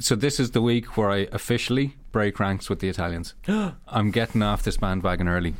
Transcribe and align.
So 0.00 0.16
this 0.16 0.40
is 0.40 0.52
the 0.52 0.62
week 0.62 0.96
where 0.96 1.10
I 1.10 1.28
officially 1.30 1.94
break 2.10 2.40
ranks 2.40 2.70
with 2.70 2.78
the 2.78 2.88
Italians. 2.88 3.34
I'm 3.86 4.10
getting 4.10 4.42
off 4.42 4.62
this 4.62 4.78
bandwagon 4.78 5.28
early. 5.28 5.54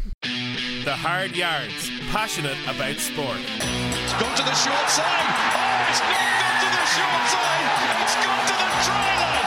The 0.83 0.97
Hard 0.97 1.37
Yards, 1.37 1.91
passionate 2.11 2.57
about 2.65 2.97
sport. 2.97 3.37
It's 3.37 4.15
gone 4.15 4.35
to 4.35 4.43
the 4.43 4.55
short 4.57 4.89
side. 4.89 5.29
Oh, 5.29 5.85
it's 5.91 6.01
not 6.01 6.17
gone 6.41 6.57
to 6.57 6.69
the 6.73 6.87
short 6.89 7.25
side. 7.29 7.69
It's 8.01 8.17
gone 8.17 8.47
to 8.49 8.55
the 8.57 8.69
try 8.89 9.13
line. 9.21 9.45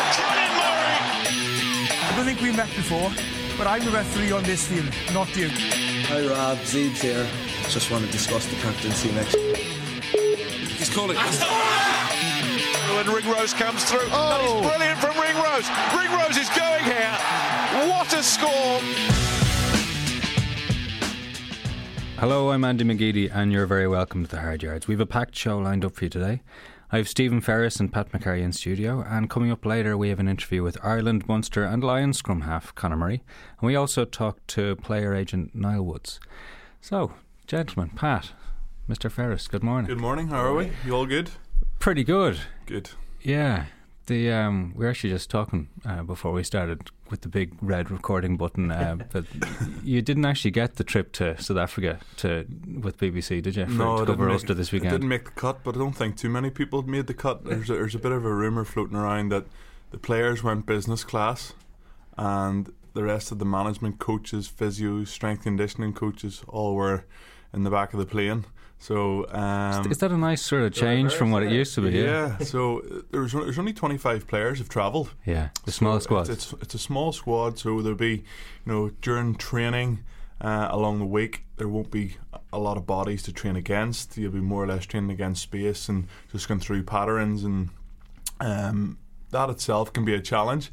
And 0.00 0.08
Colin 0.16 0.52
Murray. 0.56 1.04
I 2.00 2.12
don't 2.16 2.24
think 2.24 2.40
we 2.40 2.56
met 2.56 2.74
before, 2.74 3.12
but 3.58 3.66
I'm 3.66 3.84
the 3.84 3.90
referee 3.90 4.32
on 4.32 4.42
this 4.44 4.66
field, 4.66 4.88
not 5.12 5.28
you. 5.36 5.50
Hi 6.08 6.26
Rob, 6.26 6.56
Zeebs 6.64 7.02
here. 7.02 7.28
Just 7.68 7.90
want 7.90 8.06
to 8.06 8.10
discuss 8.10 8.46
the 8.46 8.56
captaincy 8.56 9.12
next. 9.12 9.36
He's 10.78 10.88
calling. 10.88 11.18
When 12.96 13.06
Ringrose 13.06 13.54
comes 13.54 13.84
through. 13.84 14.08
Oh. 14.10 14.28
That 14.28 14.44
is 14.44 14.50
oh. 14.50 14.60
brilliant 14.68 14.98
from 14.98 15.16
Ringrose. 15.16 15.68
Ringrose 15.96 16.36
is 16.36 16.48
going 16.50 16.84
here. 16.84 17.16
What 17.88 18.12
a 18.12 18.22
score. 18.22 18.80
Hello, 22.18 22.50
I'm 22.50 22.64
Andy 22.64 22.84
McGeady, 22.84 23.34
and 23.34 23.52
you're 23.52 23.64
very 23.66 23.88
welcome 23.88 24.24
to 24.24 24.30
the 24.30 24.40
Hard 24.40 24.62
Yards. 24.62 24.86
We 24.88 24.94
have 24.94 25.00
a 25.00 25.06
packed 25.06 25.34
show 25.36 25.58
lined 25.58 25.84
up 25.84 25.94
for 25.94 26.04
you 26.04 26.10
today. 26.10 26.42
I 26.92 26.96
have 26.96 27.08
Stephen 27.08 27.40
Ferris 27.40 27.78
and 27.78 27.92
Pat 27.92 28.10
McCarry 28.10 28.42
in 28.42 28.52
studio, 28.52 29.04
and 29.08 29.30
coming 29.30 29.52
up 29.52 29.64
later, 29.64 29.96
we 29.96 30.08
have 30.08 30.18
an 30.18 30.28
interview 30.28 30.62
with 30.62 30.76
Ireland, 30.84 31.28
Munster, 31.28 31.64
and 31.64 31.84
Lions 31.84 32.18
scrum 32.18 32.42
half 32.42 32.74
Conor 32.74 32.96
Murray, 32.96 33.22
and 33.60 33.66
we 33.68 33.76
also 33.76 34.04
talked 34.04 34.48
to 34.48 34.76
player 34.76 35.14
agent 35.14 35.54
Niall 35.54 35.84
Woods. 35.84 36.18
So, 36.80 37.14
gentlemen, 37.46 37.90
Pat, 37.94 38.32
Mr. 38.88 39.10
Ferris, 39.10 39.46
good 39.46 39.62
morning. 39.62 39.88
Good 39.88 40.00
morning. 40.00 40.28
How 40.28 40.44
are 40.44 40.54
we? 40.54 40.72
You 40.84 40.96
all 40.96 41.06
good? 41.06 41.30
Pretty 41.80 42.04
good. 42.04 42.38
Good. 42.66 42.90
Yeah. 43.22 43.64
The 44.04 44.30
um, 44.30 44.74
we 44.76 44.84
were 44.84 44.90
actually 44.90 45.10
just 45.10 45.30
talking 45.30 45.68
uh, 45.86 46.02
before 46.02 46.32
we 46.32 46.42
started 46.44 46.90
with 47.08 47.22
the 47.22 47.28
big 47.28 47.54
red 47.62 47.90
recording 47.90 48.36
button. 48.36 48.70
Uh, 48.70 48.98
but 49.12 49.24
you 49.82 50.02
didn't 50.02 50.26
actually 50.26 50.50
get 50.50 50.76
the 50.76 50.84
trip 50.84 51.10
to 51.12 51.40
South 51.40 51.56
Africa 51.56 51.98
to 52.18 52.44
with 52.82 52.98
BBC, 52.98 53.42
did 53.42 53.56
you? 53.56 53.64
For, 53.64 53.70
no, 53.70 53.96
to 53.96 54.02
it 54.02 54.06
cover 54.06 54.24
didn't 54.24 54.32
Ulster 54.32 54.48
make, 54.48 54.56
this 54.58 54.68
it 54.68 54.72
weekend. 54.72 54.90
didn't 54.92 55.08
make 55.08 55.24
the 55.24 55.30
cut, 55.30 55.64
but 55.64 55.74
I 55.74 55.78
don't 55.78 55.96
think 55.96 56.18
too 56.18 56.28
many 56.28 56.50
people 56.50 56.82
made 56.82 57.06
the 57.06 57.14
cut. 57.14 57.44
There's 57.44 57.70
a, 57.70 57.74
there's 57.74 57.94
a 57.94 57.98
bit 57.98 58.12
of 58.12 58.26
a 58.26 58.34
rumor 58.34 58.64
floating 58.64 58.96
around 58.96 59.30
that 59.30 59.46
the 59.90 59.98
players 59.98 60.42
went 60.42 60.66
business 60.66 61.02
class, 61.02 61.54
and 62.18 62.70
the 62.92 63.04
rest 63.04 63.32
of 63.32 63.38
the 63.38 63.46
management 63.46 63.98
coaches, 63.98 64.52
physios, 64.54 65.08
strength 65.08 65.44
conditioning 65.44 65.94
coaches, 65.94 66.42
all 66.46 66.74
were 66.74 67.06
in 67.54 67.62
the 67.62 67.70
back 67.70 67.94
of 67.94 67.98
the 67.98 68.06
plane. 68.06 68.44
So 68.82 69.28
um, 69.28 69.90
Is 69.92 69.98
that 69.98 70.10
a 70.10 70.16
nice 70.16 70.40
sort 70.40 70.62
of 70.62 70.72
change 70.72 71.12
from 71.12 71.30
what 71.30 71.42
it 71.42 71.52
used 71.52 71.74
to 71.74 71.82
be? 71.82 71.90
yeah, 71.98 72.38
so 72.38 72.80
uh, 72.80 73.02
there's 73.10 73.32
there's 73.32 73.58
only 73.58 73.74
25 73.74 74.26
players 74.26 74.58
have 74.58 74.70
travelled. 74.70 75.14
Yeah, 75.26 75.50
the 75.66 75.70
small 75.70 76.00
squad. 76.00 76.30
It's, 76.30 76.50
it's, 76.52 76.62
it's 76.62 76.74
a 76.74 76.78
small 76.78 77.12
squad, 77.12 77.58
so 77.58 77.82
there'll 77.82 77.98
be, 77.98 78.24
you 78.64 78.72
know, 78.72 78.90
during 79.02 79.34
training 79.34 80.02
uh, 80.40 80.68
along 80.70 80.98
the 80.98 81.04
week, 81.04 81.44
there 81.58 81.68
won't 81.68 81.90
be 81.90 82.16
a 82.54 82.58
lot 82.58 82.78
of 82.78 82.86
bodies 82.86 83.22
to 83.24 83.32
train 83.34 83.54
against. 83.54 84.16
You'll 84.16 84.32
be 84.32 84.40
more 84.40 84.64
or 84.64 84.66
less 84.66 84.86
training 84.86 85.10
against 85.10 85.42
space 85.42 85.90
and 85.90 86.08
just 86.32 86.48
going 86.48 86.60
through 86.60 86.84
patterns, 86.84 87.44
and 87.44 87.68
um, 88.40 88.96
that 89.30 89.50
itself 89.50 89.92
can 89.92 90.06
be 90.06 90.14
a 90.14 90.20
challenge. 90.22 90.72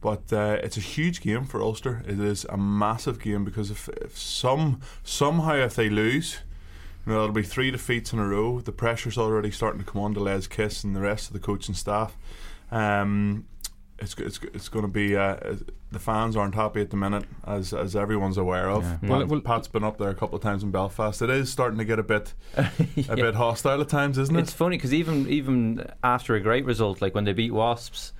But 0.00 0.32
uh, 0.32 0.58
it's 0.62 0.76
a 0.76 0.80
huge 0.80 1.20
game 1.20 1.44
for 1.46 1.60
Ulster. 1.60 2.02
It 2.06 2.20
is 2.20 2.46
a 2.48 2.56
massive 2.56 3.20
game 3.20 3.44
because 3.44 3.72
if, 3.72 3.88
if 3.88 4.16
some 4.16 4.80
somehow 5.02 5.56
if 5.56 5.74
they 5.74 5.90
lose, 5.90 6.38
you 7.06 7.12
know, 7.12 7.18
there'll 7.20 7.32
be 7.32 7.42
three 7.42 7.70
defeats 7.70 8.12
in 8.12 8.18
a 8.18 8.26
row. 8.26 8.60
The 8.60 8.72
pressure's 8.72 9.16
already 9.18 9.50
starting 9.50 9.80
to 9.82 9.90
come 9.90 10.02
on 10.02 10.14
to 10.14 10.20
Les 10.20 10.46
Kiss 10.46 10.84
and 10.84 10.94
the 10.94 11.00
rest 11.00 11.28
of 11.28 11.32
the 11.32 11.38
coaching 11.40 11.74
staff. 11.74 12.16
Um, 12.70 13.46
it's 13.98 14.14
it's 14.14 14.40
it's 14.54 14.68
going 14.70 14.84
to 14.84 14.90
be 14.90 15.14
uh, 15.16 15.36
the 15.92 15.98
fans 15.98 16.34
aren't 16.34 16.54
happy 16.54 16.80
at 16.80 16.88
the 16.90 16.96
minute, 16.96 17.24
as 17.46 17.74
as 17.74 17.94
everyone's 17.94 18.38
aware 18.38 18.70
of. 18.70 18.82
Yeah. 18.84 18.96
Pat, 19.00 19.10
Well- 19.10 19.26
well- 19.26 19.40
Pat's 19.40 19.68
been 19.68 19.84
up 19.84 19.98
there 19.98 20.08
a 20.08 20.14
couple 20.14 20.36
of 20.36 20.42
times 20.42 20.62
in 20.62 20.70
Belfast. 20.70 21.20
It 21.20 21.28
is 21.30 21.50
starting 21.50 21.78
to 21.78 21.84
get 21.84 21.98
a 21.98 22.02
bit 22.02 22.32
a 22.56 22.70
Yeah. 22.94 23.14
bit 23.14 23.34
hostile 23.34 23.80
at 23.80 23.88
times, 23.90 24.16
isn't 24.16 24.34
it? 24.34 24.40
It's 24.40 24.52
funny 24.54 24.76
because 24.78 24.94
even 24.94 25.28
even 25.28 25.86
after 26.02 26.34
a 26.34 26.40
great 26.40 26.64
result, 26.64 27.02
like 27.02 27.14
when 27.14 27.24
they 27.24 27.34
beat 27.34 27.52
Wasps, 27.52 28.14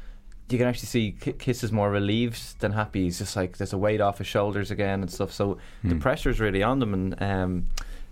you 0.50 0.58
can 0.58 0.66
actually 0.66 0.88
see 0.88 1.12
Kiss 1.12 1.64
is 1.64 1.72
more 1.72 1.90
relieved 1.90 2.60
than 2.60 2.72
happy. 2.72 3.04
He's 3.04 3.18
just 3.18 3.34
like 3.34 3.56
there's 3.56 3.72
a 3.72 3.78
weight 3.78 4.02
off 4.02 4.18
his 4.18 4.26
shoulders 4.26 4.70
again 4.70 5.00
and 5.00 5.10
stuff. 5.10 5.32
So 5.32 5.56
the 5.82 5.94
Hmm. 5.94 5.98
pressure's 6.00 6.40
really 6.40 6.62
on 6.62 6.78
them, 6.80 6.92
and 6.92 7.22
um, 7.22 7.66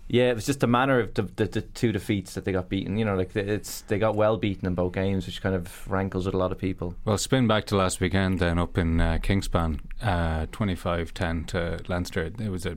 yeah, 0.09 0.31
it 0.31 0.35
was 0.35 0.47
just 0.47 0.63
a 0.63 0.67
manner 0.67 1.01
of 1.01 1.15
the, 1.15 1.23
the, 1.23 1.45
the 1.47 1.61
two 1.61 1.93
defeats 1.93 2.35
that 2.35 2.45
they 2.45 2.53
got 2.53 2.69
beaten. 2.69 2.97
You 2.99 3.05
know, 3.05 3.15
like 3.15 3.37
it's 3.37 3.83
they 3.83 3.99
got 3.99 4.15
well 4.17 4.37
beaten 4.37 4.67
in 4.67 4.75
both 4.75 4.93
games, 4.95 5.27
which 5.27 5.43
kind 5.43 5.55
of 5.55 5.87
rankles 5.91 6.25
with 6.27 6.35
a 6.35 6.39
lot 6.39 6.51
of 6.53 6.59
people. 6.59 6.95
Well, 7.05 7.19
spin 7.19 7.47
back 7.47 7.67
to 7.67 7.77
last 7.77 8.01
weekend 8.01 8.39
then 8.39 8.59
up 8.59 8.79
in 8.79 9.01
uh, 9.01 9.19
Kingspan, 9.23 9.81
uh, 10.03 10.47
25-10 10.47 11.47
to 11.49 11.81
Leinster. 11.89 12.23
It 12.39 12.49
was 12.51 12.65
a 12.67 12.77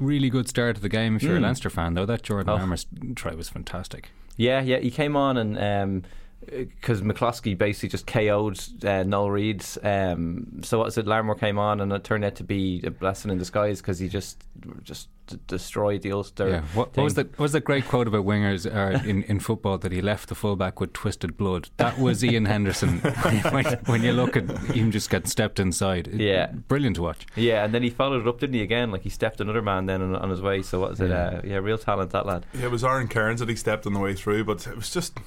really 0.00 0.30
good 0.30 0.48
start 0.48 0.76
to 0.76 0.82
the 0.82 0.88
game 0.88 1.16
if 1.16 1.22
you're 1.22 1.36
a 1.36 1.38
Mm. 1.38 1.42
Leinster 1.42 1.70
fan, 1.70 1.94
though. 1.94 2.06
That 2.06 2.22
Jordan 2.22 2.48
Oh. 2.72 3.12
Try 3.14 3.34
was 3.34 3.48
fantastic. 3.48 4.10
Yeah, 4.36 4.60
yeah, 4.62 4.78
he 4.78 4.90
came 4.90 5.16
on 5.16 5.36
and. 5.36 5.58
Um, 5.58 6.02
because 6.46 7.02
McCloskey 7.02 7.56
basically 7.56 7.88
just 7.88 8.06
KO'd 8.06 8.84
uh, 8.84 9.02
Noel 9.04 9.30
Reid's. 9.30 9.78
Um, 9.82 10.60
so 10.62 10.78
what 10.78 10.84
was 10.86 10.98
it? 10.98 11.06
Larmour 11.06 11.34
came 11.36 11.58
on, 11.58 11.80
and 11.80 11.92
it 11.92 12.04
turned 12.04 12.24
out 12.24 12.34
to 12.36 12.44
be 12.44 12.82
a 12.84 12.90
blessing 12.90 13.30
in 13.30 13.38
disguise 13.38 13.80
because 13.80 13.98
he 13.98 14.08
just 14.08 14.42
just 14.82 15.08
d- 15.28 15.38
destroyed 15.46 16.02
the 16.02 16.12
Ulster. 16.12 16.48
yeah. 16.48 16.60
What, 16.74 16.96
what 16.96 17.04
was 17.04 17.14
thing. 17.14 17.24
that? 17.28 17.38
What 17.38 17.44
was 17.44 17.52
that 17.52 17.64
great 17.64 17.86
quote 17.86 18.08
about 18.08 18.24
wingers 18.24 18.66
uh, 18.66 19.02
in 19.08 19.22
in 19.24 19.38
football 19.40 19.78
that 19.78 19.92
he 19.92 20.00
left 20.02 20.28
the 20.28 20.34
fullback 20.34 20.80
with 20.80 20.92
twisted 20.92 21.36
blood? 21.36 21.70
That 21.76 21.98
was 21.98 22.22
Iain 22.24 22.44
Henderson. 22.46 22.98
when, 23.50 23.64
when 23.86 24.02
you 24.02 24.12
look 24.12 24.36
at 24.36 24.48
him 24.74 24.90
just 24.90 25.10
get 25.10 25.28
stepped 25.28 25.60
inside, 25.60 26.08
It- 26.08 26.20
Yeah. 26.20 26.46
brilliant 26.52 26.96
to 26.96 27.02
watch. 27.02 27.26
Yeah, 27.36 27.64
and 27.64 27.72
then 27.74 27.82
he 27.82 27.90
followed 27.90 28.22
it 28.22 28.28
up, 28.28 28.40
didn't 28.40 28.54
he? 28.54 28.62
Again, 28.62 28.90
like 28.90 29.02
he 29.02 29.10
stepped 29.10 29.40
another 29.40 29.62
man 29.62 29.86
then 29.86 30.02
on, 30.02 30.16
on 30.16 30.30
his 30.30 30.42
way. 30.42 30.62
So 30.62 30.80
what 30.80 30.90
was 30.90 31.00
it? 31.00 31.10
Yeah. 31.10 31.16
Uh, 31.26 31.40
yeah, 31.44 31.56
real 31.56 31.78
talent 31.78 32.10
that 32.10 32.26
lad. 32.26 32.46
Yeah, 32.54 32.64
it 32.64 32.70
was 32.70 32.84
Aaron 32.84 33.08
Cairns 33.08 33.40
that 33.40 33.48
he 33.48 33.56
stepped 33.56 33.86
on 33.86 33.92
the 33.92 34.00
way 34.00 34.14
through, 34.14 34.44
but 34.44 34.66
it 34.66 34.76
was 34.76 34.90
just, 34.90 35.18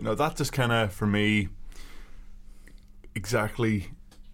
you 0.00 0.04
know, 0.04 0.14
that 0.14 0.34
just 0.36 0.52
kind 0.52 0.72
of, 0.72 0.92
for 0.94 1.06
me, 1.06 1.48
exactly 3.14 3.90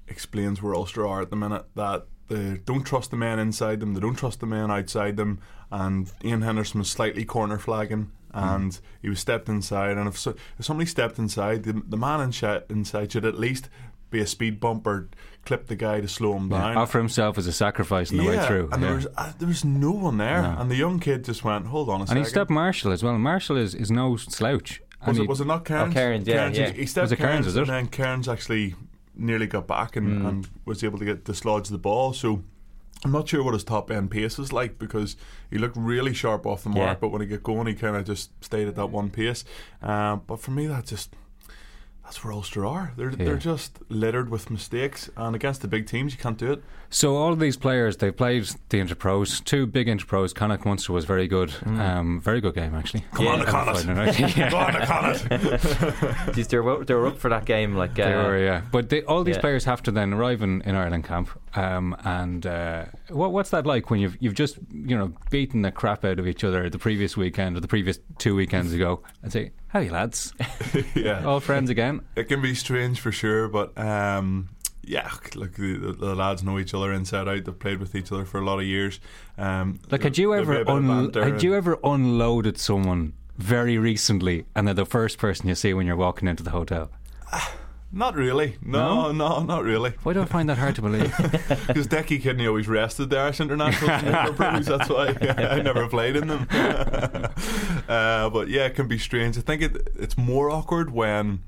explains 0.08 0.62
where 0.62 0.74
Ulster 0.74 1.06
are 1.06 1.22
at 1.22 1.30
the 1.30 1.36
minute. 1.36 1.64
That 1.74 2.06
they 2.28 2.60
don't 2.64 2.84
trust 2.84 3.10
the 3.10 3.16
men 3.16 3.38
inside 3.40 3.80
them, 3.80 3.94
they 3.94 4.00
don't 4.00 4.14
trust 4.14 4.40
the 4.40 4.46
men 4.46 4.70
outside 4.70 5.16
them, 5.16 5.40
and 5.70 6.12
Iain 6.24 6.42
Henderson 6.42 6.78
was 6.78 6.90
slightly 6.90 7.24
corner 7.24 7.58
flagging. 7.58 8.12
And 8.32 8.78
he 9.00 9.08
was 9.08 9.18
stepped 9.18 9.48
inside, 9.48 9.96
and 9.96 10.06
if, 10.06 10.18
so, 10.18 10.34
if 10.58 10.66
somebody 10.66 10.86
stepped 10.86 11.18
inside, 11.18 11.62
the, 11.62 11.82
the 11.88 11.96
man 11.96 12.20
in 12.20 12.32
sh- 12.32 12.44
inside 12.68 13.10
should 13.12 13.24
at 13.24 13.38
least 13.38 13.70
be 14.10 14.20
a 14.20 14.26
speed 14.26 14.60
bump 14.60 14.86
or 14.86 15.08
clip 15.46 15.68
the 15.68 15.74
guy 15.74 16.02
to 16.02 16.08
slow 16.08 16.36
him 16.36 16.50
Yeah. 16.50 16.58
down. 16.60 16.76
Offer 16.76 16.98
himself 16.98 17.38
as 17.38 17.46
a 17.46 17.52
sacrifice 17.52 18.10
on 18.10 18.18
the 18.18 18.26
way 18.26 18.38
through. 18.46 18.68
And 18.72 18.82
yeah. 18.82 18.88
there 18.88 18.96
was 18.96 19.06
uh, 19.16 19.32
there 19.38 19.48
was 19.48 19.64
no 19.64 19.90
one 19.90 20.18
there, 20.18 20.42
No. 20.42 20.54
and 20.58 20.70
the 20.70 20.76
young 20.76 21.00
kid 21.00 21.24
just 21.24 21.44
went, 21.44 21.68
"Hold 21.68 21.88
on 21.88 21.94
a 21.94 22.00
and 22.00 22.08
second. 22.08 22.24
he 22.24 22.28
stepped 22.28 22.50
Marshall 22.50 22.92
as 22.92 23.02
well. 23.02 23.16
Marshall 23.16 23.56
is, 23.56 23.74
is 23.74 23.90
no 23.90 24.16
slouch. 24.16 24.82
Was 25.00 25.08
And 25.18 25.24
it 25.24 25.28
was 25.28 25.40
it 25.40 25.46
not 25.46 25.64
Cairns? 25.64 25.90
Oh, 25.90 25.94
Cairns, 25.94 26.26
yeah, 26.26 26.34
Cairns, 26.34 26.58
yeah. 26.58 26.70
He, 26.70 26.80
he 26.80 26.86
stepped 26.86 27.10
Was 27.10 27.18
Cairns, 27.18 27.44
Cairns, 27.46 27.56
and 27.56 27.66
then 27.68 27.86
Cairns 27.88 28.28
actually 28.28 28.74
nearly 29.14 29.46
got 29.46 29.66
back 29.66 29.96
and, 29.96 30.22
Mm. 30.22 30.28
and 30.28 30.48
was 30.64 30.82
able 30.84 30.98
to 30.98 31.04
get 31.04 31.24
dislodge 31.24 31.68
the 31.68 31.78
ball. 31.78 32.12
So 32.12 32.42
I'm 33.04 33.12
not 33.12 33.28
sure 33.28 33.42
what 33.42 33.54
his 33.54 33.64
top 33.64 33.90
end 33.90 34.10
pace 34.10 34.38
is 34.38 34.52
like 34.52 34.78
because 34.78 35.16
he 35.50 35.58
looked 35.58 35.76
really 35.76 36.12
sharp 36.14 36.46
off 36.46 36.62
the 36.64 36.70
mark, 36.70 36.78
Yeah. 36.80 36.94
but 37.00 37.08
when 37.08 37.20
he 37.20 37.26
got 37.26 37.42
going, 37.42 37.66
he 37.66 37.74
kind 37.74 37.94
of 37.96 38.04
just 38.04 38.30
stayed 38.42 38.68
at 38.68 38.74
that 38.76 38.86
one 38.90 39.10
pace. 39.10 39.44
Um, 39.82 40.22
but 40.26 40.40
for 40.40 40.50
me, 40.50 40.66
that 40.66 40.86
just 40.86 41.14
that's 42.04 42.22
where 42.22 42.32
Ulster 42.32 42.64
are. 42.64 42.92
They're 42.96 43.10
Yeah. 43.10 43.16
they're 43.24 43.36
just 43.36 43.78
littered 43.88 44.28
with 44.30 44.50
mistakes, 44.50 45.10
and 45.16 45.34
against 45.36 45.60
the 45.60 45.68
big 45.68 45.86
teams, 45.86 46.12
you 46.12 46.18
can't 46.18 46.38
do 46.38 46.52
it. 46.52 46.62
So 46.90 47.16
all 47.16 47.32
of 47.32 47.38
these 47.40 47.56
players, 47.56 47.96
they 47.98 48.10
played 48.10 48.44
the 48.68 48.78
Interpros, 48.80 49.42
two 49.44 49.66
big 49.66 49.86
Interpros. 49.88 50.34
Connacht 50.34 50.64
Munster 50.64 50.92
was 50.92 51.04
very 51.04 51.26
good, 51.26 51.52
um, 51.64 52.20
very 52.20 52.40
good 52.40 52.54
game 52.54 52.74
actually. 52.74 53.04
Come 53.12 53.26
on, 53.26 53.38
Yeah. 53.38 53.44
the 53.44 53.50
Connacht. 53.50 53.78
Final 53.80 53.94
night. 54.04 54.36
Yeah. 54.36 54.50
Go 54.50 54.56
on, 54.58 54.72
the 54.72 54.86
Connacht. 54.86 55.24
Jeez, 56.34 56.48
they 56.48 56.58
were 56.58 56.84
they 56.84 56.94
were 56.94 57.06
up 57.08 57.18
for 57.18 57.28
that 57.30 57.44
game. 57.44 57.74
Like 57.74 57.94
They 57.94 58.02
uh, 58.14 58.24
were, 58.24 58.38
yeah. 58.38 58.62
But 58.70 58.88
they, 58.88 59.02
all 59.02 59.24
these 59.24 59.36
yeah. 59.36 59.40
players 59.40 59.64
have 59.64 59.82
to 59.84 59.90
then 59.90 60.12
arrive 60.12 60.42
in, 60.42 60.62
in 60.62 60.74
Ireland 60.74 61.04
camp. 61.04 61.30
Um, 61.54 61.96
and 62.04 62.46
uh, 62.46 62.84
what, 63.08 63.32
what's 63.32 63.50
that 63.50 63.66
like 63.66 63.90
when 63.90 64.00
you've 64.00 64.16
you've 64.20 64.34
just 64.34 64.58
you 64.72 64.96
know 64.96 65.12
beaten 65.30 65.62
the 65.62 65.72
crap 65.72 66.04
out 66.04 66.18
of 66.18 66.26
each 66.26 66.44
other 66.44 66.68
the 66.68 66.78
previous 66.78 67.16
weekend 67.16 67.56
or 67.56 67.60
the 67.60 67.68
previous 67.68 67.98
two 68.18 68.34
weekends 68.36 68.72
ago 68.72 69.02
and 69.22 69.32
say, 69.32 69.52
"How 69.68 69.80
you 69.80 69.90
lads? 69.90 70.34
yeah, 70.94 71.24
All 71.24 71.40
friends 71.40 71.70
again?" 71.70 72.02
It 72.14 72.24
can 72.24 72.42
be 72.42 72.54
strange 72.54 73.00
for 73.00 73.10
sure, 73.10 73.48
but 73.48 73.76
um, 73.78 74.50
yeah, 74.86 75.10
look, 75.34 75.54
the, 75.54 75.76
the, 75.76 75.92
the 75.92 76.14
lads 76.14 76.42
know 76.42 76.58
each 76.58 76.72
other 76.74 76.92
inside 76.92 77.28
out. 77.28 77.44
They've 77.44 77.58
played 77.58 77.80
with 77.80 77.94
each 77.94 78.10
other 78.12 78.24
for 78.24 78.38
a 78.38 78.44
lot 78.44 78.58
of 78.58 78.64
years. 78.64 79.00
Um, 79.36 79.80
Like, 79.90 80.02
had 80.02 80.16
you 80.18 80.34
ever 80.34 80.52
a 80.54 80.64
bit 80.64 80.68
of 80.68 80.76
un- 80.90 81.12
had 81.12 81.42
you 81.42 81.54
ever 81.54 81.78
unloaded 81.84 82.58
someone 82.58 83.12
very 83.36 83.76
recently, 83.78 84.46
and 84.54 84.66
they're 84.66 84.74
the 84.74 84.86
first 84.86 85.18
person 85.18 85.48
you 85.48 85.54
see 85.54 85.74
when 85.74 85.86
you're 85.86 85.96
walking 85.96 86.28
into 86.28 86.42
the 86.42 86.50
hotel? 86.50 86.90
Not 87.92 88.14
really. 88.16 88.56
No, 88.60 89.12
no, 89.12 89.44
not 89.44 89.62
really. 89.62 89.92
Why 90.02 90.12
do 90.12 90.20
I 90.20 90.24
find 90.24 90.48
that 90.50 90.58
hard 90.58 90.74
to 90.74 90.82
believe? 90.82 91.14
Because 91.68 91.86
Decky 91.86 92.20
Kidney 92.20 92.46
always 92.46 92.66
rested 92.68 93.10
the 93.10 93.18
Irish 93.18 93.40
International 93.40 93.98
Snooker 94.00 94.60
That's 94.60 94.88
why 94.90 95.16
I 95.38 95.62
never 95.62 95.88
played 95.88 96.16
in 96.16 96.26
them. 96.26 96.46
uh, 96.50 98.28
but 98.30 98.48
yeah, 98.48 98.66
it 98.66 98.74
can 98.74 98.88
be 98.88 98.98
strange. 98.98 99.38
I 99.38 99.40
think 99.40 99.62
it, 99.62 99.88
it's 99.96 100.18
more 100.18 100.50
awkward 100.50 100.90
when 100.90 101.42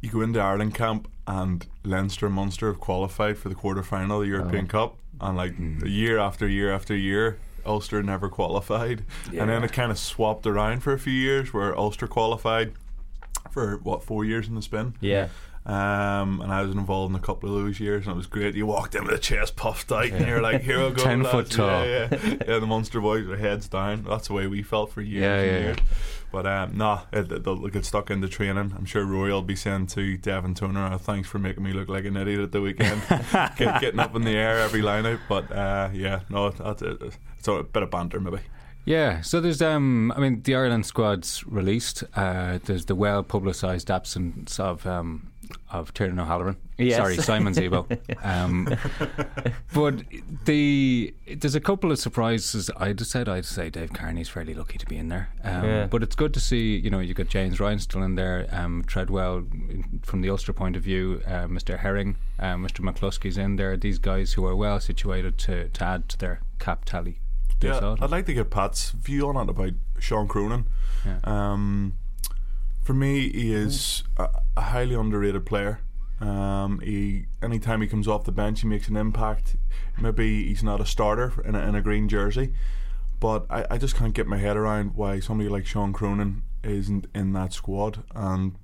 you 0.00 0.10
go 0.10 0.20
into 0.20 0.40
Ireland 0.40 0.74
camp 0.74 1.08
and 1.26 1.66
Leinster 1.84 2.26
and 2.26 2.34
Munster 2.34 2.68
have 2.68 2.80
qualified 2.80 3.38
for 3.38 3.48
the 3.48 3.54
quarter 3.54 3.82
final 3.82 4.20
of 4.20 4.26
the 4.26 4.30
European 4.30 4.66
oh. 4.66 4.68
Cup, 4.68 4.96
and 5.20 5.36
like 5.36 5.54
hmm. 5.54 5.84
year 5.86 6.18
after 6.18 6.48
year 6.48 6.72
after 6.72 6.96
year, 6.96 7.38
Ulster 7.64 8.02
never 8.02 8.28
qualified, 8.28 9.04
and 9.26 9.50
then 9.50 9.64
it 9.64 9.72
kind 9.72 9.90
of 9.90 9.98
swapped 9.98 10.46
around 10.46 10.82
for 10.82 10.92
a 10.92 10.98
few 10.98 11.12
years 11.12 11.52
where 11.52 11.76
Ulster 11.76 12.06
qualified 12.06 12.72
for 13.50 13.78
what 13.78 14.02
four 14.02 14.24
years 14.24 14.48
in 14.48 14.54
the 14.54 14.62
spin. 14.62 14.94
Yeah. 15.00 15.28
Um, 15.66 16.40
and 16.42 16.52
I 16.52 16.62
was 16.62 16.70
involved 16.70 17.12
in 17.12 17.16
a 17.16 17.22
couple 17.22 17.48
of 17.48 17.60
those 17.60 17.80
years, 17.80 18.06
and 18.06 18.14
it 18.14 18.16
was 18.16 18.28
great. 18.28 18.54
You 18.54 18.66
walked 18.66 18.94
in 18.94 19.04
with 19.04 19.14
a 19.14 19.18
chest 19.18 19.56
puffed 19.56 19.90
out, 19.90 20.06
and 20.06 20.24
you're 20.24 20.40
like, 20.40 20.62
"Here 20.62 20.78
we 20.78 20.94
go, 20.94 21.02
10 21.02 21.24
lads." 21.24 21.34
foot 21.34 21.50
tall. 21.50 21.84
Yeah, 21.84 22.08
yeah. 22.12 22.34
yeah, 22.46 22.58
the 22.60 22.66
Munster 22.66 23.00
boys 23.00 23.26
with 23.26 23.40
heads 23.40 23.66
down. 23.66 24.04
That's 24.08 24.28
the 24.28 24.34
way 24.34 24.46
we 24.46 24.62
felt 24.62 24.92
for 24.92 25.00
years 25.00 25.22
Yeah, 25.22 25.34
and 25.40 25.46
yeah, 25.50 25.58
years. 25.58 25.78
But 26.30 26.46
um, 26.46 26.76
nah, 26.76 27.00
it, 27.12 27.42
they'll 27.42 27.66
get 27.66 27.84
stuck 27.84 28.12
into 28.12 28.28
training. 28.28 28.74
I'm 28.76 28.84
sure 28.84 29.04
Rory 29.04 29.32
will 29.32 29.42
be 29.42 29.56
saying 29.56 29.88
to 29.88 30.16
Devin 30.16 30.54
Toner, 30.54 30.88
oh, 30.92 30.98
"Thanks 30.98 31.28
for 31.28 31.40
making 31.40 31.64
me 31.64 31.72
look 31.72 31.88
like 31.88 32.04
an 32.04 32.16
idiot 32.16 32.40
at 32.40 32.52
the 32.52 32.60
weekend, 32.60 33.02
Get, 33.56 33.80
getting 33.80 33.98
up 33.98 34.14
in 34.14 34.22
the 34.22 34.36
air 34.36 34.60
every 34.60 34.82
line 34.82 35.04
out." 35.04 35.18
But 35.28 35.50
uh, 35.50 35.90
yeah, 35.92 36.20
no, 36.30 36.50
that's 36.50 36.82
it. 36.82 37.02
It's 37.38 37.48
a 37.48 37.64
bit 37.64 37.82
of 37.82 37.90
banter, 37.90 38.20
maybe. 38.20 38.38
Yeah, 38.84 39.20
so 39.20 39.40
there's 39.40 39.60
um, 39.60 40.12
I 40.12 40.20
mean, 40.20 40.42
the 40.42 40.54
Ireland 40.54 40.86
squad's 40.86 41.44
released. 41.44 42.04
Uh, 42.14 42.60
there's 42.64 42.84
the 42.84 42.94
well 42.94 43.24
publicised 43.24 43.90
absence 43.90 44.60
of 44.60 44.86
um, 44.86 45.32
of 45.70 45.92
Tiernan 45.94 46.18
O'Halloran. 46.20 46.56
Yes. 46.78 46.96
Sorry, 46.96 47.16
Simon 47.16 47.52
Zebo. 47.54 47.86
um, 48.24 48.68
but 49.74 50.02
the 50.44 51.14
there's 51.36 51.54
a 51.54 51.60
couple 51.60 51.90
of 51.90 51.98
surprises. 51.98 52.70
I'd 52.76 53.00
said 53.00 53.28
I'd 53.28 53.44
say 53.44 53.70
Dave 53.70 53.92
Kearney's 53.92 54.28
fairly 54.28 54.54
lucky 54.54 54.78
to 54.78 54.86
be 54.86 54.96
in 54.96 55.08
there. 55.08 55.30
Um, 55.44 55.64
Yeah. 55.64 55.86
But 55.86 56.02
it's 56.02 56.14
good 56.16 56.34
to 56.34 56.40
see. 56.40 56.76
You 56.76 56.90
know, 56.90 57.00
you 57.00 57.14
got 57.14 57.28
James 57.28 57.60
Ryan 57.60 57.78
still 57.78 58.02
in 58.02 58.14
there. 58.14 58.46
Um, 58.52 58.84
Treadwell, 58.86 59.44
from 60.02 60.20
the 60.20 60.30
Ulster 60.30 60.52
point 60.52 60.76
of 60.76 60.82
view, 60.82 61.22
uh, 61.26 61.46
Mr. 61.46 61.78
Herring, 61.78 62.16
uh, 62.38 62.54
Mr. 62.56 62.80
McCloskey's 62.80 63.38
in 63.38 63.56
there. 63.56 63.76
These 63.76 63.98
guys 63.98 64.34
who 64.34 64.44
are 64.46 64.54
well 64.56 64.80
situated 64.80 65.38
to, 65.38 65.68
to 65.68 65.84
add 65.84 66.08
to 66.10 66.18
their 66.18 66.40
cap 66.58 66.84
tally. 66.84 67.20
Yeah. 67.62 67.96
I'd 68.02 68.10
like 68.10 68.26
to 68.26 68.34
get 68.34 68.50
Pat's 68.50 68.90
view 68.90 69.26
on 69.28 69.36
it 69.38 69.48
about 69.50 69.72
Sean 69.98 70.28
Cronin. 70.28 70.66
Yeah. 71.06 71.18
Um, 71.24 71.94
for 72.86 72.94
me, 72.94 73.28
he 73.30 73.52
is 73.52 74.04
a, 74.16 74.28
a 74.56 74.60
highly 74.60 74.94
underrated 74.94 75.44
player. 75.44 75.80
Um, 76.20 76.80
he 76.80 77.26
anytime 77.42 77.82
he 77.82 77.88
comes 77.88 78.06
off 78.06 78.24
the 78.24 78.32
bench, 78.32 78.60
he 78.60 78.68
makes 78.68 78.88
an 78.88 78.96
impact. 78.96 79.56
Maybe 80.00 80.46
he's 80.46 80.62
not 80.62 80.80
a 80.80 80.86
starter 80.86 81.42
in 81.44 81.56
a, 81.56 81.58
in 81.66 81.74
a 81.74 81.82
green 81.82 82.08
jersey, 82.08 82.54
but 83.18 83.44
I, 83.50 83.66
I 83.72 83.78
just 83.78 83.96
can't 83.96 84.14
get 84.14 84.28
my 84.28 84.38
head 84.38 84.56
around 84.56 84.94
why 84.94 85.18
somebody 85.18 85.50
like 85.50 85.66
Sean 85.66 85.92
Cronin 85.92 86.42
isn't 86.62 87.08
in 87.12 87.32
that 87.32 87.52
squad. 87.52 88.04
And 88.14 88.54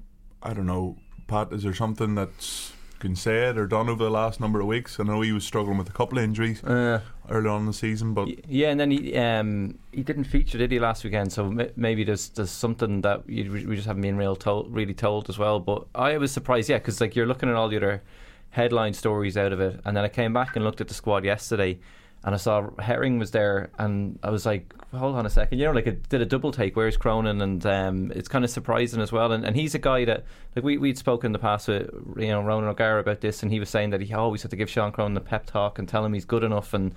I 0.43 0.55
don't 0.55 0.67
know, 0.67 0.99
Pat, 1.27 1.53
is 1.53 1.65
there 1.65 1.75
something 1.75 2.15
that's 2.15 2.73
said 3.15 3.57
or 3.59 3.67
done 3.67 3.89
over 3.89 4.05
the 4.05 4.11
last 4.11 4.41
number 4.41 4.61
of 4.61 4.67
weeks? 4.67 4.99
I 5.01 5.03
know 5.03 5.21
he 5.21 5.33
was 5.33 5.45
struggling 5.45 5.79
with 5.79 5.89
a 5.89 5.93
couple 5.93 6.19
of 6.19 6.25
injuries 6.25 6.63
Uh, 6.65 7.01
early 7.29 7.49
on 7.49 7.61
in 7.63 7.67
the 7.67 7.73
season, 7.73 8.15
but 8.15 8.29
Yeah, 8.49 8.71
and 8.71 8.79
then 8.81 8.91
he 8.91 9.17
um, 9.17 9.79
he 9.93 10.03
didn't 10.03 10.25
feature, 10.25 10.59
did 10.59 10.71
he, 10.71 10.79
last 10.79 11.05
weekend? 11.05 11.33
So 11.33 11.47
m- 11.47 11.71
maybe 11.77 12.05
there's 12.05 12.29
there's 12.31 12.51
something 12.51 13.03
that 13.03 13.29
you, 13.29 13.51
we 13.51 13.75
just 13.77 13.87
haven't 13.87 14.03
been 14.03 14.17
real 14.17 14.37
told, 14.37 14.75
really 14.75 14.95
told 14.95 15.29
as 15.29 15.39
well. 15.39 15.59
But 15.61 15.87
I 15.95 16.17
was 16.19 16.31
surprised, 16.33 16.69
yeah, 16.71 16.79
because 16.79 17.01
like 17.01 17.17
you're 17.17 17.27
looking 17.27 17.49
at 17.49 17.55
all 17.57 17.69
the 17.69 17.77
other 17.77 18.03
headline 18.51 18.93
stories 18.93 19.37
out 19.37 19.53
of 19.53 19.61
it, 19.61 19.81
and 19.85 19.97
then 19.97 20.05
I 20.05 20.09
came 20.09 20.33
back 20.33 20.57
and 20.57 20.65
looked 20.65 20.81
at 20.81 20.89
the 20.89 20.95
squad 20.95 21.25
yesterday, 21.25 21.79
and 22.25 22.35
I 22.35 22.39
saw 22.39 22.71
Herring 22.79 23.19
was 23.19 23.31
there, 23.33 23.71
and 23.79 24.19
I 24.23 24.31
was 24.31 24.47
like, 24.47 24.75
hold 24.93 25.17
on 25.17 25.27
a 25.27 25.31
second, 25.31 25.59
you 25.59 25.65
know, 25.65 25.73
like 25.73 25.87
it 25.87 26.09
did 26.09 26.21
a 26.21 26.27
double 26.27 26.53
take. 26.53 26.77
Where's 26.77 26.97
Cronin? 26.97 27.41
And 27.41 27.65
um, 27.67 28.13
it's 28.15 28.29
kind 28.29 28.45
of 28.45 28.51
surprising 28.51 29.01
as 29.01 29.11
well. 29.11 29.33
And, 29.33 29.45
and 29.45 29.57
he's 29.57 29.75
a 29.75 29.79
guy 29.79 30.05
that 30.05 30.25
like 30.55 30.65
we 30.65 30.79
we'd 30.79 30.99
spoken 30.99 31.27
in 31.27 31.33
the 31.33 31.39
past 31.39 31.69
with 31.69 31.91
you 32.17 32.29
know 32.29 32.43
Ronan 32.43 32.69
O'Gara 32.69 33.01
about 33.01 33.21
this, 33.21 33.43
and 33.43 33.51
he 33.51 33.59
was 33.59 33.71
saying 33.71 33.91
that 33.91 34.01
he 34.01 34.13
always 34.15 34.43
had 34.43 34.51
to 34.51 34.57
give 34.57 34.71
Sean 34.71 34.93
Cronin 34.93 35.15
the 35.15 35.21
pep 35.21 35.47
talk 35.47 35.79
and 35.79 35.89
tell 35.89 36.05
him 36.05 36.13
he's 36.13 36.25
good 36.25 36.45
enough 36.45 36.75
and. 36.75 36.95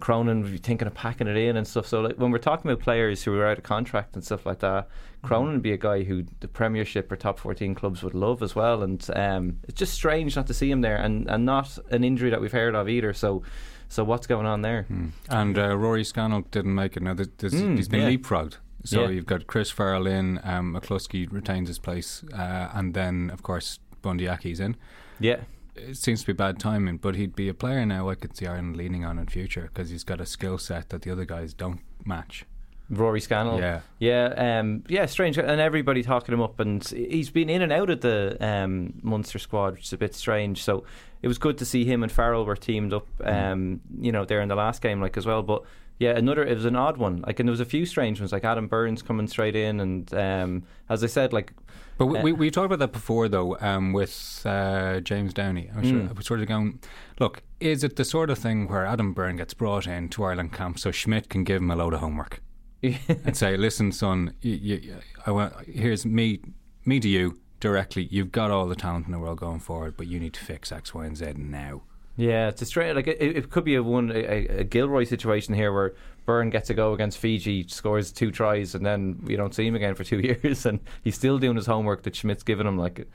Cronin 0.00 0.42
would 0.42 0.52
be 0.52 0.58
thinking 0.58 0.86
of 0.86 0.94
packing 0.94 1.26
it 1.26 1.36
in 1.36 1.56
and 1.56 1.66
stuff. 1.66 1.86
So 1.86 2.02
like 2.02 2.16
when 2.16 2.30
we're 2.30 2.38
talking 2.38 2.70
about 2.70 2.82
players 2.82 3.24
who 3.24 3.36
are 3.36 3.48
out 3.48 3.58
of 3.58 3.64
contract 3.64 4.14
and 4.14 4.24
stuff 4.24 4.46
like 4.46 4.60
that, 4.60 4.88
Cronin 5.22 5.54
would 5.54 5.62
be 5.62 5.72
a 5.72 5.76
guy 5.76 6.04
who 6.04 6.24
the 6.40 6.48
Premiership 6.48 7.10
or 7.10 7.16
top 7.16 7.38
fourteen 7.38 7.74
clubs 7.74 8.02
would 8.02 8.14
love 8.14 8.42
as 8.42 8.54
well. 8.54 8.82
And 8.82 9.04
um, 9.14 9.58
it's 9.64 9.78
just 9.78 9.94
strange 9.94 10.36
not 10.36 10.46
to 10.46 10.54
see 10.54 10.70
him 10.70 10.82
there, 10.82 10.96
and, 10.96 11.28
and 11.28 11.44
not 11.44 11.76
an 11.90 12.04
injury 12.04 12.30
that 12.30 12.40
we've 12.40 12.52
heard 12.52 12.74
of 12.76 12.88
either. 12.88 13.12
So, 13.12 13.42
so 13.88 14.04
what's 14.04 14.26
going 14.26 14.46
on 14.46 14.62
there? 14.62 14.86
And 15.28 15.58
uh, 15.58 15.76
Rory 15.76 16.04
Scannell 16.04 16.42
didn't 16.50 16.74
make 16.74 16.96
it. 16.96 17.02
Now 17.02 17.14
there's, 17.14 17.28
there's, 17.38 17.54
Mm, 17.54 17.76
he's 17.76 17.88
been 17.88 18.00
yeah. 18.02 18.16
leapfrogged. 18.16 18.56
So 18.84 19.02
Yeah. 19.02 19.08
you've 19.10 19.26
got 19.26 19.46
Chris 19.46 19.70
Farrell 19.70 20.06
in, 20.06 20.40
um, 20.44 20.74
McCloskey 20.74 21.30
retains 21.30 21.68
his 21.68 21.78
place, 21.78 22.22
uh, 22.32 22.68
and 22.72 22.94
then 22.94 23.30
of 23.30 23.42
course 23.42 23.78
Bundee 24.02 24.28
Aki's 24.28 24.60
in. 24.60 24.76
Yeah, 25.18 25.40
It 25.74 25.96
seems 25.96 26.20
to 26.22 26.26
be 26.28 26.32
bad 26.32 26.58
timing, 26.58 26.96
but 26.98 27.14
he'd 27.16 27.34
be 27.36 27.48
a 27.48 27.54
player 27.54 27.84
now 27.86 28.08
I 28.08 28.14
could 28.14 28.36
see 28.36 28.46
Ireland 28.46 28.76
leaning 28.76 29.04
on 29.04 29.18
in 29.18 29.26
future 29.26 29.70
because 29.72 29.90
he's 29.90 30.04
got 30.04 30.20
a 30.20 30.26
skill 30.26 30.58
set 30.58 30.88
that 30.90 31.02
the 31.02 31.10
other 31.10 31.24
guys 31.24 31.54
don't 31.54 31.80
match. 32.04 32.44
Rory 32.90 33.20
Scannell. 33.20 33.58
Yeah. 33.60 33.80
yeah, 33.98 34.58
um, 34.60 34.82
yeah. 34.88 35.06
Strange, 35.06 35.36
and 35.38 35.60
everybody 35.60 36.02
talking 36.02 36.32
him 36.32 36.40
up, 36.40 36.58
and 36.60 36.82
he's 36.88 37.30
been 37.30 37.50
in 37.50 37.62
and 37.62 37.72
out 37.72 37.90
of 37.90 38.00
the 38.00 38.36
um, 38.40 38.94
Munster 39.02 39.38
squad, 39.38 39.74
which 39.74 39.84
is 39.84 39.92
a 39.92 39.98
bit 39.98 40.14
strange. 40.14 40.62
So 40.62 40.84
it 41.22 41.28
was 41.28 41.38
good 41.38 41.58
to 41.58 41.64
see 41.64 41.84
him 41.84 42.02
and 42.02 42.10
Farrell 42.10 42.44
were 42.46 42.56
teamed 42.56 42.92
up, 42.92 43.06
um, 43.24 43.80
you 44.00 44.12
know, 44.12 44.24
there 44.24 44.40
in 44.40 44.48
the 44.48 44.54
last 44.54 44.80
game, 44.82 45.00
like 45.00 45.16
as 45.16 45.26
well. 45.26 45.42
But 45.42 45.64
yeah, 45.98 46.12
another 46.16 46.44
it 46.44 46.54
was 46.54 46.64
an 46.64 46.76
odd 46.76 46.96
one. 46.96 47.22
Like, 47.26 47.40
and 47.40 47.48
there 47.48 47.52
was 47.52 47.60
a 47.60 47.64
few 47.64 47.84
strange 47.84 48.20
ones, 48.20 48.32
like 48.32 48.44
Adam 48.44 48.68
Burns 48.68 49.02
coming 49.02 49.26
straight 49.26 49.56
in, 49.56 49.80
and 49.80 50.14
um, 50.14 50.62
as 50.88 51.02
I 51.04 51.08
said, 51.08 51.32
like 51.32 51.52
But 51.98 52.06
we, 52.06 52.18
Uh, 52.18 52.22
we, 52.22 52.32
we 52.32 52.50
talked 52.50 52.66
about 52.66 52.78
that 52.78 52.92
before, 52.92 53.28
though, 53.28 53.58
um, 53.60 53.92
with 53.92 54.42
uh, 54.46 55.00
James 55.00 55.34
Downey. 55.34 55.68
I 55.74 55.80
was, 55.80 55.88
sort- 55.90 56.08
I 56.08 56.12
was 56.12 56.26
sort 56.26 56.40
of 56.40 56.46
going, 56.46 56.78
look, 57.18 57.42
is 57.58 57.82
it 57.84 57.96
the 57.96 58.04
sort 58.04 58.30
of 58.30 58.38
thing 58.38 58.68
where 58.68 58.86
Adam 58.86 59.12
Byrne 59.12 59.36
gets 59.36 59.52
brought 59.54 59.86
in 59.88 60.08
to 60.10 60.24
Ireland 60.24 60.52
camp 60.52 60.78
so 60.78 60.90
Schmidt 60.92 61.28
can 61.28 61.42
give 61.44 61.60
him 61.60 61.70
a 61.70 61.76
load 61.76 61.92
of 61.94 62.00
homework 62.00 62.40
and 62.82 63.36
say, 63.36 63.56
listen, 63.56 63.92
son, 63.92 64.34
you, 64.40 64.54
you, 64.54 64.96
I 65.26 65.30
want, 65.30 65.54
here's 65.66 66.06
me, 66.06 66.40
me 66.84 67.00
to 67.00 67.08
you 67.08 67.38
directly. 67.60 68.08
You've 68.10 68.32
got 68.32 68.50
all 68.50 68.66
the 68.66 68.76
talent 68.76 69.06
in 69.06 69.12
the 69.12 69.18
world 69.18 69.38
going 69.38 69.60
forward, 69.60 69.96
but 69.96 70.06
you 70.06 70.20
need 70.20 70.34
to 70.34 70.44
fix 70.44 70.70
X, 70.70 70.94
Y, 70.94 71.04
and 71.04 71.16
Z 71.16 71.34
now. 71.36 71.82
Yeah, 72.16 72.48
it's 72.48 72.60
a 72.62 72.66
straight 72.66 72.94
like 72.94 73.06
it, 73.06 73.20
it 73.20 73.48
could 73.48 73.62
be 73.62 73.76
a 73.76 73.82
one 73.82 74.10
a, 74.10 74.46
a 74.48 74.64
Gilroy 74.64 75.04
situation 75.04 75.54
here 75.54 75.72
where 75.72 75.94
Byrne 76.26 76.50
gets 76.50 76.68
a 76.68 76.74
go 76.74 76.92
against 76.92 77.16
Fiji, 77.16 77.68
scores 77.68 78.10
two 78.10 78.32
tries, 78.32 78.74
and 78.74 78.84
then 78.84 79.20
we 79.22 79.36
don't 79.36 79.54
see 79.54 79.64
him 79.64 79.76
again 79.76 79.94
for 79.94 80.02
two 80.02 80.18
years, 80.42 80.66
and 80.66 80.80
he's 81.04 81.14
still 81.14 81.38
doing 81.38 81.54
his 81.54 81.66
homework 81.66 82.02
that 82.02 82.16
Schmidt's 82.16 82.42
given 82.42 82.66
him. 82.66 82.76
Like, 82.76 83.06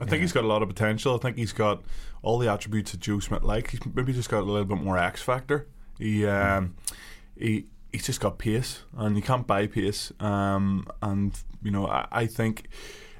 I 0.00 0.04
think 0.04 0.22
he's 0.22 0.32
got 0.32 0.44
a 0.44 0.46
lot 0.46 0.62
of 0.62 0.68
potential. 0.68 1.16
I 1.16 1.18
think 1.18 1.36
he's 1.36 1.52
got 1.52 1.82
all 2.22 2.38
the 2.38 2.48
attributes 2.48 2.92
that 2.92 3.00
Joe 3.00 3.18
Schmidt 3.18 3.42
like. 3.42 3.70
He's 3.70 3.80
maybe 3.92 4.12
just 4.12 4.30
got 4.30 4.42
a 4.42 4.46
little 4.46 4.64
bit 4.64 4.78
more 4.78 4.98
X 4.98 5.20
factor. 5.20 5.66
He 5.98 6.24
um, 6.24 6.76
he 7.36 7.66
he's 7.94 8.06
just 8.06 8.20
got 8.20 8.38
pace, 8.38 8.82
and 8.96 9.16
you 9.16 9.22
can't 9.22 9.46
buy 9.46 9.68
pace. 9.68 10.12
Um, 10.18 10.86
and 11.00 11.32
you 11.62 11.70
know, 11.70 11.86
I, 11.86 12.06
I 12.10 12.26
think 12.26 12.68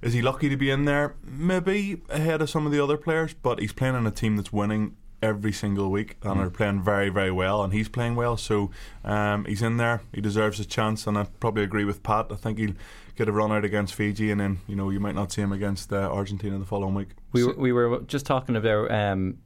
is 0.02 0.12
he 0.12 0.20
lucky 0.20 0.48
to 0.48 0.56
be 0.56 0.68
in 0.70 0.84
there? 0.84 1.14
Maybe 1.22 2.02
ahead 2.10 2.42
of 2.42 2.50
some 2.50 2.66
of 2.66 2.72
the 2.72 2.82
other 2.82 2.96
players, 2.96 3.34
but 3.34 3.60
he's 3.60 3.72
playing 3.72 3.94
in 3.94 4.06
a 4.06 4.10
team 4.10 4.36
that's 4.36 4.52
winning 4.52 4.96
every 5.22 5.52
single 5.52 5.90
week 5.90 6.16
and 6.22 6.38
are 6.38 6.50
playing 6.50 6.82
very 6.82 7.08
very 7.08 7.30
well 7.30 7.62
and 7.62 7.72
he's 7.72 7.88
playing 7.88 8.16
well. 8.16 8.36
So 8.36 8.70
um, 9.04 9.44
he's 9.46 9.62
in 9.62 9.78
there. 9.78 10.02
He 10.12 10.20
deserves 10.20 10.60
a 10.60 10.64
chance 10.64 11.06
and 11.06 11.16
I 11.16 11.24
probably 11.40 11.62
agree 11.62 11.84
with 11.84 12.02
Pat. 12.02 12.26
I 12.30 12.34
think 12.34 12.58
he'll 12.58 12.74
get 13.16 13.28
a 13.28 13.32
run 13.32 13.52
out 13.52 13.64
against 13.64 13.94
Fiji 13.94 14.30
and 14.30 14.40
then 14.40 14.58
you 14.66 14.76
know 14.76 14.90
you 14.90 15.00
might 15.00 15.14
not 15.14 15.32
see 15.32 15.40
him 15.40 15.52
against 15.52 15.92
uh, 15.92 16.10
Argentina 16.12 16.58
the 16.58 16.66
following 16.66 16.94
week. 16.94 17.10
We 17.32 17.44
were, 17.44 17.54
we 17.54 17.72
were 17.72 18.00
just 18.00 18.26
talking 18.26 18.56
about 18.56 18.90
um, 18.90 19.38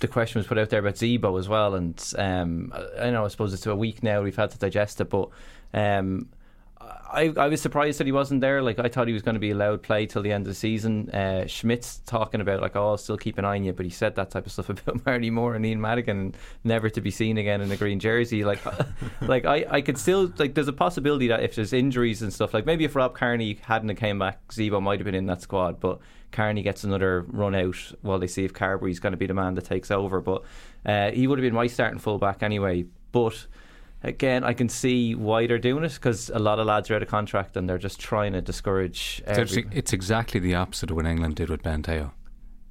the 0.00 0.08
question 0.08 0.38
was 0.38 0.46
put 0.46 0.58
out 0.58 0.70
there 0.70 0.80
about 0.80 0.94
Zebo 0.94 1.38
as 1.38 1.48
well, 1.48 1.74
and 1.74 2.12
um, 2.18 2.72
I 2.98 3.10
know 3.10 3.24
I 3.24 3.28
suppose 3.28 3.54
it's 3.54 3.66
a 3.66 3.76
week 3.76 4.02
now 4.02 4.22
we've 4.22 4.36
had 4.36 4.50
to 4.50 4.58
digest 4.58 5.00
it, 5.00 5.10
but 5.10 5.28
um, 5.72 6.28
I, 7.14 7.32
I 7.36 7.46
was 7.46 7.62
surprised 7.62 8.00
that 8.00 8.06
he 8.06 8.12
wasn't 8.12 8.40
there. 8.40 8.60
Like 8.60 8.78
I 8.78 8.88
thought 8.88 9.06
he 9.06 9.14
was 9.14 9.22
going 9.22 9.34
to 9.34 9.40
be 9.40 9.50
allowed 9.50 9.82
play 9.82 10.06
till 10.06 10.22
the 10.22 10.32
end 10.32 10.42
of 10.42 10.48
the 10.48 10.54
season. 10.54 11.10
Uh, 11.10 11.46
Schmidt's 11.46 11.98
talking 12.06 12.40
about 12.40 12.60
like, 12.60 12.74
oh, 12.74 12.88
I'll 12.88 12.96
still 12.96 13.16
keep 13.16 13.38
an 13.38 13.44
eye 13.44 13.56
on 13.56 13.64
you, 13.64 13.72
but 13.72 13.84
he 13.84 13.90
said 13.90 14.16
that 14.16 14.30
type 14.30 14.46
of 14.46 14.52
stuff 14.52 14.68
about 14.68 15.06
Marty 15.06 15.30
Moore 15.30 15.54
and 15.54 15.64
Ian 15.64 15.80
Madigan, 15.80 16.34
never 16.64 16.90
to 16.90 17.00
be 17.00 17.10
seen 17.10 17.38
again 17.38 17.60
in 17.60 17.70
a 17.70 17.76
green 17.76 18.00
jersey. 18.00 18.44
Like, 18.44 18.60
like 19.22 19.44
I, 19.44 19.64
I 19.70 19.80
could 19.80 19.98
still 19.98 20.32
like. 20.38 20.54
There's 20.54 20.68
a 20.68 20.72
possibility 20.72 21.28
that 21.28 21.42
if 21.42 21.54
there's 21.54 21.72
injuries 21.72 22.22
and 22.22 22.32
stuff, 22.32 22.52
like 22.52 22.66
maybe 22.66 22.84
if 22.84 22.96
Rob 22.96 23.14
Kearney 23.14 23.58
hadn't 23.62 23.94
came 23.96 24.18
back, 24.18 24.48
Zebo 24.48 24.82
might 24.82 24.98
have 24.98 25.06
been 25.06 25.14
in 25.14 25.26
that 25.26 25.42
squad, 25.42 25.80
but. 25.80 26.00
Kearney 26.34 26.62
gets 26.62 26.82
another 26.82 27.24
run 27.28 27.54
out 27.54 27.76
while 28.02 28.18
they 28.18 28.26
see 28.26 28.44
if 28.44 28.52
Carbery's 28.52 28.98
going 28.98 29.12
to 29.12 29.16
be 29.16 29.26
the 29.26 29.34
man 29.34 29.54
that 29.54 29.64
takes 29.64 29.90
over. 29.90 30.20
But 30.20 30.42
uh, 30.84 31.12
he 31.12 31.26
would 31.26 31.38
have 31.38 31.44
been 31.44 31.54
my 31.54 31.68
starting 31.68 32.00
fullback 32.00 32.42
anyway. 32.42 32.86
But 33.12 33.46
again, 34.02 34.42
I 34.42 34.52
can 34.52 34.68
see 34.68 35.14
why 35.14 35.46
they're 35.46 35.58
doing 35.58 35.84
it 35.84 35.92
because 35.94 36.30
a 36.30 36.40
lot 36.40 36.58
of 36.58 36.66
lads 36.66 36.90
are 36.90 36.96
out 36.96 37.02
of 37.02 37.08
contract 37.08 37.56
and 37.56 37.68
they're 37.68 37.78
just 37.78 38.00
trying 38.00 38.32
to 38.32 38.42
discourage. 38.42 39.22
It's, 39.26 39.56
it's 39.72 39.92
exactly 39.92 40.40
the 40.40 40.56
opposite 40.56 40.90
of 40.90 40.96
what 40.96 41.06
England 41.06 41.36
did 41.36 41.48
with 41.50 41.62
Ben 41.62 41.82
Te'o. 41.82 42.10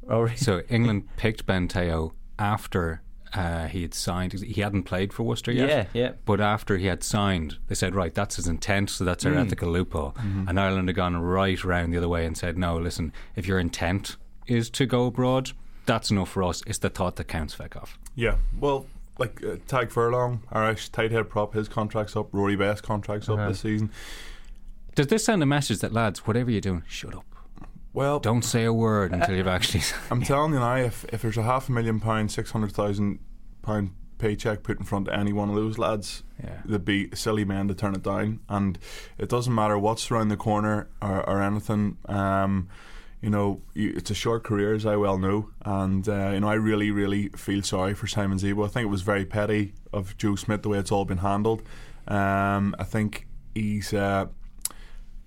oh, 0.09 0.21
really? 0.21 0.35
So 0.35 0.61
England 0.69 1.07
picked 1.15 1.45
Ben 1.45 1.69
Te'o 1.69 2.11
after 2.37 3.01
uh, 3.33 3.67
he 3.67 3.81
had 3.81 3.93
signed. 3.93 4.33
He 4.33 4.61
hadn't 4.61 4.83
played 4.83 5.13
for 5.13 5.23
Worcester 5.23 5.51
yet. 5.51 5.69
Yeah, 5.69 5.85
yeah. 6.01 6.11
But 6.25 6.39
after 6.39 6.77
he 6.77 6.85
had 6.85 7.03
signed, 7.03 7.57
they 7.67 7.75
said, 7.75 7.95
right, 7.95 8.13
that's 8.13 8.35
his 8.35 8.47
intent, 8.47 8.89
so 8.89 9.03
that's 9.03 9.25
our 9.25 9.33
ethical 9.33 9.71
loophole. 9.71 10.15
And 10.47 10.59
Ireland 10.59 10.87
had 10.89 10.95
gone 10.95 11.17
right 11.17 11.63
around 11.63 11.91
the 11.91 11.97
other 11.97 12.09
way 12.09 12.25
and 12.25 12.37
said, 12.37 12.57
no, 12.57 12.77
listen, 12.77 13.11
if 13.35 13.47
your 13.47 13.59
intent 13.59 14.17
is 14.47 14.69
to 14.71 14.85
go 14.85 15.05
abroad, 15.07 15.51
that's 15.85 16.11
enough 16.11 16.29
for 16.29 16.43
us. 16.43 16.61
It's 16.67 16.79
the 16.79 16.89
thought 16.89 17.15
that 17.17 17.25
counts, 17.25 17.53
feck 17.53 17.75
off. 17.75 17.97
Yeah, 18.15 18.37
well, 18.59 18.85
like 19.17 19.43
uh, 19.43 19.55
Tadhg 19.67 19.91
Furlong, 19.91 20.43
Irish 20.51 20.89
tight 20.89 21.11
head 21.11 21.29
prop, 21.29 21.53
his 21.53 21.67
contract's 21.67 22.15
up. 22.15 22.29
Rory 22.31 22.55
Best 22.55 22.83
contract's 22.83 23.29
up 23.29 23.37
this 23.47 23.59
season. 23.61 23.91
Does 24.95 25.07
this 25.07 25.25
send 25.25 25.41
a 25.41 25.45
message 25.45 25.79
that, 25.79 25.91
lads, 25.91 26.27
whatever 26.27 26.51
you're 26.51 26.61
doing, 26.61 26.83
shut 26.87 27.15
up. 27.15 27.25
Well, 27.93 28.19
Don't 28.19 28.43
say 28.43 28.63
a 28.65 28.73
word 28.73 29.11
until 29.13 29.35
you've 29.35 29.47
actually. 29.47 29.83
I'm 30.11 30.21
telling 30.23 30.53
you 30.53 30.59
now, 30.59 30.75
if 30.77 31.05
if 31.13 31.21
there's 31.21 31.37
a 31.37 31.43
half 31.43 31.69
a 31.69 31.71
million 31.71 31.99
pound, 31.99 32.31
six 32.31 32.51
hundred 32.51 32.71
thousand 32.71 33.19
pound 33.61 33.91
paycheck 34.17 34.63
put 34.63 34.79
in 34.79 34.85
front 34.85 35.07
of 35.09 35.13
any 35.13 35.31
one 35.33 35.49
of 35.49 35.55
those 35.55 35.77
lads, 35.77 36.23
Yeah. 36.43 36.61
they'd 36.65 36.85
be 36.85 37.09
silly 37.13 37.45
men 37.45 37.67
to 37.67 37.75
turn 37.75 37.93
it 37.93 38.01
down. 38.03 38.39
And 38.49 38.79
it 39.17 39.29
doesn't 39.29 39.53
matter 39.53 39.77
what's 39.77 40.09
around 40.09 40.29
the 40.29 40.37
corner 40.37 40.87
or, 41.01 41.27
or 41.29 41.41
anything. 41.41 41.97
Um, 42.07 42.69
you 43.21 43.29
know, 43.29 43.61
you, 43.73 43.93
it's 43.95 44.09
a 44.11 44.15
short 44.15 44.43
career, 44.43 44.73
as 44.73 44.85
I 44.85 44.95
well 44.97 45.17
know, 45.17 45.49
and 45.63 46.07
uh, 46.09 46.31
you 46.33 46.39
know, 46.41 46.49
I 46.49 46.55
really, 46.55 46.89
really 46.91 47.29
feel 47.29 47.61
sorry 47.63 47.93
for 47.93 48.07
Simon 48.07 48.37
Zebo. 48.37 48.65
I 48.65 48.69
think 48.69 48.85
it 48.85 48.89
was 48.89 49.01
very 49.01 49.25
petty 49.25 49.73
of 49.93 50.17
Joe 50.17 50.35
Schmidt 50.35 50.61
the 50.63 50.69
way 50.69 50.77
it's 50.79 50.91
all 50.91 51.05
been 51.05 51.19
handled. 51.19 51.61
Um, 52.07 52.75
I 52.79 52.83
think 52.85 53.27
he's. 53.53 53.93
Uh, 53.93 54.25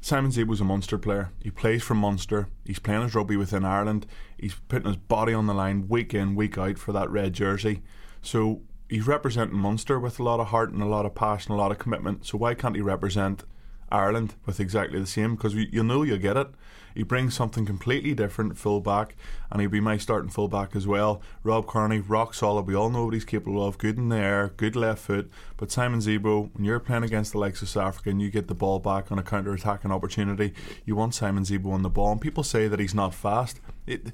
Simon 0.06 0.30
Zebo's 0.30 0.60
a 0.60 0.64
Munster 0.64 0.98
player. 0.98 1.32
He 1.42 1.50
plays 1.50 1.82
for 1.82 1.94
Munster. 1.94 2.46
He's 2.64 2.78
playing 2.78 3.02
his 3.02 3.16
rugby 3.16 3.36
within 3.36 3.64
Ireland. 3.64 4.06
He's 4.38 4.54
putting 4.68 4.86
his 4.86 4.96
body 4.96 5.34
on 5.34 5.48
the 5.48 5.52
line 5.52 5.88
week 5.88 6.14
in, 6.14 6.36
week 6.36 6.56
out 6.56 6.78
for 6.78 6.92
that 6.92 7.10
red 7.10 7.32
jersey. 7.32 7.82
So 8.22 8.60
he's 8.88 9.08
representing 9.08 9.58
Munster 9.58 9.98
with 9.98 10.20
a 10.20 10.22
lot 10.22 10.38
of 10.38 10.46
heart 10.46 10.70
and 10.70 10.80
a 10.80 10.86
lot 10.86 11.06
of 11.06 11.16
passion, 11.16 11.54
a 11.54 11.56
lot 11.56 11.72
of 11.72 11.80
commitment. 11.80 12.24
So 12.24 12.38
why 12.38 12.54
can't 12.54 12.76
he 12.76 12.82
represent 12.82 13.42
Ireland 13.90 14.36
with 14.46 14.60
exactly 14.60 15.00
the 15.00 15.08
same? 15.08 15.34
Because 15.34 15.56
you 15.56 15.82
know 15.82 16.04
you'll 16.04 16.18
get 16.18 16.36
it. 16.36 16.50
He 16.96 17.02
brings 17.02 17.34
something 17.34 17.66
completely 17.66 18.14
different, 18.14 18.56
full 18.56 18.80
back, 18.80 19.14
and 19.50 19.60
he'll 19.60 19.70
be 19.70 19.80
my 19.80 19.96
starting 19.98 20.30
full 20.30 20.48
back 20.48 20.74
as 20.74 20.86
well. 20.86 21.20
Rob 21.42 21.66
Kearney, 21.66 22.00
rock 22.00 22.34
solid. 22.34 22.66
We 22.66 22.74
all 22.74 22.90
know 22.90 23.04
what 23.04 23.14
he's 23.14 23.24
capable 23.24 23.66
of. 23.66 23.78
Good 23.78 23.98
in 23.98 24.08
the 24.08 24.16
air, 24.16 24.52
good 24.56 24.74
left 24.74 25.02
foot. 25.02 25.30
But 25.56 25.70
Simon 25.70 26.00
Zebo, 26.00 26.50
when 26.54 26.64
you're 26.64 26.80
playing 26.80 27.04
against 27.04 27.32
the 27.32 27.38
likes 27.38 27.62
of 27.62 27.68
South 27.68 27.88
Africa 27.88 28.10
and 28.10 28.22
you 28.22 28.30
get 28.30 28.48
the 28.48 28.54
ball 28.54 28.78
back 28.78 29.12
on 29.12 29.18
a 29.18 29.22
counter 29.22 29.52
attacking 29.52 29.92
opportunity, 29.92 30.54
you 30.84 30.96
want 30.96 31.14
Simon 31.14 31.44
Zebo 31.44 31.72
on 31.72 31.82
the 31.82 31.90
ball. 31.90 32.12
And 32.12 32.20
people 32.20 32.42
say 32.42 32.68
that 32.68 32.80
he's 32.80 32.94
not 32.94 33.14
fast. 33.14 33.60
It, 33.86 34.06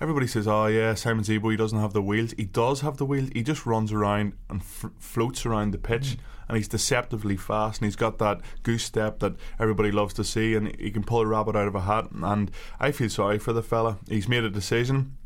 everybody 0.00 0.26
says, 0.26 0.48
"Oh 0.48 0.66
yeah, 0.66 0.94
Simon 0.94 1.24
Zebo, 1.24 1.50
he 1.50 1.56
doesn't 1.56 1.78
have 1.78 1.92
the 1.92 2.02
wheels." 2.02 2.32
He 2.36 2.44
does 2.44 2.80
have 2.80 2.96
the 2.96 3.06
wheels. 3.06 3.30
He 3.32 3.42
just 3.42 3.66
runs 3.66 3.92
around 3.92 4.32
and 4.48 4.60
f- 4.60 4.90
floats 4.98 5.46
around 5.46 5.72
the 5.72 5.78
pitch, 5.78 6.16
and 6.50 6.56
he's 6.56 6.66
deceptively 6.66 7.36
fast. 7.36 7.80
And 7.80 7.86
he's 7.86 7.94
got 7.94 8.18
that 8.18 8.40
goose 8.64 8.82
step 8.82 9.20
that 9.20 9.36
everybody 9.60 9.92
loves 9.92 10.12
to 10.14 10.24
see, 10.24 10.56
and 10.56 10.74
he 10.80 10.90
can 10.90 11.04
pull 11.04 11.20
a 11.20 11.26
rabbit 11.26 11.54
out 11.54 11.68
of 11.68 11.76
a 11.76 11.82
hat. 11.82 12.08
And 12.10 12.50
I 12.80 12.90
feel 12.90 13.08
sorry 13.08 13.38
for 13.38 13.52
the 13.52 13.62
fella. 13.62 13.98
He's 14.08 14.28
made 14.28 14.42
a 14.42 14.50
decision. 14.50 15.16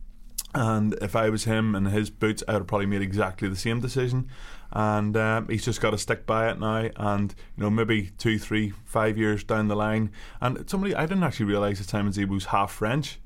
And 0.54 0.92
if 1.00 1.16
I 1.16 1.30
was 1.30 1.44
him 1.44 1.74
in 1.74 1.86
his 1.86 2.10
boots, 2.10 2.42
I 2.46 2.52
would 2.52 2.58
have 2.58 2.66
probably 2.66 2.84
made 2.84 3.00
exactly 3.00 3.48
the 3.48 3.56
same 3.56 3.80
decision. 3.80 4.28
And 4.70 5.16
um, 5.16 5.48
he's 5.48 5.64
just 5.64 5.80
got 5.80 5.92
to 5.92 5.98
stick 5.98 6.26
by 6.26 6.50
it 6.50 6.60
now. 6.60 6.90
And 6.96 7.34
you 7.56 7.62
know, 7.62 7.70
maybe 7.70 8.10
two, 8.18 8.38
three, 8.38 8.74
five 8.84 9.16
years 9.16 9.44
down 9.44 9.68
the 9.68 9.76
line. 9.76 10.12
And 10.42 10.68
somebody, 10.68 10.94
I 10.94 11.06
didn't 11.06 11.24
actually 11.24 11.46
realise 11.46 11.78
that 11.78 11.88
Simon 11.88 12.12
Zebo's 12.12 12.44
half 12.44 12.70
French. 12.70 13.18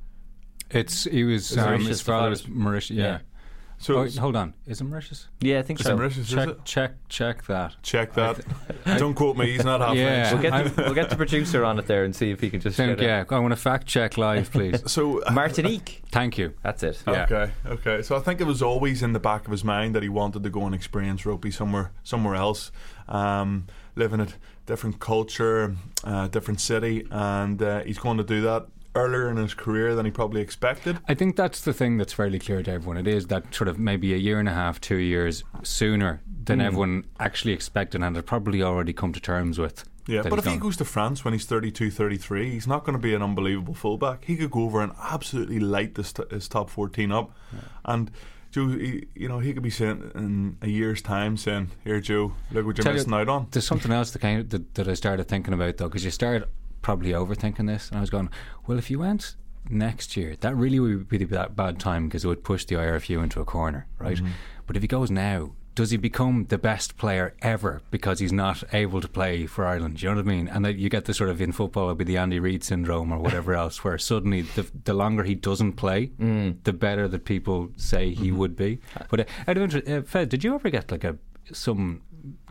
It's 0.70 1.02
he 1.02 1.24
was 1.24 1.58
um, 1.58 1.84
his 1.84 2.00
father 2.00 2.18
father. 2.18 2.30
was 2.30 2.46
Mauritius. 2.46 2.96
Yeah. 2.96 3.04
Yeah. 3.04 3.18
So 3.80 3.98
oh, 3.98 4.08
hold 4.20 4.34
on, 4.34 4.54
is 4.66 4.80
it 4.80 4.84
Mauritius? 4.84 5.28
Yeah, 5.40 5.60
I 5.60 5.62
think 5.62 5.78
Is 5.78 5.86
so. 5.86 5.92
it 5.92 5.96
Mauritius, 5.96 6.28
is 6.28 6.34
check, 6.34 6.48
it? 6.48 6.64
check, 6.64 6.92
check 7.08 7.46
that. 7.46 7.76
Check 7.82 8.12
that. 8.14 8.40
Don't 8.98 9.14
quote 9.14 9.36
me. 9.36 9.52
He's 9.52 9.64
not 9.64 9.80
half 9.80 9.94
Yeah. 9.94 10.32
We'll 10.32 10.42
get, 10.42 10.74
the, 10.74 10.82
we'll 10.82 10.94
get 10.94 11.10
the 11.10 11.16
producer 11.16 11.64
on 11.64 11.78
it 11.78 11.86
there 11.86 12.02
and 12.04 12.14
see 12.14 12.32
if 12.32 12.40
he 12.40 12.50
can 12.50 12.60
just. 12.60 12.76
Think, 12.76 12.98
get 12.98 13.06
yeah, 13.06 13.36
I 13.36 13.38
want 13.38 13.52
to 13.52 13.56
fact 13.56 13.86
check 13.86 14.18
live, 14.18 14.50
please. 14.50 14.82
So. 14.88 15.22
Martinique. 15.32 16.02
Thank 16.10 16.38
you. 16.38 16.54
That's 16.62 16.82
it. 16.82 17.02
Yeah. 17.06 17.26
Okay, 17.30 17.52
okay. 17.66 18.02
So 18.02 18.16
I 18.16 18.18
think 18.18 18.40
it 18.40 18.46
was 18.48 18.62
always 18.62 19.02
in 19.02 19.12
the 19.12 19.20
back 19.20 19.44
of 19.46 19.52
his 19.52 19.62
mind 19.62 19.94
that 19.94 20.02
he 20.02 20.08
wanted 20.08 20.42
to 20.42 20.50
go 20.50 20.66
and 20.66 20.74
experience 20.74 21.24
rugby 21.24 21.52
somewhere, 21.52 21.92
somewhere 22.02 22.34
else, 22.34 22.72
um, 23.08 23.66
live 23.94 24.12
in 24.12 24.20
a 24.20 24.28
different 24.66 24.98
culture, 24.98 25.76
uh, 26.02 26.26
different 26.28 26.60
city, 26.60 27.06
and 27.10 27.62
uh, 27.62 27.80
he's 27.84 27.98
going 27.98 28.16
to 28.16 28.24
do 28.24 28.40
that 28.42 28.66
earlier 28.94 29.30
in 29.30 29.36
his 29.36 29.54
career 29.54 29.94
than 29.94 30.04
he 30.04 30.10
probably 30.10 30.40
expected. 30.40 30.98
I 31.08 31.14
think 31.14 31.36
that's 31.36 31.60
the 31.60 31.72
thing 31.72 31.98
that's 31.98 32.12
fairly 32.12 32.38
clear 32.38 32.62
to 32.62 32.70
everyone. 32.70 32.96
It 32.96 33.06
is 33.06 33.26
that 33.28 33.54
sort 33.54 33.68
of 33.68 33.78
maybe 33.78 34.12
a 34.14 34.16
year 34.16 34.38
and 34.38 34.48
a 34.48 34.54
half, 34.54 34.80
two 34.80 34.96
years 34.96 35.44
sooner 35.62 36.20
than 36.44 36.60
hmm. 36.60 36.66
everyone 36.66 37.04
actually 37.20 37.52
expected 37.52 38.02
and 38.02 38.16
had 38.16 38.26
probably 38.26 38.62
already 38.62 38.92
come 38.92 39.12
to 39.12 39.20
terms 39.20 39.58
with. 39.58 39.84
Yeah, 40.08 40.22
but 40.22 40.38
if 40.38 40.46
he 40.46 40.56
goes 40.56 40.78
to 40.78 40.86
France 40.86 41.22
when 41.22 41.34
he's 41.34 41.44
32, 41.44 41.90
33, 41.90 42.50
he's 42.50 42.66
not 42.66 42.82
going 42.84 42.94
to 42.96 43.02
be 43.02 43.14
an 43.14 43.22
unbelievable 43.22 43.74
fullback. 43.74 44.24
He 44.24 44.36
could 44.36 44.50
go 44.50 44.62
over 44.62 44.80
and 44.80 44.92
absolutely 45.02 45.60
light 45.60 45.96
this 45.96 46.14
t- 46.14 46.22
his 46.30 46.48
top 46.48 46.70
14 46.70 47.12
up. 47.12 47.30
And 47.84 48.10
Joe, 48.50 48.68
he, 48.68 49.06
you 49.14 49.28
know, 49.28 49.38
he 49.38 49.52
could 49.52 49.62
be 49.62 49.68
saying 49.68 50.10
in 50.14 50.56
a 50.62 50.68
year's 50.68 51.02
time, 51.02 51.36
saying, 51.36 51.72
"Here, 51.84 52.00
Joe, 52.00 52.32
look 52.50 52.64
what 52.64 52.78
you're 52.78 52.84
Tell 52.84 52.94
you- 52.94 53.00
missing 53.00 53.12
out 53.12 53.28
on." 53.28 53.48
There's 53.50 53.66
something 53.66 53.92
else 53.92 54.12
that, 54.12 54.20
kind 54.20 54.40
of, 54.40 54.48
that, 54.48 54.74
that 54.76 54.88
I 54.88 54.94
started 54.94 55.28
thinking 55.28 55.52
about 55.52 55.76
though, 55.76 55.88
because 55.88 56.06
you 56.06 56.10
start 56.10 56.48
probably 56.82 57.10
overthinking 57.12 57.66
this, 57.66 57.88
and 57.88 57.98
I 57.98 58.00
was 58.00 58.10
going, 58.10 58.30
well, 58.66 58.78
if 58.78 58.90
you 58.90 58.98
went 59.00 59.34
next 59.70 60.16
year, 60.16 60.36
that 60.40 60.56
really 60.56 60.80
would 60.80 61.08
be 61.08 61.18
that 61.24 61.54
bad 61.56 61.78
time 61.78 62.08
because 62.08 62.24
it 62.24 62.28
would 62.28 62.44
push 62.44 62.64
the 62.64 62.76
IRFU 62.76 63.22
into 63.22 63.40
a 63.40 63.44
corner, 63.44 63.86
right? 63.98 64.16
Mm-hmm. 64.16 64.28
But 64.66 64.76
if 64.76 64.82
he 64.82 64.88
goes 64.88 65.10
now, 65.10 65.52
does 65.74 65.90
he 65.92 65.96
become 65.96 66.46
the 66.48 66.58
best 66.58 66.96
player 66.96 67.34
ever 67.40 67.82
because 67.92 68.18
he's 68.18 68.32
not 68.32 68.64
able 68.72 69.00
to 69.00 69.06
play 69.06 69.46
for 69.46 69.64
Ireland? 69.64 70.02
You 70.02 70.08
know 70.08 70.16
what 70.16 70.24
I 70.24 70.28
mean? 70.28 70.48
And 70.48 70.64
that 70.64 70.74
you 70.76 70.88
get 70.88 71.04
the 71.04 71.14
sort 71.14 71.30
of 71.30 71.40
in 71.40 71.52
football, 71.52 71.84
it'll 71.84 71.94
be 71.94 72.04
the 72.04 72.16
Andy 72.16 72.40
Reid 72.40 72.64
syndrome 72.64 73.12
or 73.12 73.18
whatever 73.18 73.54
else, 73.62 73.84
where 73.84 73.96
suddenly 73.96 74.42
the, 74.42 74.66
the 74.84 74.92
longer 74.94 75.22
he 75.22 75.36
doesn't 75.36 75.74
play, 75.74 76.10
the 76.18 76.72
better 76.72 77.06
that 77.06 77.24
people 77.24 77.70
say 77.76 78.12
he 78.12 78.28
Mm-hmm. 78.30 78.38
would 78.38 78.56
be. 78.56 78.80
But 79.08 79.20
uh, 79.20 79.24
out 79.46 79.56
of 79.56 79.62
interest, 79.62 79.88
uh, 79.88 80.02
Fed, 80.02 80.28
did 80.30 80.42
you 80.42 80.54
ever 80.54 80.68
get 80.68 80.90
like 80.90 81.04
a 81.04 81.16
some 81.52 82.02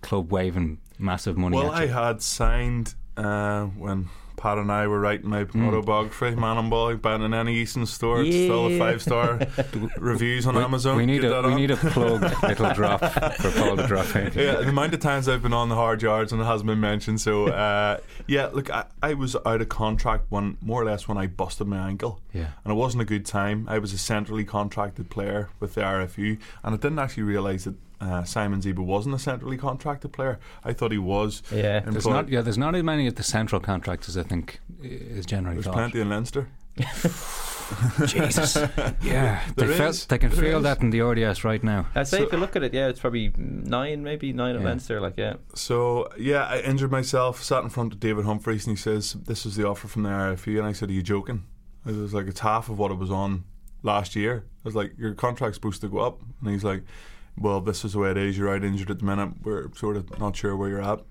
club 0.02 0.32
waving 0.32 0.80
massive 0.98 1.38
money? 1.38 1.58
Well, 1.58 1.70
I 1.72 1.88
had 1.88 2.22
signed 2.22 2.96
uh, 3.18 3.66
when 3.66 4.10
Pat 4.38 4.60
and 4.60 4.72
I 4.72 4.86
were 4.88 5.00
writing 5.00 5.32
my 5.32 5.46
Hmm. 5.46 5.68
autobiography, 5.68 6.36
Man 6.36 6.58
and 6.60 6.70
Boy, 6.70 6.96
buying 6.96 7.24
in 7.24 7.34
any 7.34 7.56
Eastern 7.56 7.88
store. 7.88 8.22
It's 8.22 8.36
still 8.36 8.68
a 8.68 8.78
five 8.78 9.02
star 9.02 9.40
reviews 9.98 10.46
on 10.46 10.56
we, 10.56 10.62
Amazon. 10.62 10.96
we 10.98 11.08
need 11.08 11.22
Get 11.22 11.32
a 11.32 11.42
we 11.48 11.56
need 11.56 11.72
a 11.72 11.76
plug 11.78 12.22
little 12.44 12.72
drop 12.74 13.00
for 13.02 13.52
Paul 13.52 13.78
to 13.78 13.88
drop 13.88 14.16
in. 14.16 14.26
yeah, 14.36 14.58
the 14.58 14.70
amount 14.70 14.94
of 14.94 15.00
times 15.00 15.28
I've 15.28 15.42
been 15.42 15.54
on 15.54 15.70
the 15.70 15.76
hard 15.76 16.04
yards 16.04 16.32
and 16.32 16.40
it 16.40 16.46
hasn't 16.46 16.68
been 16.68 16.80
mentioned. 16.80 17.20
So, 17.20 17.48
uh, 17.66 17.98
yeah, 18.28 18.46
look, 18.54 18.70
I, 18.70 18.86
I 19.02 19.16
was 19.16 19.36
out 19.44 19.60
of 19.62 19.70
contract 19.70 20.26
when 20.30 20.58
more 20.62 20.84
or 20.84 20.86
less 20.86 21.08
when 21.08 21.18
I 21.18 21.26
busted 21.26 21.66
my 21.66 21.78
ankle. 21.88 22.22
Yeah. 22.32 22.50
And 22.64 22.72
it 22.72 22.76
wasn't 22.76 23.02
a 23.02 23.06
good 23.06 23.26
time. 23.26 23.66
I 23.68 23.80
was 23.80 23.92
a 23.92 23.98
centrally 23.98 24.44
contracted 24.46 25.10
player 25.10 25.50
with 25.60 25.74
the 25.74 25.82
RFU, 25.82 26.38
and 26.64 26.76
I 26.76 26.78
didn't 26.78 27.00
actually 27.00 27.24
realise 27.24 27.64
that 27.64 27.74
uh, 28.00 28.24
Simon 28.24 28.62
Zebo 28.62 28.80
wasn't 28.86 29.16
a 29.16 29.20
centrally 29.20 29.58
contracted 29.58 30.14
player. 30.14 30.40
I 30.64 30.74
thought 30.74 30.92
he 30.92 30.98
was. 30.98 31.42
Yeah. 31.52 31.80
There's 31.82 32.06
not 32.08 32.30
yeah. 32.30 32.42
There's 32.42 32.58
not 32.58 32.76
as 32.76 32.84
many 32.84 33.08
of 33.08 33.16
the 33.16 33.24
central 33.24 33.60
contractors. 33.62 34.18
I 34.18 34.24
think 34.24 34.60
is 34.82 35.26
generally 35.26 35.56
There's 35.56 35.66
thought. 35.66 35.74
plenty 35.76 36.02
in 36.02 36.10
Leinster. 36.10 36.48
Jesus. 38.06 38.56
Yeah, 39.02 39.44
they, 39.56 39.66
There 39.66 39.76
felt, 39.76 40.06
they 40.10 40.18
can 40.18 40.30
There 40.30 40.40
feel 40.42 40.58
is. 40.58 40.64
that 40.64 40.82
in 40.82 40.90
the 40.90 41.02
RDS 41.02 41.44
right 41.44 41.62
now. 41.64 41.88
I'd 41.96 42.08
say 42.08 42.18
So- 42.20 42.24
if 42.26 42.32
you 42.32 42.38
look 42.38 42.56
at 42.56 42.64
it, 42.64 42.74
yeah, 42.74 42.88
it's 42.88 43.00
probably 43.00 43.32
nine, 43.38 44.04
maybe 44.04 44.32
nine 44.34 44.56
Yeah. 44.56 44.62
events 44.62 44.88
there. 44.88 45.02
Like, 45.02 45.16
yeah. 45.18 45.36
So 45.54 46.08
yeah, 46.18 46.46
I 46.46 46.60
injured 46.60 46.92
myself. 46.92 47.44
Sat 47.44 47.64
in 47.64 47.70
front 47.70 47.94
of 47.94 48.00
David 48.00 48.26
Humphreys, 48.26 48.66
and 48.68 48.78
he 48.78 48.82
says, 48.82 49.14
"This 49.14 49.46
is 49.46 49.56
the 49.56 49.68
offer 49.68 49.88
from 49.88 50.04
the 50.04 50.10
RFU." 50.10 50.58
And 50.60 50.68
I 50.68 50.72
said, 50.72 50.90
"Are 50.90 50.94
you 50.94 51.04
joking?" 51.04 51.44
I 51.86 51.92
was 51.92 52.14
like, 52.14 52.28
"It's 52.28 52.40
half 52.40 52.70
of 52.70 52.78
what 52.80 52.92
it 52.92 52.98
was 52.98 53.12
on 53.12 53.44
last 53.84 54.16
year." 54.16 54.46
I 54.48 54.62
was 54.64 54.76
like, 54.76 54.94
"Your 54.98 55.14
contract's 55.14 55.58
supposed 55.58 55.82
to 55.82 55.90
go 55.90 56.00
up," 56.00 56.22
and 56.42 56.52
he's 56.52 56.64
like, 56.64 56.84
"Well, 57.40 57.62
this 57.62 57.86
is 57.86 57.94
the 57.94 58.00
way 58.00 58.12
it 58.12 58.18
is. 58.18 58.38
You're 58.38 58.54
out 58.54 58.64
injured 58.64 58.92
at 58.92 59.00
the 59.00 59.06
minute. 59.06 59.34
We're 59.44 59.74
sort 59.76 59.98
of 59.98 60.20
not 60.20 60.36
sure 60.36 60.56
where 60.56 60.70
you're 60.70 60.82
at." 60.82 61.02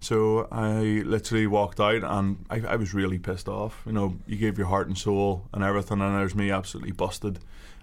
So 0.00 0.46
I 0.52 1.02
literally 1.04 1.46
walked 1.46 1.80
out, 1.80 2.04
and 2.04 2.44
I, 2.50 2.60
I 2.60 2.76
was 2.76 2.94
really 2.94 3.18
pissed 3.18 3.48
off. 3.48 3.82
You 3.86 3.92
know, 3.92 4.16
you 4.26 4.36
gave 4.36 4.58
your 4.58 4.66
heart 4.66 4.88
and 4.88 4.96
soul 4.96 5.48
and 5.52 5.64
everything, 5.64 6.00
and 6.00 6.14
there's 6.14 6.34
me 6.34 6.50
absolutely 6.50 6.92
busted. 6.92 7.38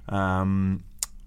Um, 0.08 0.84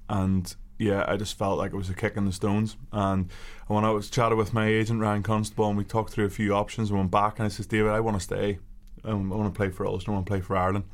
and 0.08 0.54
yeah, 0.78 1.04
I 1.08 1.16
just 1.16 1.36
felt 1.36 1.58
like 1.58 1.72
it 1.72 1.76
was 1.76 1.90
a 1.90 1.94
kick 1.94 2.16
in 2.16 2.24
the 2.24 2.32
stones. 2.32 2.76
And 2.92 3.30
when 3.66 3.84
I 3.84 3.90
was 3.90 4.10
chatting 4.10 4.38
with 4.38 4.52
my 4.52 4.66
agent 4.66 5.00
Ryan 5.00 5.22
Constable, 5.22 5.68
and 5.68 5.76
we 5.76 5.84
talked 5.84 6.12
through 6.12 6.26
a 6.26 6.30
few 6.30 6.54
options, 6.54 6.90
and 6.90 6.98
went 6.98 7.10
back, 7.10 7.38
and 7.38 7.46
I 7.46 7.48
says, 7.48 7.66
David, 7.66 7.90
I 7.90 8.00
want 8.00 8.16
to 8.16 8.22
stay. 8.22 8.58
Um, 9.04 9.32
I 9.32 9.36
want 9.36 9.52
to 9.52 9.56
play 9.56 9.70
for 9.70 9.86
Ulster. 9.86 10.10
I 10.10 10.14
want 10.14 10.26
to 10.26 10.30
play 10.30 10.40
for 10.40 10.56
Ireland. 10.56 10.84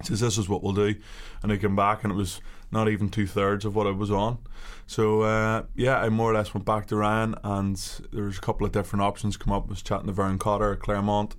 He 0.00 0.08
says, 0.08 0.20
This 0.20 0.38
is 0.38 0.48
what 0.48 0.62
we'll 0.62 0.72
do. 0.72 0.94
And 1.42 1.50
I 1.50 1.56
came 1.56 1.76
back, 1.76 2.04
and 2.04 2.12
it 2.12 2.16
was 2.16 2.40
not 2.70 2.88
even 2.88 3.08
two 3.08 3.26
thirds 3.26 3.64
of 3.64 3.74
what 3.74 3.86
I 3.86 3.90
was 3.90 4.10
on. 4.10 4.38
So 4.86 5.22
uh, 5.22 5.62
yeah, 5.74 5.98
I 5.98 6.08
more 6.08 6.30
or 6.30 6.34
less 6.34 6.54
went 6.54 6.64
back 6.64 6.86
to 6.88 6.96
Ryan, 6.96 7.34
and 7.42 7.76
there 8.12 8.24
was 8.24 8.38
a 8.38 8.40
couple 8.40 8.66
of 8.66 8.72
different 8.72 9.02
options 9.02 9.36
come 9.36 9.52
up. 9.52 9.64
I 9.66 9.70
was 9.70 9.82
chatting 9.82 10.06
to 10.06 10.12
Vern 10.12 10.38
Cotter 10.38 10.72
at 10.72 10.80
Clermont, 10.80 11.36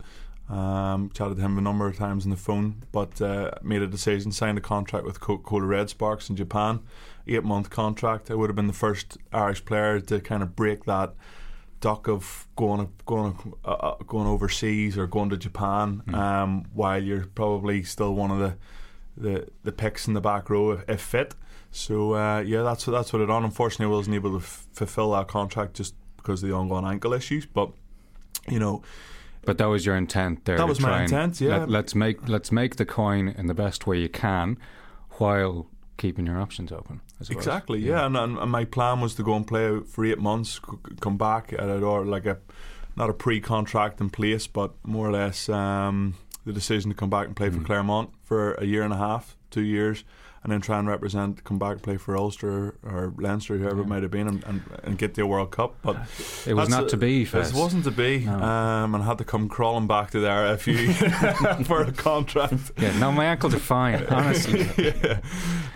Um, 0.50 1.10
chatted 1.13 1.36
to 1.38 1.43
him 1.43 1.57
a 1.57 1.62
number 1.62 1.88
of 1.88 1.98
times 1.98 2.24
on 2.25 2.29
the 2.31 2.38
phone, 2.38 2.84
but 2.93 3.22
uh, 3.22 3.51
made 3.62 3.81
a 3.81 3.88
decision, 3.88 4.31
signed 4.31 4.57
a 4.57 4.62
contract 4.62 5.05
with 5.05 5.19
Coca-Cola 5.19 5.65
Red 5.65 5.89
Sparks 5.89 6.29
in 6.29 6.38
Japan, 6.38 6.79
eight 7.27 7.43
month 7.43 7.69
contract. 7.69 8.31
I 8.31 8.36
would 8.36 8.50
have 8.50 8.55
been 8.55 8.67
the 8.67 8.74
first 8.74 9.17
Irish 9.34 9.65
player 9.65 10.00
to 10.00 10.19
kind 10.22 10.41
of 10.41 10.55
break 10.55 10.86
that 10.86 11.13
duck 11.81 12.07
of 12.07 12.48
going 12.55 12.89
going 13.05 13.53
uh, 13.65 13.72
uh, 13.72 13.96
going 14.07 14.27
overseas 14.27 14.98
or 14.98 15.05
going 15.07 15.29
to 15.31 15.38
Japan, 15.38 16.01
Hmm. 16.05 16.15
um, 16.15 16.65
while 16.74 17.03
you're 17.03 17.27
probably 17.36 17.84
still 17.84 18.13
one 18.15 18.31
of 18.31 18.39
the 18.39 18.55
the, 19.18 19.48
the 19.64 19.72
picks 19.72 20.08
in 20.08 20.14
the 20.14 20.22
back 20.22 20.50
row 20.50 20.72
if, 20.72 20.90
if 20.90 21.02
fit. 21.02 21.36
So 21.72 22.14
uh, 22.14 22.40
yeah, 22.40 22.62
that's 22.62 22.88
what 22.88 22.94
that's 22.94 23.12
what 23.12 23.22
it 23.22 23.30
on. 23.30 23.44
Unfortunately, 23.44 23.94
I 23.94 23.98
wasn't 23.98 24.16
able 24.16 24.32
to 24.32 24.38
f- 24.46 24.68
fulfil 24.74 25.12
that 25.12 25.28
contract 25.28 25.76
just 25.76 25.96
because 26.16 26.42
of 26.44 26.50
the 26.50 26.56
ongoing 26.56 26.86
ankle 26.86 27.14
issues. 27.14 27.46
But 27.46 27.72
you 28.48 28.60
know, 28.60 28.82
But 29.46 29.58
that 29.58 29.66
was 29.66 29.86
your 29.86 29.96
intent 29.96 30.46
there. 30.46 30.58
That 30.58 30.68
was 30.68 30.80
my 30.80 31.04
intent, 31.04 31.42
yeah. 31.42 31.66
Let, 31.66 31.86
us 31.86 31.96
make 31.96 32.28
let's 32.30 32.52
make 32.52 32.78
the 32.78 32.86
coin 32.86 33.28
in 33.28 33.48
the 33.48 33.54
best 33.54 33.86
way 33.86 33.98
you 34.00 34.10
can, 34.10 34.58
while 35.12 35.68
keeping 35.98 36.26
your 36.26 36.40
options 36.40 36.72
open. 36.72 37.02
Exactly, 37.30 37.80
yeah. 37.80 38.06
And, 38.06 38.16
and, 38.16 38.38
and 38.38 38.52
my 38.52 38.64
plan 38.66 39.02
was 39.02 39.16
to 39.16 39.24
go 39.24 39.34
and 39.36 39.46
play 39.48 39.80
for 39.80 40.06
eight 40.06 40.20
months, 40.20 40.62
c- 40.64 40.96
come 41.02 41.18
back 41.18 41.52
at 41.54 41.68
it, 41.68 41.84
or 41.84 42.06
like 42.06 42.26
a 42.26 42.38
not 42.96 43.10
a 43.10 43.14
pre-contract 43.14 44.00
in 44.00 44.10
place, 44.10 44.48
but 44.48 44.74
more 44.84 45.08
or 45.08 45.12
less 45.12 45.50
um, 45.50 46.16
the 46.48 46.54
decision 46.54 46.89
to 46.89 46.96
come 46.96 47.10
back 47.12 47.27
and 47.27 47.36
play 47.36 47.50
Mm. 47.50 47.60
for 47.60 47.63
Clermont 47.66 48.10
for 48.24 48.54
a 48.56 48.66
year 48.66 48.82
and 48.84 48.94
a 48.94 48.98
half, 48.98 49.36
two 49.51 49.62
years, 49.62 50.04
and 50.44 50.51
then 50.54 50.62
try 50.62 50.80
and 50.80 50.88
represent, 50.88 51.44
come 51.44 51.60
back 51.60 51.74
and 51.74 51.84
play 51.84 51.98
for 51.98 52.16
Ulster 52.16 52.75
or 52.84 53.12
Leinster, 53.18 53.58
whoever 53.58 53.82
it 53.82 53.88
might 53.88 54.01
have 54.04 54.12
been, 54.12 54.27
and, 54.30 54.44
and, 54.46 54.62
and 54.84 54.98
get 54.98 55.16
the 55.16 55.25
World 55.27 55.51
Cup. 55.51 55.75
But 55.82 55.98
It 56.46 56.54
was 56.54 56.70
not 56.70 56.86
a- 56.86 56.89
to 56.89 56.98
be. 56.98 57.24
It 57.24 57.34
wasn't 57.54 57.84
to 57.84 57.92
be, 57.92 58.20
No. 58.20 58.34
um, 58.42 58.96
and 58.96 59.04
I 59.04 59.08
had 59.08 59.18
to 59.18 59.25
come 59.25 59.50
crawling 59.50 59.88
back 59.88 60.12
to 60.12 60.20
there 60.22 60.46
a 60.54 60.58
few 60.58 60.94
for 61.66 61.82
a 61.82 61.92
contract. 61.92 62.72
Yeah, 62.77 62.98
no, 62.98 63.12
my 63.12 63.25
ankles 63.25 63.54
are 63.56 63.60
fine. 63.60 64.06
Honestly, 64.06 64.70
yeah. 64.77 65.20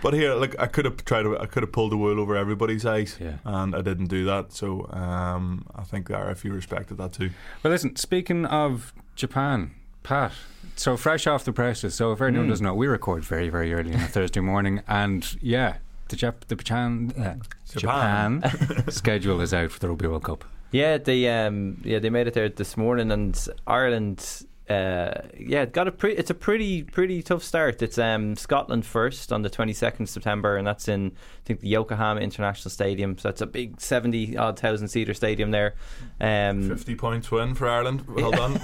But 0.01 0.13
here, 0.13 0.35
like 0.35 0.55
I 0.57 0.67
could 0.67 0.85
have 0.85 1.03
tried 1.03 1.23
to, 1.23 1.37
I 1.37 1.47
could 1.47 1.63
have 1.63 1.71
pulled 1.73 1.91
the 1.91 1.97
wool 1.97 2.17
over 2.19 2.35
everybody's 2.37 2.85
eyes, 2.85 3.17
Yeah. 3.19 3.37
and 3.43 3.75
I 3.75 3.81
didn't 3.81 4.07
do 4.07 4.23
that. 4.25 4.53
So 4.53 4.87
um, 4.91 5.65
I 5.75 5.83
think 5.83 6.07
the 6.07 6.13
RFU 6.13 6.53
respected 6.53 6.97
that 6.97 7.11
too. 7.13 7.31
Well, 7.61 7.71
listen. 7.73 7.95
Speaking 7.97 8.45
of 8.45 8.93
Japan, 9.15 9.71
Pat. 10.03 10.31
So 10.75 10.97
fresh 10.97 11.27
off 11.27 11.43
the 11.45 11.53
presses. 11.53 11.93
So 11.95 12.11
if 12.11 12.21
anyone 12.21 12.45
Mm. 12.47 12.49
doesn't 12.49 12.65
know, 12.65 12.73
we 12.73 12.87
record 12.87 13.23
very, 13.23 13.49
very 13.49 13.73
early 13.73 13.93
on 13.93 14.01
a 14.01 14.07
Thursday 14.07 14.39
morning, 14.39 14.81
and 14.87 15.35
yeah, 15.41 15.77
the 16.09 16.15
Jap- 16.15 16.47
the 16.47 16.55
Japan, 16.55 17.13
uh, 17.17 17.35
Japan. 17.77 18.41
Japan 18.41 18.89
schedule 18.91 19.41
is 19.41 19.53
out 19.53 19.71
for 19.71 19.79
the 19.79 19.89
Rugby 19.89 20.07
World 20.07 20.23
Cup. 20.23 20.43
Yeah, 20.71 20.97
they 20.97 21.27
um 21.29 21.81
yeah 21.83 21.99
they 21.99 22.09
made 22.09 22.27
it 22.27 22.33
there 22.33 22.49
this 22.49 22.77
morning, 22.77 23.11
and 23.11 23.37
Ireland. 23.67 24.43
Uh, 24.71 25.27
yeah, 25.37 25.63
it 25.63 25.73
got 25.73 25.87
a 25.87 25.91
pre- 25.91 26.15
it's 26.15 26.29
a 26.29 26.33
pretty 26.33 26.83
pretty 26.83 27.21
tough 27.21 27.43
start. 27.43 27.81
It's 27.81 27.97
um, 27.97 28.35
Scotland 28.35 28.85
first 28.85 29.33
on 29.33 29.41
the 29.41 29.49
twenty 29.49 29.73
second 29.73 30.07
September, 30.07 30.55
and 30.55 30.65
that's 30.65 30.87
in 30.87 31.07
I 31.07 31.45
think 31.45 31.59
the 31.59 31.67
Yokohama 31.67 32.21
International 32.21 32.69
Stadium. 32.69 33.17
So 33.17 33.29
it's 33.29 33.41
a 33.41 33.45
big 33.45 33.81
seventy 33.81 34.37
odd 34.37 34.57
thousand 34.57 34.87
seater 34.87 35.13
stadium 35.13 35.51
there. 35.51 35.75
Um, 36.21 36.69
Fifty 36.69 36.95
points 36.95 37.31
win 37.31 37.55
for 37.55 37.67
Ireland. 37.67 38.05
Well 38.21 38.31
done. 38.31 38.53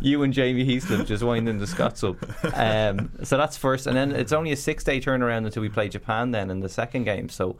you 0.00 0.22
and 0.24 0.32
Jamie 0.32 0.66
Heaslip 0.66 1.06
just 1.06 1.22
winding 1.22 1.58
the 1.58 1.66
Scots 1.66 2.02
up. 2.02 2.16
Um, 2.56 3.10
so 3.22 3.36
that's 3.36 3.56
first, 3.56 3.86
and 3.86 3.96
then 3.96 4.10
it's 4.12 4.32
only 4.32 4.52
a 4.52 4.56
six 4.56 4.82
day 4.82 5.00
turnaround 5.00 5.46
until 5.46 5.62
we 5.62 5.68
play 5.68 5.88
Japan 5.88 6.32
then 6.32 6.50
in 6.50 6.60
the 6.60 6.68
second 6.68 7.04
game. 7.04 7.28
So 7.28 7.56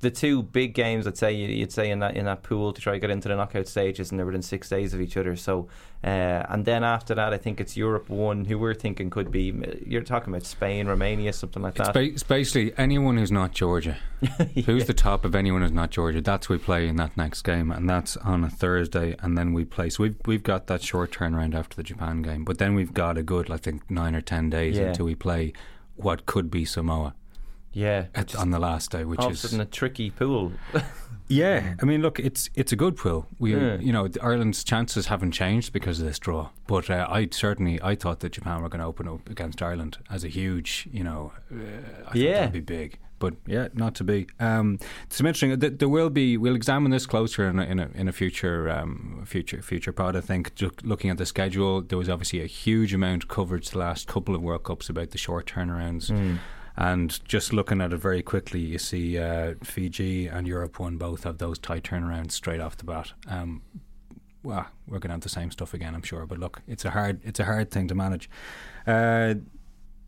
the 0.00 0.10
two 0.10 0.42
big 0.42 0.74
games, 0.74 1.06
I'd 1.06 1.16
say 1.18 1.32
you'd 1.32 1.72
say 1.72 1.90
in 1.90 1.98
that 2.00 2.16
in 2.16 2.24
that 2.24 2.42
pool 2.42 2.72
to 2.72 2.80
try 2.80 2.94
to 2.94 2.98
get 2.98 3.10
into 3.10 3.28
the 3.28 3.36
knockout 3.36 3.66
stages, 3.68 4.10
and 4.10 4.18
they're 4.18 4.26
within 4.26 4.42
six 4.42 4.68
days 4.68 4.94
of 4.94 5.00
each 5.00 5.16
other. 5.16 5.36
So, 5.36 5.68
uh, 6.02 6.06
and 6.48 6.64
then 6.64 6.82
after 6.84 7.14
that, 7.14 7.32
I 7.34 7.36
think 7.36 7.60
it's 7.60 7.76
Europe 7.76 8.08
one, 8.08 8.44
who 8.46 8.58
we're 8.58 8.74
thinking 8.74 9.10
could 9.10 9.30
be. 9.30 9.52
You're 9.86 10.02
talking 10.02 10.32
about 10.32 10.44
Spain, 10.46 10.86
Romania, 10.86 11.32
something 11.32 11.62
like 11.62 11.74
that. 11.74 11.94
it's 11.96 12.22
basically 12.22 12.72
anyone 12.78 13.16
who's 13.18 13.32
not 13.32 13.52
Georgia. 13.52 13.98
Who's 14.66 14.84
the 14.84 14.92
top 14.92 15.24
of 15.24 15.34
anyone 15.34 15.62
who's 15.62 15.72
not 15.72 15.88
Georgia? 15.90 16.20
That's 16.20 16.50
we 16.50 16.58
play 16.58 16.86
in 16.88 16.96
that 16.96 17.16
next 17.16 17.40
game, 17.40 17.70
and 17.70 17.88
that's 17.88 18.18
on 18.18 18.44
a 18.44 18.50
Thursday. 18.50 19.16
And 19.20 19.36
then 19.38 19.54
we 19.54 19.64
play. 19.64 19.88
So 19.88 20.02
we've 20.02 20.16
we've 20.26 20.42
got 20.42 20.66
that 20.66 20.82
short 20.82 21.10
turnaround 21.12 21.54
after 21.54 21.74
the 21.74 21.82
Japan 21.82 22.20
game, 22.20 22.44
but 22.44 22.58
then 22.58 22.74
we've 22.74 22.92
got 22.92 23.16
a 23.16 23.22
good, 23.22 23.50
I 23.50 23.56
think, 23.56 23.90
nine 23.90 24.14
or 24.14 24.20
ten 24.20 24.50
days 24.50 24.76
Yeah. 24.76 24.88
until 24.88 25.06
we 25.06 25.14
play 25.14 25.54
what 25.96 26.26
could 26.26 26.50
be 26.50 26.66
Samoa 26.66 27.14
yeah, 27.72 28.06
at, 28.14 28.34
on 28.36 28.50
the 28.50 28.58
last 28.58 28.90
day, 28.90 29.04
which 29.04 29.20
all 29.20 29.28
a 29.28 29.32
is 29.32 29.52
a 29.52 29.64
tricky 29.64 30.10
pool. 30.10 30.52
yeah. 31.28 31.74
I 31.80 31.84
mean, 31.84 32.02
look, 32.02 32.18
it's 32.18 32.50
it's 32.54 32.72
a 32.72 32.76
good 32.76 32.96
pool. 32.96 33.26
We 33.38 33.54
Yeah. 33.54 33.76
you 33.78 33.92
know 33.92 34.08
Ireland's 34.22 34.64
chances 34.64 35.06
haven't 35.06 35.32
changed 35.32 35.72
because 35.72 36.00
of 36.00 36.06
this 36.06 36.18
draw, 36.18 36.50
but 36.66 36.90
uh, 36.90 37.06
I 37.10 37.28
certainly 37.30 37.80
I 37.82 37.94
thought 37.94 38.20
that 38.20 38.32
Japan 38.32 38.62
were 38.62 38.68
going 38.68 38.80
to 38.80 38.86
open 38.86 39.08
up 39.08 39.28
against 39.30 39.62
Ireland 39.62 39.98
as 40.10 40.24
a 40.24 40.28
huge 40.28 40.88
you 40.92 41.04
know 41.04 41.32
uh, 41.52 42.08
I 42.12 42.16
Yeah. 42.18 42.32
that'd 42.46 42.52
be 42.52 42.60
big. 42.60 42.98
But 43.20 43.34
yeah, 43.46 43.68
not 43.74 43.94
to 43.96 44.04
be. 44.04 44.28
Um, 44.40 44.78
some 45.10 45.26
interesting. 45.26 45.60
th- 45.60 45.74
There 45.78 45.90
will 45.90 46.08
be. 46.08 46.38
We'll 46.38 46.56
examine 46.56 46.90
this 46.90 47.04
closer 47.04 47.46
in 47.50 47.58
a, 47.58 47.64
in 47.64 47.78
a, 47.78 47.90
in 47.94 48.08
a 48.08 48.12
future 48.12 48.70
um, 48.70 49.22
future 49.26 49.60
future 49.60 49.92
pod. 49.92 50.16
I 50.16 50.22
think. 50.22 50.54
Just 50.54 50.82
looking 50.86 51.10
at 51.10 51.18
the 51.18 51.26
schedule, 51.26 51.82
there 51.82 51.98
was 51.98 52.08
obviously 52.08 52.40
a 52.40 52.46
huge 52.46 52.94
amount 52.94 53.24
of 53.24 53.28
coverage 53.28 53.68
the 53.68 53.78
last 53.78 54.08
couple 54.08 54.34
of 54.34 54.40
World 54.40 54.62
Cups 54.64 54.88
about 54.88 55.10
the 55.10 55.18
short 55.18 55.44
turnarounds. 55.44 56.10
And 56.80 57.22
just 57.28 57.52
looking 57.52 57.82
at 57.82 57.92
it 57.92 57.98
very 57.98 58.22
quickly, 58.22 58.60
you 58.60 58.78
see 58.78 59.18
uh, 59.18 59.54
Fiji 59.62 60.28
and 60.28 60.46
Europe 60.46 60.80
one 60.80 60.96
both 60.96 61.24
have 61.24 61.36
those 61.36 61.58
tight 61.58 61.82
turnarounds 61.84 62.32
straight 62.32 62.58
off 62.58 62.78
the 62.78 62.84
bat. 62.84 63.12
Um, 63.28 63.60
well, 64.42 64.66
we're 64.86 64.98
going 64.98 65.10
to 65.10 65.14
have 65.14 65.20
the 65.20 65.28
same 65.28 65.50
stuff 65.50 65.74
again, 65.74 65.94
I'm 65.94 66.02
sure. 66.02 66.24
But 66.24 66.38
look, 66.38 66.62
it's 66.66 66.86
a 66.86 66.90
hard, 66.90 67.20
it's 67.22 67.38
a 67.38 67.44
hard 67.44 67.70
thing 67.70 67.86
to 67.88 67.94
manage. 67.94 68.30
Uh, 68.86 69.34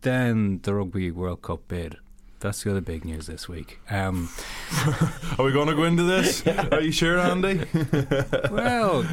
then 0.01 0.61
the 0.63 0.73
Rugby 0.73 1.11
World 1.11 1.43
Cup 1.43 1.67
bid. 1.67 1.97
That's 2.43 2.61
the 2.61 2.71
other 2.71 2.81
big 2.81 3.05
news 3.05 3.25
this 3.25 3.47
week. 3.47 3.79
Um, 3.89 4.27
Are 5.39 5.45
we 5.45 5.53
going 5.53 5.69
to 5.69 5.75
go 5.75 5.85
into 5.85 6.03
this? 6.03 6.45
Are 6.71 6.81
you 6.81 6.91
sure, 6.91 7.17
Andy? 7.17 7.65
well, 8.51 9.05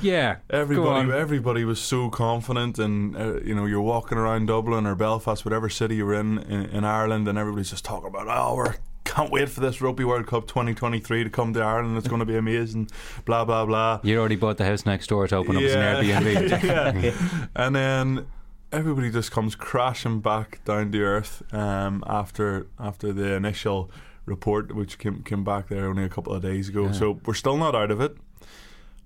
yeah. 0.00 0.36
go 0.50 0.58
Everybody, 0.58 1.10
on. 1.10 1.12
everybody 1.12 1.64
was 1.64 1.80
so 1.80 2.08
confident, 2.08 2.78
and 2.78 3.14
uh, 3.14 3.40
you 3.40 3.54
know, 3.54 3.66
you're 3.66 3.82
walking 3.82 4.16
around 4.16 4.46
Dublin 4.46 4.86
or 4.86 4.94
Belfast, 4.94 5.44
whatever 5.44 5.68
city 5.68 5.96
you're 5.96 6.14
in, 6.14 6.38
in 6.38 6.64
in 6.70 6.84
Ireland, 6.84 7.28
and 7.28 7.36
everybody's 7.36 7.68
just 7.68 7.84
talking 7.84 8.08
about, 8.08 8.26
oh, 8.26 8.56
we're 8.56 8.76
can't 9.04 9.30
wait 9.30 9.50
for 9.50 9.60
this 9.60 9.80
Rugby 9.82 10.04
World 10.04 10.26
Cup 10.26 10.46
2023 10.46 11.24
to 11.24 11.30
come 11.30 11.52
to 11.54 11.60
Ireland. 11.60 11.96
It's 11.98 12.08
going 12.08 12.20
to 12.20 12.26
be 12.26 12.36
amazing. 12.36 12.88
Blah 13.26 13.44
blah 13.44 13.66
blah. 13.66 14.00
You 14.02 14.18
already 14.18 14.36
bought 14.36 14.56
the 14.56 14.64
house 14.64 14.86
next 14.86 15.08
door 15.08 15.28
to 15.28 15.36
open 15.36 15.56
up 15.56 15.62
as 15.62 15.74
an 15.74 15.82
Airbnb. 15.82 17.02
yeah. 17.02 17.46
And 17.54 17.76
then 17.76 18.26
everybody 18.72 19.10
just 19.10 19.30
comes 19.30 19.54
crashing 19.54 20.20
back 20.20 20.62
down 20.64 20.92
to 20.92 21.00
earth 21.00 21.42
um, 21.52 22.04
after 22.06 22.66
after 22.78 23.12
the 23.12 23.34
initial 23.34 23.90
report, 24.26 24.74
which 24.74 24.98
came 24.98 25.22
came 25.22 25.44
back 25.44 25.68
there 25.68 25.86
only 25.86 26.04
a 26.04 26.08
couple 26.08 26.32
of 26.32 26.42
days 26.42 26.68
ago. 26.68 26.86
Yeah. 26.86 26.92
So 26.92 27.20
we're 27.24 27.34
still 27.34 27.56
not 27.56 27.74
out 27.74 27.90
of 27.90 28.00
it. 28.00 28.16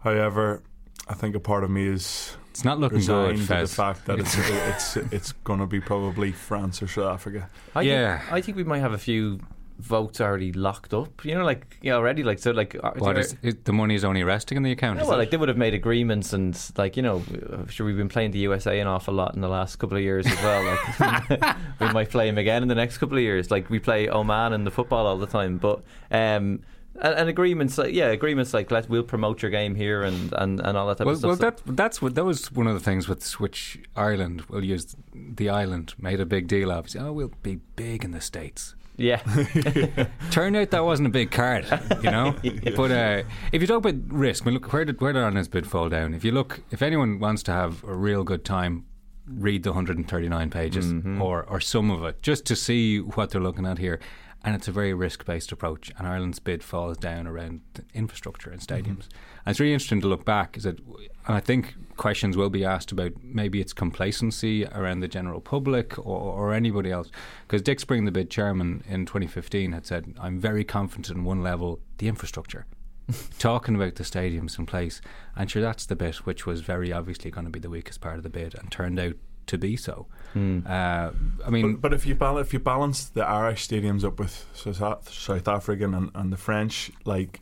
However, 0.01 0.62
I 1.09 1.14
think 1.14 1.35
a 1.37 1.40
part 1.40 1.64
of 1.64 1.70
me 1.70 1.87
is 1.87 2.37
It's 2.51 2.64
not 2.64 2.79
looking 2.81 2.98
good, 2.98 3.35
resigned 3.37 3.48
to 3.48 3.66
the 3.66 3.75
fact 3.75 4.07
that 4.07 4.18
it's 4.18 4.37
it's 4.38 4.96
it's 5.12 5.33
going 5.44 5.61
to 5.61 5.66
be 5.66 5.81
probably 5.81 6.33
France 6.33 6.83
or 6.83 6.88
South 6.88 7.14
Africa. 7.14 7.48
I 7.75 7.83
Yeah. 7.83 8.18
think, 8.18 8.33
I 8.33 8.40
think 8.40 8.57
we 8.57 8.64
might 8.64 8.81
have 8.81 8.92
a 8.92 8.98
few 8.98 9.40
votes 9.82 10.20
already 10.20 10.52
locked 10.52 10.94
up. 10.94 11.24
You 11.24 11.34
know, 11.34 11.44
like 11.44 11.78
yeah, 11.82 11.94
already 11.94 12.22
like 12.22 12.38
so 12.38 12.52
like. 12.52 12.76
uh, 12.82 12.92
What 12.96 13.18
is, 13.18 13.36
is 13.42 13.56
the 13.64 13.72
money 13.72 13.94
is 13.94 14.04
only 14.04 14.22
resting 14.22 14.56
in 14.56 14.62
the 14.62 14.72
account? 14.72 14.98
Yeah, 14.98 15.04
well, 15.04 15.14
it? 15.14 15.18
like 15.18 15.30
they 15.30 15.36
would 15.36 15.48
have 15.48 15.58
made 15.58 15.74
agreements, 15.74 16.32
and 16.32 16.58
like 16.76 16.96
you 16.96 17.02
know, 17.02 17.22
sure 17.68 17.84
we've 17.86 17.96
been 17.96 18.08
playing 18.08 18.30
the 18.30 18.38
USA 18.40 18.78
an 18.80 18.86
awful 18.86 19.14
lot 19.14 19.34
in 19.34 19.40
the 19.40 19.48
last 19.48 19.76
couple 19.76 19.96
of 19.96 20.02
years 20.02 20.26
as 20.26 20.42
well. 20.42 20.64
Like 20.64 21.56
we 21.80 21.92
might 21.92 22.10
play 22.10 22.26
them 22.26 22.38
again 22.38 22.62
in 22.62 22.68
the 22.68 22.74
next 22.74 22.98
couple 22.98 23.16
of 23.16 23.22
years. 23.22 23.50
Like 23.50 23.68
we 23.68 23.78
play 23.78 24.08
Oman 24.08 24.52
in 24.52 24.64
the 24.64 24.70
football 24.70 25.06
all 25.06 25.18
the 25.18 25.26
time, 25.26 25.58
but 25.58 25.82
um, 26.10 26.60
and, 27.00 27.14
and 27.14 27.28
agreements 27.28 27.78
like 27.78 27.94
yeah, 27.94 28.08
agreements 28.08 28.54
like 28.54 28.70
let 28.70 28.88
we'll 28.88 29.02
promote 29.02 29.42
your 29.42 29.50
game 29.50 29.74
here 29.74 30.02
and 30.02 30.32
and, 30.34 30.60
and 30.60 30.76
all 30.76 30.86
that 30.88 30.98
type 30.98 31.06
well, 31.06 31.14
of 31.14 31.18
stuff. 31.18 31.40
well, 31.40 31.50
that 31.50 31.76
that's 31.76 32.02
what 32.02 32.14
that 32.14 32.24
was 32.24 32.52
one 32.52 32.66
of 32.66 32.74
the 32.74 32.80
things 32.80 33.08
with 33.08 33.40
which 33.40 33.78
Ireland 33.96 34.42
will 34.42 34.64
use 34.64 34.94
the 35.14 35.48
island 35.48 35.94
made 35.98 36.20
a 36.20 36.26
big 36.26 36.46
deal 36.46 36.70
of. 36.70 36.86
Oh, 36.98 37.12
we'll 37.12 37.32
be 37.42 37.56
big 37.76 38.04
in 38.04 38.12
the 38.12 38.20
states. 38.20 38.74
Yeah, 38.96 39.22
Turned 40.31 40.57
out 40.57 40.70
that 40.70 40.85
wasn't 40.85 41.09
a 41.09 41.11
big 41.11 41.31
card, 41.31 41.66
you 42.02 42.11
know. 42.11 42.35
But 42.76 42.90
uh, 42.90 43.22
if 43.52 43.61
you 43.61 43.66
talk 43.66 43.85
about 43.85 43.94
risk, 44.09 44.44
I 44.44 44.46
mean, 44.46 44.55
look 44.55 44.72
where 44.72 44.85
did 44.85 45.00
where 45.00 45.12
did 45.12 45.22
Ireland's 45.22 45.48
bid 45.48 45.66
fall 45.66 45.88
down? 45.88 46.14
If 46.14 46.24
you 46.24 46.33
look, 46.33 46.61
if 46.70 46.83
anyone 46.83 47.18
wants 47.18 47.42
to 47.44 47.52
have 47.52 47.83
a 47.85 47.94
real 47.94 48.22
good 48.24 48.44
time, 48.44 48.85
read 49.26 49.62
the 49.62 49.70
139 49.70 50.50
pages 50.50 50.87
Mm-hmm. 50.92 51.22
or 51.22 51.44
or 51.44 51.61
some 51.61 51.90
of 51.90 52.05
it 52.05 52.22
just 52.22 52.44
to 52.46 52.57
see 52.57 52.98
what 53.00 53.31
they're 53.31 53.40
looking 53.40 53.66
at 53.66 53.78
here. 53.78 53.98
And 54.44 54.57
it's 54.57 54.66
a 54.66 54.72
very 54.72 54.92
risk 54.92 55.24
based 55.24 55.52
approach. 55.52 55.92
And 55.96 56.07
Ireland's 56.07 56.40
bid 56.40 56.64
falls 56.64 56.96
down 56.96 57.26
around 57.26 57.61
the 57.74 57.85
infrastructure 57.94 58.50
and 58.50 58.61
mm-hmm. 58.61 58.74
stadiums. 58.74 59.09
And 59.44 59.48
it's 59.48 59.61
really 59.61 59.72
interesting 59.72 60.00
to 60.00 60.09
look 60.09 60.24
back. 60.24 60.57
Is 60.57 60.64
that, 60.64 60.78
and 60.81 61.37
I 61.37 61.40
think 61.40 61.74
questions 61.96 62.37
will 62.37 62.50
be 62.50 62.64
asked 62.64 62.90
about 62.90 63.12
maybe 63.22 63.61
it's 63.61 63.72
complacency 63.72 64.66
around 64.66 65.00
the 65.00 65.09
general 65.09 65.40
public 65.40 65.98
or, 65.98 66.05
or 66.05 66.52
anybody 66.52 66.90
else. 66.90 67.11
Because 67.46 67.62
Dick 67.62 67.78
Spring, 67.78 68.05
the 68.05 68.11
bid 68.11 68.31
chairman 68.31 68.83
in 68.88 69.07
2015, 69.07 69.72
had 69.72 69.87
said, 69.87 70.14
"I'm 70.18 70.40
very 70.40 70.64
confident 70.64 71.16
in 71.16 71.24
one 71.24 71.42
level, 71.42 71.81
the 71.98 72.09
infrastructure." 72.09 72.66
talking 73.38 73.74
about 73.74 73.96
the 73.96 74.05
stadiums 74.05 74.59
in 74.59 74.66
place, 74.66 75.00
and 75.37 75.50
sure, 75.50 75.62
that's 75.62 75.87
the 75.87 75.96
bit 75.96 76.24
which 76.24 76.46
was 76.46 76.61
very 76.61 76.92
obviously 76.92 77.31
going 77.31 77.44
to 77.44 77.50
be 77.50 77.59
the 77.59 77.70
weakest 77.70 78.00
part 78.00 78.16
of 78.16 78.22
the 78.22 78.31
bid, 78.31 78.55
and 78.55 78.70
turned 78.70 78.98
out 78.98 79.14
to 79.52 79.58
be 79.58 79.76
so. 79.76 80.06
Mm. 80.34 80.66
Uh, 80.66 81.12
I 81.46 81.50
mean, 81.50 81.74
but, 81.74 81.82
but, 81.82 81.94
if 81.94 82.06
you 82.06 82.14
balance 82.14 82.46
if 82.46 82.52
you 82.54 82.58
balance 82.58 83.04
the 83.04 83.24
Irish 83.24 83.68
stadiums 83.68 84.02
up 84.02 84.18
with 84.18 84.46
South, 84.54 85.12
South 85.12 85.46
African 85.46 85.94
and, 85.94 86.10
and 86.14 86.32
the 86.32 86.38
French, 86.38 86.90
like 87.04 87.40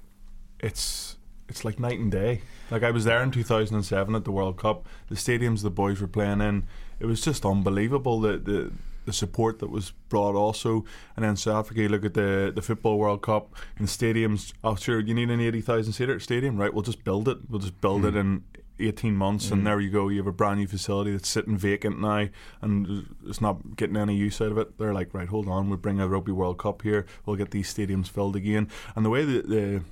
it's 0.59 1.17
it's 1.49 1.65
like 1.65 1.79
night 1.79 2.01
and 2.01 2.11
day. 2.11 2.43
Like 2.71 2.83
I 2.83 2.91
was 2.91 3.05
there 3.05 3.23
in 3.23 3.31
2007 3.31 4.15
at 4.15 4.25
the 4.25 4.33
World 4.33 4.59
Cup. 4.59 4.87
The 5.09 5.15
stadiums 5.15 5.63
the 5.63 5.71
boys 5.71 6.01
were 6.01 6.09
playing 6.09 6.41
in, 6.41 6.67
it 6.99 7.07
was 7.07 7.21
just 7.21 7.47
unbelievable. 7.47 8.21
The 8.21 8.39
the 8.39 8.73
the 9.07 9.13
support 9.13 9.61
that 9.61 9.71
was 9.71 9.93
brought 10.09 10.35
also, 10.35 10.85
and 11.15 11.25
then 11.25 11.37
South 11.37 11.65
Africa. 11.65 11.83
You 11.83 11.89
look 11.89 12.05
at 12.05 12.15
the 12.15 12.53
the 12.53 12.63
football 12.63 12.99
World 12.99 13.23
Cup 13.23 13.55
and 13.79 13.87
stadiums. 13.87 14.53
Oh, 14.65 14.75
sure, 14.75 14.99
you 14.99 15.15
need 15.15 15.31
an 15.31 15.41
80,000 15.41 15.93
seater 15.93 16.19
stadium, 16.19 16.57
right? 16.57 16.75
We'll 16.75 16.83
just 16.83 17.05
build 17.05 17.29
it. 17.29 17.39
We'll 17.49 17.61
just 17.61 17.81
build 17.81 18.03
mm. 18.03 18.09
it 18.09 18.17
in 18.17 18.43
18 18.81 19.15
months, 19.15 19.47
mm. 19.47 19.53
and 19.53 19.67
there 19.67 19.81
you 19.81 19.91
go. 19.91 20.09
You 20.09 20.19
have 20.19 20.27
a 20.27 20.33
brand 20.33 20.59
new 20.59 20.67
facility 20.67 21.13
that's 21.13 21.29
sitting 21.29 21.57
vacant 21.57 22.01
now, 22.01 22.29
and 22.61 23.15
it's 23.27 23.41
not 23.41 23.77
getting 23.77 23.97
any 23.97 24.17
use 24.17 24.41
out 24.41 24.53
of 24.53 24.59
it. 24.59 24.79
They're 24.79 24.95
like, 24.95 25.15
right, 25.15 25.29
hold 25.29 25.49
on, 25.49 25.69
we'll 25.69 25.79
bring 25.79 26.01
a 26.01 26.09
Rugby 26.09 26.33
World 26.33 26.59
Cup 26.59 26.83
here. 26.83 27.07
We'll 27.27 27.37
get 27.37 27.51
these 27.51 27.73
stadiums 27.73 28.09
filled 28.09 28.37
again. 28.37 28.69
And 28.97 29.05
the 29.05 29.11
way 29.11 29.25
that 29.25 29.49
the 29.49 29.83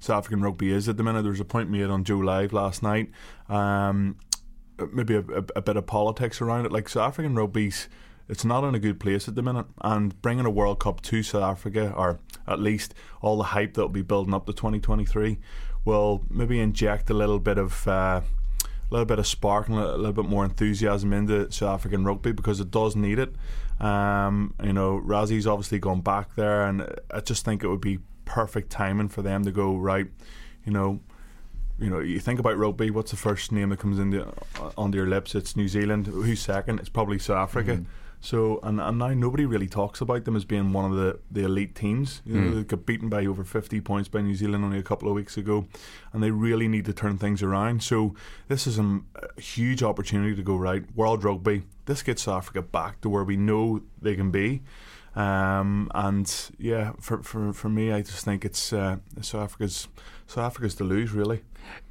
South 0.00 0.18
African 0.18 0.42
rugby 0.42 0.72
is 0.72 0.88
at 0.88 0.96
the 0.96 1.02
minute. 1.02 1.22
There 1.22 1.30
was 1.30 1.40
a 1.40 1.44
point 1.44 1.70
made 1.70 1.84
on 1.84 2.04
Joe 2.04 2.18
Live 2.18 2.52
last 2.52 2.82
night. 2.82 3.10
Um, 3.48 4.16
maybe 4.92 5.16
a, 5.16 5.20
a, 5.20 5.44
a, 5.56 5.62
bit 5.62 5.76
of 5.76 5.86
politics 5.86 6.40
around 6.40 6.66
it. 6.66 6.72
Like 6.72 6.88
South 6.88 7.08
African 7.08 7.34
rugby's, 7.34 7.88
it's 8.28 8.44
not 8.44 8.64
in 8.64 8.74
a 8.74 8.78
good 8.78 9.00
place 9.00 9.26
at 9.28 9.34
the 9.34 9.42
minute. 9.42 9.66
And 9.80 10.20
bringing 10.22 10.46
a 10.46 10.50
World 10.50 10.80
Cup 10.80 11.00
to 11.02 11.22
South 11.22 11.42
Africa, 11.42 11.92
or 11.96 12.20
at 12.46 12.60
least 12.60 12.94
all 13.20 13.36
the 13.36 13.44
hype 13.44 13.74
that 13.74 13.82
will 13.82 13.88
be 13.88 14.02
building 14.02 14.34
up 14.34 14.46
to 14.46 14.52
2023, 14.52 15.38
will 15.88 16.22
maybe 16.30 16.60
inject 16.60 17.10
a 17.10 17.14
little 17.14 17.40
bit 17.40 17.58
of. 17.58 17.88
Uh, 17.88 18.20
a 18.90 18.94
little 18.94 19.04
bit 19.04 19.18
of 19.18 19.26
spark 19.26 19.68
and 19.68 19.76
a 19.76 19.96
little 19.98 20.14
bit 20.14 20.24
more 20.24 20.46
enthusiasm 20.46 21.12
into 21.12 21.52
South 21.52 21.74
African 21.74 22.06
rugby 22.06 22.32
because 22.32 22.58
it 22.58 22.70
does 22.70 22.96
need 22.96 23.18
it. 23.18 23.34
Um, 23.84 24.54
you 24.64 24.72
know, 24.72 24.98
Rassie's 25.04 25.46
obviously 25.46 25.78
gone 25.78 26.00
back 26.00 26.34
there, 26.36 26.66
and 26.66 26.88
I 27.10 27.20
just 27.20 27.44
think 27.44 27.62
it 27.62 27.68
would 27.68 27.82
be 27.82 27.98
perfect 28.24 28.70
timing 28.70 29.08
for 29.08 29.20
them 29.20 29.44
to 29.44 29.50
go 29.50 29.76
right. 29.76 30.06
You 30.64 30.72
know, 30.72 31.00
you 31.78 31.90
know, 31.90 32.00
you 32.00 32.18
think 32.18 32.40
about 32.40 32.56
rugby. 32.56 32.90
What's 32.90 33.10
the 33.10 33.18
first 33.18 33.52
name 33.52 33.68
that 33.68 33.78
comes 33.78 33.98
into 33.98 34.26
uh, 34.26 34.70
onto 34.78 34.96
your 34.96 35.06
lips? 35.06 35.34
It's 35.34 35.54
New 35.54 35.68
Zealand. 35.68 36.06
Who's 36.06 36.40
second? 36.40 36.80
It's 36.80 36.88
probably 36.88 37.18
South 37.18 37.36
Africa. 37.36 37.72
Mm-hmm. 37.72 37.84
So 38.20 38.58
and, 38.62 38.80
and 38.80 38.98
now 38.98 39.14
nobody 39.14 39.46
really 39.46 39.68
talks 39.68 40.00
about 40.00 40.24
them 40.24 40.34
as 40.34 40.44
being 40.44 40.72
one 40.72 40.90
of 40.90 40.96
the, 40.96 41.20
the 41.30 41.44
elite 41.44 41.74
teams. 41.74 42.20
You 42.26 42.40
know, 42.40 42.50
mm. 42.50 42.54
they 42.56 42.62
got 42.64 42.84
beaten 42.84 43.08
by 43.08 43.26
over 43.26 43.44
fifty 43.44 43.80
points 43.80 44.08
by 44.08 44.22
New 44.22 44.34
Zealand 44.34 44.64
only 44.64 44.78
a 44.78 44.82
couple 44.82 45.08
of 45.08 45.14
weeks 45.14 45.36
ago, 45.36 45.66
and 46.12 46.22
they 46.22 46.30
really 46.32 46.66
need 46.66 46.84
to 46.86 46.92
turn 46.92 47.18
things 47.18 47.42
around. 47.42 47.82
So 47.82 48.14
this 48.48 48.66
is 48.66 48.78
a, 48.78 49.00
a 49.14 49.40
huge 49.40 49.82
opportunity 49.82 50.34
to 50.34 50.42
go 50.42 50.56
right. 50.56 50.84
World 50.96 51.22
Rugby. 51.22 51.62
This 51.86 52.02
gets 52.02 52.22
South 52.22 52.38
Africa 52.38 52.62
back 52.62 53.00
to 53.02 53.08
where 53.08 53.24
we 53.24 53.36
know 53.36 53.82
they 54.02 54.16
can 54.16 54.30
be. 54.30 54.62
Um, 55.14 55.90
and 55.94 56.32
yeah, 56.58 56.92
for, 57.00 57.22
for 57.22 57.52
for 57.52 57.68
me, 57.68 57.92
I 57.92 58.02
just 58.02 58.24
think 58.24 58.44
it's 58.44 58.72
uh, 58.72 58.96
South 59.20 59.42
Africa's 59.42 59.88
South 60.26 60.44
Africa's 60.44 60.74
to 60.76 60.84
lose 60.84 61.12
really. 61.12 61.42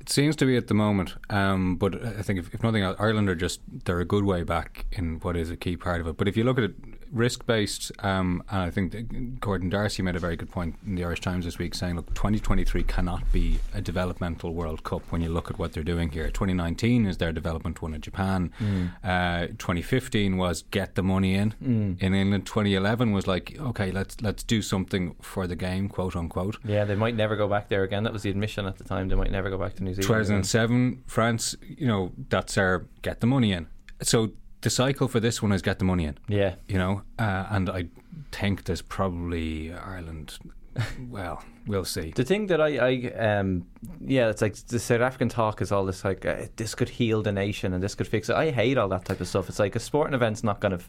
Seems 0.08 0.38
to 0.38 0.46
be 0.46 0.56
at 0.56 0.67
the 0.67 0.74
moment, 0.74 1.15
um, 1.30 1.76
but 1.76 2.04
I 2.04 2.22
think 2.22 2.39
if, 2.39 2.54
if, 2.54 2.63
nothing 2.63 2.82
else, 2.82 2.96
Ireland 2.98 3.30
are 3.30 3.36
just 3.36 3.60
they're 3.86 4.00
a 4.00 4.06
good 4.06 4.24
way 4.24 4.43
back 4.43 4.86
in 4.93 5.20
what 5.20 5.36
is 5.36 5.52
a 5.52 5.58
key 5.58 5.76
part 5.76 6.00
of 6.00 6.08
it. 6.08 6.15
But 6.15 6.30
if 6.30 6.38
you 6.38 6.46
look 6.46 6.58
at 6.58 6.63
it 6.63 6.76
risk 7.12 7.46
based, 7.46 7.91
um, 8.00 8.43
and 8.50 8.62
I 8.62 8.70
think 8.70 9.39
Gordon 9.39 9.70
D'Arcy 9.70 10.02
made 10.02 10.15
a 10.15 10.20
very 10.20 10.36
good 10.36 10.52
point 10.52 10.76
in 10.86 10.96
the 10.96 11.04
Irish 11.04 11.22
Times 11.22 11.46
this 11.46 11.58
week, 11.58 11.76
saying, 11.76 11.96
"Look, 11.96 12.13
2023 12.13 12.84
cannot 12.84 13.32
be 13.32 13.60
a 13.74 13.82
developmental 13.82 14.54
World 14.54 14.84
Cup 14.84 15.04
when 15.12 15.22
you 15.22 15.30
look 15.30 15.50
at 15.50 15.60
what 15.60 15.74
they're 15.74 15.84
doing 15.84 16.10
here. 16.12 16.30
2019 16.30 17.06
is 17.06 17.17
their 17.17 17.32
development 17.32 17.82
one 17.82 17.93
in 17.93 18.02
Japan. 18.02 18.52
Mm. 18.60 18.91
Uh, 19.04 19.48
2015 19.58 20.38
was 20.38 20.63
get 20.72 20.96
the 20.96 21.04
money 21.04 21.36
in. 21.36 21.54
Mm. 21.63 22.02
In 22.02 22.13
England, 22.13 22.46
2011 22.46 23.12
was 23.12 23.28
like, 23.28 23.58
okay, 23.60 23.91
let's 23.91 24.22
let's 24.22 24.43
do 24.43 24.62
something 24.62 25.15
for 25.22 25.48
the 25.48 25.56
game, 25.56 25.89
quote 25.89 26.15
unquote. 26.15 26.58
Yeah, 26.63 26.86
they 26.86 26.96
might 26.96 27.15
never 27.15 27.36
go 27.36 27.48
back 27.48 27.70
there 27.70 27.84
again. 27.84 28.04
That 28.04 28.13
was 28.13 28.24
the 28.24 28.30
admission 28.30 28.65
at 28.65 28.78
the 28.78 28.84
time. 28.84 29.08
They 29.10 29.15
might 29.15 29.32
never 29.32 29.50
go 29.50 29.58
back 29.58 29.76
to 29.76 29.84
New 29.84 29.93
Zealand. 29.93 30.08
2007, 30.08 30.76
again. 30.76 31.04
France. 31.08 31.56
You 31.67 31.88
know, 31.88 32.12
that's 32.30 32.58
our 32.58 32.86
get 33.02 33.22
the 33.22 33.28
money 33.28 33.52
in. 33.52 33.67
So 34.02 34.32
the 34.62 34.70
cycle 34.70 35.08
for 35.08 35.20
this 35.20 35.41
one 35.41 35.52
is 35.52 35.62
get 35.62 35.80
the 35.80 35.86
money 35.86 36.06
in. 36.06 36.17
Yeah. 36.28 36.56
You 36.67 36.78
know, 36.78 37.02
uh, 37.20 37.46
and 37.50 37.70
I 37.70 37.88
think 38.32 38.65
there's 38.65 38.82
probably 38.82 39.74
Ireland. 39.74 40.38
well, 41.10 41.43
we'll 41.65 41.86
see. 41.86 42.12
The 42.15 42.24
thing 42.24 42.48
that 42.48 42.62
I, 42.62 42.78
I 42.78 43.12
um, 43.13 43.65
yeah, 44.00 44.30
it's 44.30 44.41
like 44.41 44.56
the 44.56 44.80
South 44.80 45.02
African 45.02 45.30
talk 45.30 45.62
is 45.62 45.72
all 45.72 45.86
this 45.86 46.04
like 46.04 46.26
uh, 46.26 46.46
this 46.56 46.76
could 46.76 46.89
heal 46.89 47.22
the 47.22 47.32
nation 47.32 47.74
and 47.74 47.84
this 47.84 47.96
could 47.96 48.08
fix 48.08 48.30
it. 48.30 48.36
I 48.36 48.52
hate 48.52 48.78
all 48.78 48.89
that 48.89 49.06
type 49.06 49.22
of 49.22 49.28
stuff. 49.28 49.50
It's 49.50 49.60
like 49.60 49.76
a 49.76 49.80
sporting 49.80 50.13
event's 50.13 50.43
not 50.43 50.60
going 50.60 50.78
to 50.78 50.84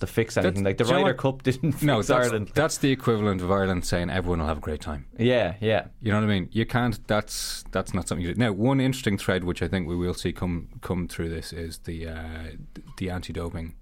to 0.00 0.06
fix 0.06 0.36
anything. 0.36 0.64
That's, 0.64 0.78
like 0.80 0.88
the 0.88 0.94
Ryder 0.94 1.14
Cup 1.14 1.42
didn't 1.42 1.82
no, 1.82 2.02
that's, 2.02 2.10
Ireland. 2.10 2.52
That's 2.54 2.78
the 2.78 2.90
equivalent 2.90 3.42
of 3.42 3.50
Ireland 3.50 3.84
saying 3.84 4.10
everyone 4.10 4.40
will 4.40 4.46
have 4.46 4.58
a 4.58 4.60
great 4.60 4.80
time. 4.80 5.06
Yeah, 5.18 5.54
yeah. 5.60 5.86
You 6.00 6.12
know 6.12 6.18
what 6.18 6.24
I 6.24 6.32
mean? 6.32 6.48
You 6.52 6.66
can't. 6.66 7.06
That's 7.06 7.64
that's 7.70 7.94
not 7.94 8.08
something 8.08 8.26
you 8.26 8.34
do. 8.34 8.38
Now, 8.38 8.52
one 8.52 8.80
interesting 8.80 9.18
thread 9.18 9.44
which 9.44 9.62
I 9.62 9.68
think 9.68 9.88
we 9.88 9.96
will 9.96 10.14
see 10.14 10.32
come 10.32 10.68
come 10.80 11.08
through 11.08 11.30
this 11.30 11.52
is 11.52 11.78
the 11.78 12.08
uh, 12.08 12.50
the 12.96 13.10
anti-doping. 13.10 13.74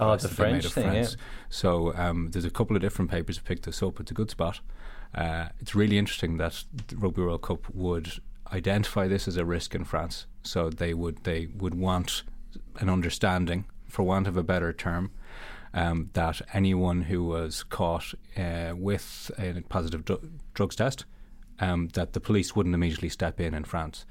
Oh, 0.00 0.16
the 0.16 0.28
French 0.28 0.66
thing, 0.66 0.84
France. 0.84 1.16
Yeah. 1.18 1.24
So 1.48 1.94
um, 1.94 2.30
there's 2.30 2.44
a 2.44 2.50
couple 2.50 2.76
of 2.76 2.82
different 2.82 3.10
papers 3.10 3.38
that 3.38 3.44
picked 3.44 3.64
this 3.64 3.82
up. 3.82 4.00
It's 4.00 4.10
a 4.10 4.14
good 4.14 4.30
spot. 4.30 4.60
Uh, 5.14 5.48
it's 5.60 5.74
really 5.74 5.96
interesting 5.96 6.36
that 6.36 6.64
the 6.88 6.96
Rugby 6.96 7.22
World 7.22 7.40
Cup 7.40 7.70
would 7.74 8.20
identify 8.52 9.08
this 9.08 9.26
as 9.26 9.36
a 9.36 9.44
risk 9.44 9.74
in 9.74 9.84
France. 9.84 10.26
So 10.42 10.70
they 10.70 10.94
would 10.94 11.24
they 11.24 11.46
would 11.46 11.74
want 11.74 12.22
an 12.76 12.88
understanding, 12.88 13.66
for 13.88 14.02
want 14.02 14.26
of 14.26 14.36
a 14.36 14.42
better 14.42 14.72
term, 14.72 15.10
um, 15.78 16.10
that 16.14 16.42
anyone 16.52 17.02
who 17.02 17.24
was 17.24 17.62
caught 17.62 18.12
uh, 18.36 18.74
with 18.76 19.30
a 19.38 19.62
positive 19.68 20.04
dr- 20.04 20.28
drugs 20.52 20.76
test, 20.76 21.04
um, 21.60 21.88
that 21.94 22.14
the 22.14 22.20
police 22.20 22.56
wouldn't 22.56 22.74
immediately 22.74 23.08
step 23.08 23.40
in 23.40 23.54
in 23.54 23.64
France. 23.64 24.04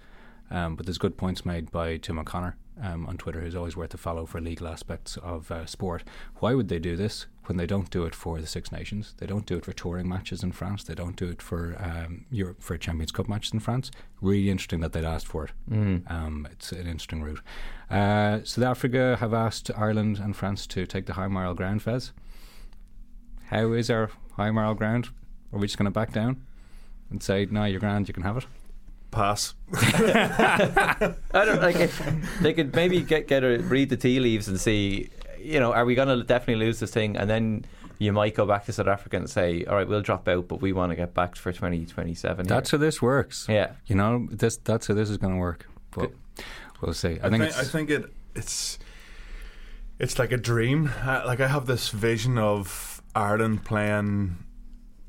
Um, 0.50 0.78
but 0.78 0.86
there's 0.86 0.98
good 0.98 1.18
points 1.18 1.46
made 1.46 1.70
by 1.72 1.98
Tim 1.98 2.20
O'Connor 2.20 2.56
um, 2.82 3.06
on 3.06 3.18
Twitter, 3.18 3.42
who's 3.42 3.56
always 3.56 3.76
worth 3.76 3.94
a 3.94 3.98
follow 3.98 4.26
for 4.26 4.40
legal 4.40 4.68
aspects 4.68 5.18
of 5.18 5.52
uh, 5.52 5.66
sport. 5.66 6.04
Why 6.38 6.54
would 6.54 6.70
they 6.70 6.80
do 6.80 6.96
this 6.96 7.26
when 7.48 7.58
they 7.58 7.66
don't 7.66 7.90
do 7.90 8.06
it 8.06 8.14
for 8.14 8.40
the 8.40 8.48
Six 8.48 8.72
Nations? 8.72 9.14
They 9.18 9.26
don't 9.26 9.46
do 9.46 9.58
it 9.58 9.66
for 9.66 9.74
touring 9.74 10.08
matches 10.08 10.44
in 10.44 10.52
France. 10.52 10.84
They 10.84 10.96
don't 10.96 11.16
do 11.16 11.28
it 11.30 11.42
for 11.42 11.76
um, 11.80 12.26
Europe 12.30 12.62
for 12.62 12.78
Champions 12.78 13.12
Cup 13.12 13.28
matches 13.28 13.54
in 13.54 13.60
France. 13.60 13.92
Really 14.22 14.50
interesting 14.50 14.82
that 14.82 14.94
they'd 14.94 15.06
asked 15.06 15.28
for 15.28 15.46
it. 15.46 15.52
Mm. 15.70 16.10
Um, 16.12 16.48
it's 16.52 16.72
an 16.72 16.88
interesting 16.88 17.24
route. 17.24 17.42
Uh, 17.90 18.40
South 18.44 18.66
Africa 18.66 19.18
have 19.20 19.34
asked 19.34 19.72
Ireland 19.76 20.20
and 20.20 20.36
France 20.36 20.68
to 20.68 20.86
take 20.86 21.06
the 21.06 21.14
high 21.14 21.28
moral 21.28 21.54
ground. 21.54 21.82
Fez, 21.82 22.12
how 23.50 23.72
is 23.72 23.90
our 23.90 24.12
high 24.34 24.52
moral 24.52 24.74
ground? 24.74 25.10
Are 25.54 25.60
we 25.60 25.68
just 25.68 25.78
going 25.78 25.86
to 25.86 25.92
back 25.92 26.12
down 26.12 26.46
and 27.10 27.24
say, 27.24 27.48
"No, 27.50 27.64
you're 27.64 27.80
grand, 27.80 28.08
you 28.08 28.14
can 28.14 28.24
have 28.24 28.38
it"? 28.38 28.46
Pass. 29.12 29.56
I 29.74 31.16
don't 31.32 31.62
like 31.62 31.78
if 31.78 32.02
they 32.42 32.54
could 32.54 32.76
maybe 32.76 33.02
get 33.02 33.28
get 33.28 33.44
a, 33.44 33.60
read 33.60 33.90
the 33.90 33.96
tea 33.96 34.20
leaves 34.20 34.50
and 34.50 34.60
see, 34.60 35.10
you 35.48 35.62
know, 35.62 35.74
are 35.74 35.86
we 35.86 35.96
going 35.96 36.10
to 36.10 36.24
definitely 36.24 36.66
lose 36.66 36.80
this 36.80 36.92
thing? 36.92 37.16
And 37.16 37.30
then 37.30 37.66
you 38.00 38.12
might 38.12 38.36
go 38.36 38.46
back 38.46 38.66
to 38.66 38.74
South 38.74 38.88
Africa 38.88 39.16
and 39.16 39.30
say, 39.30 39.64
all 39.64 39.76
right, 39.76 39.88
we'll 39.88 40.02
drop 40.02 40.28
out, 40.28 40.48
but 40.48 40.62
we 40.62 40.74
want 40.74 40.92
to 40.92 40.96
get 40.96 41.14
back 41.14 41.36
for 41.36 41.52
2027. 41.54 42.46
That's 42.48 42.72
how 42.72 42.78
this 42.78 43.02
works. 43.02 43.48
Yeah. 43.48 43.72
You 43.86 43.96
know, 43.96 44.28
this 44.30 44.58
that's 44.58 44.88
how 44.88 44.94
this 44.94 45.10
is 45.10 45.18
going 45.18 45.34
to 45.34 45.40
work. 45.40 45.68
But 45.92 46.12
we'll 46.82 46.94
see. 46.94 47.20
I, 47.22 47.28
I 47.28 47.30
think, 47.30 47.44
think 47.44 47.56
I 47.56 47.64
think 47.64 47.90
it 47.90 48.14
it's 48.36 48.78
it's 50.00 50.20
like 50.20 50.34
a 50.34 50.38
dream. 50.38 50.92
I, 51.02 51.24
like 51.24 51.40
I 51.40 51.48
have 51.48 51.66
this 51.66 51.90
vision 51.90 52.38
of 52.38 53.02
Ireland 53.16 53.64
playing 53.64 54.38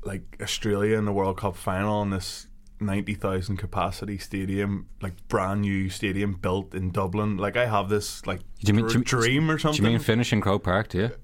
like 0.03 0.37
Australia 0.41 0.97
in 0.97 1.03
the 1.03 1.11
World 1.11 1.37
Cup 1.37 1.57
final 1.57 2.01
in 2.01 2.11
this 2.11 2.47
ninety 2.79 3.13
thousand 3.13 3.57
capacity 3.57 4.17
stadium, 4.17 4.87
like 5.01 5.13
brand 5.27 5.61
new 5.61 5.89
stadium 5.89 6.33
built 6.33 6.73
in 6.73 6.91
Dublin. 6.91 7.37
Like 7.37 7.57
I 7.57 7.65
have 7.65 7.89
this 7.89 8.25
like 8.25 8.39
do 8.59 8.67
you 8.67 8.73
mean, 8.73 8.87
dr- 8.87 9.05
dream 9.05 9.49
or 9.49 9.57
something. 9.57 9.83
Do 9.83 9.89
you 9.89 9.97
mean 9.97 9.99
finishing 9.99 10.41
Croke 10.41 10.63
Park? 10.63 10.89
Do 10.89 10.97
you? 10.97 11.09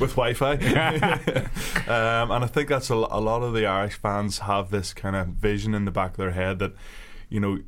With 0.00 0.16
Wi-Fi. 0.16 0.52
um, 1.88 2.30
and 2.30 2.44
I 2.44 2.46
think 2.46 2.68
that's 2.68 2.90
a, 2.90 2.94
a 2.94 3.20
lot 3.20 3.42
of 3.42 3.54
the 3.54 3.66
Irish 3.66 3.94
fans 3.94 4.40
have 4.40 4.70
this 4.70 4.92
kind 4.92 5.16
of 5.16 5.28
vision 5.28 5.74
in 5.74 5.84
the 5.84 5.90
back 5.90 6.12
of 6.12 6.16
their 6.16 6.32
head 6.32 6.58
that 6.58 6.72
you 7.28 7.40
know 7.40 7.58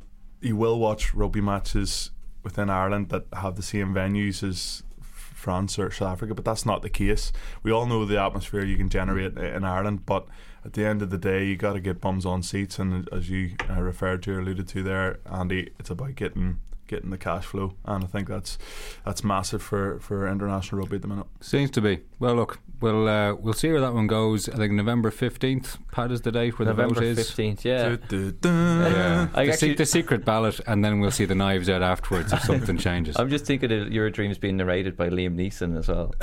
you 0.41 0.55
will 0.55 0.79
watch 0.79 1.13
rugby 1.13 1.41
matches 1.41 2.11
within 2.43 2.69
Ireland 2.69 3.09
that 3.09 3.25
have 3.33 3.55
the 3.55 3.63
same 3.63 3.93
venues 3.93 4.47
as 4.47 4.83
France 5.01 5.79
or 5.79 5.89
South 5.91 6.13
Africa, 6.13 6.35
but 6.35 6.45
that's 6.45 6.65
not 6.65 6.81
the 6.81 6.89
case. 6.89 7.31
We 7.63 7.71
all 7.71 7.85
know 7.85 8.05
the 8.05 8.21
atmosphere 8.21 8.63
you 8.63 8.77
can 8.77 8.89
generate 8.89 9.37
in 9.37 9.63
Ireland, 9.63 10.05
but 10.05 10.27
at 10.69 10.73
the 10.73 10.85
end 10.85 11.01
of 11.01 11.09
the 11.09 11.17
day, 11.17 11.45
you 11.45 11.55
got 11.57 11.73
to 11.73 11.79
get 11.79 11.99
bums 11.99 12.27
on 12.27 12.43
seats, 12.43 12.77
and 12.77 13.09
as 13.11 13.27
you 13.27 13.53
uh, 13.67 13.81
referred 13.81 14.21
to 14.23 14.33
or 14.35 14.39
alluded 14.41 14.67
to 14.67 14.83
there, 14.83 15.17
Andy, 15.25 15.71
it's 15.79 15.89
about 15.89 16.13
getting 16.13 16.59
getting 16.87 17.09
the 17.11 17.17
cash 17.17 17.45
flow, 17.45 17.73
and 17.85 18.03
I 18.03 18.07
think 18.07 18.27
that's 18.27 18.59
that's 19.03 19.23
massive 19.23 19.63
for, 19.63 19.99
for 19.99 20.27
international 20.27 20.81
rugby 20.81 20.97
at 20.97 21.01
the 21.01 21.07
minute. 21.07 21.25
Seems 21.41 21.71
to 21.71 21.81
be. 21.81 22.01
Well, 22.19 22.35
look, 22.35 22.59
we'll 22.81 23.07
uh, 23.07 23.33
we'll 23.33 23.53
see 23.53 23.71
where 23.71 23.81
that 23.81 23.95
one 23.95 24.05
goes. 24.05 24.47
I 24.47 24.57
think 24.57 24.73
November 24.73 25.09
fifteenth. 25.09 25.79
Pat 25.91 26.11
is 26.11 26.21
the 26.21 26.31
date 26.31 26.59
where 26.59 26.67
November 26.67 26.93
the 26.93 27.01
vote 27.01 27.07
is. 27.19 27.27
fifteenth. 27.29 27.65
Yeah. 27.65 27.89
Du- 27.89 27.97
du- 27.97 28.31
du. 28.33 28.47
Yeah, 28.49 29.27
I 29.33 29.45
the, 29.45 29.51
actually- 29.51 29.69
se- 29.69 29.73
the 29.75 29.85
secret 29.87 30.23
ballot, 30.23 30.59
and 30.67 30.85
then 30.85 30.99
we'll 30.99 31.09
see 31.09 31.25
the 31.25 31.33
knives 31.33 31.67
out 31.67 31.81
afterwards 31.81 32.31
if 32.31 32.43
something 32.43 32.77
changes. 32.87 33.15
I'm 33.17 33.31
just 33.31 33.45
thinking 33.45 33.71
of 33.71 33.91
Your 33.91 34.11
Dreams 34.11 34.37
being 34.37 34.57
narrated 34.57 34.95
by 34.95 35.09
Liam 35.09 35.35
Neeson 35.35 35.79
as 35.79 35.87
well. 35.87 36.13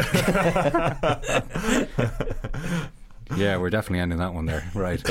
Yeah, 3.34 3.56
we're 3.56 3.70
definitely 3.70 4.00
ending 4.00 4.18
that 4.18 4.34
one 4.34 4.46
there. 4.46 4.70
Right. 4.74 5.02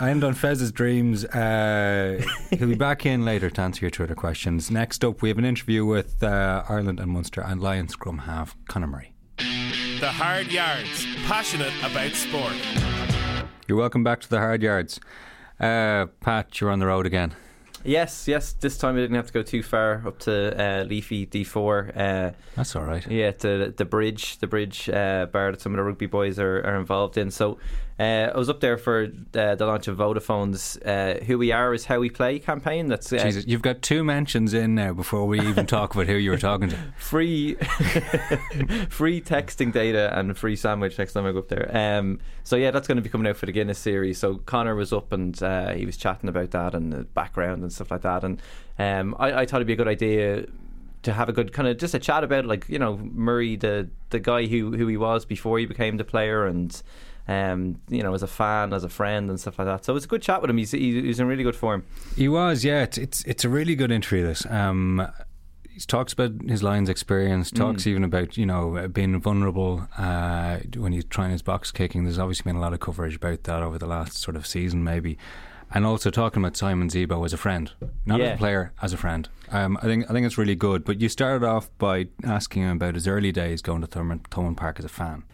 I 0.00 0.10
end 0.10 0.24
on 0.24 0.34
Fez's 0.34 0.72
dreams. 0.72 1.24
Uh, 1.24 2.20
he'll 2.50 2.68
be 2.68 2.74
back 2.74 3.06
in 3.06 3.24
later 3.24 3.48
to 3.50 3.60
answer 3.60 3.82
your 3.82 3.90
Twitter 3.90 4.14
questions. 4.14 4.70
Next 4.70 5.04
up, 5.04 5.22
we 5.22 5.28
have 5.28 5.38
an 5.38 5.44
interview 5.44 5.84
with 5.84 6.22
uh, 6.22 6.64
Ireland 6.68 6.98
and 6.98 7.10
Munster 7.12 7.42
and 7.42 7.60
Lions 7.60 7.92
Scrum 7.92 8.18
half 8.18 8.56
Conor 8.66 8.88
Murray. 8.88 9.12
The 10.00 10.10
Hard 10.10 10.50
Yards, 10.50 11.06
passionate 11.26 11.72
about 11.82 12.12
sport. 12.12 12.54
You're 13.68 13.78
welcome 13.78 14.04
back 14.04 14.20
to 14.20 14.28
the 14.28 14.38
hard 14.38 14.62
yards. 14.62 15.00
Uh, 15.58 16.06
Pat, 16.20 16.60
you're 16.60 16.70
on 16.70 16.78
the 16.78 16.86
road 16.86 17.06
again. 17.06 17.34
Yes, 17.86 18.26
yes. 18.28 18.52
This 18.52 18.76
time 18.78 18.96
I 18.96 19.00
didn't 19.00 19.16
have 19.16 19.28
to 19.28 19.32
go 19.32 19.42
too 19.42 19.62
far 19.62 20.02
up 20.06 20.18
to 20.20 20.60
uh, 20.60 20.84
Leafy 20.84 21.26
D4. 21.26 21.96
Uh, 21.96 22.32
That's 22.56 22.74
all 22.74 22.84
right. 22.84 23.06
Yeah, 23.10 23.30
to 23.30 23.72
the 23.76 23.84
bridge, 23.84 24.38
the 24.38 24.46
bridge 24.46 24.88
uh, 24.88 25.26
bar 25.26 25.52
that 25.52 25.60
some 25.60 25.72
of 25.72 25.76
the 25.76 25.84
rugby 25.84 26.06
boys 26.06 26.38
are, 26.38 26.58
are 26.66 26.76
involved 26.76 27.16
in. 27.16 27.30
So 27.30 27.58
uh, 27.98 28.30
I 28.34 28.36
was 28.36 28.50
up 28.50 28.60
there 28.60 28.76
for 28.76 29.08
uh, 29.34 29.54
the 29.54 29.64
launch 29.64 29.88
of 29.88 29.96
Vodafone's 29.96 30.76
uh, 30.84 31.18
"Who 31.26 31.38
We 31.38 31.50
Are 31.52 31.72
Is 31.72 31.86
How 31.86 31.98
We 31.98 32.10
Play" 32.10 32.38
campaign. 32.38 32.88
That's 32.88 33.10
uh, 33.10 33.18
Jesus, 33.18 33.46
you've 33.46 33.62
got 33.62 33.80
two 33.80 34.04
mentions 34.04 34.52
in 34.52 34.74
now 34.74 34.92
before 34.92 35.26
we 35.26 35.40
even 35.40 35.66
talk 35.66 35.94
about 35.94 36.06
who 36.06 36.16
you 36.16 36.30
were 36.30 36.36
talking 36.36 36.68
to. 36.68 36.76
free, 36.98 37.54
free 38.90 39.22
texting 39.22 39.72
data 39.72 40.16
and 40.18 40.36
free 40.36 40.56
sandwich 40.56 40.98
next 40.98 41.14
time 41.14 41.24
I 41.24 41.32
go 41.32 41.38
up 41.38 41.48
there. 41.48 41.70
Um, 41.74 42.18
so 42.44 42.56
yeah, 42.56 42.70
that's 42.70 42.86
going 42.86 42.96
to 42.96 43.02
be 43.02 43.08
coming 43.08 43.26
out 43.26 43.38
for 43.38 43.46
the 43.46 43.52
Guinness 43.52 43.78
series. 43.78 44.18
So 44.18 44.36
Conor 44.36 44.74
was 44.74 44.92
up 44.92 45.10
and 45.12 45.42
uh, 45.42 45.72
he 45.72 45.86
was 45.86 45.96
chatting 45.96 46.28
about 46.28 46.50
that 46.50 46.74
and 46.74 46.92
the 46.92 47.04
background 47.04 47.62
and 47.62 47.72
stuff 47.76 47.90
like 47.90 48.02
that. 48.02 48.24
And 48.24 48.40
um, 48.78 49.14
I, 49.18 49.42
I 49.42 49.46
thought 49.46 49.58
it'd 49.58 49.66
be 49.66 49.72
a 49.74 49.76
good 49.76 49.88
idea 49.88 50.46
to 51.02 51.12
have 51.12 51.28
a 51.28 51.32
good 51.32 51.52
kind 51.52 51.68
of 51.68 51.78
just 51.78 51.94
a 51.94 51.98
chat 51.98 52.24
about 52.24 52.46
like 52.46 52.68
you 52.68 52.78
know 52.78 52.96
Murray, 52.96 53.56
the 53.56 53.88
the 54.10 54.18
guy 54.18 54.46
who 54.46 54.76
who 54.76 54.86
he 54.88 54.96
was 54.96 55.24
before 55.24 55.58
he 55.58 55.66
became 55.66 55.96
the 55.96 56.04
player 56.04 56.46
and. 56.46 56.82
Um, 57.28 57.80
you 57.88 58.04
know, 58.04 58.14
as 58.14 58.22
a 58.22 58.28
fan, 58.28 58.72
as 58.72 58.84
a 58.84 58.88
friend, 58.88 59.28
and 59.28 59.40
stuff 59.40 59.58
like 59.58 59.66
that. 59.66 59.84
So 59.84 59.92
it 59.92 59.94
was 59.94 60.04
a 60.04 60.06
good 60.06 60.22
chat 60.22 60.40
with 60.40 60.48
him. 60.48 60.58
He's 60.58 60.70
he, 60.70 61.02
he's 61.02 61.18
in 61.18 61.26
really 61.26 61.42
good 61.42 61.56
form. 61.56 61.84
He 62.14 62.28
was, 62.28 62.64
yeah. 62.64 62.84
It's 62.84 62.98
it's, 62.98 63.24
it's 63.24 63.44
a 63.44 63.48
really 63.48 63.74
good 63.74 63.90
interview. 63.90 64.24
This. 64.24 64.46
Um, 64.46 65.08
he 65.76 65.80
talks 65.80 66.14
about 66.14 66.30
his 66.48 66.62
Lions 66.62 66.88
experience. 66.88 67.50
Talks 67.50 67.86
even 67.86 68.02
about 68.02 68.38
you 68.38 68.46
know 68.46 68.88
being 68.88 69.20
vulnerable 69.20 69.86
uh, 69.98 70.58
when 70.76 70.92
he's 70.92 71.04
trying 71.04 71.32
his 71.32 71.42
box 71.42 71.70
kicking. 71.70 72.04
There's 72.04 72.18
obviously 72.18 72.48
been 72.48 72.56
a 72.56 72.60
lot 72.60 72.72
of 72.72 72.80
coverage 72.80 73.16
about 73.16 73.42
that 73.42 73.62
over 73.62 73.76
the 73.76 73.86
last 73.86 74.16
sort 74.16 74.36
of 74.36 74.46
season, 74.46 74.84
maybe. 74.84 75.18
And 75.72 75.84
also 75.84 76.10
talking 76.10 76.42
about 76.42 76.56
Simon 76.56 76.88
Zebo 76.88 77.24
as 77.24 77.32
a 77.32 77.36
friend, 77.36 77.72
not 78.04 78.20
as 78.20 78.34
a 78.34 78.36
player, 78.36 78.72
as 78.80 78.92
a 78.92 78.96
friend. 78.96 79.28
Um, 79.50 79.76
I 79.78 79.82
think 79.82 80.08
I 80.08 80.12
think 80.12 80.24
it's 80.24 80.38
really 80.38 80.54
good. 80.54 80.84
But 80.84 81.00
you 81.00 81.08
started 81.08 81.44
off 81.44 81.68
by 81.78 82.06
asking 82.24 82.62
him 82.62 82.76
about 82.76 82.94
his 82.94 83.06
early 83.08 83.32
days 83.32 83.62
going 83.62 83.80
to 83.80 83.86
Thurman, 83.86 84.20
Thomond 84.30 84.56
Park 84.56 84.78
as 84.78 84.84
a 84.84 84.88
fan. 84.88 85.24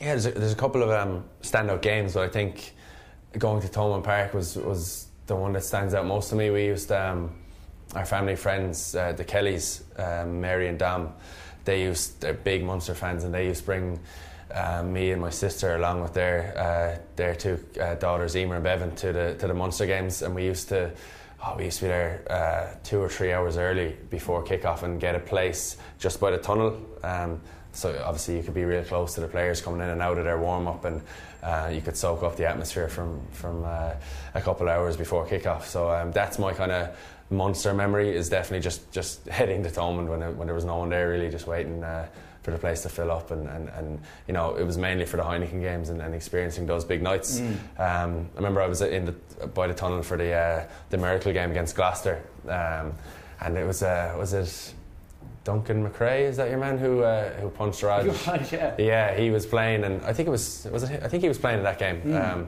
Yeah, 0.00 0.08
there's 0.08 0.26
a, 0.26 0.32
there's 0.32 0.52
a 0.52 0.56
couple 0.56 0.82
of 0.82 0.90
um, 0.90 1.24
standout 1.42 1.82
games, 1.82 2.14
but 2.14 2.24
I 2.24 2.28
think 2.28 2.74
going 3.38 3.60
to 3.62 3.68
Thomond 3.68 4.04
Park 4.04 4.34
was 4.34 4.56
was 4.56 5.08
the 5.26 5.36
one 5.36 5.52
that 5.52 5.64
stands 5.64 5.94
out 5.94 6.06
most 6.06 6.30
to 6.30 6.36
me. 6.36 6.50
We 6.50 6.66
used 6.66 6.90
um, 6.92 7.34
our 7.94 8.04
family 8.04 8.36
friends, 8.36 8.94
uh, 8.94 9.12
the 9.12 9.24
Kellys, 9.24 9.84
um, 9.98 10.40
Mary 10.40 10.68
and 10.68 10.78
Dam. 10.78 11.12
They 11.64 11.82
used 11.82 12.20
they're 12.20 12.34
big 12.34 12.64
Munster 12.64 12.94
fans, 12.94 13.24
and 13.24 13.34
they 13.34 13.46
used 13.46 13.60
to 13.60 13.66
bring 13.66 14.00
uh, 14.54 14.82
me 14.82 15.10
and 15.10 15.20
my 15.20 15.30
sister 15.30 15.76
along 15.76 16.02
with 16.02 16.14
their 16.14 16.56
uh, 16.56 17.02
their 17.16 17.34
two 17.34 17.58
uh, 17.80 17.94
daughters, 17.96 18.36
Emer 18.36 18.56
and 18.56 18.64
Bevan, 18.64 18.94
to 18.96 19.12
the 19.12 19.34
to 19.38 19.46
the 19.46 19.54
Munster 19.54 19.86
games, 19.86 20.22
and 20.22 20.34
we 20.34 20.44
used 20.44 20.68
to. 20.68 20.92
Oh, 21.44 21.54
we 21.56 21.66
used 21.66 21.78
to 21.78 21.84
be 21.84 21.88
there 21.88 22.24
uh, 22.30 22.78
two 22.82 22.98
or 22.98 23.10
three 23.10 23.30
hours 23.30 23.58
early 23.58 23.94
before 24.08 24.42
kickoff 24.42 24.82
and 24.82 24.98
get 24.98 25.14
a 25.14 25.18
place 25.18 25.76
just 25.98 26.18
by 26.18 26.30
the 26.30 26.38
tunnel. 26.38 26.80
Um, 27.02 27.42
so 27.72 28.02
obviously 28.02 28.38
you 28.38 28.42
could 28.42 28.54
be 28.54 28.64
real 28.64 28.82
close 28.82 29.14
to 29.16 29.20
the 29.20 29.28
players 29.28 29.60
coming 29.60 29.82
in 29.82 29.90
and 29.90 30.00
out 30.00 30.16
of 30.16 30.24
their 30.24 30.38
warm 30.38 30.66
up, 30.66 30.86
and 30.86 31.02
uh, 31.42 31.70
you 31.70 31.82
could 31.82 31.96
soak 31.96 32.22
up 32.22 32.36
the 32.36 32.46
atmosphere 32.48 32.88
from 32.88 33.20
from 33.32 33.64
uh, 33.64 33.92
a 34.34 34.40
couple 34.40 34.68
hours 34.68 34.96
before 34.96 35.26
kickoff. 35.26 35.64
So 35.64 35.90
um, 35.90 36.10
that's 36.10 36.38
my 36.38 36.54
kind 36.54 36.72
of 36.72 36.96
Munster 37.28 37.74
memory 37.74 38.16
is 38.16 38.28
definitely 38.28 38.62
just 38.62 38.90
just 38.92 39.26
heading 39.28 39.62
to 39.64 39.68
Thomond 39.68 40.08
when 40.08 40.22
it, 40.22 40.34
when 40.36 40.46
there 40.46 40.54
was 40.54 40.64
no 40.64 40.78
one 40.78 40.88
there 40.88 41.10
really, 41.10 41.30
just 41.30 41.46
waiting. 41.46 41.84
For 42.46 42.52
the 42.52 42.58
place 42.58 42.82
to 42.82 42.88
fill 42.88 43.10
up, 43.10 43.32
and, 43.32 43.48
and, 43.48 43.68
and 43.70 44.00
you 44.28 44.32
know 44.32 44.54
it 44.54 44.62
was 44.62 44.78
mainly 44.78 45.04
for 45.04 45.16
the 45.16 45.24
Heineken 45.24 45.60
games 45.60 45.88
and, 45.88 46.00
and 46.00 46.14
experiencing 46.14 46.64
those 46.64 46.84
big 46.84 47.02
nights. 47.02 47.40
Um, 47.40 48.28
I 48.34 48.36
remember 48.36 48.62
I 48.62 48.68
was 48.68 48.82
in 48.82 49.04
the 49.04 49.46
by 49.48 49.66
the 49.66 49.74
tunnel 49.74 50.00
for 50.04 50.16
the 50.16 50.30
uh, 50.30 50.68
the 50.90 50.96
miracle 50.96 51.32
game 51.32 51.50
against 51.50 51.74
Gloucester, 51.74 52.22
um, 52.44 52.92
and 53.40 53.58
it 53.58 53.66
was 53.66 53.82
uh, 53.82 54.14
was 54.16 54.32
it 54.32 54.74
Duncan 55.42 55.90
McRae? 55.90 56.20
Is 56.20 56.36
that 56.36 56.48
your 56.48 56.58
man 56.60 56.78
who 56.78 57.02
uh, 57.02 57.30
who 57.40 57.50
punched 57.50 57.82
Rog? 57.82 58.06
yeah. 58.78 59.16
he 59.16 59.30
was 59.30 59.44
playing, 59.44 59.82
and 59.82 60.00
I 60.04 60.12
think 60.12 60.28
it 60.28 60.30
was 60.30 60.68
was 60.70 60.84
it, 60.84 61.02
I 61.02 61.08
think 61.08 61.24
he 61.24 61.28
was 61.28 61.38
playing 61.38 61.58
in 61.58 61.64
that 61.64 61.80
game. 61.80 62.14
Um, 62.14 62.46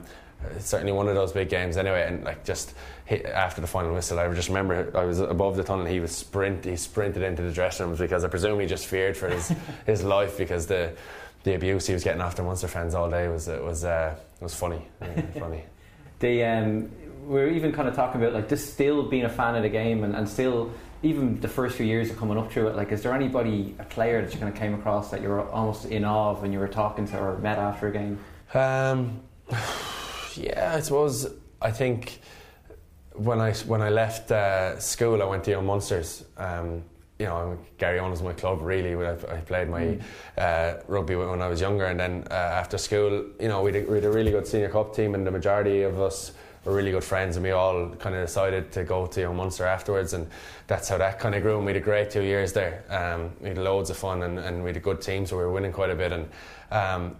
certainly 0.60 0.92
one 0.92 1.08
of 1.08 1.16
those 1.16 1.32
big 1.32 1.48
games 1.48 1.76
anyway, 1.76 2.06
and 2.06 2.22
like 2.22 2.44
just 2.44 2.74
after 3.10 3.60
the 3.60 3.66
final 3.66 3.94
whistle, 3.94 4.18
I 4.18 4.32
just 4.34 4.48
remember 4.48 4.90
I 4.94 5.04
was 5.04 5.20
above 5.20 5.56
the 5.56 5.64
tunnel. 5.64 5.86
He 5.86 6.00
was 6.00 6.12
sprint, 6.12 6.64
he 6.64 6.76
sprinted 6.76 7.22
into 7.22 7.42
the 7.42 7.52
dressing 7.52 7.86
rooms 7.86 7.98
because 7.98 8.24
I 8.24 8.28
presume 8.28 8.60
he 8.60 8.66
just 8.66 8.86
feared 8.86 9.16
for 9.16 9.28
his 9.28 9.52
his 9.86 10.04
life 10.04 10.36
because 10.38 10.66
the 10.66 10.92
the 11.44 11.54
abuse 11.54 11.86
he 11.86 11.94
was 11.94 12.04
getting 12.04 12.20
after 12.20 12.42
Munster 12.42 12.68
fans 12.68 12.94
all 12.94 13.08
day 13.10 13.28
was 13.28 13.48
it 13.48 13.62
was 13.62 13.84
uh, 13.84 14.14
was 14.40 14.54
funny, 14.54 14.86
funny. 15.38 15.64
they 16.18 16.44
um, 16.44 16.90
we're 17.24 17.48
even 17.48 17.72
kind 17.72 17.88
of 17.88 17.94
talking 17.94 18.20
about 18.20 18.34
like 18.34 18.48
just 18.48 18.72
still 18.72 19.02
being 19.04 19.24
a 19.24 19.28
fan 19.28 19.54
of 19.54 19.62
the 19.62 19.68
game 19.68 20.04
and, 20.04 20.14
and 20.14 20.28
still 20.28 20.70
even 21.02 21.38
the 21.40 21.48
first 21.48 21.76
few 21.76 21.86
years 21.86 22.10
of 22.10 22.16
coming 22.18 22.36
up 22.36 22.50
through 22.50 22.66
it 22.68 22.74
like 22.76 22.90
is 22.90 23.02
there 23.02 23.12
anybody 23.14 23.74
a 23.78 23.84
player 23.84 24.20
that 24.20 24.32
you 24.32 24.40
kind 24.40 24.52
of 24.52 24.58
came 24.58 24.74
across 24.74 25.10
that 25.10 25.22
you 25.22 25.28
were 25.28 25.48
almost 25.50 25.84
in 25.86 26.04
awe 26.04 26.30
of 26.30 26.42
when 26.42 26.52
you 26.52 26.58
were 26.58 26.66
talking 26.66 27.06
to 27.06 27.16
or 27.18 27.38
met 27.38 27.58
after 27.58 27.86
a 27.88 27.92
game 27.92 28.18
Um, 28.54 29.20
yeah, 30.34 30.72
I 30.74 30.80
suppose 30.80 31.26
I 31.60 31.70
think 31.70 32.20
when 33.18 33.40
I 33.40 33.52
when 33.52 33.82
I 33.82 33.90
left 33.90 34.30
uh, 34.30 34.78
school, 34.78 35.22
I 35.22 35.26
went 35.26 35.44
to 35.44 35.50
Young 35.50 35.66
Monsters. 35.66 36.24
Um, 36.36 36.82
you 37.18 37.26
know, 37.26 37.58
Garryowen 37.78 38.10
was 38.10 38.22
my 38.22 38.32
club 38.32 38.60
really. 38.62 38.94
I, 38.94 39.12
I 39.12 39.40
played 39.40 39.68
my 39.68 39.98
uh, 40.40 40.74
rugby 40.86 41.16
when 41.16 41.42
I 41.42 41.48
was 41.48 41.60
younger, 41.60 41.86
and 41.86 41.98
then 41.98 42.24
uh, 42.30 42.34
after 42.34 42.78
school, 42.78 43.24
you 43.40 43.48
know, 43.48 43.62
we 43.62 43.72
had, 43.72 43.82
a- 43.84 43.90
we 43.90 43.96
had 43.96 44.04
a 44.04 44.10
really 44.10 44.30
good 44.30 44.46
senior 44.46 44.68
cup 44.68 44.94
team, 44.94 45.14
and 45.16 45.26
the 45.26 45.30
majority 45.32 45.82
of 45.82 46.00
us 46.00 46.30
were 46.64 46.72
really 46.72 46.92
good 46.92 47.02
friends, 47.02 47.34
and 47.36 47.44
we 47.44 47.50
all 47.50 47.88
kind 47.96 48.14
of 48.14 48.24
decided 48.24 48.70
to 48.72 48.84
go 48.84 49.06
to 49.06 49.20
Young 49.20 49.36
Munster 49.36 49.66
afterwards, 49.66 50.12
and 50.12 50.28
that's 50.68 50.88
how 50.88 50.96
that 50.98 51.18
kind 51.18 51.34
of 51.34 51.42
grew. 51.42 51.56
And 51.56 51.66
we 51.66 51.72
had 51.72 51.82
a 51.82 51.84
great 51.84 52.10
two 52.10 52.22
years 52.22 52.52
there. 52.52 52.84
Um, 52.88 53.32
we 53.40 53.48
had 53.48 53.58
loads 53.58 53.90
of 53.90 53.96
fun, 53.96 54.22
and, 54.22 54.38
and 54.38 54.62
we 54.62 54.68
had 54.68 54.76
a 54.76 54.80
good 54.80 55.00
team, 55.00 55.26
so 55.26 55.36
we 55.36 55.42
were 55.42 55.50
winning 55.52 55.72
quite 55.72 55.90
a 55.90 55.96
bit, 55.96 56.12
and. 56.12 56.28
Um, 56.70 57.16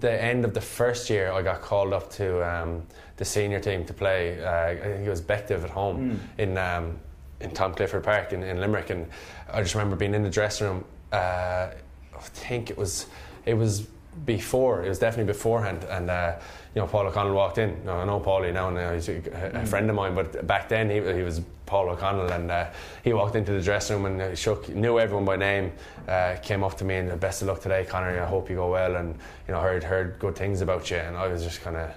the 0.00 0.22
end 0.22 0.44
of 0.44 0.54
the 0.54 0.60
first 0.60 1.10
year, 1.10 1.32
I 1.32 1.42
got 1.42 1.60
called 1.60 1.92
up 1.92 2.10
to 2.12 2.42
um, 2.48 2.82
the 3.16 3.24
senior 3.24 3.60
team 3.60 3.84
to 3.84 3.92
play. 3.92 4.42
Uh, 4.42 4.70
I 4.70 4.76
think 4.76 5.06
it 5.06 5.10
was 5.10 5.20
Bective 5.20 5.62
at 5.62 5.70
home 5.70 6.20
in 6.38 6.58
um, 6.58 6.98
in 7.40 7.50
Tom 7.50 7.74
Clifford 7.74 8.04
Park 8.04 8.32
in, 8.32 8.42
in 8.42 8.60
Limerick, 8.60 8.90
and 8.90 9.08
I 9.52 9.62
just 9.62 9.74
remember 9.74 9.96
being 9.96 10.14
in 10.14 10.22
the 10.22 10.30
dressing 10.30 10.66
room. 10.68 10.84
Uh, 11.12 11.68
I 12.14 12.20
think 12.20 12.70
it 12.70 12.78
was 12.78 13.06
it 13.44 13.54
was 13.54 13.86
before. 14.24 14.84
It 14.84 14.88
was 14.88 14.98
definitely 14.98 15.32
beforehand, 15.32 15.84
and. 15.84 16.10
Uh, 16.10 16.36
you 16.74 16.80
know, 16.80 16.86
Paul 16.86 17.06
O'Connell 17.06 17.34
walked 17.34 17.58
in. 17.58 17.84
Now, 17.84 17.98
I 17.98 18.04
know 18.04 18.18
Paulie 18.18 18.52
now, 18.52 18.70
now 18.70 18.94
he's 18.94 19.08
a, 19.08 19.20
a 19.54 19.66
friend 19.66 19.90
of 19.90 19.96
mine, 19.96 20.14
but 20.14 20.46
back 20.46 20.68
then 20.68 20.88
he, 20.88 20.96
he 21.14 21.22
was 21.22 21.42
Paul 21.66 21.90
O'Connell, 21.90 22.30
and 22.32 22.50
uh, 22.50 22.70
he 23.04 23.12
walked 23.12 23.36
into 23.36 23.52
the 23.52 23.60
dressing 23.60 23.96
room 23.96 24.06
and 24.06 24.20
uh, 24.20 24.34
shook, 24.34 24.68
knew 24.70 24.98
everyone 24.98 25.24
by 25.24 25.36
name. 25.36 25.72
Uh, 26.08 26.36
came 26.42 26.64
up 26.64 26.76
to 26.78 26.84
me 26.84 26.96
and 26.96 27.12
uh, 27.12 27.16
best 27.16 27.42
of 27.42 27.48
luck 27.48 27.60
today, 27.60 27.84
Conor. 27.84 28.20
I 28.20 28.26
hope 28.26 28.48
you 28.48 28.56
go 28.56 28.70
well, 28.70 28.96
and 28.96 29.14
you 29.46 29.54
know, 29.54 29.60
heard 29.60 29.84
heard 29.84 30.18
good 30.18 30.34
things 30.34 30.60
about 30.60 30.90
you. 30.90 30.96
And 30.96 31.16
I 31.16 31.28
was 31.28 31.42
just 31.42 31.62
kind 31.62 31.76
of 31.76 31.90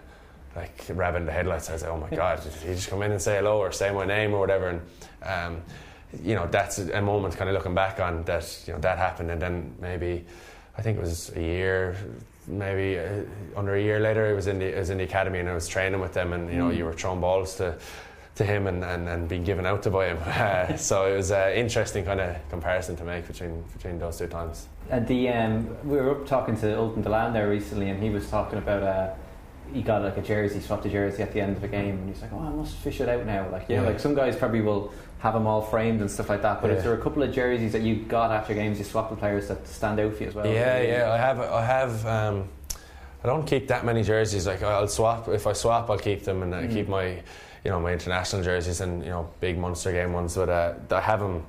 like 0.55 0.85
rabbing 0.89 1.25
the 1.25 1.31
headlights. 1.31 1.69
I 1.69 1.73
was 1.73 1.81
like, 1.83 1.91
oh 1.91 1.97
my 1.97 2.09
god, 2.09 2.43
did 2.43 2.53
he 2.53 2.73
just 2.73 2.89
come 2.89 3.01
in 3.01 3.11
and 3.11 3.21
say 3.21 3.37
hello 3.37 3.59
or 3.59 3.71
say 3.71 3.91
my 3.91 4.05
name 4.05 4.33
or 4.33 4.39
whatever? 4.39 4.69
And 4.69 4.81
um, 5.23 5.61
you 6.23 6.35
know, 6.35 6.47
that's 6.47 6.79
a 6.79 7.01
moment 7.01 7.35
kind 7.35 7.49
of 7.49 7.53
looking 7.55 7.75
back 7.75 7.99
on 7.99 8.23
that. 8.23 8.63
You 8.67 8.73
know, 8.73 8.79
that 8.79 8.97
happened, 8.97 9.31
and 9.31 9.41
then 9.41 9.75
maybe 9.79 10.25
I 10.77 10.81
think 10.81 10.97
it 10.97 11.01
was 11.01 11.31
a 11.35 11.41
year, 11.41 11.95
maybe 12.47 12.99
uh, 12.99 13.23
under 13.57 13.75
a 13.75 13.81
year 13.81 13.99
later, 13.99 14.29
it 14.29 14.33
was 14.35 14.47
in 14.47 14.59
the 14.59 14.73
was 14.73 14.89
in 14.89 14.97
the 14.97 15.03
academy 15.03 15.39
and 15.39 15.49
I 15.49 15.53
was 15.55 15.67
training 15.67 15.99
with 15.99 16.13
them, 16.13 16.33
and 16.33 16.49
you 16.51 16.57
know, 16.57 16.69
you 16.69 16.85
were 16.85 16.93
throwing 16.93 17.19
balls 17.21 17.55
to 17.57 17.77
to 18.35 18.43
him 18.43 18.67
and, 18.67 18.83
and, 18.83 19.07
and 19.07 19.29
being 19.29 19.45
given 19.45 19.65
out 19.65 19.81
to 19.83 19.89
by 19.89 20.07
him. 20.07 20.17
Uh, 20.27 20.75
so 20.75 21.05
it 21.05 21.15
was 21.15 21.31
an 21.31 21.53
interesting 21.53 22.03
kind 22.03 22.19
of 22.19 22.35
comparison 22.49 22.95
to 22.97 23.03
make 23.05 23.25
between 23.27 23.63
between 23.73 23.97
those 23.97 24.17
two 24.17 24.27
times. 24.27 24.67
and 24.89 25.07
the 25.07 25.29
um, 25.29 25.67
we 25.87 25.95
were 25.97 26.11
up 26.11 26.25
talking 26.27 26.57
to 26.57 26.77
Ultan 26.77 27.01
Dillane 27.03 27.31
there 27.33 27.49
recently 27.49 27.89
and 27.89 28.03
he 28.03 28.09
was 28.09 28.29
talking 28.29 28.57
about 28.59 28.83
uh, 28.83 29.13
he 29.73 29.81
got 29.81 30.03
like 30.03 30.17
a 30.17 30.21
jersey, 30.21 30.59
swapped 30.59 30.85
a 30.85 30.89
jersey 30.89 31.23
at 31.23 31.31
the 31.33 31.41
end 31.41 31.57
of 31.57 31.63
a 31.63 31.67
game, 31.67 31.97
and 31.97 32.07
he's 32.09 32.21
like, 32.21 32.31
"Oh, 32.33 32.39
I 32.39 32.49
must 32.49 32.75
fish 32.75 33.01
it 33.01 33.09
out 33.09 33.25
now." 33.25 33.49
Like, 33.49 33.67
you 33.69 33.77
know, 33.77 33.81
Yeah. 33.83 33.87
like 33.89 33.99
some 33.99 34.13
guys 34.13 34.35
probably 34.35 34.61
will 34.61 34.93
have 35.19 35.33
them 35.33 35.47
all 35.47 35.61
framed 35.61 36.01
and 36.01 36.09
stuff 36.11 36.29
like 36.29 36.41
that. 36.43 36.61
But 36.61 36.69
Yeah. 36.71 36.77
is 36.77 36.83
there 36.83 36.91
are 36.93 36.97
a 36.97 37.01
couple 37.01 37.23
of 37.23 37.31
jerseys 37.33 37.71
that 37.71 37.81
you 37.81 37.95
got 37.95 38.31
after 38.31 38.53
games 38.53 38.77
you 38.77 38.83
swap 38.85 39.09
the 39.09 39.15
players 39.15 39.47
that 39.47 39.67
stand 39.67 39.99
out 39.99 40.13
for 40.13 40.23
you 40.23 40.29
as 40.29 40.35
well? 40.35 40.45
Yeah, 40.47 40.79
yeah. 40.81 41.11
I 41.11 41.17
have. 41.17 41.39
I 41.39 41.65
have. 41.65 42.05
Um, 42.05 42.49
I 43.23 43.27
don't 43.27 43.45
keep 43.47 43.67
that 43.69 43.83
many 43.85 44.03
jerseys. 44.03 44.45
Like 44.45 44.61
I'll 44.61 44.87
swap. 44.87 45.27
If 45.29 45.47
I 45.47 45.53
swap, 45.53 45.89
I'll 45.89 45.97
keep 45.97 46.23
them, 46.23 46.43
and 46.43 46.53
I 46.53 46.67
keep 46.67 46.87
my, 46.87 47.07
you 47.63 47.71
know, 47.71 47.79
my 47.79 47.91
international 47.91 48.43
jerseys 48.43 48.81
and 48.81 49.03
you 49.03 49.09
know 49.09 49.29
big 49.39 49.57
Munster 49.57 49.91
game 49.91 50.13
ones. 50.13 50.35
But 50.35 50.49
uh, 50.49 50.73
I 50.91 51.01
have 51.01 51.19
them. 51.21 51.43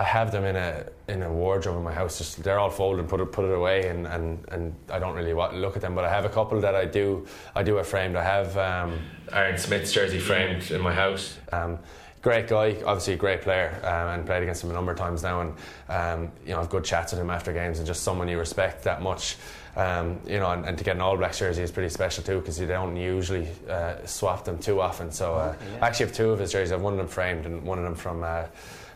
I 0.00 0.04
have 0.04 0.30
them 0.30 0.44
in 0.44 0.54
a 0.54 0.84
in 1.08 1.24
a 1.24 1.32
wardrobe 1.32 1.76
in 1.76 1.82
my 1.82 1.92
house. 1.92 2.18
Just 2.18 2.44
they're 2.44 2.60
all 2.60 2.70
folded, 2.70 3.08
put 3.08 3.18
it 3.18 3.32
put 3.32 3.44
it 3.46 3.52
away, 3.52 3.88
and, 3.88 4.06
and, 4.06 4.44
and 4.52 4.72
I 4.92 5.00
don't 5.00 5.16
really 5.16 5.34
wa- 5.34 5.50
look 5.52 5.74
at 5.74 5.82
them. 5.82 5.96
But 5.96 6.04
I 6.04 6.08
have 6.10 6.24
a 6.24 6.28
couple 6.28 6.60
that 6.60 6.76
I 6.76 6.84
do 6.84 7.26
I 7.56 7.64
do 7.64 7.78
a 7.78 7.82
framed. 7.82 8.14
I 8.14 8.22
have 8.22 8.56
um, 8.56 9.00
Aaron 9.32 9.58
Smith's 9.58 9.90
jersey 9.90 10.20
framed 10.20 10.70
in 10.70 10.80
my 10.80 10.94
house. 10.94 11.36
Um, 11.50 11.80
great 12.28 12.46
guy, 12.46 12.76
obviously 12.84 13.14
a 13.14 13.16
great 13.16 13.40
player, 13.40 13.80
um, 13.84 14.08
and 14.08 14.26
played 14.26 14.42
against 14.42 14.62
him 14.62 14.68
a 14.68 14.74
number 14.74 14.92
of 14.92 14.98
times 14.98 15.22
now. 15.22 15.40
And 15.40 15.54
um, 15.88 16.32
you 16.44 16.52
know, 16.52 16.60
I've 16.60 16.68
good 16.68 16.84
chats 16.84 17.10
with 17.12 17.22
him 17.22 17.30
after 17.30 17.54
games, 17.54 17.78
and 17.78 17.86
just 17.86 18.02
someone 18.02 18.28
you 18.28 18.38
respect 18.38 18.84
that 18.84 19.00
much. 19.00 19.38
Um, 19.76 20.20
you 20.26 20.38
know, 20.38 20.50
and, 20.50 20.66
and 20.66 20.76
to 20.76 20.84
get 20.84 20.96
an 20.96 21.00
All 21.00 21.16
Blacks 21.16 21.38
jersey 21.38 21.62
is 21.62 21.70
pretty 21.70 21.88
special 21.88 22.22
too 22.22 22.38
because 22.40 22.60
you 22.60 22.66
don't 22.66 22.96
usually 22.96 23.48
uh, 23.70 24.04
swap 24.04 24.44
them 24.44 24.58
too 24.58 24.78
often. 24.78 25.10
So 25.10 25.36
uh, 25.36 25.54
I 25.80 25.86
actually 25.86 26.06
have 26.06 26.14
two 26.14 26.30
of 26.30 26.38
his 26.38 26.52
jerseys. 26.52 26.70
I've 26.70 26.82
one 26.82 26.92
of 26.92 26.98
them 26.98 27.08
framed 27.08 27.46
and 27.46 27.62
one 27.62 27.78
of 27.78 27.84
them 27.84 27.94
from 27.94 28.22
uh, 28.22 28.44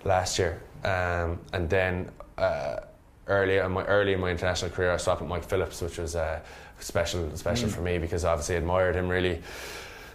last 0.05 0.39
year. 0.39 0.61
Um, 0.85 1.39
and 1.55 1.71
then 1.71 2.11
uh, 2.37 2.81
early 3.29 3.57
in 3.57 3.73
my 3.73 3.85
early 3.85 4.13
in 4.13 4.21
my 4.21 4.31
international 4.31 4.73
career, 4.73 4.93
I 4.93 4.99
swapped 4.99 5.23
with 5.23 5.31
Mike 5.31 5.45
Phillips, 5.45 5.81
which 5.81 5.97
was 5.97 6.17
uh, 6.17 6.41
special 6.81 7.35
special 7.35 7.71
for 7.71 7.81
me 7.81 7.97
because 7.97 8.27
I 8.27 8.33
obviously 8.33 8.57
I 8.57 8.59
admired 8.59 8.95
him 8.95 9.09
really 9.09 9.41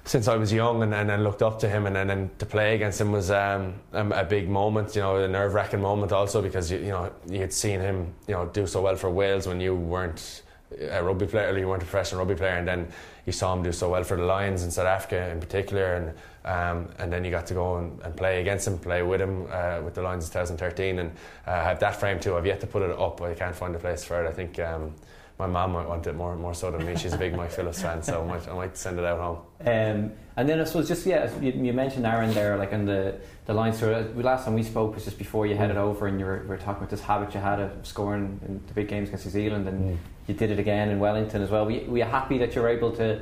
since 0.08 0.30
I 0.30 0.38
was 0.38 0.54
young 0.54 0.84
and, 0.84 0.93
and, 0.93 1.12
and 1.12 1.24
looked 1.24 1.41
up 1.41 1.60
to 1.60 1.70
him 1.70 1.86
and, 1.86 1.96
then 1.96 2.30
to 2.39 2.46
play 2.46 2.76
against 2.76 3.02
him 3.02 3.12
was 3.12 3.30
um, 3.30 3.74
um, 3.91 4.13
a 4.13 4.24
big 4.24 4.48
moment, 4.50 4.96
you 4.96 5.02
know, 5.02 5.17
a 5.17 5.28
nerve 5.28 5.54
wracking 5.54 5.82
moment 5.82 6.13
also 6.13 6.41
because 6.41 6.72
you, 6.72 6.80
you 6.80 6.89
know 6.89 7.12
you 7.28 7.39
had 7.41 7.52
seen 7.52 7.82
him 7.82 8.13
you 8.28 8.34
know 8.34 8.46
do 8.46 8.65
so 8.65 8.82
well 8.82 8.96
for 8.96 9.10
Wales 9.10 9.48
when 9.48 9.60
you 9.60 9.76
weren't 9.76 10.43
a 10.89 11.04
rugby 11.04 11.26
player, 11.26 11.54
or 11.54 11.58
you 11.58 11.67
weren't 11.67 11.84
a 11.84 11.86
professional 11.86 12.20
rugby 12.20 12.36
player, 12.36 12.58
and 12.58 12.67
then 12.67 12.88
you 13.26 13.32
saw 13.32 13.54
him 13.54 13.63
do 13.63 13.72
so 13.72 13.89
well 13.89 14.04
for 14.04 14.17
the 14.17 14.24
Lions 14.24 14.63
in 14.63 14.72
South 14.72 14.88
Africa 14.88 15.30
in 15.30 15.39
particular, 15.39 15.96
and 15.96 16.13
um, 16.46 16.89
and 17.00 17.12
then 17.12 17.26
you 17.26 17.32
got 17.32 17.46
to 17.48 17.54
go 17.54 17.78
and, 17.78 18.02
and 18.02 18.15
play 18.15 18.41
against 18.41 18.67
him, 18.67 18.78
play 18.78 19.02
with 19.02 19.22
him 19.22 19.48
uh, 19.52 19.82
with 19.82 19.96
the 19.96 20.02
Lions 20.02 20.26
in 20.26 20.32
2013, 20.32 21.00
and 21.00 21.12
uh, 21.46 21.63
have 21.63 21.80
that 21.80 22.00
frame 22.00 22.20
too. 22.20 22.36
I've 22.36 22.46
yet 22.46 22.60
to 22.62 22.67
put 22.67 22.82
it 22.82 22.98
up. 22.98 23.22
I 23.22 23.34
can't 23.34 23.56
find 23.56 23.76
a 23.76 23.80
place 23.80 24.04
for 24.04 24.24
it. 24.24 24.28
I 24.28 24.32
think. 24.32 24.60
Um, 24.60 24.93
my 25.39 25.45
mom 25.45 25.73
might 25.73 25.88
want 25.88 26.08
it 26.08 26.15
more 26.15 26.36
more 26.36 26.54
so 26.54 26.71
than 26.71 26.86
me. 26.86 26.95
She's 26.95 27.13
a 27.13 27.17
big 27.17 27.36
Mike 27.36 27.52
Phillips 27.52 27.82
fan, 27.82 28.02
so 28.02 28.23
I 28.23 28.26
might, 28.26 28.47
I 28.47 28.54
might 28.54 28.78
send 28.78 28.97
it 28.97 29.06
out 29.06 29.19
home. 29.19 29.38
Um, 29.62 30.12
and 30.36 30.50
then 30.50 30.60
I 30.60 30.63
suppose 30.63 30.88
just 30.88 31.06
yeah, 31.06 31.30
you, 31.39 31.52
you 31.52 31.73
mentioned 31.73 32.06
Aaron 32.06 32.34
there, 32.34 32.58
like 32.58 32.71
in 32.71 32.86
the 32.86 33.19
the 33.45 33.54
Lions. 33.54 33.80
So 33.80 33.93
uh, 33.93 34.21
last 34.21 34.45
time 34.45 34.56
we 34.56 34.63
spoke 34.63 34.95
was 34.95 35.06
just 35.06 35.17
before 35.17 35.45
you 35.45 35.56
headed 35.56 35.78
over, 35.78 36.08
and 36.08 36.19
you 36.19 36.26
were, 36.26 36.41
we 36.41 36.47
were 36.47 36.58
talking 36.58 36.78
about 36.78 36.89
this 36.89 37.02
habit 37.02 37.34
you 37.34 37.39
had 37.39 37.60
of 37.60 37.86
scoring 37.86 38.39
in 38.47 38.62
the 38.67 38.73
big 38.73 38.88
games 38.88 39.10
against 39.10 39.26
New 39.26 39.32
Zealand, 39.32 39.67
and 39.67 40.00
you 40.28 40.34
did 40.34 40.50
it 40.50 40.60
again 40.60 40.89
in 40.89 41.00
Wellington 41.00 41.41
as 41.41 41.50
well. 41.50 41.65
Were 41.65 41.71
you, 41.71 41.91
were 41.91 41.97
you 41.97 42.04
happy 42.04 42.38
that 42.39 42.56
you 42.56 42.62
were 42.62 42.69
able 42.69 42.91
to 42.93 43.21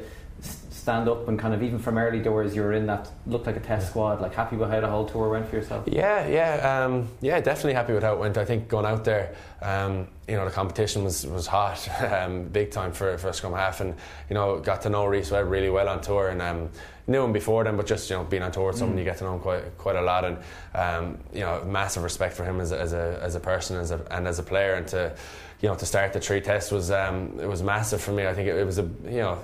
stand 0.85 1.09
up 1.09 1.27
and 1.27 1.39
kind 1.39 1.51
of 1.51 1.63
even 1.63 1.79
from 1.79 1.97
early 1.97 2.19
doors, 2.19 2.55
you 2.55 2.61
were 2.61 2.73
in 2.73 2.85
that 2.85 3.09
looked 3.25 3.47
like 3.47 3.57
a 3.57 3.59
test 3.59 3.89
squad. 3.89 4.21
Like 4.21 4.35
happy 4.35 4.55
with 4.55 4.69
how 4.69 4.79
the 4.81 4.87
whole 4.87 5.07
tour 5.07 5.29
went 5.29 5.49
for 5.49 5.55
yourself. 5.55 5.83
Yeah, 5.87 6.27
yeah, 6.27 6.85
um, 6.85 7.09
yeah. 7.21 7.39
Definitely 7.41 7.73
happy 7.73 7.93
with 7.93 8.03
how 8.03 8.13
it 8.13 8.19
went. 8.19 8.37
I 8.37 8.45
think 8.45 8.67
going 8.67 8.85
out 8.85 9.03
there, 9.03 9.33
um, 9.63 10.07
you 10.27 10.35
know, 10.35 10.45
the 10.45 10.51
competition 10.51 11.03
was 11.03 11.25
was 11.25 11.47
hot, 11.47 11.89
um, 12.13 12.43
big 12.49 12.69
time 12.69 12.91
for 12.91 13.17
for 13.17 13.29
a 13.29 13.33
scrum 13.33 13.53
half, 13.53 13.81
and 13.81 13.95
you 14.29 14.35
know, 14.35 14.59
got 14.59 14.83
to 14.83 14.89
know 14.91 15.07
Rhys 15.07 15.31
Webb 15.31 15.49
really 15.49 15.71
well 15.71 15.89
on 15.89 16.01
tour, 16.01 16.29
and 16.29 16.39
um, 16.39 16.69
knew 17.07 17.23
him 17.23 17.33
before 17.33 17.63
then, 17.63 17.77
but 17.77 17.87
just 17.87 18.07
you 18.11 18.15
know, 18.15 18.23
being 18.23 18.43
on 18.43 18.51
tour 18.51 18.67
with 18.67 18.77
someone, 18.77 18.95
you 18.95 19.03
get 19.03 19.17
to 19.17 19.23
know 19.23 19.33
him 19.33 19.39
quite 19.39 19.75
quite 19.79 19.95
a 19.95 20.03
lot, 20.03 20.23
and 20.23 20.37
um, 20.75 21.17
you 21.33 21.39
know, 21.39 21.63
massive 21.65 22.03
respect 22.03 22.35
for 22.37 22.43
him 22.43 22.61
as 22.61 22.71
a, 22.71 22.79
as 22.79 22.93
a 22.93 23.19
as 23.23 23.33
a 23.33 23.39
person, 23.39 23.77
as 23.77 23.89
a, 23.89 24.05
and 24.11 24.27
as 24.27 24.37
a 24.37 24.43
player, 24.43 24.75
and 24.75 24.87
to 24.89 25.15
you 25.61 25.69
know, 25.69 25.75
to 25.75 25.85
start 25.87 26.13
the 26.13 26.19
three 26.19 26.41
test 26.41 26.71
was 26.71 26.91
um, 26.91 27.39
it 27.39 27.47
was 27.47 27.63
massive 27.63 28.01
for 28.01 28.11
me. 28.11 28.27
I 28.27 28.35
think 28.35 28.47
it, 28.49 28.55
it 28.55 28.65
was 28.65 28.77
a 28.77 28.87
you 29.05 29.23
know 29.25 29.39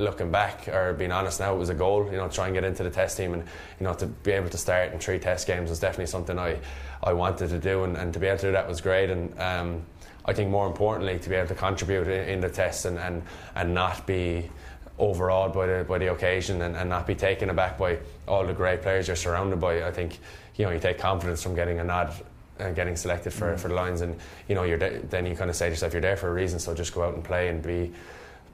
looking 0.00 0.30
back 0.30 0.68
or 0.68 0.94
being 0.94 1.12
honest 1.12 1.40
now, 1.40 1.54
it 1.54 1.58
was 1.58 1.68
a 1.68 1.74
goal. 1.74 2.06
You 2.06 2.16
know, 2.16 2.28
try 2.28 2.46
and 2.46 2.54
get 2.54 2.64
into 2.64 2.82
the 2.82 2.90
test 2.90 3.16
team, 3.16 3.34
and 3.34 3.42
you 3.78 3.84
know, 3.84 3.94
to 3.94 4.06
be 4.06 4.32
able 4.32 4.48
to 4.50 4.58
start 4.58 4.92
in 4.92 4.98
three 4.98 5.18
test 5.18 5.46
games 5.46 5.70
was 5.70 5.78
definitely 5.78 6.06
something 6.06 6.38
I, 6.38 6.58
I 7.02 7.12
wanted 7.12 7.50
to 7.50 7.58
do, 7.58 7.84
and, 7.84 7.96
and 7.96 8.12
to 8.12 8.18
be 8.18 8.26
able 8.26 8.38
to 8.38 8.46
do 8.46 8.52
that 8.52 8.68
was 8.68 8.80
great. 8.80 9.10
And 9.10 9.38
um, 9.38 9.82
I 10.24 10.32
think 10.32 10.50
more 10.50 10.66
importantly, 10.66 11.18
to 11.18 11.28
be 11.28 11.34
able 11.34 11.48
to 11.48 11.54
contribute 11.54 12.08
in, 12.08 12.28
in 12.28 12.40
the 12.40 12.50
tests 12.50 12.84
and, 12.84 12.98
and 12.98 13.22
and 13.54 13.74
not 13.74 14.06
be 14.06 14.50
overawed 14.98 15.52
by 15.52 15.66
the 15.66 15.84
by 15.84 15.98
the 15.98 16.12
occasion 16.12 16.62
and, 16.62 16.76
and 16.76 16.88
not 16.88 17.06
be 17.06 17.14
taken 17.14 17.50
aback 17.50 17.78
by 17.78 17.98
all 18.28 18.46
the 18.46 18.52
great 18.52 18.82
players 18.82 19.06
you're 19.06 19.16
surrounded 19.16 19.60
by. 19.60 19.84
I 19.84 19.90
think 19.90 20.18
you 20.56 20.64
know 20.64 20.70
you 20.70 20.78
take 20.78 20.98
confidence 20.98 21.42
from 21.42 21.54
getting 21.54 21.78
a 21.78 21.84
nod 21.84 22.12
and 22.58 22.76
getting 22.76 22.94
selected 22.94 23.32
for, 23.32 23.56
for 23.56 23.68
the 23.68 23.74
Lions, 23.74 24.02
and 24.02 24.16
you 24.48 24.54
know 24.54 24.62
you're 24.62 24.78
de- 24.78 25.00
then 25.00 25.26
you 25.26 25.34
kind 25.34 25.50
of 25.50 25.56
say 25.56 25.66
to 25.66 25.70
yourself 25.70 25.92
you're 25.92 26.02
there 26.02 26.16
for 26.16 26.28
a 26.28 26.32
reason, 26.32 26.58
so 26.58 26.74
just 26.74 26.94
go 26.94 27.02
out 27.02 27.14
and 27.14 27.24
play 27.24 27.48
and 27.48 27.62
be 27.62 27.92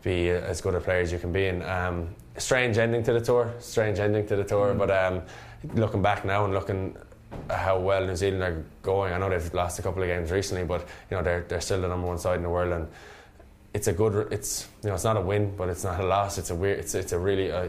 be 0.06 0.30
as 0.30 0.60
good 0.60 0.76
a 0.76 0.80
player 0.80 1.00
as 1.00 1.10
you 1.10 1.18
can 1.18 1.32
be. 1.32 1.48
And 1.48 1.62
um, 1.64 2.14
strange 2.38 2.78
ending 2.78 3.02
to 3.02 3.12
the 3.12 3.20
tour, 3.20 3.52
strange 3.58 3.98
ending 3.98 4.24
to 4.28 4.36
the 4.36 4.44
tour. 4.44 4.72
But 4.72 4.90
um, 4.90 5.22
looking 5.74 6.00
back 6.00 6.24
now 6.24 6.44
and 6.44 6.54
looking 6.54 6.96
how 7.50 7.78
well 7.78 8.06
New 8.06 8.14
Zealand 8.14 8.42
are 8.42 8.64
going, 8.82 9.12
I 9.12 9.18
know 9.18 9.28
they've 9.28 9.52
lost 9.52 9.80
a 9.80 9.82
couple 9.82 10.02
of 10.02 10.08
games 10.08 10.30
recently, 10.30 10.64
but 10.64 10.82
you 11.10 11.16
know 11.16 11.22
they're 11.22 11.44
they're 11.48 11.60
still 11.60 11.80
the 11.80 11.88
number 11.88 12.06
one 12.06 12.18
side 12.18 12.36
in 12.36 12.42
the 12.44 12.48
world, 12.48 12.72
and 12.72 12.86
it's 13.74 13.88
a 13.88 13.92
good. 13.92 14.32
It's 14.32 14.68
you 14.82 14.88
know 14.88 14.94
it's 14.94 15.04
not 15.04 15.16
a 15.16 15.20
win, 15.20 15.54
but 15.56 15.68
it's 15.68 15.82
not 15.82 15.98
a 16.00 16.06
loss. 16.06 16.38
It's 16.38 16.50
a 16.50 16.54
weird. 16.54 16.78
It's 16.78 16.94
it's 16.94 17.12
a 17.12 17.18
really. 17.18 17.50
Uh, 17.50 17.68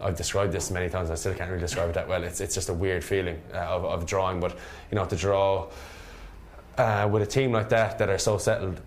I've 0.00 0.16
described 0.16 0.52
this 0.52 0.70
many 0.70 0.88
times. 0.88 1.10
I 1.10 1.16
still 1.16 1.34
can't 1.34 1.50
really 1.50 1.60
describe 1.60 1.90
it 1.90 1.94
that 1.94 2.08
well. 2.08 2.24
It's 2.24 2.40
it's 2.40 2.54
just 2.54 2.68
a 2.68 2.74
weird 2.74 3.04
feeling 3.04 3.40
uh, 3.54 3.76
of, 3.76 3.84
of 3.84 4.06
drawing, 4.06 4.40
but 4.40 4.52
you 4.90 4.96
know 4.96 5.04
to 5.04 5.16
draw 5.16 5.68
uh, 6.76 7.08
with 7.10 7.22
a 7.22 7.26
team 7.26 7.52
like 7.52 7.68
that 7.68 7.98
that 7.98 8.08
are 8.08 8.18
so 8.18 8.36
settled 8.38 8.80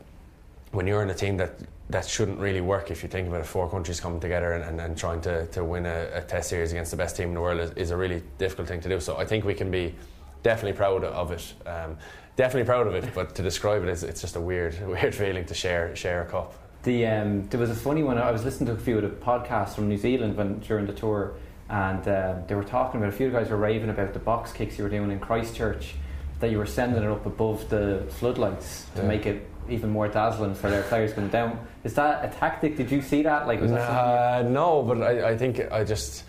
when 0.72 0.88
you're 0.88 1.04
in 1.04 1.10
a 1.10 1.14
team 1.14 1.38
that 1.38 1.60
that 1.90 2.08
shouldn't 2.08 2.40
really 2.40 2.62
work 2.62 2.90
if 2.90 3.04
you 3.04 3.10
think 3.10 3.28
about 3.28 3.42
it, 3.42 3.46
four 3.46 3.70
countries 3.70 4.00
coming 4.00 4.20
together 4.20 4.54
and, 4.54 4.64
and, 4.64 4.80
and 4.80 4.98
trying 4.98 5.20
to, 5.22 5.46
to 5.48 5.64
win 5.64 5.86
a, 5.86 6.10
a 6.14 6.22
test 6.22 6.50
series 6.50 6.72
against 6.72 6.92
the 6.92 6.98
best 6.98 7.18
team 7.18 7.30
in 7.30 7.34
the 7.34 7.42
world 7.42 7.60
is, 7.60 7.72
is 7.72 7.92
a 7.92 7.98
really 7.98 8.24
difficult 8.38 8.68
thing 8.70 8.80
to 8.80 8.88
do. 8.88 9.00
So 9.02 9.18
I 9.18 9.26
think 9.26 9.44
we 9.44 9.54
can 9.54 9.70
be 9.70 9.94
definitely 10.42 10.78
proud 10.78 11.04
of 11.04 11.32
it. 11.32 11.54
Um, 11.66 11.98
definitely 12.38 12.66
proud 12.66 12.88
of 12.88 12.96
it, 12.96 13.14
but 13.14 13.36
to 13.36 13.44
describe 13.44 13.84
it, 13.84 13.90
is, 13.90 14.04
it's 14.04 14.22
just 14.22 14.38
a 14.38 14.40
weird, 14.42 14.80
weird 14.88 15.14
feeling 15.14 15.46
to 15.46 15.54
share 15.54 15.94
share 15.96 16.22
a 16.22 16.26
cup. 16.26 16.54
The 16.84 17.06
um, 17.06 17.48
there 17.50 17.60
was 17.60 17.70
a 17.70 17.76
funny 17.76 18.04
one. 18.04 18.18
I 18.18 18.32
was 18.32 18.46
listening 18.46 18.68
to 18.68 18.82
a 18.82 18.84
few 18.84 18.98
of 18.98 19.04
the 19.04 19.10
podcasts 19.10 19.76
from 19.76 19.90
New 19.90 19.98
Zealand 19.98 20.38
when 20.38 20.60
during 20.60 20.88
the 20.88 20.94
tour, 20.94 21.34
and 21.70 22.08
um, 22.08 22.44
they 22.48 22.56
were 22.56 22.64
talking 22.64 23.02
about 23.02 23.14
a 23.14 23.16
few 23.18 23.30
guys 23.30 23.50
were 23.50 23.58
raving 23.58 23.90
about 23.90 24.14
the 24.14 24.20
box 24.20 24.54
kicks 24.54 24.78
you 24.78 24.86
were 24.86 24.90
doing 24.90 25.12
in 25.12 25.20
Christchurch, 25.20 25.94
that 26.40 26.50
you 26.50 26.58
were 26.58 26.66
sending 26.66 27.04
it 27.04 27.10
up 27.10 27.26
above 27.26 27.70
the 27.70 28.06
floodlights 28.12 28.86
to 28.96 29.02
Yeah. 29.02 29.08
make 29.10 29.26
it 29.26 29.48
even 29.70 29.90
more 29.90 30.08
dazzling 30.08 30.56
for 30.56 30.70
their 30.70 30.84
players 30.84 31.14
going 31.14 31.30
down. 31.30 31.60
Is 31.84 31.94
that 31.96 32.26
a 32.26 32.38
tactic? 32.40 32.78
Did 32.78 32.92
you 32.92 33.02
see 33.02 33.22
that? 33.24 33.48
Like 33.48 33.62
Uh, 33.62 34.44
no, 34.48 34.84
but 34.84 35.02
I, 35.02 35.30
I 35.30 35.38
think 35.38 35.72
I 35.72 35.84
just 35.84 36.24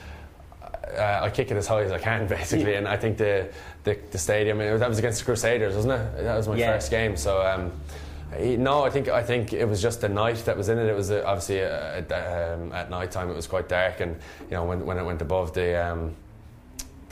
uh, 0.97 1.21
I 1.23 1.31
kick 1.31 1.51
it 1.51 1.57
as 1.57 1.67
high 1.67 1.83
as 1.83 1.93
I 1.93 1.99
can, 1.99 2.27
basically. 2.39 2.73
Yeah. 2.73 2.79
And 2.79 2.89
I 2.89 2.97
think 2.97 3.17
the 3.19 3.49
the, 3.85 3.99
the 4.11 4.19
stadium 4.19 4.61
it 4.61 4.71
was, 4.73 4.81
that 4.81 4.89
was 4.89 4.99
against 4.99 5.21
the 5.21 5.25
Crusaders, 5.25 5.75
wasn't 5.75 5.95
it? 5.95 6.23
That 6.23 6.37
was 6.37 6.49
my 6.49 6.57
Yeah. 6.57 6.73
first 6.73 6.91
game. 6.91 7.17
So 7.17 7.43
um, 7.45 7.73
no, 8.63 8.85
I 8.85 8.91
think 8.91 9.09
I 9.09 9.23
think 9.23 9.53
it 9.53 9.67
was 9.69 9.83
just 9.83 10.01
the 10.01 10.09
night 10.09 10.37
that 10.45 10.57
was 10.57 10.69
in 10.69 10.79
it. 10.79 10.87
It 10.87 10.97
was 10.97 11.11
uh, 11.11 11.23
obviously 11.27 11.63
uh, 11.63 12.01
at, 12.01 12.13
um, 12.13 12.73
at 12.73 12.91
night 12.91 13.11
time. 13.11 13.29
It 13.31 13.37
was 13.37 13.47
quite 13.47 13.69
dark, 13.69 14.01
and 14.01 14.17
you 14.43 14.57
know 14.57 14.65
when 14.65 14.87
when 14.87 14.99
it 14.99 15.05
went 15.05 15.23
above 15.23 15.53
the. 15.55 15.75
Um, 15.87 16.15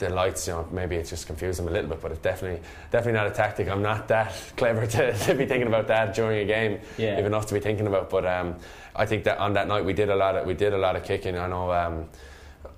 the 0.01 0.09
lights, 0.09 0.47
you 0.47 0.53
know, 0.53 0.67
maybe 0.71 0.95
it 0.95 1.05
just 1.05 1.27
confused 1.27 1.59
them 1.59 1.67
a 1.67 1.71
little 1.71 1.89
bit, 1.89 2.01
but 2.01 2.11
it's 2.11 2.21
definitely 2.21 2.59
definitely 2.89 3.19
not 3.19 3.27
a 3.27 3.31
tactic. 3.31 3.69
I'm 3.69 3.81
not 3.83 4.07
that 4.09 4.33
clever 4.57 4.85
to, 4.87 5.13
to 5.25 5.35
be 5.35 5.45
thinking 5.45 5.67
about 5.67 5.87
that 5.87 6.13
during 6.13 6.39
a 6.39 6.45
game, 6.45 6.79
Yeah. 6.97 7.13
even 7.13 7.27
enough 7.27 7.45
to 7.47 7.53
be 7.53 7.59
thinking 7.59 7.87
about. 7.87 8.09
But 8.09 8.25
um, 8.25 8.55
I 8.95 9.05
think 9.05 9.23
that 9.23 9.37
on 9.37 9.53
that 9.53 9.67
night 9.67 9.85
we 9.85 9.93
did 9.93 10.09
a 10.09 10.15
lot 10.15 10.35
of 10.35 10.45
we 10.45 10.53
did 10.53 10.73
a 10.73 10.77
lot 10.77 10.95
of 10.95 11.03
kicking. 11.03 11.37
I 11.37 11.47
know 11.47 11.71
um, 11.71 12.09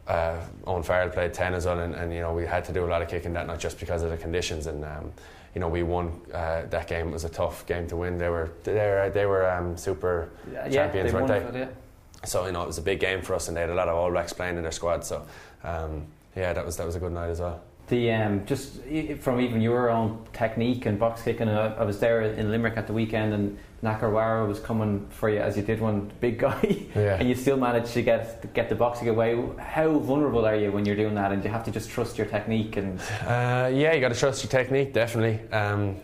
uh, 0.08 0.38
Owen 0.68 0.84
Farrell 0.84 1.10
played 1.10 1.34
ten 1.34 1.54
as 1.54 1.66
well, 1.66 1.80
and, 1.80 1.96
and 1.96 2.14
you 2.14 2.20
know 2.20 2.34
we 2.34 2.46
had 2.46 2.66
to 2.66 2.74
do 2.74 2.86
a 2.86 2.90
lot 2.94 3.02
of 3.02 3.08
kicking 3.08 3.34
that 3.34 3.48
night 3.48 3.60
just 3.60 3.80
because 3.80 4.04
of 4.04 4.12
the 4.12 4.18
conditions. 4.18 4.68
And 4.68 4.84
um, 4.84 5.12
you 5.56 5.62
know 5.62 5.70
we 5.70 5.82
won 5.82 6.20
uh, 6.34 6.64
that 6.70 6.88
game. 6.88 7.08
It 7.08 7.14
was 7.14 7.24
a 7.24 7.30
tough 7.30 7.66
game 7.66 7.88
to 7.88 7.96
win. 7.96 8.18
They 8.18 8.30
were 8.30 8.52
they 8.64 8.74
were, 8.74 9.12
they 9.14 9.26
were 9.26 9.50
um, 9.50 9.78
super 9.78 10.30
yeah, 10.52 10.68
champions, 10.68 11.12
they 11.12 11.18
weren't 11.18 11.28
they? 11.30 11.38
it, 11.38 11.56
yeah. 11.56 12.26
So 12.26 12.46
you 12.46 12.52
know 12.52 12.64
it 12.64 12.68
was 12.68 12.78
a 12.78 12.82
big 12.82 13.00
game 13.00 13.22
for 13.22 13.34
us, 13.36 13.48
and 13.48 13.56
they 13.56 13.62
had 13.62 13.70
a 13.70 13.76
lot 13.76 13.88
of 13.88 13.96
All 13.96 14.12
Blacks 14.12 14.34
playing 14.34 14.58
in 14.58 14.64
their 14.64 14.72
squad. 14.74 15.06
So 15.06 15.26
um, 15.64 16.06
yeah, 16.36 16.54
that 16.54 16.66
was 16.66 16.78
that 16.78 16.86
was 16.86 16.96
a 16.96 17.00
good 17.00 17.12
night 17.12 17.30
as 17.30 17.40
well. 17.40 17.62
The 17.88 18.12
um, 18.14 18.46
just 18.46 18.80
from 19.20 19.42
even 19.42 19.60
your 19.62 19.90
own 19.90 20.26
technique 20.32 20.86
and 20.86 20.98
box 20.98 21.22
kicking. 21.22 21.50
I, 21.50 21.76
I 21.76 21.84
was 21.84 22.00
there 22.00 22.22
in 22.22 22.50
Limerick 22.50 22.78
at 22.78 22.88
the 22.88 22.94
weekend, 22.94 23.34
and 23.34 23.58
Nakarawa 23.84 24.48
was 24.48 24.60
coming 24.62 25.06
for 25.10 25.30
you 25.30 25.40
as 25.40 25.58
you 25.58 25.64
did 25.64 25.82
one 25.82 26.10
big 26.22 26.40
guy, 26.46 26.78
Yeah. 26.96 27.18
and 27.20 27.28
you 27.28 27.36
still 27.36 27.58
managed 27.58 27.94
to 27.94 28.02
get 28.02 28.54
get 28.54 28.70
the 28.70 28.76
boxing 28.76 29.10
away. 29.10 29.38
How 29.60 30.00
vulnerable 30.00 30.46
are 30.46 30.56
you 30.56 30.72
when 30.72 30.86
you're 30.86 30.96
doing 30.96 31.16
that, 31.16 31.34
and 31.34 31.44
you 31.44 31.50
have 31.52 31.66
to 31.66 31.72
just 31.72 31.90
trust 31.90 32.18
your 32.18 32.26
technique? 32.28 32.78
And 32.78 33.00
Uh, 33.28 33.70
yeah, 33.74 33.92
you 33.94 34.00
got 34.00 34.14
to 34.14 34.20
trust 34.20 34.44
your 34.44 34.50
technique, 34.52 34.94
definitely. 34.94 35.42
Um, 35.52 35.98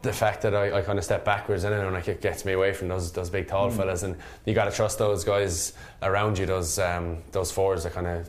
the 0.00 0.12
fact 0.12 0.42
that 0.42 0.54
I, 0.54 0.78
I 0.78 0.82
kind 0.82 0.98
of 0.98 1.04
step 1.04 1.24
backwards 1.24 1.64
in 1.64 1.72
it 1.72 1.80
and 1.80 1.92
like 1.92 2.08
it 2.08 2.20
gets 2.22 2.44
me 2.46 2.52
away 2.52 2.72
from 2.72 2.88
those 2.88 3.12
those 3.12 3.30
big 3.30 3.46
tall 3.48 3.70
Mm. 3.70 3.76
fellas 3.76 4.02
and 4.02 4.16
you 4.46 4.52
got 4.54 4.66
to 4.66 4.70
trust 4.70 4.98
those 4.98 5.24
guys 5.24 5.72
around 6.02 6.38
you 6.38 6.44
those 6.46 6.78
um, 6.78 7.18
those 7.32 7.50
forwards 7.50 7.84
that 7.84 7.92
kind 7.94 8.06
of 8.06 8.28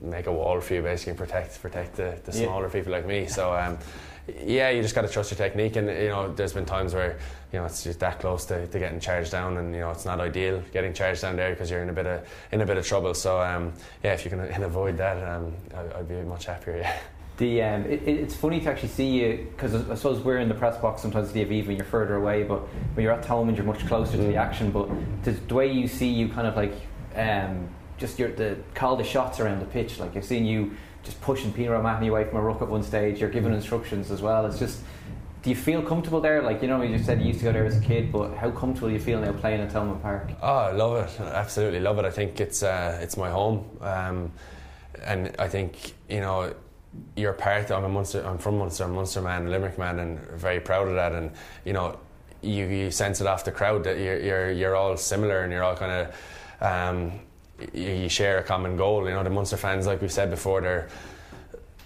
make 0.00 0.26
a 0.26 0.32
wall 0.32 0.60
for 0.60 0.74
you 0.74 0.82
basically 0.82 1.10
and 1.10 1.18
protect 1.18 1.60
protect 1.60 1.96
the, 1.96 2.18
the 2.24 2.32
Yeah. 2.36 2.44
smaller 2.46 2.68
people 2.70 2.92
like 2.92 3.06
me 3.06 3.26
so 3.26 3.52
um, 3.52 3.78
yeah 4.44 4.70
you 4.70 4.82
just 4.82 4.94
got 4.94 5.02
to 5.02 5.08
trust 5.08 5.30
your 5.30 5.38
technique 5.38 5.76
and 5.76 5.88
you 5.88 6.08
know 6.08 6.32
there's 6.32 6.52
been 6.52 6.64
times 6.64 6.94
where 6.94 7.18
you 7.52 7.58
know 7.58 7.64
it's 7.66 7.82
just 7.84 8.00
that 8.00 8.20
close 8.20 8.44
to, 8.46 8.66
to 8.68 8.78
getting 8.78 9.00
charged 9.00 9.32
down 9.32 9.56
and 9.58 9.74
you 9.74 9.80
know 9.80 9.90
it's 9.90 10.04
not 10.04 10.20
ideal 10.20 10.62
getting 10.72 10.92
charged 10.94 11.22
down 11.22 11.36
there 11.36 11.50
because 11.50 11.70
you're 11.70 11.82
in 11.82 11.90
a 11.90 11.92
bit 11.92 12.06
of 12.06 12.26
in 12.52 12.60
a 12.60 12.66
bit 12.66 12.76
of 12.76 12.86
trouble 12.86 13.14
so 13.14 13.40
um, 13.40 13.72
yeah 14.02 14.12
if 14.14 14.24
you 14.24 14.30
can, 14.34 14.62
avoid 14.62 14.96
that 14.96 15.16
um, 15.28 15.52
I, 15.74 15.98
I'd 15.98 16.08
be 16.08 16.14
much 16.22 16.46
happier 16.46 16.78
yeah 16.78 16.98
The 17.38 17.62
um, 17.62 17.82
it, 17.86 18.02
it- 18.06 18.20
it's 18.20 18.36
funny 18.36 18.60
to 18.60 18.70
actually 18.70 18.90
see 18.90 19.08
you 19.08 19.48
because 19.50 19.74
I 19.74 19.94
suppose 19.96 20.20
we're 20.20 20.38
in 20.38 20.48
the 20.48 20.54
press 20.54 20.76
box 20.78 21.02
sometimes 21.02 21.28
at 21.28 21.34
the 21.34 21.44
Aviva 21.44 21.68
and 21.68 21.76
you're 21.78 21.86
further 21.86 22.16
away, 22.16 22.44
but 22.44 22.60
when 22.94 23.02
you're 23.02 23.12
at 23.12 23.24
Thomond 23.24 23.56
you're 23.56 23.64
much 23.66 23.84
closer 23.88 24.12
to 24.18 24.22
the 24.22 24.36
action. 24.36 24.70
But 24.70 24.88
the, 25.24 25.32
the 25.32 25.54
way 25.54 25.72
you 25.72 25.88
see 25.88 26.08
you 26.08 26.28
kind 26.28 26.46
of 26.46 26.54
like 26.56 26.74
um, 27.16 27.68
just 28.02 28.18
your 28.18 28.32
the 28.32 28.58
call 28.74 28.96
the 28.96 29.04
shots 29.04 29.40
around 29.40 29.60
the 29.60 29.66
pitch, 29.66 29.98
like 29.98 30.14
I've 30.16 30.24
seen 30.24 30.44
you 30.44 30.76
just 31.04 31.20
pushing 31.22 31.52
Peter 31.52 31.74
O'Mahony 31.74 32.08
away 32.08 32.24
from 32.24 32.36
a 32.36 32.42
ruck 32.42 32.60
at 32.60 32.68
one 32.68 32.82
stage. 32.82 33.20
You're 33.20 33.30
giving 33.30 33.54
instructions 33.54 34.10
as 34.10 34.20
well. 34.20 34.44
It's 34.44 34.58
just. 34.58 34.80
Do 35.42 35.50
you 35.50 35.56
feel 35.56 35.82
comfortable 35.82 36.20
there? 36.20 36.40
Like 36.40 36.62
you 36.62 36.68
know, 36.68 36.82
you 36.82 36.98
said 37.00 37.20
you 37.20 37.26
used 37.26 37.40
to 37.40 37.46
go 37.46 37.52
there 37.52 37.66
as 37.66 37.76
a 37.76 37.80
kid, 37.80 38.12
but 38.12 38.32
how 38.34 38.52
comfortable 38.52 38.88
do 38.88 38.94
you 38.94 39.00
feel 39.00 39.20
now 39.20 39.32
playing 39.32 39.60
at 39.60 39.72
Thomond 39.72 40.00
Park? 40.00 40.30
Oh, 40.40 40.46
I 40.46 40.70
love 40.70 41.04
it. 41.04 41.20
Absolutely 41.20 41.80
love 41.80 41.98
it. 41.98 42.04
I 42.04 42.10
think 42.10 42.40
it's 42.40 42.62
uh, 42.62 43.00
it's 43.02 43.16
my 43.16 43.28
home, 43.28 43.68
um, 43.80 44.30
and 45.02 45.34
I 45.40 45.48
think 45.48 45.94
you 46.08 46.20
know 46.20 46.54
you're 47.16 47.32
part. 47.32 47.72
I'm 47.72 47.82
a 47.82 47.88
Munster. 47.88 48.24
I'm 48.24 48.38
from 48.38 48.58
Munster. 48.58 48.84
I'm 48.84 48.94
Munster 48.94 49.20
man, 49.20 49.50
Limerick 49.50 49.78
man, 49.78 49.98
and 49.98 50.20
very 50.30 50.60
proud 50.60 50.86
of 50.86 50.94
that. 50.94 51.12
And 51.12 51.32
you 51.64 51.72
know, 51.72 51.98
you, 52.40 52.66
you 52.66 52.90
sense 52.92 53.20
it 53.20 53.26
off 53.26 53.44
the 53.44 53.50
crowd 53.50 53.82
that 53.82 53.98
you're 53.98 54.20
you're, 54.20 54.52
you're 54.52 54.76
all 54.76 54.96
similar 54.96 55.42
and 55.42 55.52
you're 55.52 55.64
all 55.64 55.76
kind 55.76 55.92
of. 55.92 56.14
Um, 56.60 57.20
you, 57.72 58.08
share 58.08 58.38
a 58.38 58.42
common 58.42 58.76
goal. 58.76 59.08
You 59.08 59.14
know, 59.14 59.22
the 59.22 59.30
Munster 59.30 59.56
fans, 59.56 59.86
like 59.86 60.00
we 60.00 60.08
said 60.08 60.30
before, 60.30 60.60
they're 60.60 60.88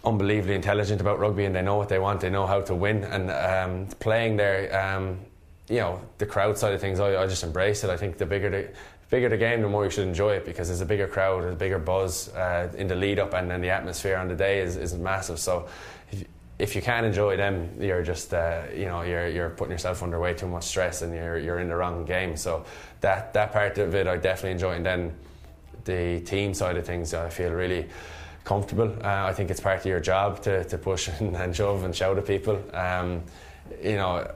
unbelievably 0.05 0.55
intelligent 0.55 1.01
about 1.01 1.19
rugby 1.19 1.45
and 1.45 1.55
they 1.55 1.63
know 1.63 1.77
what 1.77 1.89
they 1.89 1.99
want. 1.99 2.21
They 2.21 2.31
know 2.31 2.47
how 2.47 2.61
to 2.63 2.75
win. 2.75 3.05
And 3.05 3.31
um, 3.31 3.87
playing 3.99 4.37
there, 4.37 4.75
um, 4.79 5.19
you 5.69 5.79
know, 5.79 6.01
the 6.19 6.27
crowd 6.27 6.57
side 6.57 6.73
of 6.73 6.81
things, 6.81 7.01
I, 7.01 7.23
I 7.23 7.27
just 7.27 7.43
embrace 7.43 7.83
it. 7.83 7.91
I 7.91 7.97
think 7.97 8.17
the 8.17 8.27
bigger 8.27 8.51
the 8.51 8.69
bigger 9.11 9.29
the 9.29 9.37
game, 9.37 9.63
the 9.63 9.69
more 9.69 9.85
you 9.85 9.91
should 9.91 10.07
enjoy 10.07 10.35
it 10.35 10.45
because 10.45 10.69
there's 10.69 10.81
a 10.81 10.87
bigger 10.87 11.09
crowd, 11.09 11.43
there's 11.43 11.55
a 11.55 11.59
bigger 11.59 11.79
buzz 11.79 12.29
uh, 12.31 12.73
in 12.77 12.87
the 12.87 12.95
lead 12.95 13.19
up, 13.19 13.35
and 13.35 13.51
then 13.51 13.61
the 13.61 13.71
atmosphere 13.71 14.17
on 14.17 14.29
the 14.29 14.35
day 14.35 14.61
is, 14.61 14.77
is 14.77 14.95
massive. 14.95 15.39
So. 15.39 15.69
If, 16.13 16.25
if 16.59 16.75
you 16.75 16.81
can't 16.81 17.05
enjoy 17.05 17.37
them, 17.37 17.71
you're 17.79 18.03
just 18.03 18.33
uh, 18.33 18.63
you 18.75 18.87
know 18.87 19.03
you're 19.03 19.29
you're 19.29 19.51
putting 19.51 19.73
yourself 19.73 20.03
under 20.03 20.19
way 20.19 20.33
too 20.33 20.47
much 20.47 20.65
stress, 20.65 21.03
and 21.03 21.15
you're 21.15 21.37
you're 21.37 21.59
in 21.59 21.69
the 21.69 21.77
wrong 21.77 22.07
game. 22.07 22.35
So 22.35 22.65
that 23.03 23.35
that 23.35 23.53
part 23.53 23.77
of 23.77 23.95
it, 23.95 24.07
I 24.07 24.17
definitely 24.17 24.53
enjoy. 24.53 24.77
And 24.77 24.87
then 24.87 25.15
the 25.87 26.21
team 26.21 26.55
side 26.55 26.77
of 26.77 26.85
things, 26.85 27.15
I 27.15 27.31
feel 27.31 27.53
really 27.53 27.87
comfortable. 28.45 28.95
Uh, 29.03 29.25
I 29.27 29.33
think 29.33 29.51
it's 29.51 29.61
part 29.61 29.81
of 29.81 29.87
your 29.87 30.01
job 30.01 30.43
to, 30.43 30.65
to 30.65 30.79
push 30.79 31.09
and, 31.21 31.37
and 31.37 31.55
shove 31.55 31.85
and 31.85 31.95
shout 31.95 32.19
at 32.19 32.27
people. 32.27 32.63
Um, 32.75 33.23
you 33.83 33.97
know, 33.97 34.31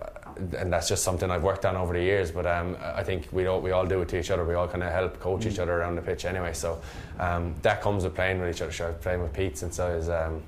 and 0.59 0.73
that's 0.73 0.89
just 0.89 1.05
something 1.05 1.31
I've 1.31 1.43
worked 1.43 1.65
on 1.65 1.77
over 1.77 1.93
the 1.93 2.01
years. 2.01 2.31
But 2.31 2.47
um, 2.47 2.77
I 2.81 3.03
think 3.03 3.29
we 3.33 3.47
all 3.47 3.61
we 3.61 3.71
all 3.73 3.87
do 3.87 4.01
it 4.03 4.09
to 4.11 4.19
each 4.19 4.31
other. 4.31 4.45
We 4.45 4.55
all 4.55 4.69
kind 4.69 4.83
of 4.83 4.93
help 4.93 5.21
coach 5.21 5.47
each 5.47 5.59
other 5.59 5.73
around 5.73 5.97
the 5.97 6.03
pitch 6.03 6.25
anyway. 6.25 6.53
So 6.53 6.81
um, 7.19 7.55
that 7.63 7.81
comes 7.83 8.05
with 8.05 8.15
playing 8.15 8.41
with 8.41 8.55
each 8.55 8.63
other. 8.63 8.73
Sure, 8.73 8.89
I've 8.89 9.01
playing 9.01 9.23
with 9.23 9.33
Pete 9.33 9.59
since 9.59 9.79
I 9.79 9.95
was 9.95 10.09
um, 10.09 10.43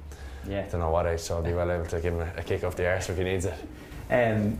Yeah. 0.48 0.64
I 0.66 0.68
don't 0.68 0.80
know 0.80 0.90
what 0.90 1.06
age, 1.06 1.20
so 1.20 1.36
I'll 1.36 1.42
be 1.42 1.52
well 1.52 1.70
able 1.70 1.86
to 1.86 2.00
give 2.00 2.14
him 2.14 2.20
a, 2.20 2.32
a 2.36 2.42
kick 2.42 2.64
off 2.64 2.76
the 2.76 2.88
arse 2.88 3.08
if 3.08 3.18
he 3.18 3.24
needs 3.24 3.44
it. 3.44 3.54
Um, 4.10 4.58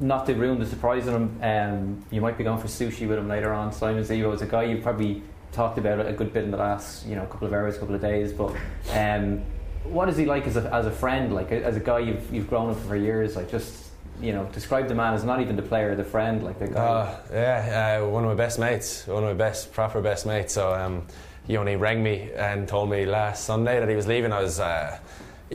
not 0.00 0.26
to 0.26 0.34
ruin 0.34 0.58
the 0.58 0.66
surprise 0.66 1.08
on 1.08 1.14
him, 1.14 1.42
um, 1.42 2.04
you 2.10 2.20
might 2.20 2.38
be 2.38 2.44
going 2.44 2.60
for 2.60 2.68
sushi 2.68 3.08
with 3.08 3.18
him 3.18 3.28
later 3.28 3.52
on. 3.52 3.72
Simon 3.72 4.04
Zebo 4.04 4.32
is 4.32 4.42
a 4.42 4.46
guy 4.46 4.64
you've 4.64 4.82
probably 4.82 5.22
talked 5.52 5.78
about 5.78 5.98
it 6.00 6.06
a 6.06 6.12
good 6.12 6.32
bit 6.32 6.44
in 6.44 6.50
the 6.50 6.56
last 6.56 7.06
you 7.06 7.16
know 7.16 7.26
couple 7.26 7.46
of 7.46 7.52
hours, 7.52 7.78
couple 7.78 7.94
of 7.94 8.00
days. 8.00 8.32
But 8.32 8.54
um, 8.92 9.42
what 9.84 10.08
is 10.08 10.16
he 10.16 10.26
like 10.26 10.46
as 10.46 10.56
a, 10.56 10.72
as 10.74 10.86
a 10.86 10.90
friend? 10.90 11.34
Like 11.34 11.52
as 11.52 11.76
a 11.76 11.80
guy 11.80 12.00
you've 12.00 12.32
you've 12.32 12.48
grown 12.48 12.70
up 12.70 12.80
for 12.80 12.96
years. 12.96 13.36
Like 13.36 13.50
just 13.50 13.86
you 14.20 14.32
know 14.32 14.44
describe 14.46 14.88
the 14.88 14.94
man 14.94 15.14
as 15.14 15.24
not 15.24 15.40
even 15.40 15.56
the 15.56 15.62
player, 15.62 15.94
the 15.94 16.04
friend, 16.04 16.42
like 16.42 16.58
the 16.58 16.68
guy. 16.68 16.80
Uh, 16.80 17.20
yeah, 17.32 18.00
uh, 18.02 18.08
one 18.08 18.24
of 18.24 18.30
my 18.30 18.36
best 18.36 18.58
mates, 18.58 19.06
one 19.06 19.22
of 19.22 19.28
my 19.28 19.34
best, 19.34 19.72
proper 19.72 20.00
best 20.00 20.26
mates. 20.26 20.54
So 20.54 20.74
um, 20.74 21.06
he 21.46 21.56
only 21.56 21.76
rang 21.76 22.02
me 22.02 22.30
and 22.36 22.68
told 22.68 22.90
me 22.90 23.06
last 23.06 23.44
Sunday 23.44 23.80
that 23.80 23.88
he 23.88 23.96
was 23.96 24.06
leaving. 24.06 24.32
I 24.32 24.42
was, 24.42 24.60
uh, 24.60 24.98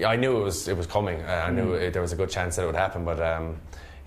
I 0.05 0.15
knew 0.15 0.37
it 0.37 0.43
was 0.43 0.67
it 0.67 0.77
was 0.77 0.87
coming. 0.87 1.21
Uh, 1.21 1.45
I 1.47 1.51
knew 1.51 1.73
it, 1.73 1.93
there 1.93 2.01
was 2.01 2.13
a 2.13 2.15
good 2.15 2.29
chance 2.29 2.55
that 2.55 2.63
it 2.63 2.65
would 2.65 2.75
happen. 2.75 3.05
But 3.05 3.21
um, 3.21 3.57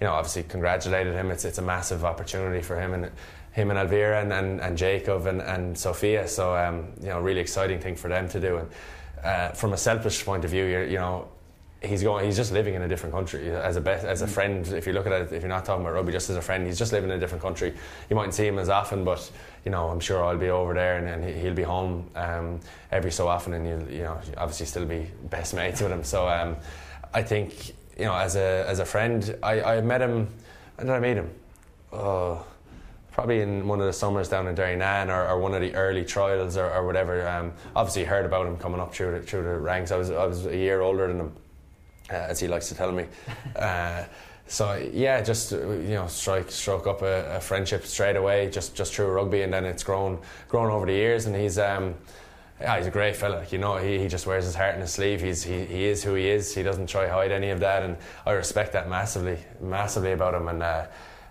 you 0.01 0.07
know, 0.07 0.13
obviously 0.13 0.43
congratulated 0.43 1.15
him. 1.15 1.31
It's 1.31 1.45
it's 1.45 1.59
a 1.59 1.63
massive 1.63 2.05
opportunity 2.05 2.63
for 2.63 2.81
him 2.81 2.93
and 2.95 3.11
him 3.57 3.71
and 3.71 3.79
Elvira 3.79 4.21
and, 4.21 4.33
and, 4.33 4.61
and 4.61 4.77
Jacob 4.77 5.27
and, 5.27 5.41
and 5.41 5.77
Sophia. 5.77 6.29
So 6.29 6.55
um, 6.55 6.93
you 7.01 7.09
know, 7.09 7.21
really 7.21 7.41
exciting 7.41 7.81
thing 7.81 7.97
for 7.97 8.09
them 8.09 8.29
to 8.29 8.39
do. 8.39 8.59
And 8.59 8.69
uh, 9.25 9.49
from 9.53 9.73
a 9.73 9.79
selfish 9.79 10.25
point 10.25 10.45
of 10.45 10.51
view, 10.51 10.65
you're, 10.67 10.85
you 10.85 10.99
know, 10.99 11.27
he's 11.83 12.03
going. 12.03 12.27
He's 12.27 12.37
just 12.37 12.53
living 12.53 12.75
in 12.75 12.83
a 12.83 12.89
different 12.89 13.15
country 13.15 13.51
as 13.51 13.77
a 13.77 13.81
best, 13.81 14.05
as 14.05 14.21
a 14.21 14.27
friend. 14.27 14.67
If 14.69 14.87
you 14.87 14.93
look 14.93 15.07
at 15.07 15.13
it, 15.13 15.33
if 15.33 15.41
you're 15.43 15.49
not 15.49 15.65
talking 15.65 15.83
about 15.83 15.95
rugby, 15.95 16.13
just 16.13 16.29
as 16.29 16.37
a 16.37 16.43
friend, 16.43 16.67
he's 16.67 16.79
just 16.79 16.93
living 16.93 17.09
in 17.11 17.17
a 17.17 17.19
different 17.19 17.43
country. 17.43 17.73
You 18.11 18.17
mightn't 18.17 18.35
see 18.35 18.47
him 18.47 18.59
as 18.59 18.69
often, 18.69 19.05
but 19.05 19.31
you 19.65 19.71
know, 19.71 19.89
I'm 19.89 20.01
sure 20.01 20.23
I'll 20.23 20.37
be 20.37 20.51
over 20.51 20.75
there, 20.75 20.99
and, 20.99 21.09
and 21.09 21.25
he- 21.25 21.41
he'll 21.41 21.55
be 21.55 21.63
home 21.63 22.11
um, 22.15 22.61
every 22.93 23.11
so 23.11 23.27
often, 23.27 23.55
and 23.55 23.67
you'll, 23.67 23.91
you 23.91 24.03
know, 24.03 24.21
obviously 24.37 24.67
still 24.67 24.85
be 24.85 25.07
best 25.31 25.55
mates 25.55 25.81
with 25.81 25.91
him. 25.91 26.05
So 26.05 26.29
um, 26.29 26.57
I 27.15 27.23
think 27.23 27.75
you 27.99 28.05
know, 28.05 28.15
as 28.15 28.37
a 28.37 28.67
as 28.69 28.81
a 28.81 28.85
friend, 28.85 29.37
I, 29.43 29.77
I 29.77 29.81
met 29.81 30.03
him. 30.03 30.29
and 30.79 30.89
did 30.89 30.95
I 30.95 31.01
meet 31.01 31.17
him? 31.17 31.31
Oh, 31.93 32.45
probably 33.17 33.41
in 33.41 33.67
one 33.67 33.81
of 33.81 33.87
the 33.87 33.93
summers 33.95 34.29
down 34.29 34.47
in 34.47 34.55
Derrynane 34.55 35.09
or, 35.09 35.27
or 35.27 35.41
one 35.41 35.55
of 35.55 35.63
the 35.63 35.75
early 35.75 36.05
trials 36.05 36.59
or, 36.59 36.71
or 36.71 36.85
whatever. 36.85 37.27
Um, 37.27 37.51
obviously, 37.75 38.05
heard 38.05 38.27
about 38.27 38.47
him 38.47 38.59
coming 38.59 38.79
up 38.79 38.95
through 38.95 39.13
the, 39.13 39.27
through 39.27 39.43
the 39.43 39.57
ranks. 39.57 39.91
I 39.91 39.97
was 39.97 40.11
I 40.11 40.27
was 40.27 40.45
a 40.45 40.55
year 40.55 40.83
older 40.83 41.09
than 41.09 41.21
him, 41.21 41.33
uh, 42.11 42.13
as 42.13 42.39
he 42.39 42.47
likes 42.47 42.69
to 42.69 42.75
tell 42.75 42.93
me. 42.93 43.07
Uh, 43.57 44.05
so 44.49 44.75
yeah, 44.93 45.23
just 45.23 45.55
uh, 45.55 45.57
you 45.57 45.95
know, 45.95 46.07
strike 46.09 46.51
stroke 46.51 46.87
up 46.87 47.01
a, 47.01 47.37
a 47.37 47.41
friendship 47.41 47.87
straight 47.87 48.17
away, 48.17 48.51
just 48.51 48.77
just 48.77 48.95
through 48.95 49.07
rugby, 49.07 49.41
and 49.41 49.53
then 49.53 49.65
it's 49.65 49.83
grown 49.83 50.19
grown 50.47 50.71
over 50.71 50.85
the 50.85 50.93
years. 50.93 51.25
And 51.25 51.35
he's 51.35 51.59
um, 51.59 51.95
yeah, 52.61 52.77
he's 52.77 52.87
a 52.87 52.91
great 52.91 53.17
fella. 53.17 53.37
Like, 53.37 53.51
you 53.51 53.59
know, 53.59 53.79
he, 53.79 53.99
he 53.99 54.09
just 54.09 54.27
wears 54.27 54.45
his 54.45 54.55
heart 54.55 54.75
in 54.75 54.83
his 54.83 54.93
sleeve. 54.93 55.23
He's 55.23 55.43
he, 55.43 55.65
he 55.65 55.87
is 55.87 56.05
who 56.05 56.15
he 56.15 56.29
is. 56.29 56.55
He 56.55 56.63
doesn't 56.63 56.87
try 56.87 57.09
hide 57.09 57.33
any 57.33 57.49
of 57.49 57.61
that, 57.61 57.83
and 57.83 57.97
I 58.27 58.33
respect 58.33 58.75
that 58.75 58.91
massively, 58.91 59.39
massively 59.61 60.13
about 60.13 60.35
him. 60.35 60.49
And 60.49 60.63
uh, 60.63 60.87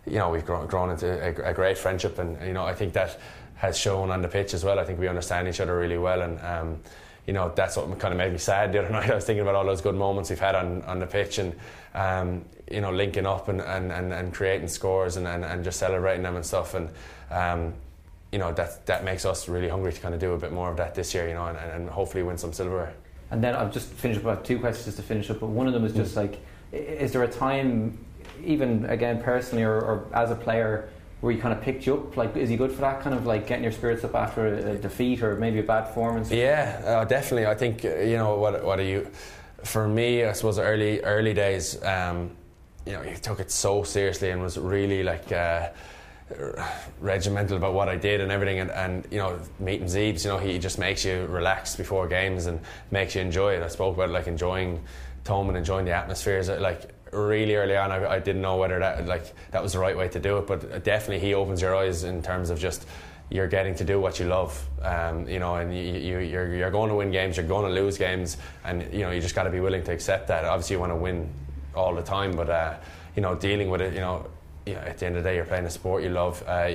you 0.06 0.18
know, 0.18 0.30
we've 0.30 0.46
grown, 0.46 0.68
grown 0.68 0.92
into 0.92 1.08
a, 1.08 1.50
a 1.50 1.54
great 1.54 1.78
friendship, 1.78 2.20
and 2.20 2.40
you 2.46 2.54
know, 2.54 2.66
I 2.66 2.74
think 2.74 2.94
that 2.94 3.20
has 3.56 3.78
shown 3.78 4.12
on 4.12 4.22
the 4.22 4.28
pitch 4.28 4.54
as 4.54 4.64
well. 4.64 4.80
I 4.80 4.84
think 4.84 5.00
we 5.00 5.08
understand 5.08 5.48
each 5.48 5.60
other 5.60 5.78
really 5.78 5.98
well, 5.98 6.22
and 6.22 6.40
um, 6.42 6.80
you 7.26 7.34
know, 7.34 7.52
that's 7.56 7.78
what 7.78 7.88
kind 8.00 8.14
of 8.14 8.18
made 8.18 8.32
me 8.32 8.38
sad 8.38 8.72
the 8.74 8.80
other 8.80 8.90
night. 8.92 9.10
I 9.10 9.16
was 9.16 9.26
thinking 9.26 9.42
about 9.42 9.56
all 9.56 9.66
those 9.66 9.82
good 9.82 9.96
moments 9.96 10.30
we've 10.30 10.40
had 10.40 10.56
on, 10.56 10.82
on 10.84 11.00
the 11.00 11.08
pitch, 11.08 11.40
and 11.40 11.56
um, 11.94 12.46
you 12.72 12.82
know, 12.82 12.92
linking 12.92 13.26
up 13.26 13.48
and, 13.48 13.62
and, 13.62 13.92
and, 13.92 14.12
and 14.12 14.34
creating 14.34 14.68
scores 14.68 15.18
and, 15.18 15.28
and, 15.28 15.46
and 15.46 15.64
just 15.64 15.80
celebrating 15.80 16.24
them 16.24 16.36
and 16.36 16.46
stuff, 16.46 16.74
and 16.74 16.90
um, 17.32 17.74
you 18.32 18.40
know, 18.40 18.52
that 18.54 18.86
that 18.86 19.04
makes 19.04 19.26
us 19.26 19.48
really 19.48 19.70
hungry 19.70 19.94
to 19.94 20.02
kind 20.02 20.14
of 20.14 20.20
do 20.20 20.34
a 20.34 20.38
bit 20.38 20.52
more 20.52 20.70
of 20.70 20.78
that 20.78 20.94
this 20.94 21.14
year, 21.14 21.28
you 21.28 21.34
know, 21.34 21.48
and, 21.48 21.58
and 21.58 21.90
hopefully 21.90 22.24
win 22.24 22.38
some 22.38 22.54
silverware. 22.54 22.94
And 23.32 23.44
then 23.44 23.56
I've 23.56 23.74
just 23.74 23.88
finished 23.88 24.20
up. 24.22 24.26
I 24.28 24.30
have 24.32 24.44
two 24.44 24.60
questions 24.60 24.96
to 24.98 25.02
finish 25.02 25.30
up, 25.30 25.40
but 25.40 25.48
one 25.48 25.68
of 25.68 25.74
them 25.74 25.86
is 25.86 25.94
just 25.94 26.16
like, 26.16 26.40
is 26.72 27.12
there 27.12 27.24
a 27.24 27.28
time, 27.28 27.98
even 28.46 28.86
again 28.86 29.22
personally 29.22 29.64
or, 29.64 29.76
or 29.76 30.08
as 30.14 30.32
a 30.32 30.36
player, 30.36 30.90
where 31.22 31.34
he 31.34 31.40
kind 31.40 31.58
of 31.58 31.62
picked 31.62 31.86
you 31.86 31.96
up? 31.96 32.18
Like, 32.18 32.36
is 32.38 32.50
he 32.50 32.56
good 32.56 32.72
for 32.72 32.82
that 32.82 33.02
kind 33.02 33.16
of 33.16 33.26
like 33.26 33.48
getting 33.48 33.64
your 33.64 33.72
spirits 33.72 34.04
up 34.04 34.16
after 34.16 34.48
a, 34.48 34.74
a 34.74 34.78
defeat 34.78 35.24
or 35.24 35.36
maybe 35.36 35.60
a 35.60 35.64
bad 35.64 35.88
performance? 35.88 36.32
Yeah, 36.32 36.82
uh, 36.86 37.06
definitely. 37.06 37.48
I 37.48 37.56
think 37.56 37.84
uh, 37.84 37.98
you 38.00 38.18
know 38.18 38.38
what. 38.38 38.64
What 38.64 38.80
are 38.80 38.84
you? 38.84 39.10
For 39.64 39.88
me, 39.88 40.24
I 40.24 40.34
suppose 40.34 40.60
early 40.60 41.02
early 41.02 41.34
days, 41.34 41.84
um, 41.84 42.32
you 42.86 42.94
know, 42.94 43.02
he 43.02 43.16
took 43.16 43.40
it 43.40 43.52
so 43.52 43.84
seriously 43.84 44.30
and 44.32 44.42
was 44.42 44.58
really 44.58 45.04
like. 45.04 45.32
Uh, 45.32 45.70
regimental 47.00 47.56
about 47.56 47.76
what 47.76 47.88
I 47.88 47.98
did 47.98 48.20
and 48.20 48.32
everything 48.32 48.60
and, 48.60 48.72
and 48.72 49.08
you 49.12 49.20
know 49.20 49.40
meeting 49.60 49.86
Zeebs 49.86 50.26
you 50.26 50.32
know 50.32 50.40
he 50.40 50.58
just 50.58 50.80
makes 50.80 51.06
you 51.06 51.28
relax 51.28 51.76
before 51.76 52.08
games 52.08 52.48
and 52.48 52.60
makes 52.90 53.14
you 53.14 53.22
enjoy 53.22 53.54
it 53.54 53.62
I 53.62 53.68
spoke 53.68 53.94
about 53.94 54.10
like 54.10 54.26
enjoying 54.26 54.82
Thomond 55.24 55.50
and 55.50 55.58
enjoying 55.58 55.86
the 55.86 55.92
atmospheres 55.92 56.50
like 56.50 56.95
really 57.16 57.56
early 57.56 57.76
on 57.76 57.92
I, 57.92 58.16
I 58.16 58.20
didn't 58.20 58.42
know 58.42 58.58
whether 58.58 58.80
that 58.80 59.06
like 59.06 59.34
that 59.52 59.64
was 59.64 59.74
the 59.74 59.80
right 59.80 59.98
way 59.98 60.08
to 60.10 60.20
do 60.20 60.38
it 60.38 60.48
but 60.48 60.84
definitely 60.84 61.26
he 61.26 61.34
opens 61.34 61.62
your 61.62 61.76
eyes 61.76 62.04
in 62.04 62.22
terms 62.22 62.50
of 62.50 62.60
just 62.60 62.86
you're 63.30 63.48
getting 63.48 63.74
to 63.76 63.84
do 63.84 64.00
what 64.00 64.20
you 64.20 64.28
love 64.28 64.64
um, 64.84 65.28
you 65.28 65.40
know 65.40 65.56
and 65.56 65.76
you, 65.76 65.82
you, 65.82 66.20
you're, 66.20 66.54
you're 66.54 66.72
going 66.72 66.90
to 66.90 66.96
win 66.96 67.12
games 67.12 67.38
you're 67.38 67.46
going 67.46 67.66
to 67.66 67.82
lose 67.82 67.98
games 67.98 68.38
and 68.64 68.82
you 68.94 69.00
know 69.00 69.12
you 69.12 69.22
just 69.22 69.36
got 69.36 69.44
to 69.44 69.50
be 69.50 69.60
willing 69.60 69.84
to 69.84 69.92
accept 69.92 70.28
that 70.28 70.46
obviously 70.46 70.76
you 70.76 70.80
want 70.80 70.92
to 70.92 70.96
win 70.96 71.30
all 71.76 71.96
the 71.96 72.04
time 72.04 72.36
but 72.36 72.50
uh, 72.50 72.76
you 73.16 73.22
know 73.22 73.34
dealing 73.36 73.70
with 73.70 73.82
it 73.82 73.94
you 73.94 74.00
know 74.00 74.28
you 74.66 74.74
know, 74.74 74.82
at 74.82 74.98
the 74.98 75.06
end 75.06 75.18
of 75.18 75.24
the 75.24 75.30
day, 75.30 75.36
you're 75.36 75.46
playing 75.46 75.66
a 75.66 75.70
sport 75.70 76.04
you 76.04 76.10
love. 76.10 76.44
Uh, 76.48 76.72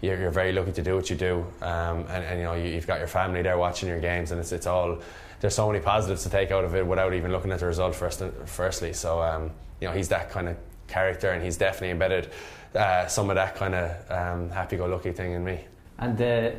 you're, 0.00 0.18
you're 0.18 0.30
very 0.30 0.52
lucky 0.52 0.72
to 0.72 0.82
do 0.82 0.96
what 0.96 1.10
you 1.10 1.16
do, 1.16 1.46
um, 1.62 2.04
and, 2.08 2.24
and 2.24 2.38
you 2.38 2.44
know 2.44 2.54
you, 2.54 2.70
you've 2.70 2.86
got 2.86 2.98
your 2.98 3.08
family 3.08 3.42
there 3.42 3.58
watching 3.58 3.88
your 3.88 4.00
games, 4.00 4.30
and 4.30 4.40
it's 4.40 4.52
it's 4.52 4.66
all. 4.66 4.98
There's 5.40 5.54
so 5.54 5.66
many 5.66 5.80
positives 5.80 6.22
to 6.22 6.30
take 6.30 6.50
out 6.50 6.64
of 6.64 6.74
it 6.74 6.86
without 6.86 7.12
even 7.12 7.30
looking 7.30 7.52
at 7.52 7.60
the 7.60 7.66
result 7.66 7.94
first. 7.94 8.22
Firstly, 8.46 8.92
so 8.92 9.20
um, 9.20 9.50
you 9.84 9.90
know 9.90 9.94
he's 9.94 10.08
that 10.08 10.30
kind 10.30 10.48
of 10.48 10.56
character, 10.88 11.32
and 11.32 11.44
he's 11.44 11.58
definitely 11.58 11.90
embedded 11.90 12.30
uh, 12.74 13.06
some 13.06 13.28
of 13.28 13.36
that 13.36 13.54
kind 13.54 13.74
of 13.74 14.10
um, 14.10 14.48
happy-go-lucky 14.48 15.12
thing 15.12 15.32
in 15.32 15.44
me. 15.44 15.60
And 15.98 16.20
uh, 16.20 16.52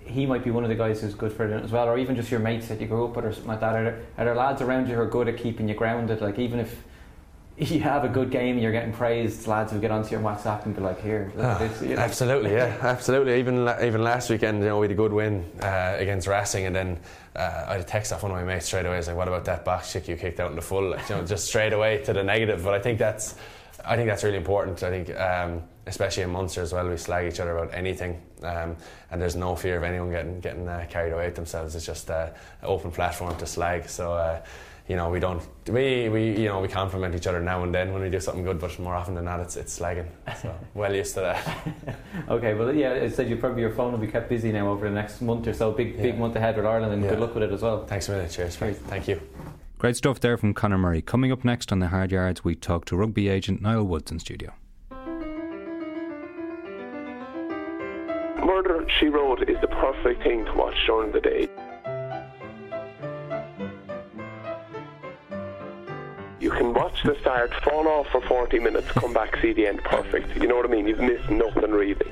he 0.00 0.26
might 0.26 0.42
be 0.42 0.50
one 0.50 0.64
of 0.64 0.68
the 0.68 0.74
guys 0.74 1.00
who's 1.00 1.14
good 1.14 1.32
for 1.32 1.46
it 1.46 1.62
as 1.62 1.70
well, 1.70 1.88
or 1.88 1.96
even 1.96 2.16
just 2.16 2.28
your 2.28 2.40
mates 2.40 2.66
that 2.66 2.80
you 2.80 2.88
grew 2.88 3.04
up 3.04 3.14
with 3.14 3.24
or 3.24 3.32
something 3.32 3.50
like 3.50 3.60
that. 3.60 3.76
Are 3.76 3.84
there, 3.84 4.02
are 4.18 4.24
there 4.24 4.34
lads 4.34 4.60
around 4.62 4.88
you 4.88 4.96
who 4.96 5.00
are 5.00 5.06
good 5.06 5.28
at 5.28 5.36
keeping 5.36 5.68
you 5.68 5.76
grounded? 5.76 6.20
Like 6.20 6.40
even 6.40 6.58
if 6.58 6.82
you 7.58 7.80
have 7.80 8.04
a 8.04 8.08
good 8.08 8.30
game 8.30 8.54
and 8.54 8.62
you're 8.62 8.72
getting 8.72 8.92
praised, 8.92 9.46
lads 9.46 9.72
who 9.72 9.78
get 9.78 9.90
onto 9.90 10.10
your 10.10 10.20
WhatsApp 10.20 10.64
and 10.64 10.74
be 10.74 10.80
like, 10.80 11.02
"Here, 11.02 11.30
at 11.36 11.58
this." 11.58 11.82
You 11.82 11.96
know? 11.96 12.02
Absolutely, 12.02 12.52
yeah, 12.52 12.76
absolutely. 12.82 13.38
Even 13.38 13.68
even 13.82 14.02
last 14.02 14.30
weekend, 14.30 14.60
you 14.60 14.68
know, 14.68 14.78
we 14.78 14.84
had 14.84 14.92
a 14.92 14.94
good 14.94 15.12
win 15.12 15.44
uh, 15.60 15.96
against 15.98 16.26
Racing, 16.26 16.64
and 16.66 16.74
then 16.74 16.98
uh, 17.36 17.64
I 17.68 17.72
had 17.72 17.80
a 17.80 17.84
text 17.84 18.12
off 18.12 18.22
one 18.22 18.32
of 18.32 18.38
my 18.38 18.44
mates 18.44 18.66
straight 18.66 18.86
away. 18.86 18.96
It's 18.96 19.06
like, 19.06 19.16
"What 19.16 19.28
about 19.28 19.44
that 19.44 19.64
box 19.64 19.92
kick 19.92 20.08
you 20.08 20.16
kicked 20.16 20.40
out 20.40 20.50
in 20.50 20.56
the 20.56 20.62
full?" 20.62 20.90
Like, 20.90 21.08
you 21.10 21.16
know, 21.16 21.24
just 21.26 21.46
straight 21.46 21.74
away 21.74 22.02
to 22.04 22.12
the 22.14 22.22
negative. 22.22 22.64
But 22.64 22.74
I 22.74 22.80
think 22.80 22.98
that's, 22.98 23.36
I 23.84 23.96
think 23.96 24.08
that's 24.08 24.24
really 24.24 24.38
important. 24.38 24.82
I 24.82 24.90
think, 24.90 25.14
um, 25.18 25.62
especially 25.86 26.22
in 26.22 26.30
Munster 26.30 26.62
as 26.62 26.72
well, 26.72 26.88
we 26.88 26.96
slag 26.96 27.30
each 27.30 27.40
other 27.40 27.56
about 27.58 27.74
anything, 27.74 28.22
um, 28.42 28.76
and 29.10 29.20
there's 29.20 29.36
no 29.36 29.56
fear 29.56 29.76
of 29.76 29.82
anyone 29.82 30.10
getting 30.10 30.40
getting 30.40 30.66
uh, 30.66 30.86
carried 30.88 31.12
away 31.12 31.26
with 31.26 31.36
themselves. 31.36 31.76
It's 31.76 31.84
just 31.84 32.10
uh, 32.10 32.30
an 32.62 32.68
open 32.68 32.90
platform 32.90 33.36
to 33.36 33.46
slag. 33.46 33.90
So. 33.90 34.42
You 34.88 34.96
know, 34.96 35.10
we 35.10 35.20
don't 35.20 35.40
we, 35.68 36.08
we 36.08 36.36
you 36.36 36.48
know 36.48 36.60
we 36.60 36.68
compliment 36.68 37.14
each 37.14 37.26
other 37.26 37.40
now 37.40 37.62
and 37.62 37.72
then 37.74 37.92
when 37.92 38.02
we 38.02 38.10
do 38.10 38.20
something 38.20 38.42
good, 38.44 38.58
but 38.60 38.76
more 38.78 38.94
often 38.94 39.14
than 39.14 39.24
not, 39.24 39.40
it's 39.40 39.56
it's 39.56 39.78
slagging. 39.78 40.08
So 40.40 40.54
well 40.74 40.94
used 40.94 41.14
to 41.14 41.20
that. 41.20 41.98
okay, 42.28 42.54
well, 42.54 42.74
yeah, 42.74 42.92
I 42.94 43.08
said 43.08 43.28
you 43.30 43.36
probably 43.36 43.62
your 43.62 43.70
phone 43.72 43.92
will 43.92 43.98
be 44.00 44.08
kept 44.08 44.28
busy 44.28 44.50
now 44.52 44.68
over 44.68 44.88
the 44.88 44.94
next 44.94 45.20
month 45.22 45.46
or 45.46 45.52
so. 45.54 45.70
Big 45.72 45.96
big 45.96 46.18
month 46.18 46.34
ahead 46.36 46.56
with 46.56 46.66
Ireland, 46.66 46.92
and 46.92 47.02
Yeah. 47.02 47.10
good 47.10 47.20
luck 47.20 47.34
with 47.34 47.44
it 47.44 47.52
as 47.52 47.62
well. 47.62 47.86
Thanks 47.86 48.08
a 48.08 48.12
minute. 48.12 48.30
Cheers. 48.32 48.60
mate. 48.60 48.76
Thank 48.88 49.08
you. 49.08 49.20
Great 49.78 49.96
stuff 49.96 50.20
there 50.20 50.36
from 50.36 50.52
Conor 50.54 50.78
Murray. 50.78 51.02
Coming 51.02 51.32
up 51.32 51.44
next 51.44 51.72
on 51.72 51.78
the 51.80 51.88
Hard 51.88 52.12
Yards, 52.12 52.44
we 52.44 52.54
talk 52.54 52.84
to 52.86 52.96
rugby 52.96 53.28
agent 53.28 53.60
Niall 53.62 53.84
Woods 53.84 54.12
in 54.12 54.18
studio. 54.20 54.52
Murder, 58.44 58.86
She 58.98 59.06
Wrote 59.08 59.48
is 59.48 59.56
the 59.60 59.68
perfect 59.68 60.22
thing 60.22 60.44
to 60.44 60.52
watch 60.54 60.74
during 60.86 61.12
the 61.12 61.20
day. 61.20 61.48
Can 66.56 66.74
watch 66.74 67.02
the 67.04 67.16
start, 67.20 67.52
fall 67.62 67.86
off 67.88 68.08
for 68.08 68.20
40 68.20 68.58
minutes, 68.58 68.90
come 68.92 69.12
back, 69.12 69.36
see 69.40 69.52
the 69.52 69.66
end 69.66 69.82
perfect. 69.84 70.36
You 70.36 70.48
know 70.48 70.56
what 70.56 70.66
I 70.66 70.68
mean? 70.68 70.86
You've 70.86 71.00
missed 71.00 71.30
nothing 71.30 71.72
really. 71.72 72.10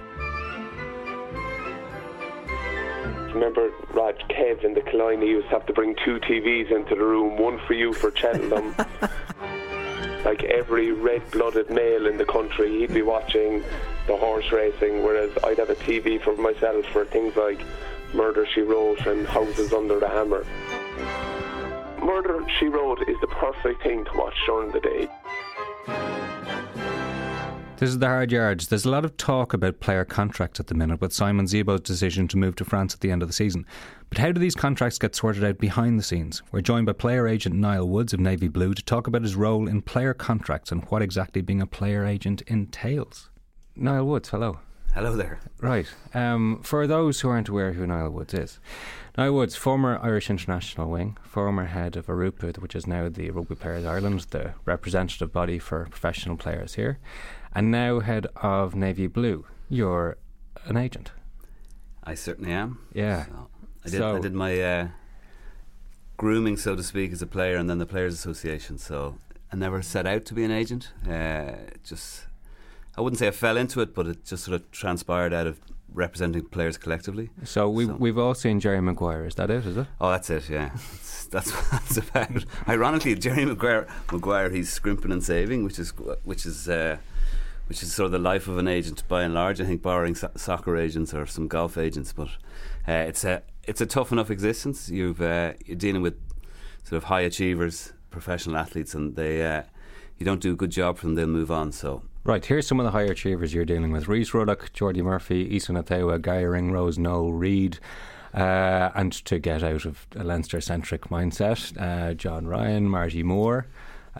Remember, 3.33 3.71
Raj, 3.95 4.17
Kev 4.29 4.65
in 4.65 4.75
the 4.75 4.81
Killiney 4.81 5.29
used 5.29 5.49
to 5.49 5.55
have 5.55 5.67
to 5.67 5.73
bring 5.73 5.95
two 6.05 6.19
TVs 6.19 6.71
into 6.71 6.95
the 6.95 7.05
room, 7.05 7.39
one 7.39 7.61
for 7.67 7.75
you 7.75 7.93
for 7.93 8.15
Cheltenham. 8.15 8.75
like 10.25 10.43
every 10.45 10.93
red-blooded 10.93 11.71
male 11.71 12.07
in 12.07 12.17
the 12.17 12.25
country, 12.25 12.81
he'd 12.81 12.93
be 12.93 13.03
watching 13.03 13.63
the 14.07 14.17
horse 14.17 14.51
racing, 14.53 15.03
whereas 15.03 15.31
I'd 15.45 15.59
have 15.59 15.71
a 15.71 15.77
TV 15.77 16.21
for 16.21 16.37
myself 16.37 16.85
for 16.87 17.05
things 17.05 17.37
like 17.37 17.61
Murder 18.13 18.47
She 18.53 18.63
Wrote 18.63 19.07
and 19.07 19.27
Houses 19.27 19.73
Under 19.73 20.01
the 20.01 20.09
Hammer. 20.09 20.45
Murder 22.03 22.45
She 22.59 22.67
Wrote 22.67 23.01
is 23.09 23.17
the 23.21 23.27
perfect 23.27 23.83
thing 23.83 24.05
to 24.05 24.11
watch 24.15 24.35
during 24.47 24.73
the 24.73 24.81
day. 24.81 25.09
This 27.77 27.89
is 27.89 27.99
the 27.99 28.09
hard 28.09 28.31
yards. 28.31 28.69
There's 28.69 28.85
a 28.85 28.91
lot 28.91 29.07
of 29.07 29.17
talk 29.17 29.55
about 29.55 29.81
player 29.81 30.05
contracts 30.05 30.61
at 30.61 30.67
the 30.67 30.75
minute 30.75 31.01
with 31.01 31.15
Simon 31.15 31.47
Zebo's 31.47 31.81
decision 31.81 32.29
to 32.29 32.37
move 32.37 32.55
to 32.57 32.65
France 32.65 32.93
at 32.93 33.01
the 33.01 33.11
end 33.11 33.23
of 33.23 33.29
the 33.29 33.33
season. 33.33 33.65
But 34.11 34.19
how 34.19 34.33
do 34.33 34.41
these 34.41 34.55
contracts 34.55 34.99
get 34.99 35.15
sorted 35.15 35.45
out 35.45 35.57
behind 35.57 35.99
the 35.99 36.03
scenes? 36.03 36.43
We're 36.53 36.61
joined 36.61 36.85
by 36.87 36.93
player 36.93 37.27
agent 37.27 37.55
Niall 37.55 37.89
Woods 37.89 38.13
of 38.13 38.21
Navy 38.21 38.49
Blue 38.49 38.75
to 38.75 38.85
talk 38.85 39.07
about 39.07 39.23
his 39.23 39.35
role 39.35 39.67
in 39.67 39.81
player 39.81 40.13
contracts 40.13 40.71
and 40.71 40.85
what 40.91 41.01
exactly 41.01 41.41
being 41.41 41.63
a 41.63 41.67
player 41.67 42.05
agent 42.05 42.43
entails. 42.47 43.31
Niall 43.77 44.07
Woods, 44.07 44.29
hello. 44.29 44.59
Hello 44.95 45.15
there. 45.17 45.39
Right. 45.61 45.87
Um, 46.15 46.61
for 46.63 46.87
those 46.87 47.21
who 47.21 47.29
aren't 47.29 47.49
aware 47.49 47.73
who 47.73 47.87
Niall 47.87 48.11
Woods 48.11 48.35
is, 48.35 48.59
Niall 49.17 49.33
Woods, 49.35 49.55
former 49.57 49.99
Irish 50.03 50.29
international 50.31 50.91
wing, 50.91 51.17
former 51.23 51.67
head 51.67 51.97
of 51.97 52.07
IRUPA, 52.07 52.59
which 52.59 52.75
is 52.75 52.87
now 52.87 53.09
the 53.09 53.31
Rugby 53.31 53.55
Players 53.55 53.85
Ireland, 53.85 54.21
the 54.31 54.55
representative 54.65 55.33
body 55.33 55.59
for 55.59 55.87
professional 55.91 56.37
players 56.37 56.75
here, 56.75 56.99
and 57.55 57.71
now 57.71 58.01
head 58.01 58.27
of 58.37 58.75
Navy 58.75 59.07
Blue. 59.07 59.47
You're 59.69 60.17
an 60.65 60.77
agent. 60.77 61.13
I 62.03 62.15
certainly 62.15 62.53
am. 62.53 62.81
Yeah. 62.93 63.27
So 63.27 63.49
I 63.85 63.89
did. 63.91 63.99
So- 63.99 64.17
I 64.17 64.21
did 64.21 64.35
my 64.35 64.61
uh, 64.61 64.89
grooming, 66.17 66.57
so 66.57 66.75
to 66.75 66.83
speak, 66.83 67.13
as 67.13 67.23
a 67.23 67.27
player, 67.27 67.57
and 67.57 67.71
then 67.71 67.79
the 67.79 67.87
Players 67.87 68.15
Association. 68.15 68.77
So 68.79 69.17
I 69.53 69.57
never 69.57 69.83
set 69.83 70.07
out 70.07 70.25
to 70.27 70.35
be 70.35 70.43
an 70.45 70.51
agent. 70.51 70.93
Uh, 71.09 71.53
just, 71.85 72.27
I 72.97 73.01
wouldn't 73.01 73.19
say 73.19 73.29
I 73.29 73.31
fell 73.31 73.57
into 73.57 73.81
it, 73.81 73.95
but 73.95 74.07
it 74.07 74.25
just 74.25 74.45
sort 74.45 74.61
of 74.61 74.71
transpired 74.71 75.33
out 75.33 75.47
of 75.47 75.61
representing 75.93 76.45
players 76.47 76.77
collectively. 76.77 77.31
So 77.45 77.69
we 77.69 77.87
So- 77.87 77.97
we've 77.99 78.19
all 78.19 78.35
seen 78.35 78.61
Jerry 78.61 78.81
Maguire. 78.81 79.25
Is 79.27 79.35
that 79.37 79.51
it? 79.51 79.67
Is 79.67 79.77
it? 79.77 79.87
Oh, 80.01 80.11
that's 80.11 80.31
it. 80.31 80.49
Yeah, 80.49 80.67
It's- 80.67 81.27
that's 81.31 81.51
what 81.53 81.71
that's 81.71 81.97
about. 81.97 82.45
Ironically, 82.69 83.15
Jerry 83.15 83.45
Maguire, 83.45 83.87
Maguire, 84.13 84.51
he's 84.51 84.73
scrimping 84.73 85.13
and 85.13 85.23
saving, 85.23 85.65
which 85.65 85.79
is 85.79 85.91
which 86.25 86.45
is 86.47 86.69
uh, 86.69 86.97
which 87.69 87.83
is 87.83 87.93
sort 87.95 88.07
of 88.07 88.13
the 88.13 88.19
life 88.19 88.49
of 88.49 88.59
an 88.59 88.67
agent 88.69 89.03
by 89.09 89.23
and 89.23 89.35
large. 89.35 89.61
I 89.61 89.65
think, 89.65 89.83
borrowing 89.83 90.15
so- 90.17 90.31
soccer 90.37 90.77
agents 90.77 91.15
or 91.15 91.27
some 91.27 91.47
golf 91.49 91.79
agents, 91.79 92.13
but 92.13 92.29
uh, 92.89 93.05
it's 93.09 93.25
a 93.25 93.43
it's 93.65 93.81
a 93.81 93.87
tough 93.87 94.11
enough 94.13 94.31
existence. 94.31 94.89
You've 94.91 95.21
uh, 95.21 95.53
you're 95.65 95.77
dealing 95.77 96.03
with 96.03 96.15
sort 96.85 96.97
of 96.99 97.05
high 97.05 97.21
achievers, 97.21 97.93
professional 98.11 98.57
athletes, 98.57 98.95
and 98.95 99.15
they 99.17 99.45
uh, 99.45 99.63
you 100.19 100.27
don't 100.27 100.41
do 100.41 100.53
a 100.53 100.57
good 100.57 100.71
job 100.71 100.99
for 100.99 101.07
them, 101.07 101.15
they'll 101.15 101.27
move 101.29 101.51
on. 101.51 101.71
So 101.73 102.03
Right, 102.23 102.45
here's 102.45 102.67
some 102.67 102.79
of 102.79 102.85
the 102.85 102.91
higher 102.91 103.11
achievers 103.13 103.55
you're 103.55 103.65
dealing 103.65 103.93
with. 103.93 104.07
Rhys 104.07 104.35
Ruddock, 104.35 104.73
Jordi 104.73 105.03
Murphy, 105.03 105.49
Isa 105.55 105.73
Nacewa, 105.73 106.21
Garry 106.21 106.45
Ringrose, 106.45 106.99
Noel 106.99 107.33
Reid. 107.33 107.79
Uh, 108.35 108.91
and 108.95 109.13
to 109.25 109.39
get 109.39 109.63
out 109.63 109.85
of 109.87 110.07
a 110.15 110.23
Leinster-centric 110.23 111.05
mindset, 111.09 111.81
uh, 111.81 112.15
John 112.15 112.47
Ryan, 112.47 112.89
Marty 112.89 113.23
Moore, 113.23 113.67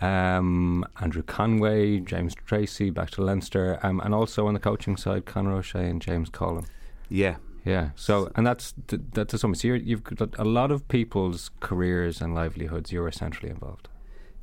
um, 0.01 0.83
Andrew 0.99 1.21
Conway, 1.21 1.99
James 1.99 2.33
Tracy, 2.45 2.89
back 2.89 3.11
to 3.11 3.21
Leinster, 3.21 3.79
um, 3.83 4.01
and 4.01 4.13
also 4.13 4.47
on 4.47 4.53
the 4.53 4.59
coaching 4.59 4.97
side, 4.97 5.25
Conor 5.25 5.53
O'Shea 5.53 5.87
and 5.87 6.01
James 6.01 6.29
Collin. 6.29 6.65
yeah, 7.07 7.35
Yeah, 7.63 7.91
so 7.95 8.31
and 8.35 8.45
that's 8.45 8.73
th- 8.87 9.01
that's 9.13 9.39
something. 9.39 9.55
So 9.57 9.67
you're, 9.69 9.77
you've 9.77 10.03
got 10.03 10.37
a 10.39 10.43
lot 10.43 10.71
of 10.71 10.87
people's 10.87 11.51
careers 11.59 12.19
and 12.19 12.33
livelihoods. 12.33 12.91
You're 12.91 13.07
essentially 13.07 13.51
involved. 13.51 13.87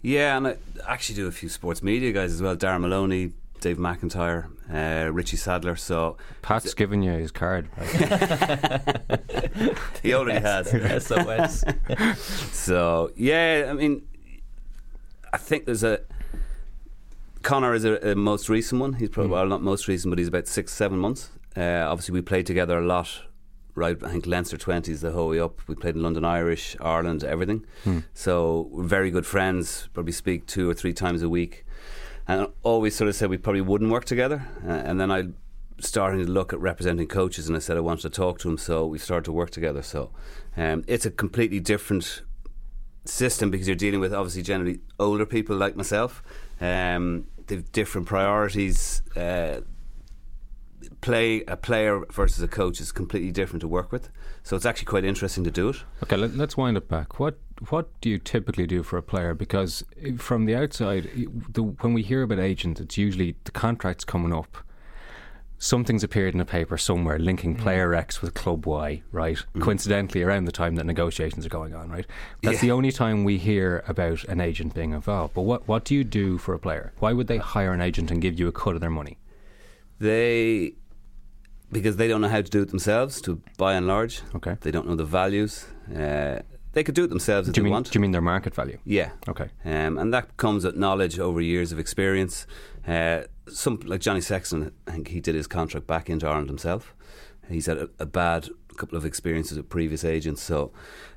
Yeah, 0.00 0.36
and 0.36 0.46
I 0.46 0.56
actually 0.86 1.16
do 1.16 1.26
a 1.26 1.32
few 1.32 1.48
sports 1.48 1.82
media 1.82 2.12
guys 2.12 2.32
as 2.32 2.40
well. 2.40 2.54
Darragh 2.56 2.80
Maloney, 2.80 3.32
Dave 3.60 3.78
McIntyre, 3.78 4.46
uh, 4.72 5.10
Richie 5.12 5.36
Sadlier. 5.36 5.76
So 5.76 6.16
Pat's 6.42 6.74
given 6.74 7.02
you 7.02 7.12
his 7.12 7.30
card. 7.30 7.68
He 10.02 10.14
already 10.14 10.40
has. 10.40 10.70
SOS. 11.06 11.64
So 12.52 13.10
yeah, 13.16 13.66
I 13.68 13.72
mean, 13.72 14.06
I 15.32 15.36
think 15.38 15.64
there's 15.66 15.82
a 15.82 16.00
Conor 17.42 17.74
is 17.74 17.84
a, 17.84 18.12
a 18.12 18.14
most 18.14 18.48
recent 18.48 18.80
one. 18.80 18.94
He's 18.94 19.08
probably 19.08 19.32
well 19.32 19.46
not 19.46 19.62
most 19.62 19.88
recent, 19.88 20.10
but 20.12 20.18
he's 20.18 20.28
about 20.28 20.46
six 20.46 20.72
seven 20.72 20.98
months. 20.98 21.30
Uh, 21.56 21.86
obviously, 21.88 22.12
we 22.12 22.20
played 22.22 22.46
together 22.46 22.78
a 22.78 22.86
lot. 22.86 23.22
Right, 23.74 23.96
I 24.02 24.10
think 24.10 24.26
Leinster 24.26 24.56
twenties 24.56 25.02
the 25.02 25.12
whole 25.12 25.28
way 25.28 25.38
up. 25.40 25.60
We 25.68 25.74
played 25.76 25.94
in 25.94 26.02
London 26.02 26.24
Irish, 26.24 26.76
Ireland, 26.80 27.22
everything. 27.22 27.64
So 28.12 28.68
we're 28.72 28.82
very 28.84 29.10
good 29.10 29.24
friends. 29.26 29.88
Probably 29.94 30.12
speak 30.12 30.46
two 30.46 30.68
or 30.68 30.74
three 30.74 30.92
times 30.92 31.22
a 31.22 31.28
week, 31.28 31.64
and 32.28 32.46
always 32.62 32.94
sort 32.94 33.08
of 33.08 33.16
said 33.16 33.30
we 33.30 33.38
probably 33.38 33.62
wouldn't 33.62 33.90
work 33.90 34.04
together. 34.04 34.46
Uh, 34.64 34.70
and 34.70 35.00
then 35.00 35.10
I 35.10 35.28
starting 35.80 36.24
to 36.24 36.30
look 36.30 36.52
at 36.52 36.60
representing 36.60 37.06
coaches, 37.06 37.48
and 37.48 37.56
I 37.56 37.60
said 37.60 37.76
I 37.76 37.80
wanted 37.80 38.02
to 38.02 38.10
talk 38.10 38.38
to 38.40 38.48
him. 38.50 38.58
So 38.58 38.86
we 38.86 38.98
started 38.98 39.24
to 39.24 39.32
work 39.32 39.50
together. 39.50 39.82
So 39.82 40.10
um, 40.56 40.84
it's 40.86 41.06
a 41.06 41.10
completely 41.10 41.58
different 41.58 42.22
system 43.04 43.50
because 43.50 43.66
you're 43.66 43.76
dealing 43.76 44.00
with 44.00 44.12
obviously 44.12 44.42
generally 44.42 44.80
older 44.98 45.24
people 45.24 45.56
like 45.56 45.74
myself. 45.74 46.22
Um, 46.60 47.26
they've 47.46 47.70
different 47.72 48.06
priorities. 48.06 49.02
Uh, 49.16 49.60
play 51.00 51.42
a 51.46 51.56
player 51.56 52.04
versus 52.10 52.42
a 52.42 52.48
coach 52.48 52.80
is 52.80 52.92
completely 52.92 53.30
different 53.30 53.60
to 53.62 53.68
work 53.68 53.90
with. 53.90 54.10
So 54.48 54.56
it's 54.56 54.64
actually 54.64 54.86
quite 54.86 55.04
interesting 55.04 55.44
to 55.44 55.50
do 55.50 55.68
it. 55.68 55.76
Okay, 56.02 56.16
let, 56.16 56.34
let's 56.34 56.56
wind 56.56 56.78
it 56.78 56.88
back. 56.88 57.20
What 57.20 57.36
what 57.68 57.88
do 58.00 58.08
you 58.08 58.18
typically 58.18 58.66
do 58.66 58.82
for 58.82 58.96
a 58.96 59.02
player? 59.02 59.34
Because 59.34 59.84
eh, 60.02 60.12
from 60.16 60.46
the 60.46 60.56
outside, 60.56 61.04
eh, 61.14 61.26
the, 61.50 61.64
when 61.64 61.92
we 61.92 62.00
hear 62.02 62.22
about 62.22 62.38
agents, 62.38 62.80
it's 62.80 62.96
usually 62.96 63.36
the 63.44 63.50
contract's 63.50 64.06
coming 64.06 64.32
up. 64.32 64.56
Something's 65.58 66.02
appeared 66.02 66.32
in 66.32 66.40
a 66.40 66.46
paper 66.46 66.78
somewhere 66.78 67.18
linking 67.18 67.56
Mm. 67.56 67.60
player 67.60 67.94
X 67.94 68.22
with 68.22 68.32
club 68.32 68.64
Y, 68.64 69.02
right? 69.12 69.36
Coincidentally, 69.58 70.22
around 70.22 70.46
the 70.46 70.52
time 70.52 70.76
that 70.76 70.86
negotiations 70.86 71.44
are 71.44 71.50
going 71.50 71.74
on, 71.74 71.90
right? 71.90 72.06
That's 72.42 72.54
Yeah. 72.62 72.68
the 72.68 72.70
only 72.72 72.90
time 72.90 73.24
we 73.24 73.36
hear 73.36 73.84
about 73.86 74.24
an 74.24 74.40
agent 74.40 74.72
being 74.72 74.92
involved. 74.92 75.34
But 75.34 75.42
what 75.42 75.68
what 75.68 75.84
do 75.84 75.94
you 75.94 76.04
do 76.04 76.38
for 76.38 76.54
a 76.54 76.58
player? 76.58 76.94
Why 77.00 77.12
would 77.12 77.26
they 77.26 77.36
hire 77.36 77.74
an 77.74 77.82
agent 77.82 78.10
and 78.10 78.22
give 78.22 78.40
you 78.40 78.48
a 78.48 78.52
cut 78.52 78.74
of 78.76 78.80
their 78.80 78.88
money? 78.88 79.18
They 79.98 80.72
because 81.70 81.96
they 81.96 82.08
don't 82.08 82.20
know 82.20 82.28
how 82.28 82.40
to 82.42 82.50
do 82.50 82.62
it 82.62 82.68
themselves. 82.70 83.20
To 83.22 83.40
by 83.56 83.74
and 83.74 83.86
large, 83.86 84.22
Okay. 84.34 84.56
they 84.60 84.70
don't 84.70 84.86
know 84.88 84.96
the 84.96 85.04
values. 85.04 85.66
Uh, 85.94 86.40
they 86.72 86.84
could 86.84 86.94
do 86.94 87.04
it 87.04 87.08
themselves 87.08 87.48
if 87.48 87.54
Do 87.54 87.60
you 87.60 87.62
they 87.62 87.64
mean 87.66 87.72
want. 87.72 87.90
do 87.90 87.96
you 87.96 88.00
mean 88.00 88.12
their 88.12 88.20
market 88.22 88.54
value? 88.54 88.78
Yeah. 88.84 89.10
Okay. 89.28 89.48
Um, 89.64 89.98
and 89.98 90.12
that 90.14 90.36
comes 90.36 90.64
with 90.64 90.76
knowledge 90.76 91.18
over 91.18 91.40
years 91.40 91.72
of 91.72 91.78
experience. 91.78 92.46
Uh, 92.86 93.22
some 93.48 93.80
like 93.84 94.00
Johnny 94.00 94.20
Sexton, 94.20 94.72
I 94.86 94.90
think 94.92 95.08
he 95.08 95.20
did 95.20 95.34
his 95.34 95.46
contract 95.46 95.86
back 95.86 96.08
into 96.10 96.26
Ireland 96.26 96.48
himself. 96.48 96.94
He's 97.48 97.66
had 97.66 97.78
a, 97.78 97.88
a 97.98 98.06
bad 98.06 98.48
couple 98.76 98.96
of 98.98 99.04
experiences 99.04 99.56
with 99.56 99.68
previous 99.70 100.04
agents, 100.04 100.42
so 100.42 100.70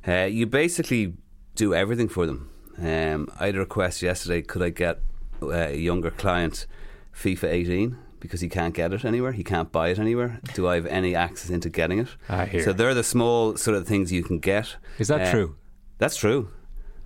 uh, 0.08 0.24
you 0.24 0.48
basically 0.48 1.14
do 1.56 1.74
everything 1.76 2.08
for 2.10 2.26
them. 2.26 2.50
Um, 2.78 3.28
I 3.40 3.48
had 3.48 3.56
a 3.56 3.60
request 3.60 4.02
yesterday: 4.02 4.42
could 4.42 4.62
I 4.64 4.70
get 4.70 5.00
uh, 5.42 5.50
a 5.50 5.78
younger 5.78 6.10
client 6.10 6.66
FIFA 7.14 7.44
18 7.52 7.98
because 8.22 8.40
he 8.40 8.48
can't 8.48 8.74
get 8.74 8.94
it 8.94 9.04
anywhere, 9.04 9.34
he 9.34 9.44
can't 9.44 9.72
buy 9.72 9.90
it 9.90 10.00
anywhere. 10.00 10.40
Do 10.54 10.68
I 10.70 10.76
have 10.76 10.86
any 10.86 11.14
access 11.16 11.50
into 11.50 11.70
getting 11.70 12.00
it? 12.00 12.08
I 12.30 12.46
hear. 12.46 12.64
So 12.64 12.72
they're 12.72 12.94
the 12.94 13.04
small 13.04 13.58
sort 13.58 13.76
of 13.76 13.86
things 13.86 14.12
you 14.14 14.24
can 14.24 14.40
get. 14.40 14.78
Is 14.98 15.10
that 15.10 15.22
Uh, 15.28 15.32
true? 15.32 15.56
That's 15.98 16.16
true. 16.16 16.50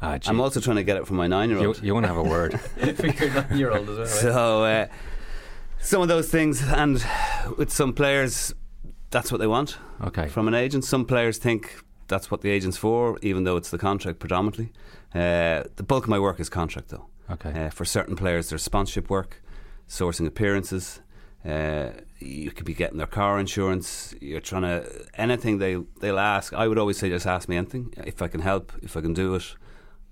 Ah. 0.01 0.19
I'm 0.27 0.39
also 0.39 0.59
trying 0.59 0.75
to 0.75 0.83
get 0.83 0.97
it 0.97 1.07
for 1.07 1.13
my 1.15 1.25
nine-year-old. 1.25 1.77
you, 1.79 1.87
you 1.87 1.93
want 1.93 2.03
to 2.03 2.07
have 2.13 2.17
a 2.17 2.23
word? 2.23 2.59
For 2.95 3.07
your 3.07 3.33
nine-year-old 3.33 3.89
as 3.89 4.23
well. 4.23 4.61
right? 4.61 4.89
So 4.89 4.91
uh, 4.91 4.95
some 5.79 6.01
of 6.01 6.07
those 6.07 6.29
things, 6.29 6.61
and 6.63 7.03
with 7.57 7.71
some 7.71 7.93
players, 7.93 8.53
that's 9.09 9.31
what 9.31 9.39
they 9.39 9.47
want 9.47 9.77
Okay. 10.03 10.27
from 10.27 10.47
an 10.47 10.53
agent. 10.53 10.83
Some 10.83 11.05
players 11.05 11.37
think 11.37 11.77
that's 12.07 12.29
what 12.29 12.41
the 12.41 12.49
agent's 12.49 12.77
for, 12.77 13.17
even 13.21 13.45
though 13.45 13.55
it's 13.57 13.69
the 13.71 13.77
contract 13.77 14.19
predominantly. 14.19 14.71
Uh, 15.13 15.63
the 15.77 15.83
bulk 15.83 16.03
of 16.03 16.09
my 16.09 16.19
work 16.19 16.39
is 16.39 16.49
contract, 16.49 16.89
though. 16.89 17.05
Okay. 17.31 17.65
Uh, 17.65 17.69
for 17.69 17.85
certain 17.85 18.15
players, 18.15 18.49
there's 18.49 18.61
sponsorship 18.63 19.09
work, 19.09 19.41
sourcing 19.87 20.27
appearances. 20.27 20.99
Uh, 21.45 21.91
you 22.19 22.49
could 22.51 22.65
be 22.65 22.73
getting 22.73 22.97
their 22.97 23.07
car 23.07 23.39
insurance. 23.39 24.15
You're 24.19 24.41
trying 24.41 24.63
to 24.63 25.05
anything 25.13 25.59
they 25.59 25.77
they'll 25.99 26.19
ask. 26.19 26.53
I 26.53 26.67
would 26.67 26.79
always 26.79 26.97
say, 26.97 27.09
just 27.09 27.27
ask 27.27 27.47
me 27.47 27.57
anything. 27.57 27.93
If 27.97 28.21
I 28.21 28.27
can 28.27 28.41
help, 28.41 28.71
if 28.81 28.97
I 28.97 29.01
can 29.01 29.13
do 29.13 29.35
it, 29.35 29.55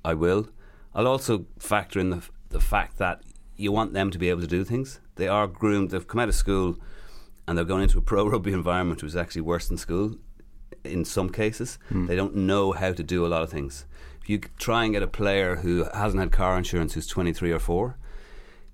I 0.06 0.14
will. 0.14 0.50
I'll 0.94 1.08
also 1.08 1.46
factor 1.58 2.00
in 2.00 2.12
the 2.12 2.22
the 2.50 2.60
fact 2.60 2.98
that 3.00 3.24
you 3.56 3.72
want 3.72 3.94
them 3.94 4.12
to 4.12 4.20
be 4.20 4.30
able 4.30 4.42
to 4.42 4.48
do 4.48 4.64
things. 4.64 5.00
They 5.16 5.28
are 5.28 5.48
groomed. 5.48 5.90
They've 5.92 6.08
come 6.08 6.20
out 6.20 6.30
of 6.30 6.36
school, 6.36 6.78
and 7.48 7.58
they're 7.58 7.66
going 7.66 7.84
into 7.84 7.98
a 7.98 8.02
pro 8.02 8.28
rugby 8.30 8.54
environment, 8.54 9.02
which 9.02 9.10
is 9.10 9.16
actually 9.16 9.42
worse 9.42 9.68
than 9.68 9.78
school. 9.78 10.18
In 10.84 11.06
some 11.06 11.30
cases, 11.30 11.80
they 12.08 12.16
don't 12.16 12.36
know 12.36 12.74
how 12.74 12.92
to 12.92 13.04
do 13.04 13.26
a 13.26 13.28
lot 13.28 13.42
of 13.42 13.50
things. 13.50 13.86
If 14.22 14.30
you 14.30 14.40
try 14.58 14.84
and 14.84 14.94
get 14.94 15.02
a 15.02 15.08
player 15.08 15.58
who 15.58 15.86
hasn't 15.94 16.20
had 16.20 16.32
car 16.32 16.58
insurance, 16.58 16.94
who's 16.94 17.08
23 17.08 17.52
or 17.52 17.60
4, 17.60 17.98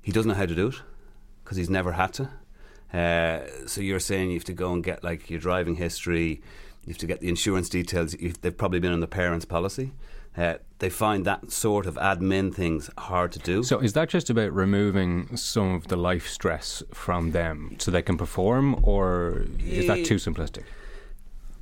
he 0.02 0.12
doesn't 0.12 0.30
know 0.30 0.36
how 0.36 0.48
to 0.48 0.56
do 0.56 0.68
it 0.68 0.82
because 1.44 1.58
he's 1.58 1.70
never 1.70 1.92
had 1.94 2.14
to. 2.14 2.30
Uh, 2.94 3.40
so 3.68 3.82
you're 3.82 4.00
saying 4.00 4.32
you 4.32 4.38
have 4.38 4.46
to 4.46 4.54
go 4.54 4.74
and 4.74 4.84
get 4.84 5.04
like 5.04 5.30
your 5.30 5.40
driving 5.40 5.76
history, 5.76 6.42
you 6.86 6.94
have 6.94 6.98
to 6.98 7.08
get 7.08 7.20
the 7.20 7.30
insurance 7.30 7.70
details. 7.70 8.16
You've, 8.20 8.42
they've 8.42 8.58
probably 8.58 8.80
been 8.80 8.94
on 8.94 9.00
the 9.00 9.08
parents' 9.08 9.46
policy. 9.46 9.92
Uh, 10.38 10.56
they 10.78 10.90
find 10.90 11.26
that 11.26 11.52
sort 11.52 11.86
of 11.86 11.96
admin 11.96 12.54
things 12.54 12.90
hard 12.98 13.32
to 13.34 13.40
do. 13.40 13.64
So 13.64 13.80
is 13.80 13.94
that 13.94 14.10
just 14.10 14.30
about 14.30 14.54
removing 14.54 15.36
some 15.36 15.74
of 15.74 15.88
the 15.88 15.98
life 15.98 16.28
stress 16.28 16.82
from 16.94 17.32
them 17.32 17.76
so 17.80 17.92
they 17.92 18.02
can 18.02 18.18
perform, 18.18 18.80
or 18.84 19.46
is 19.60 19.88
that 19.88 20.06
too 20.06 20.16
simplistic? 20.16 20.64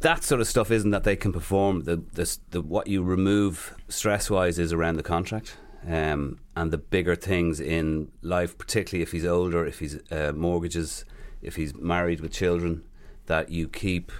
that 0.01 0.23
sort 0.23 0.41
of 0.41 0.47
stuff 0.47 0.71
isn't 0.71 0.91
that 0.91 1.03
they 1.03 1.15
can 1.15 1.33
perform. 1.33 1.83
The, 1.83 1.97
the, 2.13 2.37
the 2.51 2.61
what 2.61 2.87
you 2.87 3.03
remove 3.03 3.75
stress 3.87 4.29
wise 4.29 4.59
is 4.59 4.71
around 4.71 4.97
the 4.97 5.03
contract. 5.03 5.57
Um, 5.87 6.39
and 6.55 6.71
the 6.71 6.77
bigger 6.77 7.15
things 7.15 7.59
in 7.59 8.11
life, 8.21 8.57
particularly 8.57 9.03
if 9.03 9.11
he's 9.11 9.25
older, 9.25 9.65
if 9.65 9.79
he's 9.79 9.99
uh, 10.11 10.33
mortgages, 10.35 11.05
if 11.47 11.55
he's 11.55 11.73
married 11.75 12.19
with 12.19 12.31
children, 12.31 12.83
that 13.25 13.49
you 13.49 13.67
keep 13.67 14.11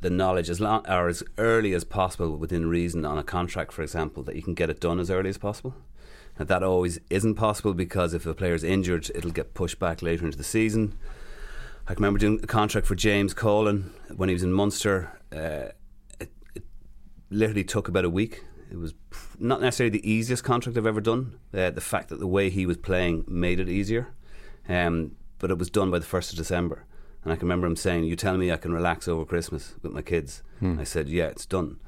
the 0.00 0.10
knowledge 0.10 0.50
as 0.50 0.60
long 0.60 0.86
or 0.86 1.08
as 1.08 1.22
early 1.38 1.72
as 1.72 1.84
possible 1.84 2.36
within 2.36 2.68
reason 2.68 3.06
on 3.06 3.16
a 3.16 3.22
contract, 3.22 3.72
for 3.72 3.82
example, 3.82 4.22
that 4.24 4.36
you 4.36 4.42
can 4.42 4.52
get 4.52 4.68
it 4.68 4.80
done 4.80 5.00
as 5.00 5.10
early 5.10 5.30
as 5.30 5.38
possible. 5.38 5.74
And 6.36 6.48
that 6.48 6.62
always 6.62 6.98
isn't 7.08 7.36
possible 7.36 7.72
because 7.72 8.12
if 8.12 8.26
a 8.26 8.34
player's 8.34 8.64
injured, 8.64 9.10
it'll 9.14 9.30
get 9.30 9.54
pushed 9.54 9.78
back 9.78 10.02
later 10.02 10.26
into 10.26 10.36
the 10.36 10.44
season. 10.44 10.98
I 11.86 11.94
can 11.94 12.02
remember 12.02 12.18
doing 12.18 12.40
a 12.42 12.46
contract 12.46 12.86
for 12.86 12.94
James 12.94 13.32
Colin 13.32 13.92
when 14.14 14.28
he 14.28 14.34
was 14.34 14.42
in 14.42 14.52
Munster. 14.52 15.18
Uh, 15.32 15.72
it, 16.18 16.32
it 16.54 16.64
literally 17.30 17.64
took 17.64 17.88
about 17.88 18.04
a 18.04 18.10
week. 18.10 18.44
It 18.70 18.76
was 18.76 18.94
not 19.38 19.60
necessarily 19.60 19.98
the 19.98 20.10
easiest 20.10 20.42
contract 20.42 20.76
I've 20.76 20.86
ever 20.86 21.00
done. 21.00 21.38
Uh, 21.52 21.70
the 21.70 21.80
fact 21.80 22.08
that 22.08 22.18
the 22.18 22.26
way 22.26 22.50
he 22.50 22.66
was 22.66 22.76
playing 22.76 23.24
made 23.28 23.60
it 23.60 23.68
easier, 23.68 24.08
um, 24.68 25.12
but 25.38 25.50
it 25.50 25.58
was 25.58 25.70
done 25.70 25.90
by 25.90 25.98
the 25.98 26.04
first 26.06 26.32
of 26.32 26.38
December. 26.38 26.84
And 27.22 27.32
I 27.32 27.36
can 27.36 27.46
remember 27.48 27.66
him 27.66 27.76
saying, 27.76 28.04
"You 28.04 28.16
tell 28.16 28.36
me 28.36 28.52
I 28.52 28.56
can 28.58 28.72
relax 28.72 29.08
over 29.08 29.24
Christmas 29.24 29.74
with 29.82 29.92
my 29.92 30.02
kids." 30.02 30.42
Hmm. 30.60 30.78
I 30.78 30.84
said, 30.84 31.08
"Yeah, 31.08 31.26
it's 31.28 31.46
done." 31.46 31.78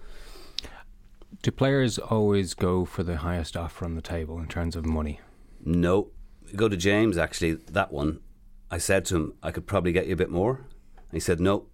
Do 1.43 1.51
players 1.51 1.99
always 1.99 2.55
go 2.55 2.85
for 2.85 3.03
the 3.03 3.19
highest 3.19 3.57
offer 3.57 3.85
on 3.85 3.95
the 3.95 4.03
table 4.03 4.39
in 4.39 4.47
terms 4.49 4.75
of 4.77 4.87
money? 4.87 5.21
No, 5.65 6.09
go 6.55 6.69
to 6.69 6.77
James. 6.77 7.19
Actually, 7.19 7.55
that 7.55 7.93
one, 7.93 8.21
I 8.71 8.79
said 8.79 9.05
to 9.07 9.17
him, 9.17 9.33
"I 9.43 9.51
could 9.51 9.67
probably 9.67 9.93
get 9.93 10.07
you 10.07 10.15
a 10.15 10.17
bit 10.17 10.31
more." 10.31 10.67
He 11.13 11.21
said, 11.21 11.41
"No, 11.41 11.67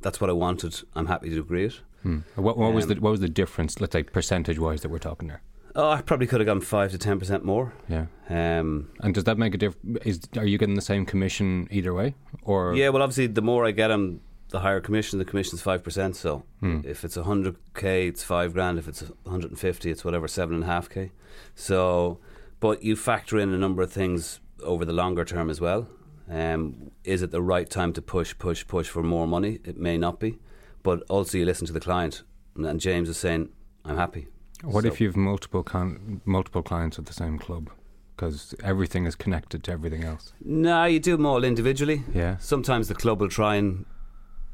that's 0.00 0.20
what 0.20 0.30
I 0.30 0.34
wanted. 0.34 0.80
I'm 0.94 1.06
happy 1.06 1.30
to 1.30 1.40
agree 1.40 1.64
it." 1.66 1.80
Hmm. 2.02 2.18
What, 2.36 2.56
what 2.56 2.72
was 2.72 2.84
Um, 2.84 2.90
the 2.94 3.00
what 3.00 3.10
was 3.10 3.20
the 3.20 3.28
difference? 3.28 3.80
Let's 3.80 3.92
say 3.92 4.04
percentage 4.04 4.58
wise 4.60 4.82
that 4.82 4.90
we're 4.90 4.98
talking 4.98 5.28
there. 5.28 5.42
Oh, 5.80 5.90
I 5.90 6.02
probably 6.02 6.26
could 6.26 6.40
have 6.40 6.46
gone 6.46 6.60
five 6.60 6.90
to 6.90 6.98
ten 6.98 7.18
percent 7.20 7.44
more. 7.44 7.72
Yeah. 7.88 8.06
Um, 8.28 8.88
And 9.00 9.14
does 9.14 9.24
that 9.24 9.38
make 9.38 9.54
a 9.54 9.58
difference? 9.58 9.98
Is 10.04 10.20
are 10.36 10.44
you 10.44 10.58
getting 10.58 10.74
the 10.74 10.82
same 10.92 11.06
commission 11.06 11.68
either 11.70 11.94
way, 11.94 12.14
or 12.42 12.74
yeah, 12.74 12.88
well, 12.88 13.00
obviously, 13.02 13.28
the 13.28 13.42
more 13.42 13.64
I 13.64 13.70
get 13.70 13.88
them, 13.88 14.20
the 14.50 14.58
higher 14.58 14.80
commission. 14.80 15.20
The 15.20 15.24
commission's 15.24 15.62
five 15.62 15.84
percent. 15.84 16.16
So 16.16 16.42
Hmm. 16.60 16.80
if 16.84 17.04
it's 17.04 17.14
hundred 17.14 17.54
k, 17.74 18.08
it's 18.08 18.24
five 18.24 18.52
grand. 18.54 18.78
If 18.78 18.88
it's 18.88 19.02
one 19.02 19.32
hundred 19.34 19.50
and 19.52 19.58
fifty, 19.60 19.88
it's 19.92 20.04
whatever 20.04 20.26
seven 20.26 20.56
and 20.56 20.64
a 20.64 20.66
half 20.66 20.88
k. 20.90 21.12
So, 21.54 22.18
but 22.58 22.82
you 22.82 22.96
factor 22.96 23.38
in 23.38 23.54
a 23.54 23.58
number 23.58 23.80
of 23.82 23.92
things 23.92 24.40
over 24.64 24.84
the 24.84 24.92
longer 24.92 25.24
term 25.24 25.48
as 25.48 25.60
well. 25.60 25.86
Um, 26.28 26.90
is 27.04 27.22
it 27.22 27.30
the 27.30 27.40
right 27.40 27.70
time 27.70 27.92
to 27.92 28.02
push, 28.02 28.36
push, 28.36 28.66
push 28.66 28.88
for 28.88 29.02
more 29.04 29.26
money? 29.28 29.60
It 29.64 29.78
may 29.78 29.96
not 29.96 30.18
be, 30.18 30.38
but 30.82 31.02
also 31.08 31.38
you 31.38 31.44
listen 31.46 31.66
to 31.68 31.72
the 31.72 31.80
client. 31.88 32.24
And 32.56 32.80
James 32.80 33.08
is 33.08 33.16
saying, 33.16 33.50
"I'm 33.84 33.96
happy." 33.96 34.26
What 34.62 34.82
So- 34.82 34.88
if 34.88 35.00
you've 35.00 35.16
multiple 35.16 35.62
con- 35.62 36.20
multiple 36.24 36.62
clients 36.62 36.98
at 36.98 37.06
the 37.06 37.12
same 37.12 37.38
club? 37.38 37.70
Because 38.16 38.54
everything 38.64 39.06
is 39.06 39.14
connected 39.14 39.62
to 39.64 39.70
everything 39.72 40.02
else. 40.02 40.32
No, 40.44 40.84
you 40.86 40.98
do 40.98 41.16
them 41.16 41.24
all 41.24 41.44
individually. 41.44 42.02
Yeah. 42.12 42.36
Sometimes 42.38 42.88
the 42.88 42.94
club 42.96 43.20
will 43.20 43.28
try 43.28 43.54
and 43.54 43.86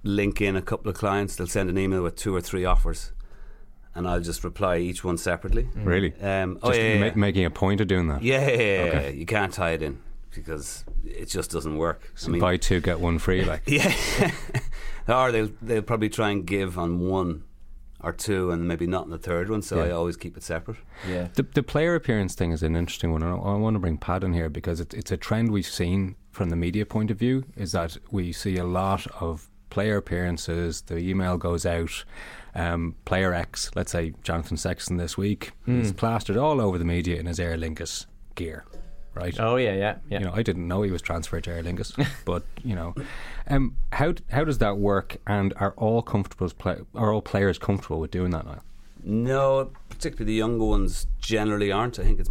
link 0.02 0.42
in 0.42 0.55
a 0.55 0.61
couple 0.61 0.90
of 0.90 0.96
clients. 0.98 1.34
They'll 1.36 1.46
send 1.46 1.70
an 1.70 1.78
email 1.78 2.02
with 2.02 2.14
two 2.14 2.36
or 2.36 2.42
three 2.42 2.66
offers, 2.66 3.12
and 3.94 4.07
I'll 4.07 4.20
just 4.20 4.44
reply 4.44 4.76
each 4.78 5.02
one 5.02 5.16
separately. 5.16 5.68
Really? 5.74 6.12
Um, 6.20 6.59
oh 6.62 6.68
Just 6.68 6.80
yeah, 6.80 6.88
yeah, 6.92 7.00
ma- 7.00 7.07
yeah. 7.07 7.12
making 7.16 7.44
a 7.46 7.50
point 7.50 7.80
of 7.80 7.86
doing 7.88 8.09
that. 8.09 8.22
Yeah, 8.22 8.46
yeah, 8.50 8.57
yeah, 8.84 8.90
Okay. 8.90 9.14
you 9.16 9.24
can't 9.24 9.50
tie 9.55 9.70
it 9.70 9.80
in 9.82 9.98
because 10.34 10.84
it 11.02 11.30
just 11.30 11.50
doesn't 11.50 11.78
work. 11.78 12.02
So 12.16 12.38
buy 12.38 12.59
two 12.59 12.80
get 12.82 13.00
one 13.00 13.18
free. 13.18 13.44
Like 13.46 13.62
yeah, 13.66 13.94
or 15.09 15.32
they'll 15.32 15.50
they'll 15.62 15.80
probably 15.82 16.11
try 16.11 16.28
and 16.30 16.44
give 16.46 16.78
on 16.78 16.98
one 17.00 17.44
or 18.05 18.12
two, 18.12 18.50
and 18.50 18.68
maybe 18.68 18.86
not 18.86 19.05
in 19.05 19.11
the 19.11 19.18
third 19.18 19.48
one. 19.50 19.62
So 19.62 19.76
Yeah. 19.76 19.84
I 19.84 19.90
always 19.90 20.16
keep 20.16 20.36
it 20.36 20.42
separate. 20.42 20.76
Yeah. 21.09 21.28
the 21.34 21.42
the 21.42 21.62
player 21.62 21.94
appearance 21.94 22.34
thing 22.34 22.52
is 22.52 22.62
an 22.62 22.76
interesting 22.76 23.12
one. 23.12 23.22
I, 23.22 23.30
I 23.34 23.55
want 23.57 23.74
to 23.74 23.80
bring 23.80 23.96
Pat 23.98 24.22
in 24.24 24.32
here 24.34 24.48
because 24.50 24.80
it's 24.80 24.94
it's 24.94 25.11
a 25.12 25.16
trend 25.16 25.50
we've 25.50 25.66
seen 25.66 26.16
from 26.30 26.50
the 26.50 26.57
media 26.57 26.84
point 26.86 27.11
of 27.11 27.18
view. 27.18 27.44
Is 27.57 27.72
that 27.72 27.96
we 28.11 28.32
see 28.32 28.57
a 28.57 28.64
lot 28.64 29.07
of 29.20 29.48
player 29.70 29.96
appearances. 29.96 30.82
The 30.82 30.98
email 30.98 31.36
goes 31.36 31.66
out. 31.66 32.05
Um, 32.57 32.94
player 33.05 33.34
X, 33.34 33.70
let's 33.74 33.90
say 33.90 34.14
Jonathan 34.22 34.57
Sexton 34.57 34.96
this 34.96 35.18
week, 35.18 35.50
is 35.66 35.92
plastered 35.92 36.36
all 36.36 36.61
over 36.61 36.78
the 36.78 36.84
media 36.84 37.16
in 37.18 37.26
his 37.26 37.40
Aer 37.40 37.57
Lingus 37.57 38.07
gear, 38.36 38.64
right? 39.14 39.38
Oh 39.38 39.56
yeah, 39.56 39.74
yeah, 39.74 39.96
yeah. 40.08 40.18
You 40.18 40.24
know, 40.26 40.32
I 40.34 40.42
didn't 40.42 40.66
know 40.66 40.82
he 40.82 40.90
was 40.90 41.02
transferred 41.02 41.44
to 41.44 41.50
Aer 41.50 41.62
Lingus, 41.62 41.94
but 42.24 42.44
you 42.62 42.74
know, 42.74 42.94
um, 43.48 43.76
how 43.92 44.14
how 44.30 44.44
does 44.44 44.58
that 44.58 44.78
work? 44.78 45.18
And 45.26 45.54
are 45.56 45.74
all 45.76 46.02
comfortable? 46.02 46.48
Play, 46.50 46.78
are 46.94 47.12
all 47.12 47.22
players 47.22 47.58
comfortable 47.58 48.00
with 48.00 48.10
doing 48.10 48.30
that 48.30 48.46
now? 48.46 48.60
No, 49.02 49.70
particularly 49.88 50.24
the 50.24 50.38
younger 50.38 50.64
ones 50.64 51.06
generally 51.20 51.70
aren't. 51.70 51.98
I 51.98 52.04
think 52.04 52.20
it's 52.20 52.30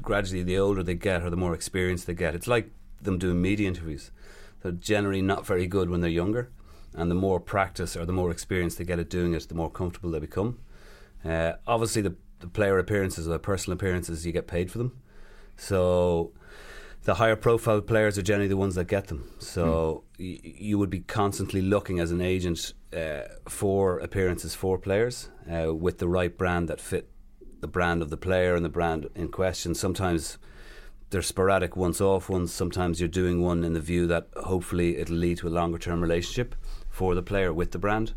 gradually 0.00 0.42
the 0.42 0.58
older 0.58 0.82
they 0.82 0.94
get 0.94 1.22
or 1.22 1.30
the 1.30 1.36
more 1.36 1.54
experience 1.54 2.04
they 2.04 2.14
get. 2.14 2.34
It's 2.34 2.46
like 2.46 2.70
them 3.02 3.18
doing 3.18 3.40
media 3.42 3.68
interviews. 3.68 4.10
They're 4.62 4.72
generally 4.72 5.22
not 5.22 5.46
very 5.46 5.66
good 5.66 5.90
when 5.90 6.00
they're 6.00 6.10
younger, 6.10 6.50
and 6.94 7.10
the 7.10 7.14
more 7.14 7.40
practice 7.40 7.96
or 7.96 8.04
the 8.04 8.12
more 8.12 8.30
experience 8.30 8.74
they 8.74 8.84
get 8.84 8.98
at 8.98 9.10
doing 9.10 9.34
it, 9.34 9.48
the 9.48 9.54
more 9.54 9.70
comfortable 9.70 10.10
they 10.10 10.18
become. 10.18 10.58
Uh, 11.24 11.52
obviously, 11.66 12.02
the, 12.02 12.14
the 12.40 12.48
player 12.48 12.78
appearances 12.78 13.26
or 13.28 13.32
the 13.32 13.38
personal 13.38 13.76
appearances, 13.76 14.26
you 14.26 14.32
get 14.32 14.46
paid 14.46 14.70
for 14.70 14.78
them. 14.78 15.00
So 15.58 16.32
the 17.02 17.14
higher 17.14 17.36
profile 17.36 17.80
players 17.82 18.16
are 18.16 18.22
generally 18.22 18.48
the 18.48 18.56
ones 18.56 18.76
that 18.76 18.86
get 18.86 19.08
them. 19.08 19.30
So 19.38 20.04
y- 20.18 20.40
you 20.42 20.78
would 20.78 20.88
be 20.90 21.00
constantly 21.00 21.60
looking 21.60 22.00
as 22.00 22.10
an 22.10 22.20
agent 22.22 22.72
uh, 22.96 23.22
for 23.48 23.98
appearances 23.98 24.54
for 24.54 24.78
players 24.78 25.28
uh, 25.50 25.74
with 25.74 25.98
the 25.98 26.08
right 26.08 26.36
brand 26.36 26.68
that 26.68 26.80
fit 26.80 27.10
the 27.60 27.66
brand 27.68 28.02
of 28.02 28.10
the 28.10 28.16
player 28.16 28.54
and 28.54 28.64
the 28.64 28.68
brand 28.70 29.08
in 29.16 29.28
question. 29.28 29.74
Sometimes 29.74 30.38
they're 31.10 31.22
sporadic 31.22 31.76
once 31.76 32.00
off 32.00 32.28
ones. 32.28 32.52
Sometimes 32.52 33.00
you're 33.00 33.08
doing 33.08 33.42
one 33.42 33.64
in 33.64 33.72
the 33.72 33.80
view 33.80 34.06
that 34.06 34.28
hopefully 34.36 34.96
it'll 34.96 35.16
lead 35.16 35.38
to 35.38 35.48
a 35.48 35.50
longer 35.50 35.78
term 35.78 36.00
relationship 36.00 36.54
for 36.88 37.14
the 37.14 37.22
player 37.22 37.52
with 37.52 37.72
the 37.72 37.78
brand. 37.78 38.14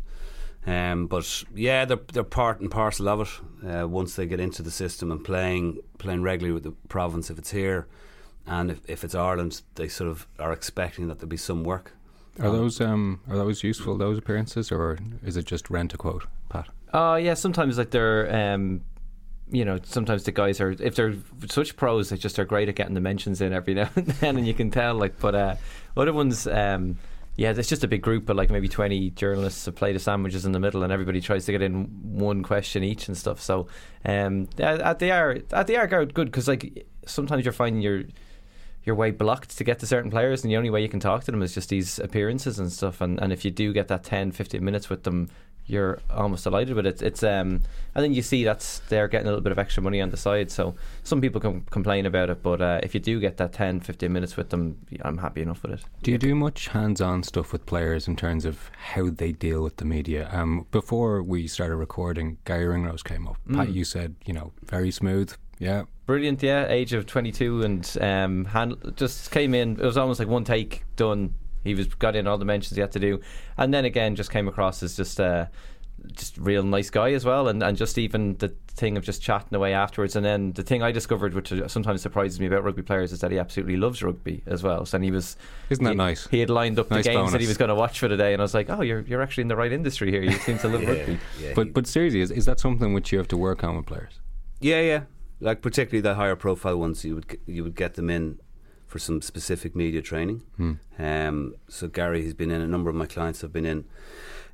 Um, 0.66 1.06
but 1.06 1.44
yeah, 1.54 1.84
they're 1.84 2.00
they're 2.12 2.22
part 2.22 2.60
and 2.60 2.70
parcel 2.70 3.08
of 3.08 3.20
it. 3.20 3.66
Uh, 3.68 3.88
once 3.88 4.14
they 4.14 4.26
get 4.26 4.40
into 4.40 4.62
the 4.62 4.70
system 4.70 5.10
and 5.10 5.24
playing 5.24 5.80
playing 5.98 6.22
regularly 6.22 6.54
with 6.54 6.62
the 6.62 6.72
province, 6.88 7.30
if 7.30 7.38
it's 7.38 7.50
here, 7.50 7.88
and 8.46 8.70
if, 8.70 8.80
if 8.88 9.04
it's 9.04 9.14
Ireland, 9.14 9.62
they 9.74 9.88
sort 9.88 10.10
of 10.10 10.26
are 10.38 10.52
expecting 10.52 11.08
that 11.08 11.18
there'll 11.18 11.28
be 11.28 11.36
some 11.36 11.64
work. 11.64 11.92
Are 12.38 12.50
those 12.50 12.80
um, 12.80 13.20
are 13.28 13.36
those 13.36 13.62
useful 13.64 13.98
those 13.98 14.18
appearances, 14.18 14.70
or 14.70 14.98
is 15.24 15.36
it 15.36 15.46
just 15.46 15.68
rent 15.68 15.94
a 15.94 15.96
quote, 15.96 16.26
Pat? 16.48 16.68
Oh 16.94 17.16
yeah, 17.16 17.34
sometimes 17.34 17.76
like 17.76 17.90
they're 17.90 18.32
um, 18.34 18.82
you 19.52 19.64
know, 19.64 19.78
sometimes 19.84 20.24
the 20.24 20.32
guys 20.32 20.60
are 20.60 20.70
if 20.70 20.96
they're 20.96 21.14
such 21.48 21.76
pros, 21.76 22.08
they 22.08 22.16
just 22.16 22.38
are 22.38 22.44
great 22.44 22.68
at 22.68 22.74
getting 22.74 22.94
the 22.94 23.00
mentions 23.00 23.40
in 23.40 23.52
every 23.52 23.74
now 23.80 23.90
and 23.94 24.06
then, 24.06 24.36
and 24.36 24.46
you 24.46 24.54
can 24.54 24.70
tell. 24.70 24.94
Like, 24.94 25.20
but 25.20 25.34
uh, 25.34 25.56
other 25.96 26.12
ones, 26.12 26.46
um, 26.46 26.98
yeah, 27.36 27.50
it's 27.50 27.68
just 27.68 27.82
a 27.82 27.88
big 27.88 28.02
group 28.02 28.28
of 28.28 28.36
like 28.36 28.50
maybe 28.50 28.68
twenty 28.68 29.10
journalists 29.10 29.66
a 29.66 29.72
plate 29.72 29.96
of 29.96 30.02
sandwiches 30.02 30.44
in 30.44 30.52
the 30.52 30.60
middle, 30.60 30.82
and 30.82 30.92
everybody 30.92 31.20
tries 31.20 31.46
to 31.46 31.52
get 31.52 31.62
in 31.62 31.84
one 32.02 32.42
question 32.42 32.82
each 32.82 33.08
and 33.08 33.16
stuff. 33.16 33.40
So, 33.40 33.68
um, 34.04 34.48
yeah, 34.58 34.92
they 34.92 35.10
are 35.10 35.38
they 35.38 35.76
are 35.76 35.86
good 35.86 36.14
because 36.14 36.46
like 36.46 36.86
sometimes 37.06 37.44
you're 37.44 37.52
finding 37.52 37.80
your 37.80 38.04
your 38.84 38.96
way 38.96 39.10
blocked 39.10 39.56
to 39.56 39.64
get 39.64 39.78
to 39.78 39.86
certain 39.86 40.10
players 40.10 40.42
and 40.42 40.50
the 40.50 40.56
only 40.56 40.70
way 40.70 40.82
you 40.82 40.88
can 40.88 41.00
talk 41.00 41.24
to 41.24 41.30
them 41.30 41.42
is 41.42 41.54
just 41.54 41.68
these 41.68 41.98
appearances 42.00 42.58
and 42.58 42.72
stuff 42.72 43.00
and, 43.00 43.20
and 43.22 43.32
if 43.32 43.44
you 43.44 43.50
do 43.50 43.72
get 43.72 43.88
that 43.88 44.02
10 44.02 44.32
15 44.32 44.64
minutes 44.64 44.90
with 44.90 45.04
them 45.04 45.28
you're 45.66 46.00
almost 46.10 46.44
delighted 46.44 46.74
with 46.74 46.86
it. 46.86 47.02
It's 47.02 47.22
um, 47.22 47.62
and 47.94 48.04
then 48.04 48.12
you 48.12 48.22
see 48.22 48.44
that's 48.44 48.80
they're 48.88 49.08
getting 49.08 49.26
a 49.26 49.30
little 49.30 49.42
bit 49.42 49.52
of 49.52 49.58
extra 49.58 49.82
money 49.82 50.00
on 50.00 50.10
the 50.10 50.16
side. 50.16 50.50
So 50.50 50.74
some 51.02 51.20
people 51.20 51.40
can 51.40 51.62
complain 51.62 52.06
about 52.06 52.30
it, 52.30 52.42
but 52.42 52.60
uh, 52.60 52.80
if 52.82 52.94
you 52.94 53.00
do 53.00 53.20
get 53.20 53.36
that 53.36 53.52
10, 53.52 53.80
15 53.80 54.12
minutes 54.12 54.36
with 54.36 54.50
them, 54.50 54.78
I'm 55.02 55.18
happy 55.18 55.42
enough 55.42 55.62
with 55.62 55.72
it. 55.72 55.84
Do 56.02 56.10
you 56.10 56.18
do 56.18 56.34
much 56.34 56.68
hands-on 56.68 57.22
stuff 57.22 57.52
with 57.52 57.66
players 57.66 58.08
in 58.08 58.16
terms 58.16 58.44
of 58.44 58.70
how 58.76 59.10
they 59.10 59.32
deal 59.32 59.62
with 59.62 59.76
the 59.76 59.84
media? 59.84 60.28
Um, 60.32 60.66
before 60.70 61.22
we 61.22 61.46
started 61.46 61.76
recording, 61.76 62.38
Garry 62.44 62.66
Ringrose 62.66 63.02
came 63.02 63.26
up. 63.28 63.36
Mm. 63.48 63.56
Pat, 63.56 63.68
you 63.70 63.84
said 63.84 64.16
you 64.24 64.32
know 64.32 64.52
very 64.64 64.90
smooth. 64.90 65.34
Yeah, 65.58 65.84
brilliant. 66.06 66.42
Yeah, 66.42 66.66
age 66.68 66.92
of 66.92 67.06
22 67.06 67.62
and 67.62 67.98
um, 68.00 68.46
hand, 68.46 68.94
just 68.96 69.30
came 69.30 69.54
in. 69.54 69.78
It 69.78 69.84
was 69.84 69.96
almost 69.96 70.18
like 70.18 70.28
one 70.28 70.44
take 70.44 70.84
done 70.96 71.34
he 71.64 71.74
was 71.74 71.86
got 71.86 72.16
in 72.16 72.26
all 72.26 72.38
the 72.38 72.44
mentions 72.44 72.76
he 72.76 72.80
had 72.80 72.92
to 72.92 73.00
do, 73.00 73.20
and 73.56 73.72
then 73.72 73.84
again 73.84 74.16
just 74.16 74.30
came 74.30 74.48
across 74.48 74.82
as 74.82 74.96
just 74.96 75.20
a 75.20 75.24
uh, 75.24 75.46
just 76.12 76.36
real 76.36 76.62
nice 76.62 76.90
guy 76.90 77.12
as 77.12 77.24
well, 77.24 77.48
and 77.48 77.62
and 77.62 77.76
just 77.76 77.98
even 77.98 78.36
the 78.38 78.48
thing 78.68 78.96
of 78.96 79.04
just 79.04 79.22
chatting 79.22 79.54
away 79.54 79.72
afterwards, 79.72 80.16
and 80.16 80.24
then 80.24 80.52
the 80.52 80.62
thing 80.62 80.82
I 80.82 80.92
discovered, 80.92 81.34
which 81.34 81.52
sometimes 81.68 82.02
surprises 82.02 82.40
me 82.40 82.46
about 82.46 82.64
rugby 82.64 82.82
players, 82.82 83.12
is 83.12 83.20
that 83.20 83.30
he 83.30 83.38
absolutely 83.38 83.76
loves 83.76 84.02
rugby 84.02 84.42
as 84.46 84.62
well. 84.62 84.84
So 84.84 84.96
and 84.96 85.04
he 85.04 85.10
was 85.10 85.36
isn't 85.70 85.84
that 85.84 85.90
he, 85.90 85.96
nice? 85.96 86.26
He 86.28 86.40
had 86.40 86.50
lined 86.50 86.78
up 86.78 86.90
nice 86.90 87.04
the 87.04 87.10
games 87.10 87.18
bonus. 87.18 87.32
that 87.32 87.40
he 87.40 87.46
was 87.46 87.56
going 87.56 87.68
to 87.68 87.74
watch 87.74 87.98
for 87.98 88.08
the 88.08 88.16
day, 88.16 88.32
and 88.32 88.42
I 88.42 88.44
was 88.44 88.54
like, 88.54 88.70
oh, 88.70 88.82
you're 88.82 89.00
you're 89.00 89.22
actually 89.22 89.42
in 89.42 89.48
the 89.48 89.56
right 89.56 89.72
industry 89.72 90.10
here. 90.10 90.22
You 90.22 90.32
seem 90.32 90.58
to 90.58 90.68
love 90.68 90.82
yeah, 90.82 90.88
rugby. 90.90 91.18
Yeah, 91.40 91.52
but 91.54 91.72
but 91.72 91.86
seriously, 91.86 92.20
is, 92.20 92.30
is 92.30 92.46
that 92.46 92.60
something 92.60 92.94
which 92.94 93.12
you 93.12 93.18
have 93.18 93.28
to 93.28 93.36
work 93.36 93.62
on 93.64 93.76
with 93.76 93.86
players? 93.86 94.20
Yeah, 94.60 94.80
yeah. 94.80 95.02
Like 95.40 95.60
particularly 95.60 96.00
the 96.00 96.14
higher 96.14 96.36
profile 96.36 96.78
ones, 96.78 97.04
you 97.04 97.16
would 97.16 97.38
you 97.46 97.62
would 97.64 97.76
get 97.76 97.94
them 97.94 98.10
in 98.10 98.38
for 98.92 98.98
some 98.98 99.22
specific 99.22 99.74
media 99.74 100.02
training. 100.02 100.42
Hmm. 100.58 100.72
Um, 100.98 101.54
so 101.66 101.88
Garry 101.88 102.22
has 102.24 102.34
been 102.34 102.50
in, 102.50 102.60
a 102.60 102.66
number 102.66 102.90
of 102.90 102.94
my 102.94 103.06
clients 103.06 103.40
have 103.40 103.52
been 103.52 103.64
in. 103.64 103.86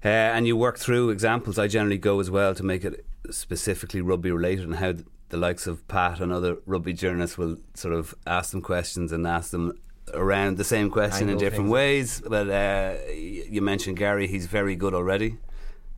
Uh, 0.05 0.09
and 0.09 0.47
you 0.47 0.57
work 0.57 0.79
through 0.79 1.11
examples. 1.11 1.59
I 1.59 1.67
generally 1.67 1.99
go 1.99 2.21
as 2.21 2.31
well 2.31 2.55
to 2.55 2.63
make 2.63 2.85
it 2.85 3.05
specifically 3.31 4.01
rugby 4.01 4.31
related 4.31 4.65
and 4.65 4.77
how 4.77 4.95
the 5.31 5.37
likes 5.37 5.67
of 5.67 5.87
Pat 5.89 6.21
and 6.21 6.33
other 6.33 6.59
rugby 6.67 6.93
journalists 6.93 7.37
will 7.37 7.57
sort 7.75 7.93
of 7.93 8.15
ask 8.29 8.53
them 8.53 8.63
questions 8.63 9.11
and 9.11 9.27
ask 9.27 9.51
them 9.51 9.77
around 10.15 10.57
the 10.57 10.65
same 10.65 10.89
question 10.89 11.29
in 11.29 11.37
different 11.37 11.69
ways. 11.69 12.23
But 12.25 12.49
uh, 12.49 12.95
you 13.13 13.61
mentioned 13.61 13.97
Garry, 13.97 14.29
he's 14.29 14.47
very 14.47 14.77
good 14.77 14.95
already 14.95 15.39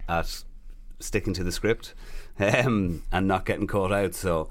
at 0.08 0.44
sticking 0.98 1.34
to 1.34 1.44
the 1.44 1.52
script 1.52 1.92
um, 2.40 3.02
and 3.12 3.28
not 3.28 3.44
getting 3.44 3.66
caught 3.66 3.92
out. 3.92 4.14
So 4.14 4.48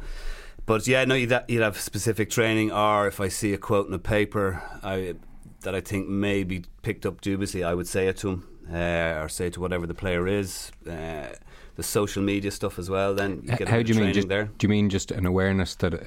but 0.70 0.86
yeah, 0.86 1.04
no, 1.04 1.16
you'd, 1.16 1.36
you'd 1.48 1.64
have 1.64 1.80
specific 1.80 2.30
training, 2.30 2.72
or 2.72 3.08
if 3.08 3.20
I 3.20 3.28
see 3.28 3.54
a 3.54 3.58
quote 3.58 3.88
in 3.88 3.94
a 3.96 3.98
paper 3.98 4.62
I, 4.84 5.16
that 5.62 5.74
I 5.74 5.82
think 5.82 6.08
may 6.08 6.44
be 6.44 6.64
picked 6.84 7.08
up 7.08 7.22
dubiously, 7.22 7.64
I 7.64 7.74
would 7.74 7.88
say 7.88 8.08
it 8.08 8.18
to 8.18 8.30
him, 8.30 8.48
uh, 8.72 9.20
or 9.20 9.30
say 9.30 9.48
it 9.48 9.54
to 9.54 9.62
whatever 9.62 9.88
the 9.88 9.96
player 9.96 10.28
is. 10.28 10.72
Uh, 10.88 11.30
the 11.76 11.82
social 11.82 12.22
media 12.22 12.52
stuff 12.52 12.78
as 12.78 12.88
well. 12.88 13.16
Then 13.16 13.42
you 13.42 13.66
how 13.66 13.82
do 13.82 13.92
you 13.92 14.00
mean? 14.00 14.14
Just, 14.14 14.28
there. 14.28 14.52
Do 14.60 14.66
you 14.66 14.70
mean 14.70 14.90
just 14.90 15.10
an 15.10 15.26
awareness 15.26 15.74
that 15.76 15.96
uh, 15.96 15.98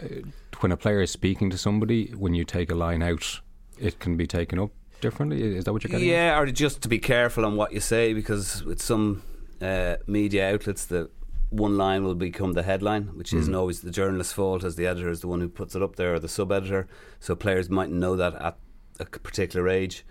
when 0.61 0.71
a 0.71 0.77
player 0.77 1.01
is 1.01 1.11
speaking 1.11 1.51
to 1.51 1.59
somebody, 1.59 2.13
when 2.17 2.35
you 2.35 2.45
take 2.45 2.71
a 2.71 2.77
line 2.77 3.03
out, 3.03 3.41
it 3.81 3.99
can 3.99 4.17
be 4.17 4.29
taken 4.29 4.61
up 4.61 4.71
differently? 5.01 5.43
Is 5.57 5.65
that 5.65 5.73
what 5.73 5.83
you're 5.83 5.91
getting? 5.91 6.09
Yeah, 6.09 6.37
at? 6.37 6.39
or 6.39 6.47
just 6.53 6.83
to 6.83 6.89
be 6.89 7.01
careful 7.01 7.45
on 7.45 7.57
what 7.57 7.73
you 7.73 7.81
say 7.81 8.13
because 8.13 8.63
with 8.63 8.81
some 8.81 9.25
uh, 9.61 9.97
media 10.07 10.55
outlets, 10.55 10.85
the 10.85 11.11
one 11.53 11.77
line 11.77 12.03
will 12.03 12.15
become 12.15 12.55
the 12.55 12.63
headline, 12.63 13.09
which 13.17 13.31
mm. 13.31 13.39
isn't 13.39 13.55
always 13.55 13.83
the 13.83 13.91
journalist's 13.91 14.33
fault, 14.33 14.65
as 14.65 14.77
the 14.77 14.87
editor 14.87 15.11
is 15.11 15.21
the 15.21 15.29
one 15.29 15.41
who 15.41 15.49
puts 15.49 15.75
it 15.75 15.83
up 15.83 15.97
there, 15.97 16.15
or 16.15 16.19
the 16.19 16.29
sub 16.29 16.51
editor. 16.51 16.89
So 17.21 17.37
players 17.37 17.69
mightn't 17.69 17.99
know 17.99 18.17
that 18.17 18.35
at 18.35 18.57
a 18.99 19.05
particular 19.05 19.69
age. 19.69 20.05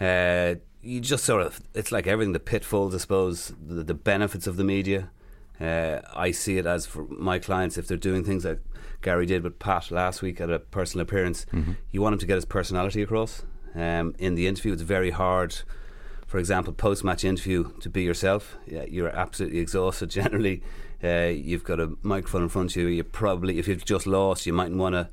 Uh, 0.00 0.56
you 0.80 1.00
just 1.00 1.24
sort 1.24 1.42
of, 1.42 1.60
it's 1.74 1.92
like 1.92 2.06
everything 2.06 2.32
the 2.32 2.40
pitfalls, 2.40 2.94
I 2.94 2.98
suppose, 2.98 3.52
the, 3.60 3.84
the 3.84 3.94
benefits 3.94 4.46
of 4.46 4.56
the 4.56 4.64
media. 4.64 5.10
Uh, 5.60 6.00
I 6.14 6.30
see 6.30 6.58
it 6.58 6.66
as 6.66 6.86
for 6.86 7.06
my 7.08 7.38
clients, 7.38 7.76
if 7.76 7.86
they're 7.88 7.96
doing 7.96 8.24
things 8.24 8.44
like 8.44 8.60
Garry 9.02 9.26
did 9.26 9.42
with 9.42 9.58
Pat 9.58 9.90
last 9.90 10.22
week 10.22 10.40
at 10.40 10.50
a 10.50 10.58
personal 10.58 11.02
appearance, 11.02 11.44
mm-hmm. 11.52 11.72
you 11.90 12.00
want 12.00 12.14
him 12.14 12.18
to 12.20 12.26
get 12.26 12.36
his 12.36 12.44
personality 12.44 13.02
across. 13.02 13.42
Um, 13.74 14.14
in 14.18 14.34
the 14.34 14.46
interview, 14.46 14.72
it's 14.72 14.82
very 14.82 15.10
hard 15.10 15.56
for 16.26 16.38
example, 16.38 16.72
post 16.72 17.04
match 17.04 17.24
interview 17.24 17.72
to 17.80 17.88
be 17.88 18.02
yourself. 18.02 18.56
Yeah, 18.66 18.84
you're 18.88 19.08
absolutely 19.08 19.60
exhausted 19.60 20.10
generally. 20.10 20.62
Uh, 21.02 21.32
you've 21.32 21.64
got 21.64 21.80
a 21.80 21.92
microphone 22.02 22.42
in 22.42 22.48
front 22.48 22.70
of 22.72 22.76
you. 22.82 22.88
You 22.88 23.04
probably, 23.04 23.58
if 23.58 23.68
you've 23.68 23.84
just 23.84 24.06
lost, 24.06 24.46
you 24.46 24.52
mightn't 24.52 24.78
want 24.78 24.94
to 24.94 25.08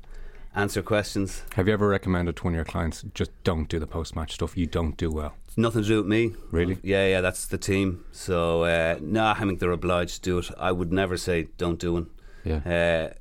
answer 0.54 0.82
questions. 0.82 1.42
Have 1.56 1.66
you 1.66 1.74
ever 1.74 1.88
recommended 1.88 2.36
to 2.36 2.44
one 2.44 2.54
of 2.54 2.56
your 2.56 2.64
clients 2.64 3.02
just 3.14 3.30
don't 3.42 3.68
do 3.68 3.78
the 3.78 3.86
post 3.86 4.16
match 4.16 4.34
stuff? 4.34 4.56
You 4.56 4.66
don't 4.66 4.96
do 4.96 5.10
well. 5.10 5.34
It's 5.46 5.58
nothing 5.58 5.82
to 5.82 5.88
do 5.88 5.96
with 5.98 6.06
me. 6.06 6.34
Really? 6.50 6.78
Yeah, 6.82 7.06
yeah. 7.06 7.20
That's 7.20 7.46
the 7.46 7.58
team. 7.58 8.04
So 8.12 8.64
uh, 8.64 8.98
no, 9.00 9.26
I 9.26 9.34
think 9.34 9.60
they're 9.60 9.70
obliged 9.70 10.16
to 10.16 10.20
do 10.22 10.38
it. 10.38 10.50
I 10.58 10.72
would 10.72 10.92
never 10.92 11.16
say 11.16 11.48
don't 11.58 11.78
do 11.78 11.92
one. 11.94 12.10
Yeah. 12.44 13.10
Uh, 13.12 13.14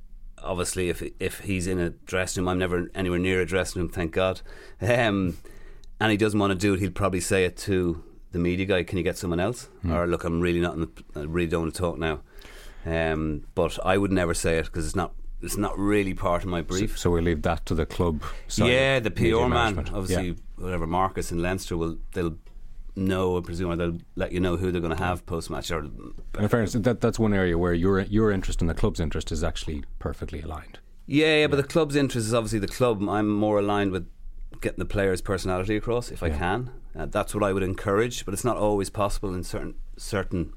obviously, 0.43 0.89
if 0.89 1.03
if 1.19 1.39
he's 1.41 1.67
in 1.67 1.79
a 1.79 1.89
dressing 1.89 2.43
room, 2.43 2.49
I'm 2.49 2.59
never 2.59 2.89
anywhere 2.95 3.19
near 3.19 3.41
a 3.41 3.45
dressing 3.45 3.81
room. 3.81 3.89
Thank 3.89 4.11
God. 4.13 4.41
Um, 4.81 5.37
and 5.99 6.11
he 6.11 6.17
doesn't 6.17 6.39
want 6.39 6.51
to 6.51 6.57
do 6.57 6.73
it. 6.73 6.79
He'll 6.79 6.91
probably 6.91 7.21
say 7.21 7.45
it 7.45 7.57
to 7.57 8.03
the 8.31 8.39
media 8.39 8.65
guy. 8.65 8.83
Can 8.83 8.97
you 8.97 9.03
get 9.03 9.17
someone 9.17 9.39
else? 9.39 9.69
Mm. 9.85 9.95
Or 9.95 10.07
look, 10.07 10.23
I'm 10.23 10.41
really 10.41 10.59
not. 10.59 10.75
In 10.75 10.81
the, 10.81 10.89
I 11.15 11.23
really 11.23 11.49
don't 11.49 11.63
want 11.63 11.75
to 11.75 11.79
talk 11.79 11.97
now. 11.97 12.21
Um, 12.85 13.45
but 13.55 13.79
I 13.85 13.97
would 13.97 14.11
never 14.11 14.33
say 14.33 14.57
it 14.57 14.65
because 14.65 14.85
it's 14.85 14.95
not 14.95 15.13
it's 15.41 15.57
not 15.57 15.77
really 15.77 16.13
part 16.13 16.43
of 16.43 16.49
my 16.49 16.61
brief. 16.61 16.91
So, 16.91 17.03
so 17.03 17.11
we 17.11 17.21
leave 17.21 17.41
that 17.43 17.65
to 17.67 17.75
the 17.75 17.85
club. 17.85 18.23
Side. 18.47 18.69
Yeah, 18.69 18.99
the 18.99 19.11
PR 19.11 19.47
man, 19.47 19.77
obviously, 19.93 20.29
yeah. 20.29 20.33
whatever 20.55 20.87
Marcus 20.87 21.31
and 21.31 21.41
Leinster 21.41 21.77
will 21.77 21.97
they'll 22.13 22.37
know, 22.95 23.37
I 23.37 23.41
presume, 23.41 23.71
or 23.71 23.75
they'll 23.75 23.97
let 24.15 24.31
you 24.31 24.39
know 24.39 24.55
who 24.55 24.71
they're 24.71 24.81
going 24.81 24.95
to 24.95 25.03
have 25.03 25.25
post 25.25 25.49
match. 25.49 25.71
Or 25.71 25.79
in 26.39 26.47
fairness, 26.47 26.73
that 26.73 27.01
that's 27.01 27.19
one 27.19 27.33
area 27.33 27.57
where 27.57 27.73
your 27.73 28.01
your 28.01 28.31
interest 28.31 28.61
and 28.61 28.69
the 28.69 28.73
club's 28.73 28.99
interest 28.99 29.31
is 29.31 29.43
actually 29.43 29.83
perfectly 29.99 30.41
aligned. 30.41 30.79
Yeah, 31.05 31.27
yeah, 31.27 31.39
yeah. 31.41 31.47
but 31.47 31.57
the 31.57 31.63
club's 31.63 31.95
interest 31.95 32.27
is 32.27 32.33
obviously 32.33 32.59
the 32.59 32.67
club. 32.67 33.07
I'm 33.09 33.29
more 33.29 33.59
aligned 33.59 33.91
with 33.91 34.09
getting 34.61 34.79
the 34.79 34.85
player's 34.85 35.21
personality 35.21 35.75
across 35.75 36.11
if 36.11 36.23
I 36.23 36.29
can. 36.29 36.71
Uh, 36.95 37.07
that's 37.07 37.33
what 37.33 37.43
I 37.43 37.51
would 37.51 37.63
encourage, 37.63 38.23
but 38.23 38.33
it's 38.33 38.45
not 38.45 38.55
always 38.55 38.89
possible 38.89 39.33
in 39.33 39.43
certain 39.43 39.75
certain 39.97 40.53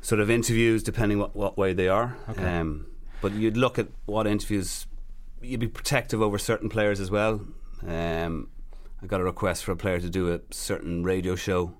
sort 0.00 0.20
of 0.20 0.30
interviews, 0.30 0.82
depending 0.82 1.18
what 1.18 1.34
what 1.34 1.56
way 1.56 1.72
they 1.72 1.88
are. 1.88 2.16
Okay. 2.30 2.58
Um, 2.58 2.86
but 3.20 3.32
you'd 3.32 3.56
look 3.56 3.78
at 3.78 3.88
what 4.06 4.26
interviews 4.26 4.86
you'd 5.40 5.60
be 5.60 5.68
protective 5.68 6.20
over 6.22 6.38
certain 6.38 6.68
players 6.68 7.00
as 7.00 7.10
well. 7.10 7.46
Um, 7.86 8.48
I 9.02 9.06
got 9.06 9.20
a 9.20 9.24
request 9.24 9.64
for 9.64 9.72
a 9.72 9.76
player 9.76 10.00
to 10.00 10.10
do 10.10 10.32
a 10.32 10.40
certain 10.50 11.04
radio 11.04 11.36
show. 11.36 11.74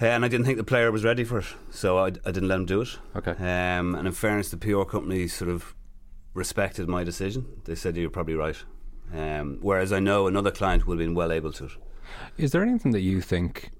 Uh, 0.00 0.06
and 0.06 0.24
I 0.24 0.28
didn't 0.28 0.46
think 0.46 0.58
the 0.58 0.64
player 0.64 0.90
was 0.90 1.04
ready 1.04 1.22
for 1.22 1.38
it, 1.38 1.46
so 1.70 1.98
I, 1.98 2.06
I 2.06 2.30
didn't 2.32 2.48
let 2.48 2.56
him 2.56 2.66
do 2.66 2.80
it. 2.82 2.98
Okay. 3.14 3.32
Um, 3.32 3.94
and 3.94 4.06
in 4.06 4.12
fairness, 4.12 4.50
the 4.50 4.56
PR 4.56 4.82
company 4.82 5.28
sort 5.28 5.50
of 5.50 5.74
respected 6.34 6.88
my 6.88 7.04
decision. 7.04 7.46
They 7.64 7.74
said 7.74 7.96
you're 7.96 8.10
probably 8.10 8.34
right. 8.34 8.56
Um, 9.14 9.58
whereas 9.60 9.92
I 9.92 10.00
know 10.00 10.26
another 10.26 10.50
client 10.50 10.86
would 10.86 10.98
have 10.98 11.06
been 11.06 11.14
well 11.14 11.30
able 11.30 11.52
to. 11.52 11.68
Is 12.36 12.52
there 12.52 12.62
anything 12.62 12.92
that 12.92 13.00
you 13.00 13.20
think 13.20 13.70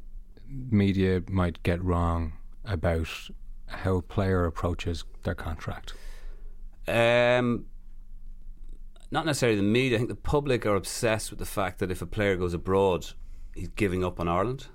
media 0.47 1.23
might 1.29 1.63
get 1.63 1.83
wrong 1.83 2.35
about 2.65 3.09
how 3.67 3.97
a 3.97 4.03
player 4.03 4.45
approaches 4.45 5.05
their 5.23 5.35
contract? 5.35 5.95
Um, 6.87 7.67
not 9.11 9.27
necessarily 9.27 9.57
the 9.57 9.63
media. 9.63 9.97
I 9.97 9.99
think 9.99 10.09
the 10.09 10.17
public 10.17 10.67
are 10.67 10.75
obsessed 10.75 11.31
with 11.31 11.39
the 11.39 11.47
fact 11.47 11.79
that 11.79 11.91
if 11.91 12.03
a 12.03 12.07
player 12.07 12.37
goes 12.37 12.55
abroad, 12.55 13.13
he's 13.55 13.69
giving 13.69 14.05
up 14.05 14.19
on 14.19 14.29
Ireland. 14.29 14.67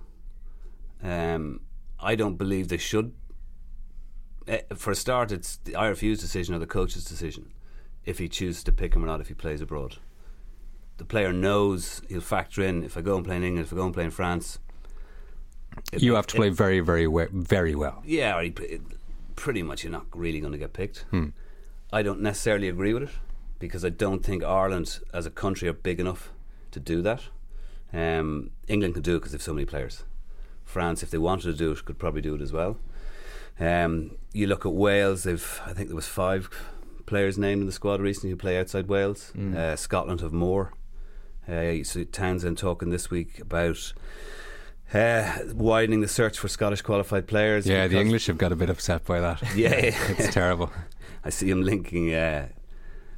Um, 1.04 1.62
I 2.00 2.16
don't 2.16 2.38
believe 2.38 2.68
they 2.68 2.78
should. 2.78 3.14
Uh, 4.48 4.60
for 4.76 4.92
a 4.92 4.96
start, 4.96 5.32
it's 5.32 5.58
the 5.58 5.74
IRFU's 5.74 6.20
decision 6.20 6.56
or 6.56 6.60
the 6.60 6.68
coach's 6.68 7.04
decision 7.04 7.52
if 8.06 8.20
he 8.20 8.30
chooses 8.30 8.64
to 8.64 8.72
pick 8.72 8.96
him 8.96 9.04
or 9.04 9.08
not 9.08 9.20
if 9.20 9.28
he 9.28 9.34
plays 9.34 9.60
abroad. 9.60 9.98
The 10.98 11.06
player 11.06 11.34
knows 11.34 12.02
he'll 12.08 12.22
factor 12.22 12.64
in 12.64 12.84
if 12.84 12.98
I 12.98 13.02
go 13.02 13.18
and 13.18 13.26
play 13.26 13.36
in 13.36 13.44
England, 13.44 13.68
if 13.68 13.74
I 13.74 13.76
go 13.76 13.86
and 13.86 13.94
play 13.94 14.06
in 14.06 14.12
France, 14.12 14.60
you 15.94 16.16
have 16.16 16.28
to 16.28 16.36
play 16.36 16.50
very, 16.50 16.80
very, 16.80 17.08
we- 17.08 17.28
very 17.32 17.76
well. 17.76 18.02
Yeah, 18.06 18.42
pretty 19.36 19.64
much 19.64 19.84
you're 19.84 19.92
not 19.92 20.06
really 20.14 20.40
going 20.40 20.54
to 20.54 20.58
get 20.58 20.74
picked. 20.74 21.06
Hmm. 21.12 21.28
I 21.92 22.02
don't 22.02 22.22
necessarily 22.22 22.68
agree 22.68 22.94
with 22.94 23.04
it 23.04 23.10
because 23.60 23.86
I 23.86 23.90
don't 23.90 24.24
think 24.24 24.44
Ireland 24.44 25.00
as 25.14 25.26
a 25.26 25.32
country 25.32 25.68
are 25.70 25.74
big 25.74 26.00
enough 26.00 26.32
to 26.72 26.80
do 26.80 27.02
that. 27.02 27.24
Um, 27.94 28.52
England 28.68 28.96
could 28.96 29.04
do 29.04 29.16
it 29.16 29.20
because 29.20 29.32
they've 29.32 29.42
so 29.42 29.54
many 29.54 29.66
players. 29.66 30.04
France, 30.66 31.02
if 31.02 31.12
they 31.12 31.18
wanted 31.18 31.44
to 31.44 31.54
do 31.54 31.72
it, 31.72 31.86
could 31.86 31.98
probably 31.98 32.22
do 32.22 32.36
it 32.36 32.42
as 32.42 32.52
well. 32.52 32.78
Um, 33.60 34.18
you 34.34 34.46
look 34.48 34.66
at 34.66 34.74
Wales; 34.74 35.24
they've 35.24 35.62
I 35.66 35.74
think 35.74 35.88
there 35.88 35.96
was 35.96 36.08
five 36.08 36.50
players 37.06 37.38
named 37.38 37.62
in 37.62 37.66
the 37.66 37.72
squad 37.72 38.02
recently 38.02 38.32
who 38.32 38.36
play 38.36 38.60
outside 38.60 38.88
Wales. 38.88 39.32
Mm. 39.36 39.56
Uh, 39.56 39.76
Scotland 39.78 40.20
have 40.22 40.34
more. 40.34 40.74
Uh, 41.50 41.62
you 41.62 41.84
see 41.86 42.04
Townsend 42.04 42.58
talking 42.58 42.90
this 42.90 43.10
week 43.10 43.40
about 43.40 43.94
uh, 44.94 45.40
widening 45.54 46.02
the 46.02 46.08
search 46.08 46.38
for 46.40 46.48
Scottish 46.48 46.82
qualified 46.82 47.28
players. 47.28 47.68
Yeah, 47.68 47.88
the 47.88 48.00
English 48.00 48.28
have 48.28 48.38
got 48.38 48.52
a 48.52 48.56
bit 48.56 48.70
upset 48.70 49.06
by 49.06 49.20
that. 49.20 49.42
Yeah, 49.56 49.70
it's 49.74 50.34
terrible. 50.34 50.72
I 51.24 51.30
see 51.30 51.50
him 51.50 51.62
linking 51.62 52.14
uh, 52.14 52.50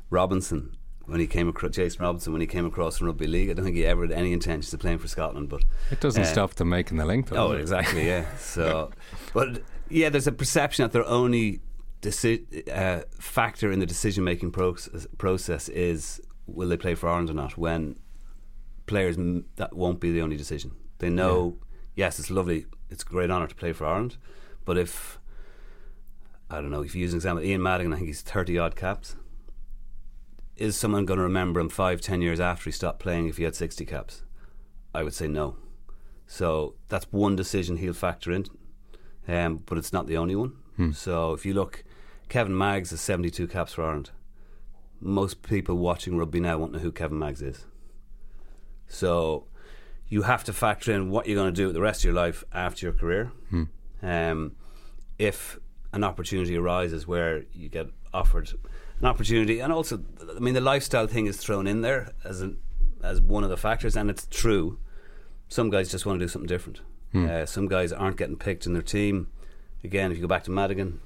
Robinson 0.09 0.75
when 1.05 1.19
he 1.19 1.27
came 1.27 1.47
across 1.49 1.71
Jason 1.71 2.03
Robinson 2.03 2.33
when 2.33 2.41
he 2.41 2.47
came 2.47 2.65
across 2.65 2.97
from 2.97 3.07
rugby 3.07 3.27
league. 3.27 3.49
I 3.49 3.53
don't 3.53 3.65
think 3.65 3.75
he 3.75 3.85
ever 3.85 4.03
had 4.03 4.11
any 4.11 4.31
intentions 4.33 4.73
of 4.73 4.79
playing 4.79 4.99
for 4.99 5.07
Scotland, 5.07 5.49
but 5.49 5.63
It 5.91 5.99
doesn't 5.99 6.21
uh, 6.23 6.25
stop 6.25 6.53
them 6.55 6.69
making 6.69 6.97
the 6.97 7.05
link, 7.05 7.29
though. 7.29 7.49
Oh, 7.49 7.51
exactly. 7.53 8.05
Yeah. 8.07 8.25
So, 8.39 8.91
but 9.33 9.61
yeah, 9.89 10.09
there's 10.09 10.27
a 10.27 10.31
perception 10.31 10.83
that 10.83 10.91
their 10.91 11.05
only 11.05 11.61
deci- 12.01 12.67
uh, 12.69 13.03
factor 13.19 13.71
in 13.71 13.79
the 13.79 13.85
decision 13.87 14.23
making 14.23 14.51
process, 14.51 15.07
process 15.17 15.67
is 15.69 16.21
will 16.47 16.69
they 16.69 16.77
play 16.77 16.95
for 16.95 17.09
Ireland 17.09 17.29
or 17.29 17.33
not. 17.33 17.57
When 17.57 17.95
players 18.85 19.17
m- 19.17 19.45
that 19.57 19.75
won't 19.75 19.99
be 19.99 20.11
the 20.11 20.21
only 20.21 20.37
decision. 20.37 20.71
They 20.99 21.09
know. 21.09 21.57
Yes, 21.95 22.19
it's 22.19 22.29
lovely. 22.29 22.65
It's 22.89 23.03
a 23.03 23.05
great 23.05 23.29
honour 23.29 23.47
to 23.47 23.55
play 23.55 23.73
for 23.73 23.85
Ireland, 23.85 24.17
but 24.65 24.77
if 24.77 25.19
I 26.49 26.61
don't 26.61 26.71
know, 26.71 26.81
if 26.81 26.95
you 26.95 27.01
use 27.01 27.13
an 27.13 27.17
example, 27.17 27.43
Ian 27.43 27.61
Madigan, 27.61 27.93
I 27.93 27.97
think 27.97 28.07
he's 28.07 28.21
thirty 28.21 28.57
odd 28.57 28.75
caps. 28.75 29.15
Is 30.55 30.75
someone 30.75 31.05
going 31.05 31.17
to 31.17 31.23
remember 31.23 31.59
him 31.59 31.69
five, 31.69 32.01
ten 32.01 32.21
years 32.21 32.39
after 32.39 32.65
he 32.65 32.71
stopped 32.71 32.99
playing 32.99 33.27
if 33.27 33.37
he 33.37 33.43
had 33.43 33.55
sixty 33.55 33.85
caps? 33.85 34.23
I 34.93 35.03
would 35.03 35.13
say 35.13 35.27
no. 35.27 35.55
So 36.25 36.75
that's 36.89 37.05
one 37.11 37.35
decision 37.35 37.77
he'll 37.77 37.93
factor 37.93 38.31
in, 38.31 38.45
um, 39.27 39.63
but 39.65 39.77
it's 39.77 39.93
not 39.93 40.07
the 40.07 40.17
only 40.17 40.35
one. 40.35 40.53
Hmm. 40.75 40.91
So 40.91 41.33
if 41.33 41.45
you 41.45 41.53
look, 41.53 41.83
Kevin 42.29 42.55
Maggs 42.55 42.91
has 42.91 43.01
72 43.01 43.47
caps 43.47 43.73
for 43.73 43.83
Ireland. 43.83 44.11
Most 45.01 45.41
people 45.41 45.75
watching 45.75 46.17
rugby 46.17 46.39
now 46.39 46.59
won't 46.59 46.71
know 46.71 46.79
who 46.79 46.91
Kevin 46.91 47.17
Maggs 47.17 47.41
is. 47.41 47.65
So 48.87 49.47
you 50.09 50.23
have 50.23 50.43
to 50.45 50.53
factor 50.53 50.91
in 50.91 51.09
what 51.09 51.27
you're 51.27 51.35
going 51.35 51.53
to 51.53 51.55
do 51.55 51.67
with 51.67 51.75
the 51.75 51.81
rest 51.81 52.01
of 52.01 52.05
your 52.05 52.13
life 52.13 52.43
after 52.51 52.85
your 52.85 52.93
career. 52.93 53.31
Hmm. 53.49 53.63
Um, 54.01 54.55
if 55.17 55.59
an 55.93 56.03
opportunity 56.03 56.57
arises 56.57 57.07
where 57.07 57.43
you 57.53 57.69
get 57.69 57.87
offered 58.13 58.51
an 58.99 59.05
opportunity, 59.05 59.59
and 59.59 59.71
also, 59.71 60.03
I 60.35 60.39
mean, 60.39 60.55
the 60.55 60.61
lifestyle 60.61 61.07
thing 61.07 61.27
is 61.27 61.37
thrown 61.37 61.67
in 61.67 61.81
there 61.81 62.13
as 62.23 62.41
an, 62.41 62.57
as 63.03 63.21
one 63.21 63.43
of 63.43 63.49
the 63.49 63.57
factors, 63.57 63.95
and 63.95 64.09
it's 64.09 64.27
true. 64.29 64.79
Some 65.47 65.69
guys 65.69 65.89
just 65.89 66.05
want 66.05 66.19
to 66.19 66.25
do 66.25 66.29
something 66.29 66.47
different. 66.47 66.81
Hmm. 67.11 67.29
Uh, 67.29 67.45
some 67.45 67.67
guys 67.67 67.91
aren't 67.91 68.17
getting 68.17 68.35
picked 68.35 68.65
in 68.65 68.73
their 68.73 68.81
team. 68.81 69.27
Again, 69.83 70.11
if 70.11 70.17
you 70.17 70.21
go 70.21 70.27
back 70.27 70.43
to 70.45 70.51
Madigan, 70.51 70.99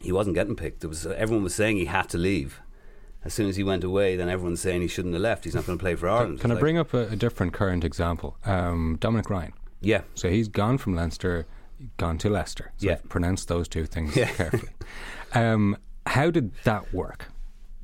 he 0.00 0.10
wasn't 0.10 0.34
getting 0.34 0.56
picked. 0.56 0.80
There 0.80 0.88
was 0.88 1.06
everyone 1.06 1.44
was 1.44 1.54
saying 1.54 1.76
he 1.76 1.84
had 1.84 2.08
to 2.10 2.18
leave. 2.18 2.60
As 3.24 3.32
soon 3.32 3.48
as 3.48 3.56
he 3.56 3.62
went 3.62 3.84
away, 3.84 4.16
then 4.16 4.28
everyone's 4.28 4.60
saying 4.60 4.80
he 4.82 4.88
shouldn't 4.88 5.14
have 5.14 5.22
left. 5.22 5.44
He's 5.44 5.54
not 5.54 5.64
going 5.66 5.78
to 5.78 5.82
play 5.82 5.94
for 5.94 6.08
Ireland. 6.08 6.40
Can 6.40 6.50
I 6.50 6.54
Like- 6.54 6.60
bring 6.60 6.78
up 6.78 6.92
a, 6.92 7.08
a 7.08 7.16
different 7.16 7.52
current 7.52 7.84
example? 7.84 8.36
Um, 8.44 8.96
Dominic 9.00 9.30
Ryan. 9.30 9.52
Yeah. 9.80 10.02
So 10.14 10.28
he's 10.28 10.48
gone 10.48 10.78
from 10.78 10.94
Leinster, 10.96 11.46
gone 11.98 12.18
to 12.18 12.28
Leicester. 12.30 12.72
So 12.78 12.86
Yeah. 12.88 12.92
I've 12.94 13.08
pronounced 13.08 13.48
those 13.48 13.68
two 13.68 13.86
things 13.86 14.16
Yeah. 14.16 14.26
carefully. 14.30 14.72
Um, 15.34 15.76
how 16.04 16.30
did 16.30 16.52
that 16.64 16.92
work? 16.92 17.28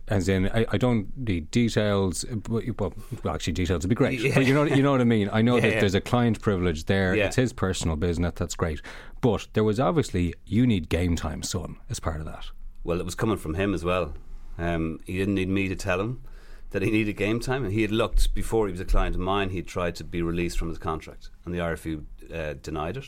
As 0.09 0.29
in, 0.29 0.49
I, 0.51 0.67
I 0.71 0.77
don't 0.77 1.07
need 1.17 1.51
details. 1.51 2.25
but- 2.25 2.65
Well, 2.79 2.93
well, 3.23 3.35
actually, 3.35 3.53
details 3.55 3.83
would 3.85 3.89
be 3.89 3.95
great. 3.95 4.21
Yeah. 4.21 4.35
But 4.35 4.45
you 4.47 4.53
know, 4.55 4.65
you 4.65 4.83
know 4.83 4.91
what 4.91 5.01
I 5.01 5.05
mean. 5.05 5.31
I 5.33 5.41
know 5.43 5.55
Yeah, 5.57 5.61
that 5.63 5.73
yeah. 5.75 5.81
there's 5.81 5.95
a 5.95 6.01
client 6.01 6.41
privilege 6.43 6.85
there. 6.87 7.15
It's 7.15 7.37
his 7.37 7.53
personal 7.53 7.97
business. 7.97 8.33
That's 8.37 8.55
great. 8.55 8.83
But 9.21 9.49
there 9.55 9.65
was 9.65 9.79
obviously 9.81 10.35
you 10.47 10.67
need 10.67 10.89
game 10.89 11.15
time, 11.17 11.43
son, 11.43 11.77
as 11.89 12.01
part 12.01 12.21
of 12.21 12.27
that. 12.27 12.47
Well, 12.85 13.01
it 13.01 13.05
was 13.05 13.15
coming 13.15 13.37
from 13.39 13.55
him 13.55 13.73
as 13.75 13.85
well. 13.85 14.15
Um, 14.59 15.01
he 15.05 15.17
didn't 15.17 15.35
need 15.35 15.49
me 15.49 15.69
to 15.69 15.77
tell 15.77 16.01
him 16.01 16.23
that 16.71 16.83
he 16.83 16.91
needed 16.91 17.17
game 17.17 17.41
time. 17.41 17.65
And 17.65 17.73
he 17.73 17.83
had 17.83 17.93
looked 17.93 18.35
before 18.35 18.67
he 18.67 18.73
was 18.73 18.81
a 18.81 18.85
client 18.85 19.15
of 19.15 19.21
mine. 19.21 19.51
He 19.51 19.63
tried 19.63 19.95
to 19.97 20.05
be 20.05 20.23
released 20.23 20.59
from 20.59 20.69
his 20.69 20.79
contract, 20.79 21.31
and 21.45 21.55
the 21.55 21.59
RFU 21.59 22.05
uh, 22.33 22.55
denied 22.63 22.97
it. 22.97 23.07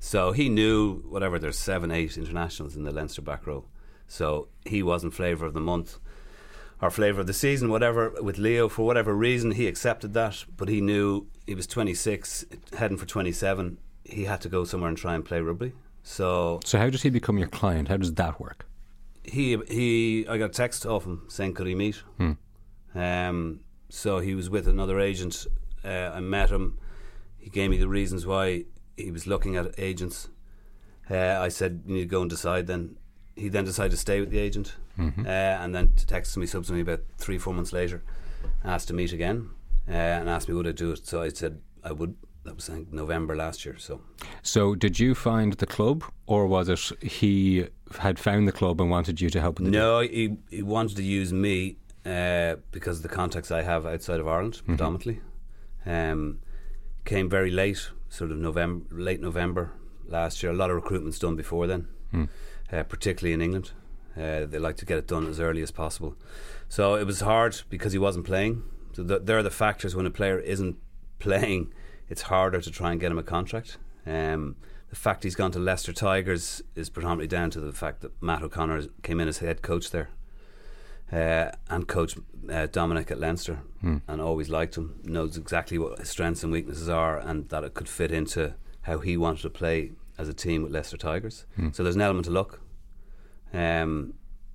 So 0.00 0.32
he 0.32 0.48
knew 0.48 1.02
whatever. 1.08 1.38
There's 1.38 1.58
seven, 1.58 1.90
eight 1.90 2.16
internationals 2.16 2.76
in 2.76 2.84
the 2.84 2.92
Leinster 2.92 3.22
back 3.22 3.46
row. 3.46 3.64
So 4.08 4.48
he 4.64 4.82
wasn't 4.82 5.14
flavour 5.14 5.46
of 5.46 5.54
the 5.54 5.60
month 5.60 5.98
or 6.80 6.90
flavour 6.90 7.22
of 7.22 7.26
the 7.26 7.32
season, 7.32 7.70
whatever. 7.70 8.10
With 8.20 8.38
Leo, 8.38 8.68
for 8.68 8.86
whatever 8.86 9.14
reason, 9.14 9.52
he 9.52 9.66
accepted 9.66 10.14
that. 10.14 10.44
But 10.56 10.68
he 10.68 10.80
knew 10.80 11.26
he 11.46 11.54
was 11.54 11.66
26, 11.66 12.44
heading 12.76 12.98
for 12.98 13.06
27. 13.06 13.78
He 14.04 14.24
had 14.24 14.40
to 14.42 14.48
go 14.48 14.64
somewhere 14.64 14.88
and 14.88 14.98
try 14.98 15.14
and 15.14 15.24
play 15.24 15.40
rugby. 15.40 15.72
So 16.02 16.60
So 16.64 16.78
how 16.78 16.90
does 16.90 17.02
he 17.02 17.10
become 17.10 17.38
your 17.38 17.48
client? 17.48 17.88
How 17.88 17.96
does 17.96 18.14
that 18.14 18.38
work? 18.40 18.65
He 19.26 19.56
he 19.68 20.26
I 20.28 20.38
got 20.38 20.46
a 20.46 20.48
text 20.52 20.86
off 20.86 21.04
him 21.04 21.22
saying 21.28 21.54
could 21.54 21.66
he 21.66 21.74
meet. 21.74 21.96
Hmm. 22.18 22.32
Um, 22.94 23.60
so 23.88 24.18
he 24.20 24.34
was 24.34 24.48
with 24.50 24.66
another 24.68 24.98
agent. 25.00 25.46
Uh, 25.84 26.10
I 26.14 26.20
met 26.20 26.50
him. 26.50 26.78
He 27.38 27.50
gave 27.50 27.70
me 27.70 27.76
the 27.78 27.88
reasons 27.88 28.26
why 28.26 28.64
he 28.96 29.10
was 29.10 29.26
looking 29.26 29.56
at 29.56 29.74
agents. 29.78 30.28
Uh, 31.10 31.38
I 31.38 31.48
said 31.48 31.82
you 31.86 31.94
need 31.94 32.00
to 32.02 32.06
go 32.06 32.20
and 32.22 32.30
decide. 32.30 32.66
Then 32.66 32.96
he 33.36 33.48
then 33.48 33.64
decided 33.64 33.90
to 33.92 33.96
stay 33.96 34.18
with 34.20 34.30
the 34.30 34.38
agent, 34.38 34.74
Mhm. 34.98 35.26
uh, 35.26 35.62
and 35.62 35.74
then 35.74 35.92
to 35.96 36.06
text 36.06 36.36
me 36.36 36.46
subsequently 36.46 36.80
about 36.92 37.04
three 37.18 37.38
four 37.38 37.54
months 37.54 37.72
later, 37.72 38.02
asked 38.64 38.88
to 38.88 38.94
meet 38.94 39.12
again, 39.12 39.50
uh, 39.88 39.92
and 39.92 40.28
asked 40.28 40.48
me 40.48 40.54
would 40.54 40.66
I 40.66 40.72
do 40.72 40.90
it. 40.92 41.06
So 41.06 41.22
I 41.22 41.28
said 41.28 41.60
I 41.84 41.92
would. 41.92 42.14
That 42.44 42.54
was 42.54 42.70
November 42.92 43.34
last 43.36 43.64
year. 43.66 43.76
So 43.78 44.00
So 44.42 44.74
did 44.76 44.98
you 45.00 45.14
find 45.14 45.52
the 45.54 45.66
club, 45.66 46.04
or 46.26 46.46
was 46.46 46.68
it 46.68 46.92
he 47.02 47.66
had 48.00 48.18
found 48.18 48.46
the 48.48 48.52
club 48.52 48.80
and 48.80 48.90
wanted 48.90 49.20
you 49.20 49.30
to 49.30 49.40
help 49.40 49.58
with 49.58 49.66
the 49.66 49.70
No, 49.78 50.00
he 50.00 50.36
he 50.50 50.62
wanted 50.62 50.96
to 50.96 51.02
use 51.02 51.32
me 51.32 51.76
uh, 52.04 52.56
because 52.72 52.98
of 52.98 53.02
the 53.02 53.08
contacts 53.08 53.50
I 53.50 53.62
have 53.62 53.86
outside 53.86 54.20
of 54.20 54.28
Ireland, 54.28 54.54
Mm-hmm. 54.54 54.66
predominantly. 54.66 55.20
Um, 55.84 56.40
came 57.04 57.28
very 57.28 57.50
late, 57.50 57.90
sort 58.08 58.30
of 58.32 58.38
November, 58.38 58.84
late 58.90 59.20
November 59.20 59.72
last 60.08 60.42
year. 60.42 60.52
A 60.52 60.56
lot 60.56 60.70
of 60.70 60.76
recruitment's 60.76 61.18
done 61.18 61.36
before 61.36 61.66
then, 61.66 61.86
Hmm. 62.10 62.24
uh, 62.72 62.82
particularly 62.84 63.32
in 63.34 63.40
England. 63.40 63.72
Uh, 64.16 64.46
they 64.46 64.58
like 64.58 64.76
to 64.78 64.84
get 64.86 64.98
it 64.98 65.06
done 65.06 65.26
as 65.26 65.38
early 65.38 65.62
as 65.62 65.70
possible. 65.70 66.16
So 66.68 66.94
it 66.96 67.04
was 67.06 67.20
hard 67.20 67.60
because 67.70 67.92
he 67.92 67.98
wasn't 67.98 68.24
playing. 68.26 68.62
So 68.94 69.04
th- 69.04 69.20
there 69.24 69.38
are 69.38 69.42
the 69.42 69.50
factors 69.50 69.94
when 69.94 70.06
a 70.06 70.10
player 70.10 70.38
isn't 70.38 70.76
playing. 71.18 71.72
It's 72.08 72.22
harder 72.22 72.60
to 72.60 72.70
try 72.70 72.90
and 72.92 73.00
get 73.00 73.10
him 73.12 73.18
a 73.18 73.22
contract. 73.22 73.78
Um, 74.06 74.56
the 74.90 74.96
fact 74.96 75.24
he's 75.24 75.34
gone 75.34 75.50
to 75.52 75.58
Leicester 75.58 75.92
Tigers 75.92 76.62
is 76.74 76.88
predominantly 76.90 77.26
down 77.28 77.50
to 77.50 77.60
the 77.60 77.72
fact 77.72 78.00
that 78.02 78.20
Matt 78.22 78.42
O'Connor 78.42 78.82
came 79.02 79.20
in 79.20 79.28
as 79.28 79.38
head 79.38 79.60
coach 79.62 79.90
there 79.90 80.10
uh, 81.12 81.50
and 81.68 81.86
coached 81.88 82.18
uh, 82.50 82.66
Dominic 82.66 83.10
at 83.10 83.18
Leinster 83.20 83.56
Hmm. 83.80 83.98
and 84.08 84.20
always 84.20 84.48
liked 84.48 84.76
him, 84.76 85.00
knows 85.04 85.36
exactly 85.36 85.78
what 85.78 85.98
his 85.98 86.08
strengths 86.08 86.42
and 86.42 86.52
weaknesses 86.52 86.88
are, 86.88 87.18
and 87.18 87.48
that 87.48 87.64
it 87.64 87.74
could 87.74 87.88
fit 87.88 88.10
into 88.12 88.54
how 88.82 88.98
he 88.98 89.16
wanted 89.16 89.42
to 89.42 89.50
play 89.50 89.92
as 90.18 90.28
a 90.28 90.32
team 90.34 90.62
with 90.62 90.72
Leicester 90.72 90.96
Tigers. 90.96 91.46
Hmm. 91.56 91.70
So 91.72 91.82
there's 91.82 91.96
an 91.96 92.00
element 92.02 92.26
of 92.26 92.32
luck. 92.32 92.60
Um, 93.52 94.14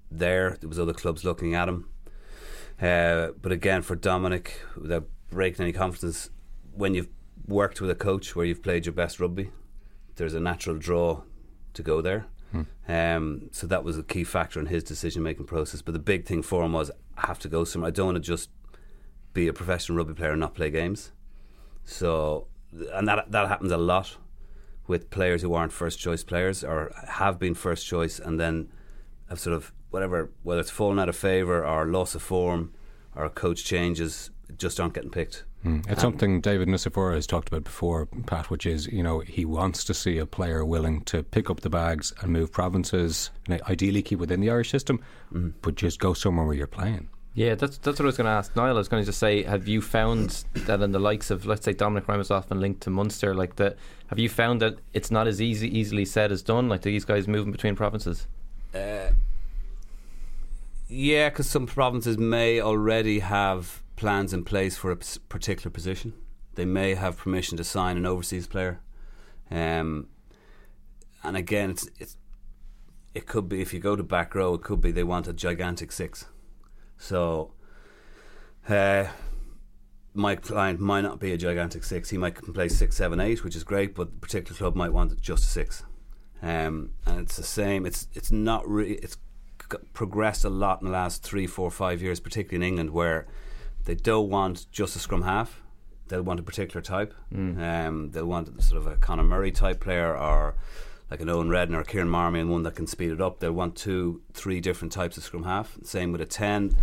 there, 0.09 0.57
there 0.59 0.67
was 0.69 0.79
other 0.79 0.93
clubs 0.93 1.23
looking 1.23 1.55
at 1.55 1.69
him, 1.69 1.88
uh, 2.82 3.29
but 3.41 3.51
again, 3.51 3.82
for 3.82 3.95
Dominic, 3.95 4.61
without 4.75 5.07
breaking 5.29 5.63
any 5.63 5.71
confidence, 5.73 6.29
when 6.73 6.95
you've 6.95 7.09
worked 7.47 7.79
with 7.82 7.89
a 7.89 7.95
coach 7.95 8.36
where 8.36 8.45
you've 8.45 8.61
played 8.63 8.86
your 8.86 8.93
best 8.93 9.19
rugby, 9.19 9.51
there's 10.16 10.34
a 10.34 10.39
natural 10.39 10.78
draw 10.78 11.22
to 11.74 11.84
go 11.84 12.01
there. 12.01 12.26
Hmm. 12.51 12.62
Um, 12.88 13.49
so 13.51 13.66
that 13.68 13.84
was 13.84 13.97
a 13.97 14.03
key 14.03 14.24
factor 14.24 14.59
in 14.59 14.66
his 14.66 14.84
decision 14.84 15.24
making 15.24 15.45
process. 15.45 15.82
But 15.82 15.93
the 15.93 15.99
big 15.99 16.26
thing 16.26 16.41
for 16.41 16.64
him 16.64 16.74
was 16.74 16.91
I 17.18 17.28
have 17.28 17.39
to 17.39 17.49
go 17.49 17.64
somewhere. 17.64 17.88
I 17.88 17.91
don't 17.91 18.07
want 18.07 18.16
to 18.18 18.22
just 18.22 18.49
be 19.34 19.47
a 19.47 19.53
professional 19.53 19.97
rugby 19.97 20.14
player 20.14 20.32
and 20.32 20.39
not 20.39 20.53
play 20.53 20.70
games. 20.70 21.12
So, 21.86 22.47
and 22.93 23.07
that 23.07 23.32
that 23.32 23.47
happens 23.47 23.72
a 23.72 23.78
lot 23.78 24.18
with 24.88 25.09
players 25.09 25.41
who 25.41 25.53
aren't 25.53 25.72
first 25.72 25.99
choice 25.99 26.24
players 26.24 26.64
or 26.64 26.91
have 27.07 27.39
been 27.39 27.53
first 27.53 27.88
choice 27.88 28.20
and 28.20 28.39
then 28.39 28.70
have 29.30 29.39
sort 29.39 29.55
of 29.55 29.72
whatever, 29.89 30.32
whether 30.43 30.59
it's 30.59 30.70
fallen 30.70 30.99
out 30.99 31.09
of 31.09 31.16
favour 31.16 31.66
or 31.66 31.86
loss 31.86 32.16
of 32.16 32.22
form 32.22 32.74
or 33.16 33.30
coach 33.30 33.64
changes, 33.64 34.32
just 34.57 34.80
aren't 34.80 34.93
getting 34.93 35.09
picked. 35.09 35.43
Hmm. 35.64 35.78
It's 35.80 35.88
And- 35.89 35.99
something 35.99 36.41
David 36.41 36.68
Nucifora 36.68 37.14
has 37.16 37.28
talked 37.28 37.47
about 37.49 37.64
before, 37.64 38.07
Pat, 38.26 38.49
which 38.49 38.66
is, 38.66 38.88
you 38.88 39.03
know, 39.03 39.20
he 39.20 39.45
wants 39.45 39.84
to 39.84 39.93
see 39.93 40.18
a 40.18 40.26
player 40.26 40.66
willing 40.66 41.01
to 41.05 41.22
pick 41.24 41.49
up 41.49 41.59
the 41.62 41.70
bags 41.70 42.14
and 42.22 42.32
move 42.34 42.51
provinces, 42.51 43.30
and 43.47 43.62
ideally 43.70 44.01
keep 44.01 44.18
within 44.20 44.39
the 44.41 44.49
Irish 44.49 44.72
system, 44.72 44.99
Mm-hmm. 45.34 45.49
but 45.62 45.76
just 45.76 45.99
go 45.99 46.14
somewhere 46.14 46.45
where 46.45 46.55
you're 46.55 46.68
playing. 46.68 47.09
Yeah, 47.34 47.55
that's 47.55 47.78
that's 47.78 47.97
what 47.97 48.05
I 48.05 48.07
was 48.07 48.18
going 48.18 48.26
to 48.26 48.32
ask 48.32 48.53
Niall. 48.57 48.72
I 48.76 48.80
was 48.80 48.89
going 48.89 49.01
to 49.03 49.05
just 49.05 49.20
say, 49.20 49.43
have 49.43 49.66
you 49.66 49.82
found 49.82 50.43
that 50.66 50.82
in 50.82 50.91
the 50.91 50.99
likes 50.99 51.32
of, 51.32 51.45
let's 51.45 51.64
say, 51.64 51.72
Dominic 51.72 52.05
Ryan 52.09 52.18
was 52.18 52.30
often 52.30 52.59
linked 52.59 52.82
to 52.82 52.89
Munster, 52.89 53.34
like 53.34 53.55
that? 53.55 53.78
Have 54.07 54.20
you 54.20 54.28
found 54.28 54.62
that 54.62 54.80
it's 54.93 55.12
not 55.12 55.28
as 55.28 55.39
easy 55.39 55.70
easily 55.80 56.03
said 56.03 56.32
as 56.34 56.41
done? 56.41 56.68
Like 56.68 56.82
these 56.82 57.05
guys 57.05 57.30
moving 57.30 57.53
between 57.53 57.76
provinces. 57.78 58.28
Uh, 58.76 59.12
yeah, 60.89 61.30
because 61.30 61.47
some 61.47 61.68
provinces 61.68 62.18
may 62.18 62.59
already 62.59 63.20
have 63.20 63.82
plans 64.02 64.34
in 64.34 64.43
place 64.43 64.76
for 64.76 64.89
a 64.89 64.95
particular 64.95 65.70
position. 65.70 66.14
They 66.56 66.66
may 66.66 66.95
have 66.95 67.18
permission 67.18 67.56
to 67.58 67.64
sign 67.64 67.97
an 67.97 68.06
overseas 68.08 68.47
player. 68.47 68.82
Um, 69.52 70.08
and 71.24 71.38
again, 71.38 71.70
it's, 71.70 71.88
it's 71.99 72.18
it 73.14 73.28
could 73.28 73.47
be 73.47 73.62
if 73.62 73.74
you 73.74 73.80
go 73.80 73.95
to 73.95 74.02
back 74.02 74.34
row, 74.34 74.56
it 74.56 74.64
could 74.64 74.82
be 74.82 74.91
they 74.91 75.04
want 75.04 75.28
a 75.28 75.34
gigantic 75.34 75.91
six. 75.91 76.26
So, 76.97 77.54
uh, 78.68 79.06
my 80.16 80.36
client 80.36 80.80
might 80.80 81.02
not 81.02 81.20
be 81.20 81.32
a 81.32 81.38
gigantic 81.38 81.84
six. 81.84 82.10
He 82.10 82.18
might 82.18 82.36
play 82.36 82.70
six, 82.70 82.97
seven, 82.97 83.20
eight, 83.20 83.43
which 83.43 83.56
is 83.56 83.64
great. 83.64 83.93
But 83.93 84.14
the 84.14 84.20
particular 84.20 84.58
club 84.58 84.76
might 84.76 84.93
want 84.93 85.22
just 85.22 85.43
a 85.43 85.47
six. 85.47 85.84
Um, 86.41 86.93
and 87.06 87.20
it's 87.20 87.38
the 87.38 87.43
same. 87.43 87.86
It's 87.86 88.08
it's 88.14 88.32
not 88.32 88.68
really. 88.68 88.95
It's 88.95 89.18
progressed 89.93 90.43
a 90.43 90.49
lot 90.49 90.82
in 90.82 90.88
the 90.88 90.91
last 90.91 91.22
three, 91.22 91.45
four, 91.45 91.70
five 91.70 92.02
years, 92.02 92.20
particularly 92.20 92.66
in 92.66 92.68
England, 92.68 92.89
where 92.89 93.28
they 93.86 93.95
don't 93.95 94.29
want 94.29 94.65
just 94.71 94.95
a 94.95 94.99
scrum 94.99 95.23
half. 95.23 95.61
They'll 96.07 96.21
want 96.23 96.39
a 96.39 96.43
particular 96.43 96.82
type. 96.82 97.13
Um, 97.34 98.11
they'll 98.11 98.25
want 98.25 98.61
sort 98.61 98.82
of 98.82 98.88
a 98.88 98.97
Conor 98.97 99.23
Murray 99.23 99.51
type 99.51 99.79
player 99.79 100.15
or 100.17 100.55
like 101.09 101.21
an 101.21 101.29
Owen 101.29 101.49
Redden 101.49 101.75
or 101.75 101.84
Kieran 101.84 102.09
Marmion, 102.09 102.49
one 102.49 102.63
that 102.63 102.75
can 102.75 102.88
speed 102.88 103.11
it 103.11 103.21
up. 103.21 103.39
They'll 103.39 103.51
want 103.51 103.75
two, 103.75 104.21
three 104.34 104.59
different 104.61 104.91
types 104.91 105.17
of 105.17 105.23
scrum 105.23 105.43
half. 105.43 105.77
Same 105.84 106.11
with 106.11 106.21
a 106.21 106.25
10. 106.25 106.75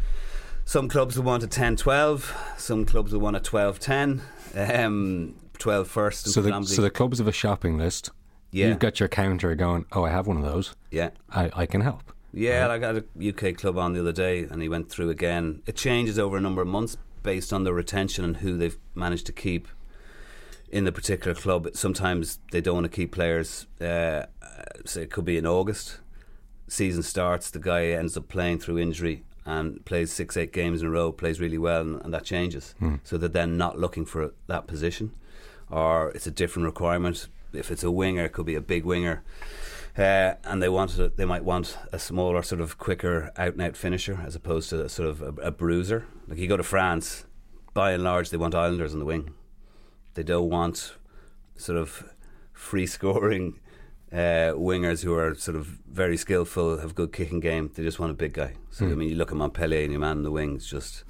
Some 0.64 0.88
clubs 0.88 1.16
will 1.16 1.24
want 1.24 1.42
a 1.42 1.46
10 1.46 1.76
12. 1.76 2.54
Some 2.58 2.84
clubs 2.84 3.12
will 3.12 3.20
want 3.20 3.36
a 3.36 3.40
12 3.40 3.78
10. 3.80 4.22
Um, 4.54 5.34
12 5.58 5.88
first. 5.88 6.26
and 6.26 6.32
So 6.34 6.42
the 6.42 6.62
so 6.62 6.82
the 6.82 6.90
clubs 6.90 7.18
have 7.18 7.28
a 7.28 7.32
shopping 7.32 7.78
list. 7.78 8.10
Yeah. 8.50 8.68
You've 8.68 8.78
got 8.78 9.00
your 9.00 9.08
counter 9.08 9.54
going. 9.54 9.86
Oh, 9.92 10.04
I 10.04 10.10
have 10.10 10.26
one 10.26 10.36
of 10.36 10.42
those. 10.42 10.74
Yeah. 10.90 11.10
I, 11.30 11.50
I 11.54 11.66
can 11.66 11.80
help. 11.80 12.12
Yeah, 12.32 12.68
I 12.68 12.78
got 12.78 12.96
a 12.96 13.04
UK 13.28 13.56
club 13.56 13.78
on 13.78 13.94
the 13.94 14.00
other 14.00 14.12
day, 14.12 14.42
and 14.42 14.60
he 14.60 14.68
went 14.68 14.90
through 14.90 15.10
again. 15.10 15.62
It 15.66 15.76
changes 15.76 16.18
over 16.18 16.36
a 16.36 16.40
number 16.40 16.60
of 16.60 16.68
months 16.68 16.96
based 17.22 17.52
on 17.52 17.64
the 17.64 17.72
retention 17.72 18.24
and 18.24 18.36
who 18.38 18.56
they've 18.56 18.76
managed 18.94 19.26
to 19.26 19.32
keep 19.32 19.66
in 20.70 20.84
the 20.84 20.92
particular 20.92 21.34
club. 21.34 21.68
Sometimes 21.72 22.38
they 22.52 22.60
don't 22.60 22.74
want 22.74 22.84
to 22.84 22.90
keep 22.90 23.12
players. 23.12 23.66
Uh, 23.80 24.26
so 24.84 25.00
it 25.00 25.10
could 25.10 25.24
be 25.24 25.36
in 25.36 25.46
August. 25.46 25.98
Season 26.68 27.02
starts, 27.02 27.50
the 27.50 27.58
guy 27.58 27.86
ends 27.86 28.16
up 28.16 28.28
playing 28.28 28.58
through 28.58 28.78
injury 28.78 29.24
and 29.46 29.82
plays 29.86 30.12
six, 30.12 30.36
eight 30.36 30.52
games 30.52 30.82
in 30.82 30.88
a 30.88 30.90
row, 30.90 31.10
plays 31.10 31.40
really 31.40 31.56
well, 31.56 31.80
and, 31.80 32.02
and 32.02 32.12
that 32.12 32.24
changes. 32.24 32.74
So 33.04 33.16
they're 33.16 33.28
then 33.30 33.56
not 33.56 33.78
looking 33.78 34.04
for 34.04 34.34
that 34.46 34.66
position, 34.66 35.12
or 35.70 36.10
it's 36.10 36.26
a 36.26 36.30
different 36.30 36.66
requirement. 36.66 37.28
If 37.54 37.70
it's 37.70 37.82
a 37.82 37.90
winger, 37.90 38.26
it 38.26 38.32
could 38.34 38.44
be 38.44 38.54
a 38.54 38.60
big 38.60 38.84
winger. 38.84 39.22
Uh, 39.98 40.34
and 40.44 40.62
they 40.62 40.68
want 40.68 40.96
they 41.16 41.24
might 41.24 41.42
want 41.44 41.76
a 41.92 41.98
smaller, 41.98 42.42
sort 42.42 42.60
of 42.60 42.78
quicker 42.78 43.32
out 43.36 43.54
and 43.54 43.62
out 43.62 43.76
finisher 43.76 44.20
as 44.24 44.36
opposed 44.36 44.70
to 44.70 44.84
a 44.84 44.88
sort 44.88 45.08
of 45.08 45.20
a, 45.22 45.28
a 45.42 45.50
bruiser. 45.50 46.06
Like 46.28 46.38
you 46.38 46.46
go 46.46 46.56
to 46.56 46.62
France, 46.62 47.24
by 47.74 47.90
and 47.92 48.04
large, 48.04 48.30
they 48.30 48.36
want 48.36 48.54
Islanders 48.54 48.92
on 48.92 49.00
the 49.00 49.04
wing. 49.04 49.34
They 50.14 50.22
don't 50.22 50.48
want 50.50 50.94
sort 51.56 51.78
of 51.78 52.08
free 52.52 52.86
scoring 52.86 53.58
uh, 54.12 54.54
wingers 54.54 55.02
who 55.02 55.14
are 55.14 55.34
sort 55.34 55.56
of 55.56 55.66
very 55.90 56.16
skillful, 56.16 56.78
have 56.78 56.94
good 56.94 57.12
kicking 57.12 57.40
game. 57.40 57.70
They 57.74 57.82
just 57.82 57.98
want 57.98 58.12
a 58.12 58.14
big 58.14 58.32
guy. 58.34 58.54
So 58.70 58.86
I 58.86 58.90
Hmm. 58.90 58.98
mean, 58.98 59.08
you 59.10 59.16
look 59.16 59.32
at 59.32 59.36
Montpellier 59.36 59.82
and 59.82 59.90
your 59.92 60.00
man 60.00 60.18
in 60.18 60.22
the 60.22 60.30
wings 60.30 60.66
just 60.70 61.04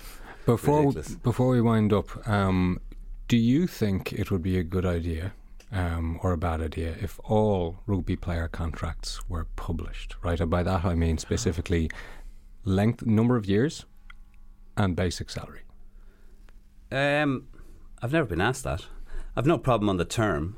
Before 0.46 0.78
ridiculous. 0.80 1.14
before 1.16 1.48
we 1.48 1.60
wind 1.60 1.92
up, 1.92 2.26
um, 2.26 2.80
do 3.28 3.36
you 3.36 3.66
think 3.66 4.14
it 4.14 4.30
would 4.30 4.42
be 4.42 4.58
a 4.58 4.62
good 4.64 4.86
idea 4.86 5.32
um, 5.72 6.18
or 6.22 6.32
a 6.32 6.38
bad 6.38 6.60
idea 6.60 6.94
if 7.00 7.18
all 7.24 7.80
rugby 7.86 8.16
player 8.16 8.48
contracts 8.48 9.20
were 9.28 9.46
published? 9.56 10.16
Right, 10.22 10.40
and 10.40 10.50
by 10.50 10.62
that 10.62 10.84
I 10.84 10.94
mean 10.94 11.18
specifically 11.18 11.90
length, 12.64 13.04
number 13.06 13.36
of 13.36 13.46
years, 13.46 13.84
and 14.76 14.94
basic 14.96 15.30
salary. 15.30 15.62
Um, 16.90 17.48
I've 18.02 18.12
never 18.12 18.26
been 18.26 18.40
asked 18.40 18.64
that. 18.64 18.86
I've 19.36 19.46
no 19.46 19.58
problem 19.58 19.88
on 19.88 19.96
the 19.98 20.04
term. 20.04 20.56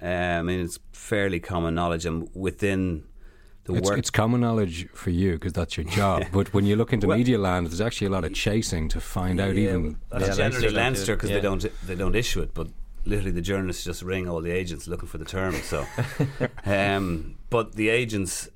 Uh, 0.00 0.06
I 0.06 0.42
mean, 0.42 0.60
it's 0.60 0.78
fairly 0.92 1.40
common 1.40 1.74
knowledge, 1.74 2.06
and 2.06 2.28
within 2.34 3.04
the 3.64 3.74
It's, 3.74 3.90
work, 3.90 3.98
it's 3.98 4.10
common 4.10 4.40
knowledge 4.40 4.88
for 4.94 5.10
you 5.10 5.32
because 5.32 5.52
that's 5.52 5.76
your 5.76 5.84
job. 5.84 6.24
But 6.32 6.54
when 6.54 6.64
you 6.64 6.76
look 6.76 6.92
into 6.92 7.08
Well- 7.08 7.18
media 7.18 7.38
land, 7.38 7.66
there's 7.66 7.80
actually 7.80 8.06
a 8.06 8.10
lot 8.10 8.24
of 8.24 8.32
chasing 8.32 8.88
to 8.90 9.00
find 9.00 9.40
out. 9.40 9.54
Yeah, 9.56 9.70
even 9.70 9.96
that's 10.10 10.28
Yeah, 10.28 10.34
generally 10.34 10.42
Leinster 10.42 10.60
don't 10.60 10.70
do 10.70 10.76
Leinster 10.80 11.12
it. 11.12 11.16
because 11.16 11.30
Yeah. 11.30 11.36
they 11.36 11.42
don't 11.42 11.86
they 11.86 11.94
don't 11.96 12.14
issue 12.14 12.40
it, 12.40 12.54
but 12.54 12.68
literally 13.04 13.30
the 13.30 13.40
journalists 13.40 13.84
just 13.84 14.02
ring 14.02 14.28
all 14.28 14.40
the 14.40 14.50
agents 14.50 14.86
looking 14.86 15.08
for 15.08 15.18
the 15.18 15.24
term. 15.24 15.54
So, 15.54 15.86
um, 16.64 17.36
but 17.50 17.74
the 17.74 17.88
agents 17.88 18.48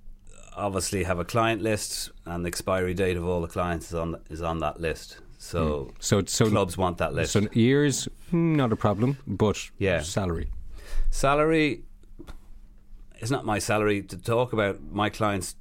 obviously 0.57 1.05
have 1.05 1.19
a 1.19 1.25
client 1.25 1.63
list, 1.63 2.11
and 2.27 2.45
the 2.45 2.49
expiry 2.49 2.95
date 2.95 3.17
of 3.17 3.27
all 3.27 3.41
the 3.41 3.49
clients 3.49 3.89
is 3.89 3.95
on 3.95 4.17
is 4.31 4.43
on 4.43 4.59
that 4.61 4.81
list. 4.81 5.19
So, 5.39 5.93
so 5.99 6.25
so 6.25 6.49
clubs 6.49 6.79
want 6.79 6.99
that 6.99 7.13
list. 7.15 7.33
So 7.33 7.49
years, 7.53 8.09
hmm, 8.31 8.55
not 8.57 8.73
a 8.73 8.77
problem, 8.77 9.19
but 9.27 9.71
Yeah. 9.79 10.01
salary. 10.01 10.51
Salary 11.11 11.83
is 13.21 13.31
not 13.31 13.45
my 13.45 13.59
salary 13.59 14.03
to 14.03 14.17
talk 14.17 14.53
about. 14.53 14.81
My 14.91 15.11
clients, 15.11 15.57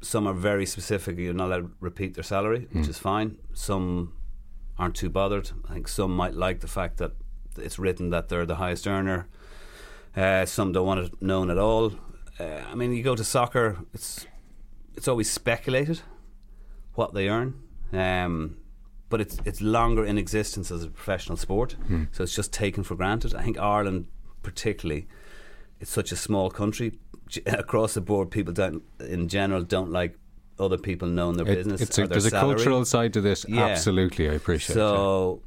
some 0.00 0.26
are 0.26 0.32
very 0.34 0.64
specific. 0.66 1.18
You're 1.18 1.34
not 1.34 1.46
allowed 1.48 1.62
to 1.66 1.70
repeat 1.80 2.14
their 2.14 2.24
salary, 2.24 2.66
which 2.72 2.88
is 2.88 2.98
fine. 2.98 3.36
Some 3.52 4.14
aren't 4.78 4.94
too 4.96 5.10
bothered. 5.10 5.50
I 5.68 5.74
think 5.74 5.88
some 5.88 6.16
might 6.16 6.34
like 6.34 6.60
the 6.60 6.68
fact 6.68 6.96
that 6.96 7.12
it's 7.58 7.78
written 7.78 8.10
that 8.10 8.28
they're 8.28 8.46
the 8.46 8.56
highest 8.56 8.86
earner. 8.86 9.28
Uh, 10.16 10.44
some 10.46 10.72
don't 10.72 10.86
want 10.86 11.00
it 11.00 11.22
known 11.22 11.50
at 11.50 11.58
all. 11.58 11.92
Uh, 12.38 12.62
I 12.70 12.74
mean, 12.74 12.92
you 12.92 13.02
go 13.02 13.14
to 13.14 13.24
soccer, 13.24 13.78
it's 13.94 14.26
it's 14.96 15.06
always 15.08 15.30
speculated 15.30 16.00
what 16.94 17.14
they 17.14 17.28
earn. 17.28 17.54
Um, 17.92 18.56
but 19.08 19.20
it's 19.20 19.38
it's 19.44 19.60
longer 19.60 20.04
in 20.04 20.18
existence 20.18 20.70
as 20.70 20.84
a 20.84 20.88
professional 20.88 21.36
sport, 21.36 21.76
so 22.12 22.22
it's 22.22 22.34
just 22.34 22.52
taken 22.52 22.84
for 22.84 22.94
granted. 22.94 23.34
I 23.34 23.42
think 23.42 23.58
Ireland, 23.58 24.06
particularly, 24.42 25.06
it's 25.80 25.90
such 25.90 26.12
a 26.12 26.16
small 26.16 26.50
country. 26.50 26.98
Across 27.46 27.94
the 27.94 28.00
board, 28.00 28.30
people 28.32 28.52
don't, 28.52 28.82
in 29.00 29.28
general, 29.28 29.62
don't 29.62 29.90
like 29.92 30.16
other 30.58 30.76
people 30.78 31.06
knowing 31.08 31.36
their 31.36 31.46
It- 31.48 31.54
business. 31.56 31.82
a, 31.82 31.86
their 31.92 32.06
there's 32.08 32.26
a 32.26 32.30
cultural 32.30 32.84
side 32.84 33.12
to 33.14 33.20
this. 33.20 33.44
Yeah. 33.48 33.66
Absolutely, 33.66 34.28
I 34.28 34.32
appreciate. 34.34 34.74
it. 34.74 34.78
So, 34.78 35.42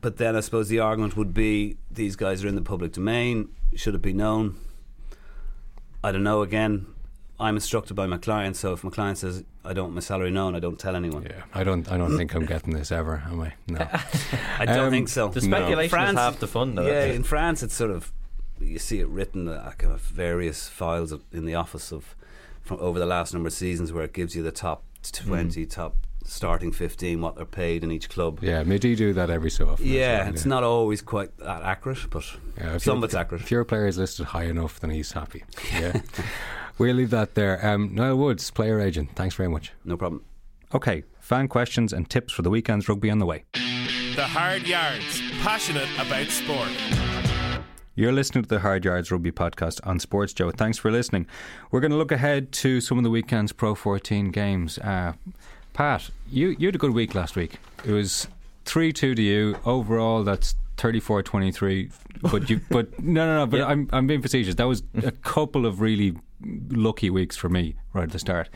but 0.00 0.16
then 0.16 0.36
I 0.36 0.40
suppose 0.40 0.68
the 0.68 0.78
argument 0.80 1.16
would 1.16 1.32
be 1.34 1.76
these 1.90 2.16
guys 2.16 2.44
are 2.44 2.48
in 2.48 2.54
the 2.54 2.62
public 2.62 2.92
domain. 2.92 3.48
Should 3.76 3.94
it 3.94 4.02
be 4.02 4.12
known? 4.12 4.56
I 6.02 6.12
don't 6.12 6.22
know. 6.22 6.42
Again, 6.42 6.86
I'm 7.40 7.56
instructed 7.56 7.94
by 7.94 8.06
my 8.06 8.18
client. 8.18 8.56
So 8.56 8.72
if 8.72 8.84
my 8.84 8.90
client 8.90 9.18
says 9.18 9.44
I 9.64 9.72
don't 9.72 9.84
want 9.86 9.94
my 9.96 10.00
salary 10.00 10.30
known, 10.30 10.54
I 10.54 10.60
don't 10.60 10.78
tell 10.78 10.94
anyone. 10.96 11.24
Yeah, 11.24 11.42
I 11.54 11.64
don't. 11.64 11.90
I 11.90 11.96
don't 11.96 12.16
think 12.16 12.34
I'm 12.34 12.46
getting 12.46 12.74
this 12.74 12.92
ever. 12.92 13.22
Am 13.26 13.40
I? 13.40 13.54
No. 13.68 13.86
I 14.58 14.64
don't 14.64 14.86
Um, 14.86 14.90
think 14.90 15.08
so. 15.08 15.28
The 15.28 15.40
speculation 15.40 15.90
France- 15.90 16.12
is 16.12 16.18
half 16.18 16.38
the 16.38 16.46
fun, 16.46 16.74
though. 16.74 16.86
Yeah, 16.86 17.04
in 17.04 17.22
France, 17.24 17.62
it's 17.62 17.74
sort 17.74 17.90
of 17.90 18.12
you 18.60 18.78
see 18.78 18.98
it 19.00 19.06
written 19.08 19.46
uh, 19.48 19.72
kind 19.78 19.92
of 19.94 20.00
various 20.00 20.68
files 20.68 21.14
in 21.32 21.44
the 21.44 21.54
office 21.54 21.92
of 21.92 22.16
from 22.62 22.78
over 22.80 22.98
the 22.98 23.06
last 23.06 23.32
number 23.32 23.46
of 23.46 23.52
seasons 23.52 23.92
where 23.92 24.04
it 24.04 24.12
gives 24.12 24.34
you 24.34 24.42
the 24.42 24.50
top 24.52 24.82
twenty, 25.02 25.64
top 25.66 25.94
starting 26.28 26.72
fifteen, 26.72 27.20
what 27.20 27.36
they're 27.36 27.44
paid 27.44 27.82
in 27.84 27.90
each 27.90 28.08
club. 28.08 28.38
Yeah, 28.42 28.62
Midi 28.62 28.94
do 28.94 29.12
that 29.14 29.30
every 29.30 29.50
so 29.50 29.68
often. 29.70 29.86
Yeah, 29.86 30.24
well, 30.24 30.34
it's 30.34 30.44
not 30.46 30.62
always 30.62 31.02
quite 31.02 31.36
that 31.38 31.62
accurate, 31.62 32.06
but 32.10 32.24
Yeah, 32.56 32.74
if 32.76 32.82
some 32.82 32.92
your- 32.92 32.98
of 32.98 33.04
it's 33.04 33.14
accurate. 33.14 33.42
If 33.42 33.50
your 33.50 33.64
player 33.64 33.86
is 33.86 33.98
listed 33.98 34.26
high 34.26 34.44
enough, 34.44 34.78
then 34.80 34.90
he's 34.90 35.12
happy. 35.12 35.44
Yeah, 35.72 36.00
we'll 36.78 36.94
leave 36.94 37.10
that 37.10 37.34
there. 37.34 37.64
Um, 37.66 37.94
Niall 37.94 38.16
Woods, 38.16 38.50
player 38.50 38.80
agent. 38.80 39.10
Thanks 39.14 39.34
very 39.34 39.48
much. 39.48 39.72
No 39.84 39.96
problem. 39.96 40.22
Okay, 40.74 41.04
fan 41.20 41.48
questions 41.48 41.92
and 41.92 42.08
tips 42.10 42.32
for 42.32 42.42
the 42.42 42.50
weekend's 42.50 42.88
rugby 42.88 43.10
on 43.10 43.18
the 43.18 43.26
way. 43.26 43.44
The 44.16 44.26
Hard 44.26 44.66
Yards, 44.66 45.20
passionate 45.40 45.88
about 45.98 46.26
sport. 46.28 46.68
You're 47.94 48.12
listening 48.12 48.44
to 48.44 48.48
the 48.48 48.60
Hard 48.60 48.84
Yards 48.84 49.10
Rugby 49.10 49.32
podcast 49.32 49.80
on 49.84 49.98
Sports 49.98 50.32
Joe. 50.32 50.52
Thanks 50.52 50.78
for 50.78 50.90
listening. 50.92 51.26
We're 51.72 51.80
going 51.80 51.90
to 51.90 51.96
look 51.96 52.12
ahead 52.12 52.52
to 52.52 52.80
some 52.80 52.96
of 52.96 53.02
the 53.02 53.10
weekend's 53.10 53.52
Pro 53.52 53.74
14 53.74 54.30
games. 54.30 54.78
Uh, 54.78 55.14
Pat, 55.78 56.10
you, 56.28 56.56
you 56.58 56.66
had 56.66 56.74
a 56.74 56.78
good 56.78 56.90
week 56.90 57.14
last 57.14 57.36
week. 57.36 57.54
It 57.84 57.92
was 57.92 58.26
3 58.64 58.92
2 58.92 59.14
to 59.14 59.22
you. 59.22 59.56
Overall, 59.64 60.24
that's 60.24 60.56
34 60.76 61.22
23. 61.22 61.90
But, 62.20 62.50
you, 62.50 62.60
but 62.68 63.00
no, 63.04 63.24
no, 63.24 63.36
no, 63.36 63.46
but 63.46 63.60
I'm, 63.60 63.88
I'm 63.92 64.08
being 64.08 64.20
facetious. 64.20 64.56
That 64.56 64.66
was 64.66 64.82
a 65.04 65.12
couple 65.12 65.66
of 65.66 65.80
really 65.80 66.16
lucky 66.70 67.10
weeks 67.10 67.36
for 67.36 67.48
me 67.48 67.76
right 67.92 68.02
at 68.02 68.10
the 68.10 68.18
start. 68.18 68.48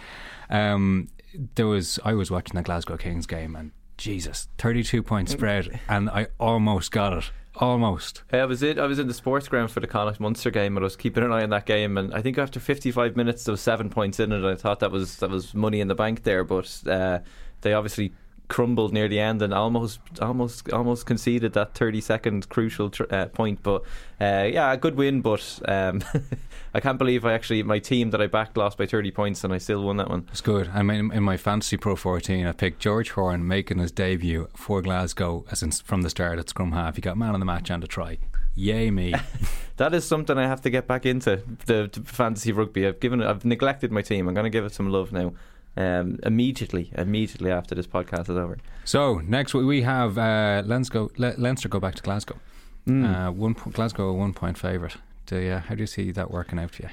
Um, 0.50 1.10
there 1.54 1.68
was 1.68 2.00
I 2.04 2.14
was 2.14 2.28
watching 2.28 2.56
the 2.56 2.62
Glasgow 2.62 2.96
Kings 2.96 3.26
game 3.26 3.54
and 3.54 3.70
Jesus, 3.98 4.48
32 4.58 5.04
point 5.04 5.28
spread, 5.28 5.78
and 5.88 6.10
I 6.10 6.26
almost 6.40 6.90
got 6.90 7.12
it. 7.12 7.30
Almost. 7.56 8.22
I 8.32 8.44
was 8.46 8.62
in 8.62 8.78
I 8.78 8.86
was 8.86 8.98
in 8.98 9.08
the 9.08 9.14
sports 9.14 9.46
ground 9.46 9.70
for 9.70 9.80
the 9.80 9.86
Connacht 9.86 10.18
Munster 10.20 10.50
game 10.50 10.76
and 10.76 10.82
I 10.82 10.86
was 10.86 10.96
keeping 10.96 11.22
an 11.22 11.32
eye 11.32 11.42
on 11.42 11.50
that 11.50 11.66
game 11.66 11.98
and 11.98 12.12
I 12.14 12.22
think 12.22 12.38
after 12.38 12.58
55 12.58 13.14
minutes 13.14 13.44
there 13.44 13.52
was 13.52 13.60
seven 13.60 13.90
points 13.90 14.18
in 14.18 14.32
it 14.32 14.42
I 14.42 14.54
thought 14.54 14.80
that 14.80 14.90
was 14.90 15.16
that 15.18 15.28
was 15.28 15.52
money 15.54 15.80
in 15.80 15.88
the 15.88 15.94
bank 15.94 16.22
there 16.22 16.44
but 16.44 16.80
uh, 16.86 17.18
they 17.60 17.74
obviously 17.74 18.14
crumbled 18.52 18.92
near 18.92 19.08
the 19.08 19.18
end 19.18 19.40
and 19.40 19.54
almost 19.54 19.98
almost 20.20 20.70
almost 20.70 21.06
conceded 21.06 21.54
that 21.54 21.74
30 21.74 22.02
second 22.02 22.48
crucial 22.50 22.90
tr- 22.90 23.04
uh, 23.10 23.26
point. 23.26 23.62
But 23.62 23.82
uh, 24.20 24.46
yeah, 24.52 24.70
a 24.70 24.76
good 24.76 24.94
win. 24.94 25.22
But 25.22 25.58
um, 25.66 26.04
I 26.74 26.80
can't 26.80 26.98
believe 26.98 27.24
I 27.24 27.32
actually 27.32 27.62
my 27.62 27.78
team 27.78 28.10
that 28.10 28.20
I 28.20 28.26
backed 28.26 28.58
lost 28.58 28.76
by 28.76 28.84
30 28.84 29.10
points 29.10 29.42
and 29.42 29.54
I 29.54 29.58
still 29.58 29.82
won 29.82 29.96
that 29.96 30.10
one. 30.10 30.28
It's 30.30 30.42
good. 30.42 30.70
I 30.74 30.82
mean, 30.82 31.10
in 31.12 31.22
my 31.22 31.38
fantasy 31.38 31.78
Pro 31.78 31.96
14, 31.96 32.46
I 32.46 32.52
picked 32.52 32.78
George 32.78 33.10
Horne 33.10 33.48
making 33.48 33.78
his 33.78 33.90
debut 33.90 34.48
for 34.54 34.82
Glasgow 34.82 35.46
as 35.50 35.62
in, 35.62 35.70
from 35.70 36.02
the 36.02 36.10
start 36.10 36.38
at 36.38 36.50
scrum 36.50 36.72
half. 36.72 36.96
He 36.96 37.00
got 37.00 37.16
man 37.16 37.34
of 37.34 37.40
the 37.40 37.46
match 37.46 37.70
and 37.70 37.82
a 37.82 37.86
try. 37.86 38.18
Yay 38.54 38.90
me! 38.90 39.14
that 39.78 39.94
is 39.94 40.06
something 40.06 40.36
I 40.36 40.46
have 40.46 40.60
to 40.60 40.70
get 40.70 40.86
back 40.86 41.06
into 41.06 41.42
the, 41.64 41.88
the 41.90 42.02
fantasy 42.04 42.52
rugby. 42.52 42.86
I've 42.86 43.00
given 43.00 43.22
it. 43.22 43.26
I've 43.26 43.46
neglected 43.46 43.90
my 43.90 44.02
team. 44.02 44.28
I'm 44.28 44.34
going 44.34 44.44
to 44.44 44.50
give 44.50 44.66
it 44.66 44.74
some 44.74 44.90
love 44.90 45.10
now. 45.10 45.32
Um, 45.74 46.18
immediately, 46.22 46.92
immediately 46.98 47.50
after 47.50 47.74
this 47.74 47.86
podcast 47.86 48.22
is 48.22 48.36
over. 48.36 48.58
So 48.84 49.20
next 49.20 49.54
week 49.54 49.64
we 49.64 49.82
have 49.82 50.18
uh, 50.18 50.62
Leinster, 50.66 51.06
Le- 51.16 51.34
Leinster 51.38 51.68
go 51.68 51.80
back 51.80 51.94
to 51.94 52.02
Glasgow. 52.02 52.38
Mm. 52.86 53.28
Uh, 53.28 53.32
one 53.32 53.54
Glasgow 53.54 54.08
a 54.08 54.12
one 54.12 54.34
point 54.34 54.58
favourite. 54.58 54.96
Do 55.26 55.38
you, 55.38 55.54
how 55.54 55.74
do 55.74 55.80
you 55.80 55.86
see 55.86 56.10
that 56.12 56.30
working 56.30 56.58
out 56.58 56.72
for 56.72 56.82
you? 56.82 56.88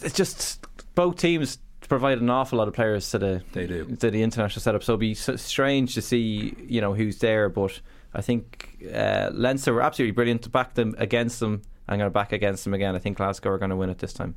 It's 0.00 0.14
just 0.14 0.64
both 0.94 1.16
teams 1.16 1.58
provide 1.88 2.18
an 2.18 2.30
awful 2.30 2.58
lot 2.58 2.68
of 2.68 2.74
players 2.74 3.10
to 3.10 3.18
the 3.18 3.42
they 3.52 3.66
do 3.66 3.84
to 3.96 4.10
the 4.10 4.22
international 4.22 4.60
setup. 4.60 4.82
So 4.82 4.92
it'd 4.92 5.00
be 5.00 5.14
so 5.14 5.36
strange 5.36 5.94
to 5.94 6.02
see 6.02 6.54
you 6.66 6.80
know 6.80 6.94
who's 6.94 7.18
there, 7.18 7.48
but 7.48 7.80
I 8.14 8.20
think 8.20 8.84
uh, 8.94 9.30
Leinster 9.32 9.72
were 9.72 9.82
absolutely 9.82 10.12
brilliant 10.12 10.42
to 10.42 10.50
back 10.50 10.74
them 10.74 10.94
against 10.98 11.40
them. 11.40 11.62
I'm 11.88 11.98
going 11.98 12.06
to 12.06 12.12
back 12.12 12.32
against 12.32 12.64
them 12.64 12.74
again. 12.74 12.94
I 12.94 12.98
think 12.98 13.16
Glasgow 13.16 13.50
are 13.50 13.58
going 13.58 13.70
to 13.70 13.76
win 13.76 13.90
it 13.90 13.98
this 13.98 14.12
time. 14.12 14.34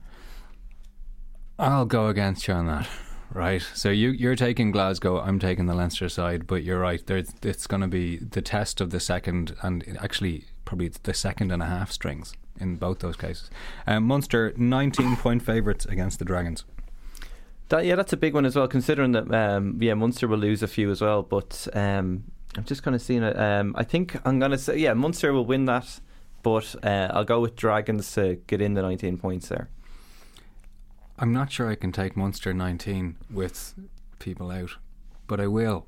I'll 1.59 1.85
go 1.85 2.07
against 2.07 2.47
you 2.47 2.53
on 2.53 2.67
that. 2.67 2.87
Right, 3.33 3.61
so 3.61 3.89
you 3.89 4.09
you're 4.09 4.35
taking 4.35 4.71
Glasgow, 4.71 5.21
I'm 5.21 5.39
taking 5.39 5.65
the 5.65 5.73
Leinster 5.73 6.09
side, 6.09 6.47
but 6.47 6.63
you're 6.63 6.79
right. 6.79 7.05
There's 7.05 7.33
it's 7.41 7.65
going 7.65 7.81
to 7.81 7.87
be 7.87 8.17
the 8.17 8.41
test 8.41 8.81
of 8.81 8.89
the 8.89 8.99
second, 8.99 9.55
and 9.61 9.97
actually 10.01 10.45
probably 10.65 10.89
the 11.03 11.13
second 11.13 11.51
and 11.51 11.63
a 11.63 11.65
half 11.65 11.91
strings 11.91 12.33
in 12.59 12.75
both 12.75 12.99
those 12.99 13.15
cases. 13.15 13.49
Um, 13.87 14.03
Munster 14.03 14.53
19 14.57 15.15
point 15.17 15.41
favourites 15.41 15.85
against 15.85 16.19
the 16.19 16.25
Dragons. 16.25 16.65
That, 17.69 17.85
yeah, 17.85 17.95
that's 17.95 18.11
a 18.11 18.17
big 18.17 18.33
one 18.33 18.45
as 18.45 18.55
well. 18.55 18.67
Considering 18.67 19.13
that, 19.13 19.33
um, 19.33 19.77
yeah, 19.81 19.93
Munster 19.93 20.27
will 20.27 20.37
lose 20.37 20.61
a 20.61 20.67
few 20.67 20.91
as 20.91 21.01
well. 21.01 21.23
But 21.23 21.67
um, 21.73 22.25
I'm 22.57 22.65
just 22.65 22.83
kind 22.83 22.95
of 22.95 23.01
seeing 23.01 23.23
it. 23.23 23.37
Um, 23.39 23.73
I 23.77 23.83
think 23.83 24.17
I'm 24.25 24.39
going 24.39 24.51
to 24.51 24.57
say, 24.57 24.77
yeah, 24.77 24.93
Munster 24.93 25.31
will 25.31 25.45
win 25.45 25.65
that, 25.65 26.01
but 26.43 26.75
uh, 26.83 27.09
I'll 27.11 27.23
go 27.23 27.39
with 27.39 27.55
Dragons 27.55 28.13
to 28.13 28.35
get 28.47 28.61
in 28.61 28.73
the 28.73 28.81
19 28.81 29.17
points 29.17 29.47
there. 29.47 29.69
I'm 31.21 31.31
not 31.31 31.51
sure 31.51 31.69
I 31.69 31.75
can 31.75 31.91
take 31.91 32.17
Munster 32.17 32.53
19 32.53 33.15
with 33.31 33.73
people 34.19 34.51
out, 34.51 34.71
but 35.27 35.39
I 35.39 35.47
will. 35.47 35.85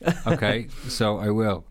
Okay, 0.26 0.66
so 0.88 1.18
I 1.18 1.30
will. 1.30 1.64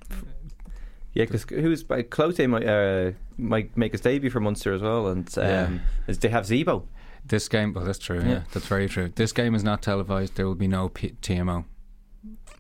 Yeah, 1.14 1.26
because 1.26 1.43
who's 1.49 1.84
Cloete 1.84 2.47
might 2.49 2.66
uh, 2.66 3.12
might 3.38 3.76
make 3.76 3.91
his 3.91 3.99
debut 3.99 4.30
for 4.30 4.39
Munster 4.39 4.72
as 4.74 4.82
well, 4.82 5.08
and 5.08 5.28
um, 5.38 5.82
Yeah. 6.08 6.14
they 6.20 6.30
have 6.30 6.45
Zebo. 6.45 6.86
This 7.26 7.49
game, 7.49 7.74
well, 7.74 7.84
that's 7.84 7.99
true. 7.99 8.20
Yeah. 8.22 8.28
Yeah. 8.30 8.41
that's 8.54 8.68
very 8.68 8.88
true. 8.88 9.12
This 9.16 9.34
game 9.34 9.54
is 9.54 9.64
not 9.66 9.82
televised. 9.82 10.36
There 10.36 10.47
will 10.47 10.56
be 10.56 10.68
no 10.70 10.88
P- 10.88 11.16
TMO. 11.22 11.66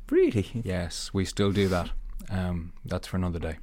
Really? 0.09 0.61
Yes, 0.65 1.11
we 1.13 1.23
still 1.23 1.51
do 1.53 1.69
that. 1.69 1.91
Um, 2.29 2.73
that's 2.83 3.07
for 3.07 3.15
another 3.15 3.39
day. 3.39 3.57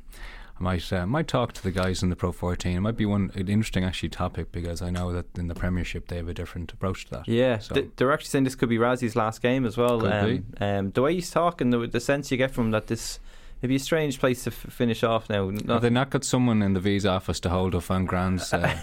I 0.61 0.63
might 0.63 0.93
uh, 0.93 1.07
might 1.07 1.29
talk 1.29 1.53
to 1.55 1.63
the 1.63 1.71
guys 1.71 2.03
in 2.03 2.11
the 2.11 2.17
Pro 2.17 2.33
14. 2.33 2.77
It 2.77 2.81
might 2.81 2.97
be 2.97 3.07
one 3.07 3.31
an 3.35 3.49
interesting 3.49 3.85
actually 3.85 4.09
topic 4.09 4.51
because 4.51 4.83
I 4.83 4.91
know 4.91 5.13
that 5.13 5.27
in 5.39 5.49
the 5.49 5.55
Premiership 5.55 6.09
they 6.09 6.17
have 6.17 6.29
a 6.29 6.35
different 6.35 6.73
approach 6.73 7.05
to 7.07 7.11
that. 7.13 7.29
Yeah, 7.29 7.59
So- 7.59 7.75
th- 7.77 7.91
they're 7.97 8.13
actually 8.13 8.29
saying 8.29 8.45
this 8.45 8.55
could 8.55 8.69
be 8.69 8.79
Rassie's 8.79 9.15
last 9.15 9.41
game 9.43 9.65
as 9.65 9.77
well. 9.77 10.01
Could 10.01 10.13
um, 10.13 10.27
be. 10.27 10.43
Um, 10.65 10.91
the 10.91 11.03
way 11.03 11.15
he's 11.15 11.31
talking, 11.31 11.71
the, 11.71 11.87
the 11.87 12.01
sense 12.01 12.31
you 12.31 12.37
get 12.37 12.51
from 12.51 12.73
that 12.73 12.89
this 12.89 13.21
it'd 13.61 13.69
be 13.69 13.77
a 13.77 13.81
strange 13.81 14.21
place 14.21 14.45
to 14.45 14.51
f- 14.51 14.73
finish 14.73 15.03
off 15.03 15.29
now. 15.29 15.51
Have 15.51 15.83
they 15.83 15.91
not 15.91 16.11
got 16.11 16.25
someone 16.25 16.63
in 16.63 16.75
the 16.75 16.81
visa 16.81 17.11
office 17.11 17.41
to 17.41 17.49
hold 17.51 17.75
up 17.75 17.91
on 17.91 18.05
Grand's 18.05 18.53
uh, 18.53 18.73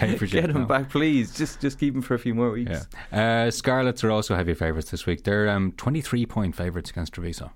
get 0.00 0.50
him 0.50 0.60
No. 0.62 0.64
back, 0.66 0.90
please. 0.90 1.34
Just 1.34 1.60
just 1.60 1.78
keep 1.78 1.94
him 1.94 2.02
for 2.02 2.14
a 2.14 2.18
few 2.18 2.34
more 2.34 2.50
weeks. 2.50 2.86
Yeah. 3.12 3.46
Uh, 3.46 3.50
Scarlets 3.50 4.04
are 4.04 4.10
also 4.10 4.34
heavy 4.36 4.54
favourites 4.54 4.90
this 4.90 5.06
week. 5.06 5.24
They're 5.24 5.48
um, 5.48 5.72
23 5.72 6.26
point 6.26 6.56
favourites 6.56 6.90
against 6.90 7.14
Treviso. 7.14 7.50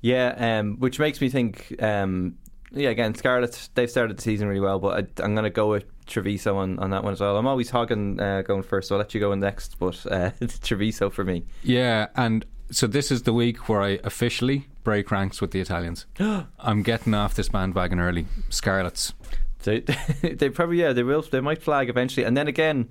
Yeah, 0.00 0.60
um, 0.60 0.76
which 0.78 0.98
makes 0.98 1.20
me 1.20 1.28
think. 1.28 1.74
Um, 1.82 2.36
yeah, 2.72 2.90
again, 2.90 3.14
Scarlet. 3.14 3.68
They've 3.74 3.90
started 3.90 4.16
the 4.16 4.22
season 4.22 4.48
really 4.48 4.60
well, 4.60 4.78
but 4.78 4.96
I, 4.96 5.24
I'm 5.24 5.34
going 5.34 5.44
to 5.44 5.50
go 5.50 5.68
with 5.68 5.84
Treviso 6.06 6.56
on, 6.56 6.78
on 6.78 6.90
that 6.90 7.02
one 7.02 7.12
as 7.12 7.20
well. 7.20 7.36
I'm 7.36 7.46
always 7.46 7.70
hogging 7.70 8.20
uh, 8.20 8.42
going 8.42 8.62
first, 8.62 8.88
so 8.88 8.94
I'll 8.94 8.98
let 8.98 9.14
you 9.14 9.20
go 9.20 9.32
in 9.32 9.40
next. 9.40 9.78
But 9.78 10.04
uh, 10.06 10.30
it's 10.40 10.58
Treviso 10.66 11.10
for 11.10 11.24
me. 11.24 11.44
Yeah, 11.62 12.08
and 12.16 12.44
so 12.70 12.86
this 12.86 13.10
is 13.10 13.22
the 13.22 13.32
week 13.32 13.68
where 13.68 13.82
I 13.82 13.98
officially 14.04 14.68
break 14.84 15.10
ranks 15.10 15.40
with 15.40 15.50
the 15.50 15.60
Italians. 15.60 16.06
I'm 16.58 16.82
getting 16.82 17.14
off 17.14 17.34
this 17.34 17.48
bandwagon 17.48 17.98
early. 18.00 18.26
Scarlets. 18.48 19.14
They, 19.62 19.80
they 20.22 20.48
probably 20.48 20.80
yeah 20.80 20.92
they 20.92 21.02
will 21.02 21.22
they 21.22 21.40
might 21.40 21.62
flag 21.62 21.88
eventually, 21.88 22.24
and 22.24 22.36
then 22.36 22.48
again. 22.48 22.88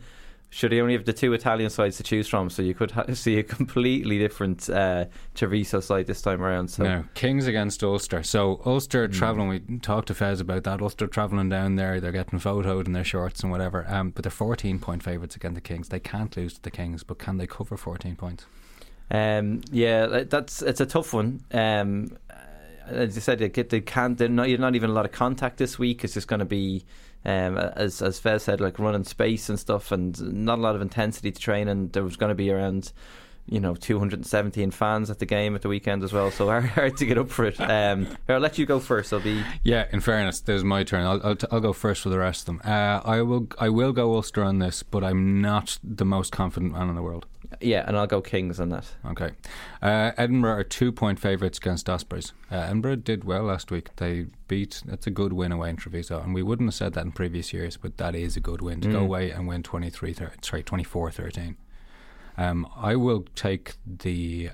Should 0.51 0.71
he 0.71 0.81
only 0.81 0.93
have 0.93 1.05
the 1.05 1.13
two 1.13 1.33
Italian 1.33 1.69
sides 1.69 1.97
to 1.97 2.03
choose 2.03 2.27
from, 2.27 2.49
so 2.49 2.63
you 2.63 2.73
could 2.73 2.91
ha- 2.91 3.05
see 3.13 3.37
a 3.37 3.43
completely 3.43 4.17
different 4.17 4.67
uh, 4.69 5.05
Treviso 5.35 5.79
side 5.79 6.07
this 6.07 6.21
time 6.21 6.41
around. 6.41 6.69
So 6.69 6.83
Now, 6.83 7.05
Kings 7.13 7.45
against 7.45 7.83
Ulster. 7.83 8.23
So 8.23 8.59
Ulster 8.65 9.07
travelling, 9.07 9.49
we 9.49 9.59
talked 9.79 10.07
to 10.07 10.15
Fez 10.15 10.39
about 10.41 10.63
that. 10.63 10.81
Ulster 10.81 11.07
travelling 11.07 11.49
down 11.49 11.75
there, 11.75 11.99
they're 11.99 12.11
getting 12.11 12.39
photoed 12.39 12.87
in 12.87 12.93
their 12.93 13.03
shorts 13.03 13.41
and 13.41 13.51
whatever. 13.51 13.85
Um, 13.87 14.09
but 14.09 14.23
they're 14.23 14.31
14 14.31 14.79
point 14.79 15.03
favourites 15.03 15.35
against 15.35 15.55
the 15.55 15.61
Kings. 15.61 15.89
They 15.89 15.99
can't 15.99 16.35
lose 16.35 16.55
to 16.55 16.61
the 16.61 16.71
Kings, 16.71 17.03
but 17.03 17.19
can 17.19 17.37
they 17.37 17.47
cover 17.47 17.77
14 17.77 18.15
points? 18.15 18.45
Um, 19.11 19.61
yeah, 19.71 20.23
that's 20.23 20.61
it's 20.61 20.81
a 20.81 20.85
tough 20.85 21.13
one. 21.13 21.41
Um, 21.51 22.17
as 22.89 23.15
you 23.15 23.21
said, 23.21 23.39
they, 23.39 23.49
get, 23.49 23.69
they 23.69 23.81
can't. 23.81 24.17
They're 24.17 24.29
not, 24.29 24.49
not 24.49 24.75
even 24.75 24.89
a 24.89 24.93
lot 24.93 25.05
of 25.05 25.11
contact 25.11 25.57
this 25.57 25.77
week. 25.77 26.03
It's 26.03 26.13
just 26.13 26.27
going 26.27 26.39
to 26.39 26.45
be, 26.45 26.85
um, 27.25 27.57
as 27.57 28.01
as 28.01 28.19
Fez 28.19 28.43
said, 28.43 28.61
like 28.61 28.79
running 28.79 29.03
space 29.03 29.49
and 29.49 29.59
stuff, 29.59 29.91
and 29.91 30.19
not 30.33 30.59
a 30.59 30.61
lot 30.61 30.75
of 30.75 30.81
intensity 30.81 31.31
to 31.31 31.39
train. 31.39 31.67
And 31.67 31.91
there 31.93 32.03
was 32.03 32.17
going 32.17 32.29
to 32.29 32.35
be 32.35 32.51
around. 32.51 32.91
You 33.51 33.59
know, 33.59 33.73
217 33.73 34.69
fans 34.69 35.09
at 35.09 35.17
the 35.17 35.25
game 35.25 35.55
at 35.55 35.63
the 35.63 35.69
weekend 35.69 36.03
as 36.03 36.13
well, 36.13 36.29
so 36.29 36.47
hard, 36.61 36.97
to 36.97 37.05
get 37.07 37.17
up 37.17 37.31
for 37.31 37.45
it. 37.45 37.59
Um, 37.59 38.05
here, 38.05 38.35
I'll 38.35 38.39
let 38.39 38.59
you 38.59 38.67
go 38.67 38.79
first. 38.79 39.11
I'll 39.11 39.21
be 39.21 39.43
Yeah, 39.63 39.87
in 39.91 40.01
fairness, 40.01 40.39
this 40.41 40.57
is 40.57 40.63
my 40.63 40.83
turn. 40.83 41.03
I'll, 41.03 41.19
I'll, 41.23 41.35
t- 41.35 41.47
I'll 41.51 41.59
go 41.59 41.73
first 41.73 42.03
for 42.03 42.09
the 42.09 42.19
rest 42.19 42.41
of 42.41 42.45
them. 42.45 42.61
Uh, 42.63 43.01
I 43.03 43.23
will 43.23 43.47
I 43.57 43.69
will 43.69 43.91
go 43.91 44.13
Ulster 44.13 44.43
on 44.43 44.59
this, 44.59 44.83
but 44.83 45.03
I'm 45.03 45.41
not 45.41 45.79
the 45.83 46.05
most 46.05 46.31
confident 46.31 46.73
man 46.73 46.89
in 46.89 46.95
the 46.95 47.01
world. 47.01 47.25
Yeah, 47.61 47.83
and 47.87 47.97
I'll 47.97 48.07
go 48.07 48.21
Kings 48.21 48.59
on 48.59 48.69
that. 48.69 48.85
Okay. 49.05 49.31
Uh, 49.81 50.11
Edinburgh 50.17 50.53
are 50.57 50.63
two 50.63 50.91
point 50.91 51.19
favourites 51.19 51.57
against 51.57 51.89
Ospreys. 51.89 52.33
Uh, 52.51 52.55
Edinburgh 52.57 52.97
did 52.97 53.23
well 53.23 53.43
last 53.43 53.71
week. 53.71 53.95
They 53.97 54.27
beat, 54.47 54.81
that's 54.85 55.07
a 55.07 55.11
good 55.11 55.33
win 55.33 55.51
away 55.51 55.69
in 55.71 55.75
Treviso. 55.75 56.21
And 56.21 56.33
we 56.33 56.43
wouldn't 56.43 56.67
have 56.67 56.75
said 56.75 56.93
that 56.93 57.05
in 57.05 57.11
previous 57.11 57.51
years, 57.53 57.77
but 57.77 57.97
that 57.97 58.15
is 58.15 58.35
a 58.37 58.39
good 58.39 58.61
win 58.61 58.81
to 58.81 58.87
go 58.89 58.99
Mm. 58.99 59.03
away 59.05 59.31
and 59.31 59.47
win 59.47 59.63
23, 59.63 60.13
thir- 60.13 60.31
sorry, 60.41 60.63
24 60.63 61.11
13. 61.11 61.57
Um, 62.37 62.67
I 62.77 62.95
will 62.95 63.25
take 63.35 63.75
the 63.85 64.51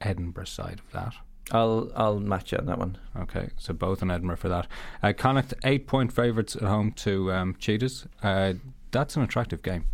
Edinburgh 0.00 0.44
side 0.46 0.80
of 0.80 0.90
that. 0.92 1.14
I'll 1.50 1.90
I'll 1.96 2.20
match 2.20 2.52
you 2.52 2.58
on 2.58 2.66
that 2.66 2.78
one. 2.78 2.98
Okay, 3.16 3.50
so 3.56 3.72
both 3.72 4.02
in 4.02 4.10
Edinburgh 4.10 4.36
for 4.36 4.48
that. 4.50 4.66
Uh, 5.02 5.12
Connacht, 5.16 5.54
eight 5.64 5.86
point 5.86 6.12
favourites 6.12 6.54
at 6.56 6.62
home 6.62 6.92
to 6.92 7.32
um, 7.32 7.56
Cheetahs. 7.58 8.06
Uh, 8.22 8.54
that's 8.90 9.16
an 9.16 9.22
attractive 9.22 9.62
game. 9.62 9.86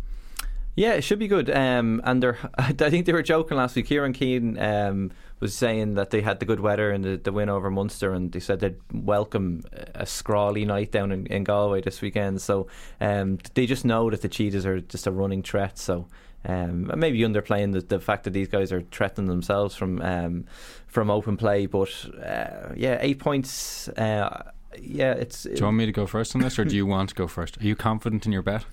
Yeah, 0.75 0.93
it 0.93 1.03
should 1.03 1.19
be 1.19 1.27
good. 1.27 1.49
Um, 1.49 2.01
and 2.03 2.21
they're, 2.21 2.37
I 2.57 2.73
think 2.73 3.05
they 3.05 3.13
were 3.13 3.23
joking 3.23 3.57
last 3.57 3.75
week. 3.75 3.87
Kieran 3.87 4.13
Keane 4.13 4.59
um, 4.59 5.11
was 5.39 5.55
saying 5.55 5.95
that 5.95 6.09
they 6.09 6.21
had 6.21 6.39
the 6.39 6.45
good 6.45 6.59
weather 6.59 6.91
and 6.91 7.03
the, 7.03 7.17
the 7.17 7.31
win 7.31 7.49
over 7.49 7.69
Munster, 7.69 8.11
and 8.11 8.31
they 8.31 8.39
said 8.39 8.59
they'd 8.59 8.77
welcome 8.91 9.63
a 9.93 10.05
scrawly 10.05 10.65
night 10.65 10.91
down 10.91 11.11
in, 11.11 11.27
in 11.27 11.43
Galway 11.43 11.81
this 11.81 12.01
weekend. 12.01 12.41
So 12.41 12.67
um, 12.99 13.39
they 13.53 13.65
just 13.65 13.85
know 13.85 14.09
that 14.09 14.21
the 14.21 14.29
Cheetahs 14.29 14.65
are 14.65 14.81
just 14.81 15.07
a 15.07 15.11
running 15.11 15.43
threat. 15.43 15.77
So 15.77 16.07
um, 16.43 16.91
maybe 16.95 17.19
underplaying 17.19 17.73
the, 17.73 17.81
the 17.81 17.99
fact 17.99 18.25
that 18.25 18.31
these 18.31 18.47
guys 18.49 18.71
are 18.71 18.81
threatening 18.81 19.27
themselves 19.27 19.75
from 19.75 20.01
um, 20.01 20.45
from 20.87 21.09
open 21.09 21.37
play. 21.37 21.65
But 21.65 21.89
uh, 22.21 22.73
yeah, 22.75 22.97
eight 22.99 23.19
points. 23.19 23.87
Uh, 23.89 24.51
yeah, 24.79 25.13
it's. 25.13 25.43
Do 25.43 25.53
you 25.55 25.63
want 25.63 25.77
me 25.77 25.85
to 25.85 25.91
go 25.91 26.05
first 26.05 26.35
on 26.35 26.41
this, 26.41 26.59
or 26.59 26.65
do 26.65 26.75
you 26.75 26.85
want 26.85 27.09
to 27.09 27.15
go 27.15 27.27
first? 27.27 27.57
Are 27.59 27.63
you 27.63 27.75
confident 27.75 28.25
in 28.25 28.31
your 28.31 28.41
bet? 28.41 28.65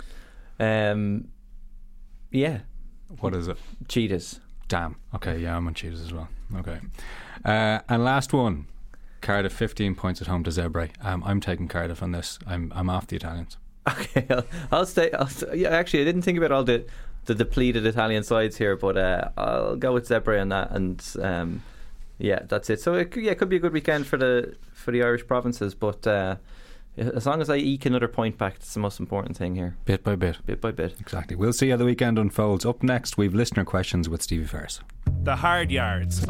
Um, 0.59 1.29
yeah, 2.33 2.61
What 3.21 3.35
is 3.35 3.49
it? 3.49 3.59
Cheetahs. 3.89 4.41
Damn. 4.69 4.97
Okay, 5.15 5.39
yeah, 5.39 5.57
I'm 5.57 5.67
on 5.67 5.75
Cheetahs 5.75 6.01
as 6.01 6.13
well. 6.13 6.29
Okay. 6.57 6.81
Uh, 7.45 7.81
and 7.89 8.05
last 8.05 8.33
one 8.33 8.67
Cardiff, 9.21 9.53
15 9.53 9.95
points 9.95 10.21
at 10.21 10.27
home 10.27 10.43
to 10.45 10.51
Zebre. 10.51 10.91
Um, 11.05 11.23
I'm 11.25 11.41
taking 11.41 11.69
Cardiff 11.69 12.03
on 12.03 12.13
this. 12.13 12.39
I'm, 12.47 12.73
I'm 12.75 12.91
off 12.91 13.07
the 13.07 13.17
Italians. 13.17 13.57
Okay, 13.89 14.27
I'll, 14.31 14.45
I'll 14.71 14.87
stay. 14.87 15.11
I'll, 15.13 15.29
yeah, 15.55 15.69
actually, 15.69 16.03
I 16.03 16.05
didn't 16.05 16.23
think 16.23 16.39
about 16.39 16.53
all 16.53 16.65
the, 16.65 16.85
the 17.27 17.35
depleted 17.35 17.87
Italian 17.87 18.25
sides 18.25 18.57
here, 18.57 18.77
but 18.77 18.97
uh, 18.97 19.29
I'll 19.37 19.77
go 19.77 19.93
with 19.93 20.09
Zebre 20.09 20.41
on 20.41 20.49
that, 20.51 20.71
and 20.73 21.05
um, 21.21 21.63
yeah, 22.19 22.41
that's 22.49 22.71
it. 22.71 22.81
So 22.81 22.95
it 22.95 23.17
yeah, 23.17 23.33
it 23.33 23.39
could 23.39 23.49
be 23.49 23.57
a 23.57 23.61
good 23.61 23.73
weekend 23.73 24.07
for 24.07 24.17
the 24.17 24.57
for 24.73 24.91
the 24.91 25.03
Irish 25.03 25.27
provinces, 25.27 25.75
but 25.75 26.07
uh, 26.07 26.37
as 26.97 27.27
long 27.27 27.41
as 27.41 27.49
I 27.49 27.57
eke 27.57 27.87
another 27.87 28.09
point 28.09 28.37
back, 28.39 28.55
that's 28.59 28.75
the 28.75 28.81
most 28.81 29.01
important 29.01 29.37
thing 29.37 29.55
here, 29.55 29.77
Bit 29.85 30.05
by 30.05 30.15
bit. 30.17 30.39
bit 30.45 30.61
by 30.61 30.71
bit. 30.73 30.95
Exactly. 31.01 31.37
We'll 31.37 31.53
see 31.53 31.71
how 31.71 31.77
the 31.77 31.85
weekend 31.85 32.19
unfolds. 32.19 32.65
Up 32.67 32.83
next, 32.83 33.17
we've 33.17 33.35
listener 33.35 33.65
questions 33.65 34.09
with 34.09 34.23
Stevie 34.23 34.45
Ferris. 34.47 34.81
The 35.23 35.37
Hard 35.37 35.71
Yards. 35.71 36.27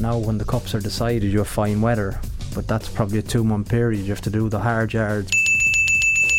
Now, 0.00 0.16
when 0.18 0.38
the 0.38 0.44
cups 0.44 0.74
are 0.74 0.80
decided, 0.80 1.32
you 1.32 1.38
have 1.38 1.48
fine 1.48 1.80
weather, 1.80 2.20
but 2.54 2.66
that's 2.68 2.88
probably 2.88 3.18
a 3.18 3.22
two 3.22 3.44
month 3.44 3.68
period. 3.68 4.00
You 4.02 4.10
have 4.10 4.20
to 4.22 4.30
do 4.30 4.48
the 4.48 4.58
hard 4.60 4.92
yards. 4.92 5.30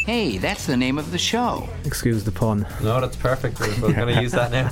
Hey, 0.05 0.37
that's 0.37 0.65
the 0.65 0.75
name 0.77 0.97
of 0.97 1.11
the 1.11 1.17
show. 1.17 1.69
Excuse 1.85 2.23
the 2.23 2.31
pun. 2.31 2.65
No, 2.81 2.99
that's 2.99 3.15
perfect. 3.17 3.59
We're, 3.59 3.67
we're 3.81 3.93
going 3.93 4.15
to 4.15 4.21
use 4.21 4.31
that 4.31 4.51
now. 4.51 4.71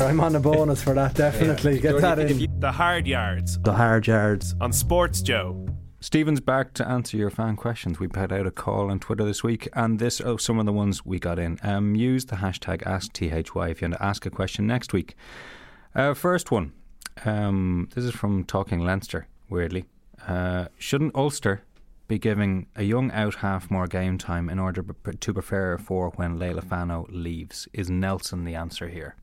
I'm 0.06 0.20
on 0.20 0.34
a 0.36 0.40
bonus 0.40 0.82
for 0.82 0.94
that, 0.94 1.14
definitely. 1.14 1.76
Yeah. 1.76 1.80
Get 1.92 2.00
that 2.00 2.18
in. 2.18 2.46
The 2.60 2.72
hard 2.72 3.06
yards. 3.06 3.58
The 3.60 3.72
hard 3.72 4.06
yards. 4.06 4.54
On 4.60 4.72
Sports 4.72 5.22
Joe. 5.22 5.66
Stephen's 6.02 6.40
back 6.40 6.72
to 6.72 6.88
answer 6.88 7.18
your 7.18 7.28
fan 7.28 7.56
questions. 7.56 8.00
We 8.00 8.08
put 8.08 8.32
out 8.32 8.46
a 8.46 8.50
call 8.50 8.90
on 8.90 9.00
Twitter 9.00 9.22
this 9.22 9.44
week, 9.44 9.68
and 9.74 9.98
this 9.98 10.18
oh, 10.22 10.38
some 10.38 10.58
of 10.58 10.64
the 10.64 10.72
ones 10.72 11.04
we 11.04 11.18
got 11.18 11.38
in. 11.38 11.58
Um, 11.62 11.94
use 11.94 12.24
the 12.24 12.36
hashtag 12.36 12.82
AskTHY 12.84 13.70
if 13.70 13.82
you 13.82 13.86
want 13.88 13.98
to 13.98 14.02
ask 14.02 14.24
a 14.24 14.30
question 14.30 14.66
next 14.66 14.94
week. 14.94 15.14
Uh, 15.94 16.14
first 16.14 16.50
one. 16.50 16.72
Um, 17.26 17.90
this 17.94 18.06
is 18.06 18.14
from 18.14 18.44
Talking 18.44 18.80
Leinster, 18.80 19.28
weirdly. 19.50 19.84
Uh, 20.26 20.68
shouldn't 20.78 21.14
Ulster 21.14 21.64
be 22.08 22.18
giving 22.18 22.66
a 22.76 22.82
young 22.82 23.10
out 23.10 23.36
half 23.36 23.70
more 23.70 23.86
game 23.86 24.16
time 24.16 24.48
in 24.48 24.58
order 24.58 24.82
to 24.82 25.34
prepare 25.34 25.76
for 25.76 26.12
when 26.16 26.38
Leali'ifano 26.38 27.08
leaves? 27.10 27.68
Is 27.74 27.90
Nelson 27.90 28.44
the 28.46 28.54
answer 28.54 28.88
here? 28.88 29.16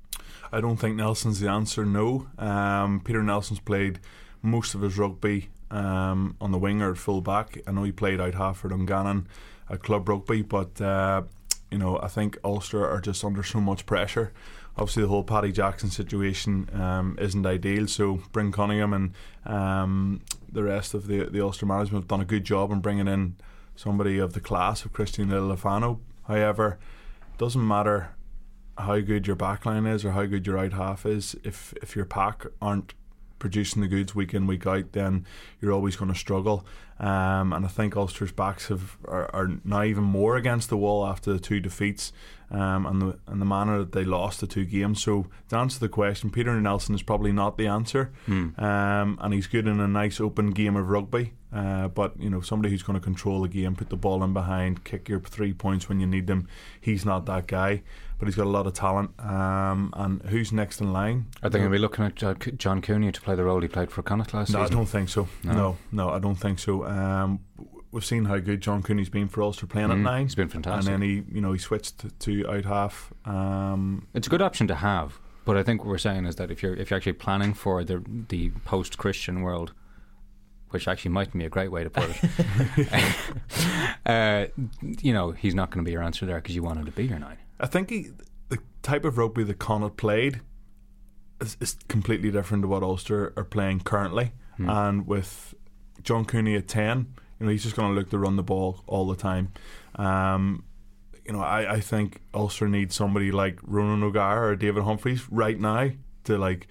I 0.51 0.61
don't 0.61 0.77
think 0.77 0.95
Nelson's 0.95 1.39
the 1.39 1.49
answer, 1.49 1.85
no. 1.85 2.27
Um, 2.37 3.01
Peter 3.03 3.23
Nelson's 3.23 3.61
played 3.61 3.99
most 4.43 4.75
of 4.75 4.81
his 4.81 4.95
rugby 4.95 5.49
um, 5.71 6.35
on 6.39 6.51
the 6.51 6.57
wing 6.57 6.81
or 6.81 6.95
full 6.95 7.21
back. 7.21 7.59
I 7.67 7.71
know 7.71 7.83
he 7.83 7.91
played 7.91 8.19
out 8.19 8.35
half 8.35 8.59
for 8.59 8.69
Dungannon 8.69 9.27
at 9.69 9.83
club 9.83 10.07
rugby, 10.07 10.41
but 10.41 10.79
uh, 10.81 11.23
you 11.71 11.77
know 11.77 11.99
I 11.99 12.07
think 12.07 12.37
Ulster 12.43 12.87
are 12.87 13.01
just 13.01 13.23
under 13.23 13.43
so 13.43 13.59
much 13.59 13.85
pressure. 13.85 14.31
Obviously, 14.77 15.03
the 15.03 15.09
whole 15.09 15.23
Paddy 15.23 15.51
Jackson 15.51 15.89
situation 15.89 16.69
um, 16.73 17.17
isn't 17.19 17.45
ideal. 17.45 17.87
So, 17.87 18.21
Bryn 18.31 18.51
Cunningham 18.51 18.93
and 18.93 19.13
um, 19.43 20.21
the 20.51 20.63
rest 20.63 20.93
of 20.93 21.07
the 21.07 21.25
the 21.25 21.41
Ulster 21.41 21.65
management 21.65 22.03
have 22.03 22.07
done 22.07 22.21
a 22.21 22.25
good 22.25 22.43
job 22.43 22.71
in 22.71 22.79
bringing 22.79 23.07
in 23.07 23.35
somebody 23.75 24.17
of 24.17 24.33
the 24.33 24.39
class 24.39 24.85
of 24.85 24.93
Christian 24.93 25.29
Leali'ifano. 25.29 25.99
However, 26.27 26.77
it 27.33 27.37
doesn't 27.37 27.65
matter 27.65 28.15
how 28.77 28.99
good 28.99 29.25
your 29.25 29.35
backline 29.35 29.91
is 29.91 30.05
or 30.05 30.11
how 30.11 30.25
good 30.25 30.45
your 30.45 30.57
out 30.57 30.73
half 30.73 31.05
is 31.05 31.35
if 31.43 31.73
if 31.81 31.95
your 31.95 32.05
pack 32.05 32.45
aren't 32.61 32.93
producing 33.39 33.81
the 33.81 33.87
goods 33.87 34.15
week 34.15 34.33
in 34.33 34.47
week 34.47 34.65
out, 34.65 34.91
then 34.93 35.25
you're 35.61 35.73
always 35.73 35.95
going 35.95 36.11
to 36.11 36.17
struggle. 36.17 36.65
Um, 36.99 37.53
and 37.53 37.65
I 37.65 37.67
think 37.67 37.95
Ulster's 37.95 38.31
backs 38.31 38.67
have 38.67 38.97
are, 39.05 39.29
are, 39.33 39.51
now 39.63 39.83
even 39.83 40.03
more 40.03 40.35
against 40.35 40.69
the 40.69 40.77
wall 40.77 41.05
after 41.05 41.31
the 41.31 41.39
two 41.39 41.59
defeats 41.59 42.11
um, 42.51 42.85
and 42.85 43.01
the 43.01 43.19
and 43.27 43.41
the 43.41 43.45
manner 43.45 43.79
that 43.79 43.91
they 43.91 44.03
lost 44.03 44.39
the 44.39 44.47
two 44.47 44.65
games. 44.65 45.01
So 45.01 45.27
to 45.49 45.57
answer 45.57 45.79
the 45.79 45.89
question, 45.89 46.29
Peter 46.29 46.59
Nelson 46.59 46.95
is 46.95 47.01
probably 47.01 47.31
not 47.31 47.57
the 47.57 47.67
answer, 47.67 48.11
hmm. 48.25 48.59
um, 48.59 49.17
and 49.21 49.33
he's 49.33 49.47
good 49.47 49.67
in 49.67 49.79
a 49.79 49.87
nice 49.87 50.19
open 50.19 50.51
game 50.51 50.75
of 50.75 50.89
rugby. 50.89 51.33
Uh, 51.53 51.87
but 51.87 52.19
you 52.19 52.29
know 52.29 52.41
somebody 52.41 52.69
who's 52.69 52.83
going 52.83 52.99
to 52.99 53.03
control 53.03 53.41
the 53.41 53.47
game, 53.47 53.75
put 53.75 53.89
the 53.89 53.95
ball 53.95 54.23
in 54.23 54.33
behind, 54.33 54.83
kick 54.83 55.07
your 55.07 55.19
three 55.21 55.53
points 55.53 55.87
when 55.87 55.99
you 55.99 56.07
need 56.07 56.27
them. 56.27 56.47
He's 56.79 57.05
not 57.05 57.25
that 57.25 57.47
guy 57.47 57.83
but 58.19 58.27
he's 58.27 58.35
got 58.35 58.45
a 58.45 58.49
lot 58.49 58.65
of 58.65 58.73
talent. 58.73 59.11
Um, 59.19 59.93
and 59.95 60.21
who's 60.23 60.51
next 60.51 60.81
in 60.81 60.91
line? 60.91 61.27
Are 61.43 61.49
they 61.49 61.59
going 61.59 61.71
to 61.71 61.75
be 61.75 61.79
looking 61.79 62.05
at 62.05 62.15
John 62.57 62.81
Cooney 62.81 63.11
to 63.11 63.21
play 63.21 63.35
the 63.35 63.43
role 63.43 63.61
he 63.61 63.67
played 63.67 63.91
for 63.91 64.01
Connacht 64.01 64.33
last 64.33 64.51
no, 64.51 64.59
season? 64.59 64.73
I 64.73 64.77
don't 64.77 64.85
think 64.87 65.09
so. 65.09 65.27
No, 65.43 65.53
no, 65.53 65.77
no 65.91 66.09
I 66.09 66.19
don't 66.19 66.35
think 66.35 66.59
so. 66.59 66.85
Um, 66.85 67.39
we've 67.97 68.05
seen 68.05 68.25
how 68.25 68.37
good 68.37 68.61
John 68.61 68.83
Cooney's 68.83 69.09
been 69.09 69.27
for 69.27 69.41
Ulster 69.41 69.65
playing 69.65 69.87
mm, 69.87 69.93
at 69.93 69.97
nine. 69.97 70.21
He's 70.21 70.35
been 70.35 70.49
fantastic. 70.49 70.93
And 70.93 71.01
then 71.01 71.09
he, 71.09 71.23
you 71.33 71.41
know, 71.41 71.51
he 71.51 71.57
switched 71.57 72.19
to, 72.19 72.47
out 72.47 72.65
half. 72.65 73.11
Um, 73.25 74.07
it's 74.13 74.27
a 74.27 74.29
good 74.29 74.43
option 74.43 74.67
to 74.67 74.75
have, 74.75 75.19
but 75.45 75.57
I 75.57 75.63
think 75.63 75.81
what 75.81 75.89
we're 75.89 75.97
saying 75.97 76.25
is 76.25 76.35
that 76.35 76.51
if 76.51 76.61
you're 76.61 76.75
if 76.75 76.91
you're 76.91 76.97
actually 76.97 77.13
planning 77.13 77.55
for 77.55 77.83
the 77.83 78.03
the 78.29 78.51
post 78.65 78.99
Christian 78.99 79.41
world, 79.41 79.73
which 80.69 80.87
actually 80.87 81.09
might 81.09 81.33
be 81.33 81.43
a 81.43 81.49
great 81.49 81.71
way 81.71 81.83
to 81.85 81.89
put 81.89 82.07
it. 82.07 83.15
uh, 84.05 84.45
you 85.01 85.11
know, 85.11 85.31
he's 85.31 85.55
not 85.55 85.71
going 85.71 85.83
to 85.83 85.87
be 85.87 85.91
your 85.91 86.03
answer 86.03 86.27
there 86.27 86.35
because 86.35 86.53
you 86.53 86.61
want 86.61 86.77
him 86.77 86.85
to 86.85 86.91
be 86.91 87.05
your 87.05 87.17
nine. 87.17 87.37
I 87.59 87.65
think 87.65 87.89
he, 87.89 88.11
the 88.49 88.59
type 88.83 89.05
of 89.05 89.17
rugby 89.17 89.43
that 89.43 89.57
Connacht 89.57 89.97
played 89.97 90.41
is, 91.41 91.57
is, 91.59 91.77
completely 91.87 92.29
different 92.29 92.61
to 92.61 92.67
what 92.67 92.83
Ulster 92.83 93.33
are 93.35 93.43
playing 93.43 93.79
currently. 93.79 94.33
Hmm. 94.57 94.69
And 94.69 95.07
with 95.07 95.55
John 96.03 96.25
Cooney 96.25 96.55
at 96.55 96.67
10, 96.67 97.15
you 97.39 97.45
know, 97.45 97.51
he's 97.51 97.63
just 97.63 97.75
going 97.75 97.93
to 97.93 97.99
look 97.99 98.09
to 98.09 98.17
run 98.17 98.35
the 98.35 98.43
ball 98.43 98.83
all 98.87 99.07
the 99.07 99.15
time. 99.15 99.51
Um, 99.95 100.63
you 101.25 101.33
know, 101.33 101.41
I, 101.41 101.73
I 101.73 101.79
think 101.79 102.21
Ulster 102.33 102.67
needs 102.67 102.95
somebody 102.95 103.31
like 103.31 103.59
Ronan 103.63 104.03
O'Gara 104.03 104.51
or 104.51 104.55
David 104.55 104.83
Humphreys 104.83 105.29
right 105.29 105.59
now 105.59 105.91
to 106.23 106.37
like 106.37 106.67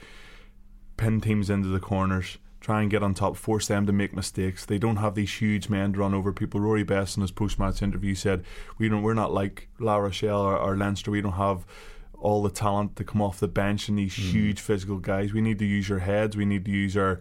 pin 0.96 1.20
teams 1.20 1.50
into 1.50 1.68
the 1.68 1.80
corners 1.80 2.38
try 2.66 2.82
and 2.82 2.90
get 2.90 3.00
on 3.00 3.14
top, 3.14 3.36
force 3.36 3.68
them 3.68 3.86
to 3.86 3.92
make 3.92 4.12
mistakes. 4.12 4.64
They 4.64 4.76
don't 4.76 4.96
have 4.96 5.14
these 5.14 5.32
huge 5.32 5.68
men 5.68 5.92
to 5.92 6.00
run 6.00 6.14
over 6.14 6.32
people. 6.32 6.58
Rory 6.58 6.82
Best 6.82 7.16
in 7.16 7.20
his 7.20 7.30
post 7.30 7.60
match 7.60 7.80
interview 7.80 8.16
said, 8.16 8.44
"We 8.76 8.88
don't. 8.88 9.02
We're 9.02 9.14
not 9.14 9.32
like 9.32 9.68
La 9.78 9.96
Rochelle 9.98 10.40
or, 10.40 10.58
or 10.58 10.76
Leinster. 10.76 11.10
We 11.10 11.22
don't 11.22 11.32
have." 11.32 11.64
all 12.18 12.42
the 12.42 12.50
talent 12.50 12.96
to 12.96 13.04
come 13.04 13.20
off 13.20 13.38
the 13.38 13.46
bench 13.46 13.90
and 13.90 13.98
these 13.98 14.14
mm. 14.14 14.30
huge 14.30 14.58
physical 14.58 14.96
guys. 14.96 15.34
We 15.34 15.42
need 15.42 15.58
to 15.58 15.66
use 15.66 15.90
our 15.90 15.98
heads. 15.98 16.34
We 16.34 16.46
need 16.46 16.64
to 16.64 16.70
use 16.70 16.96
our 16.96 17.20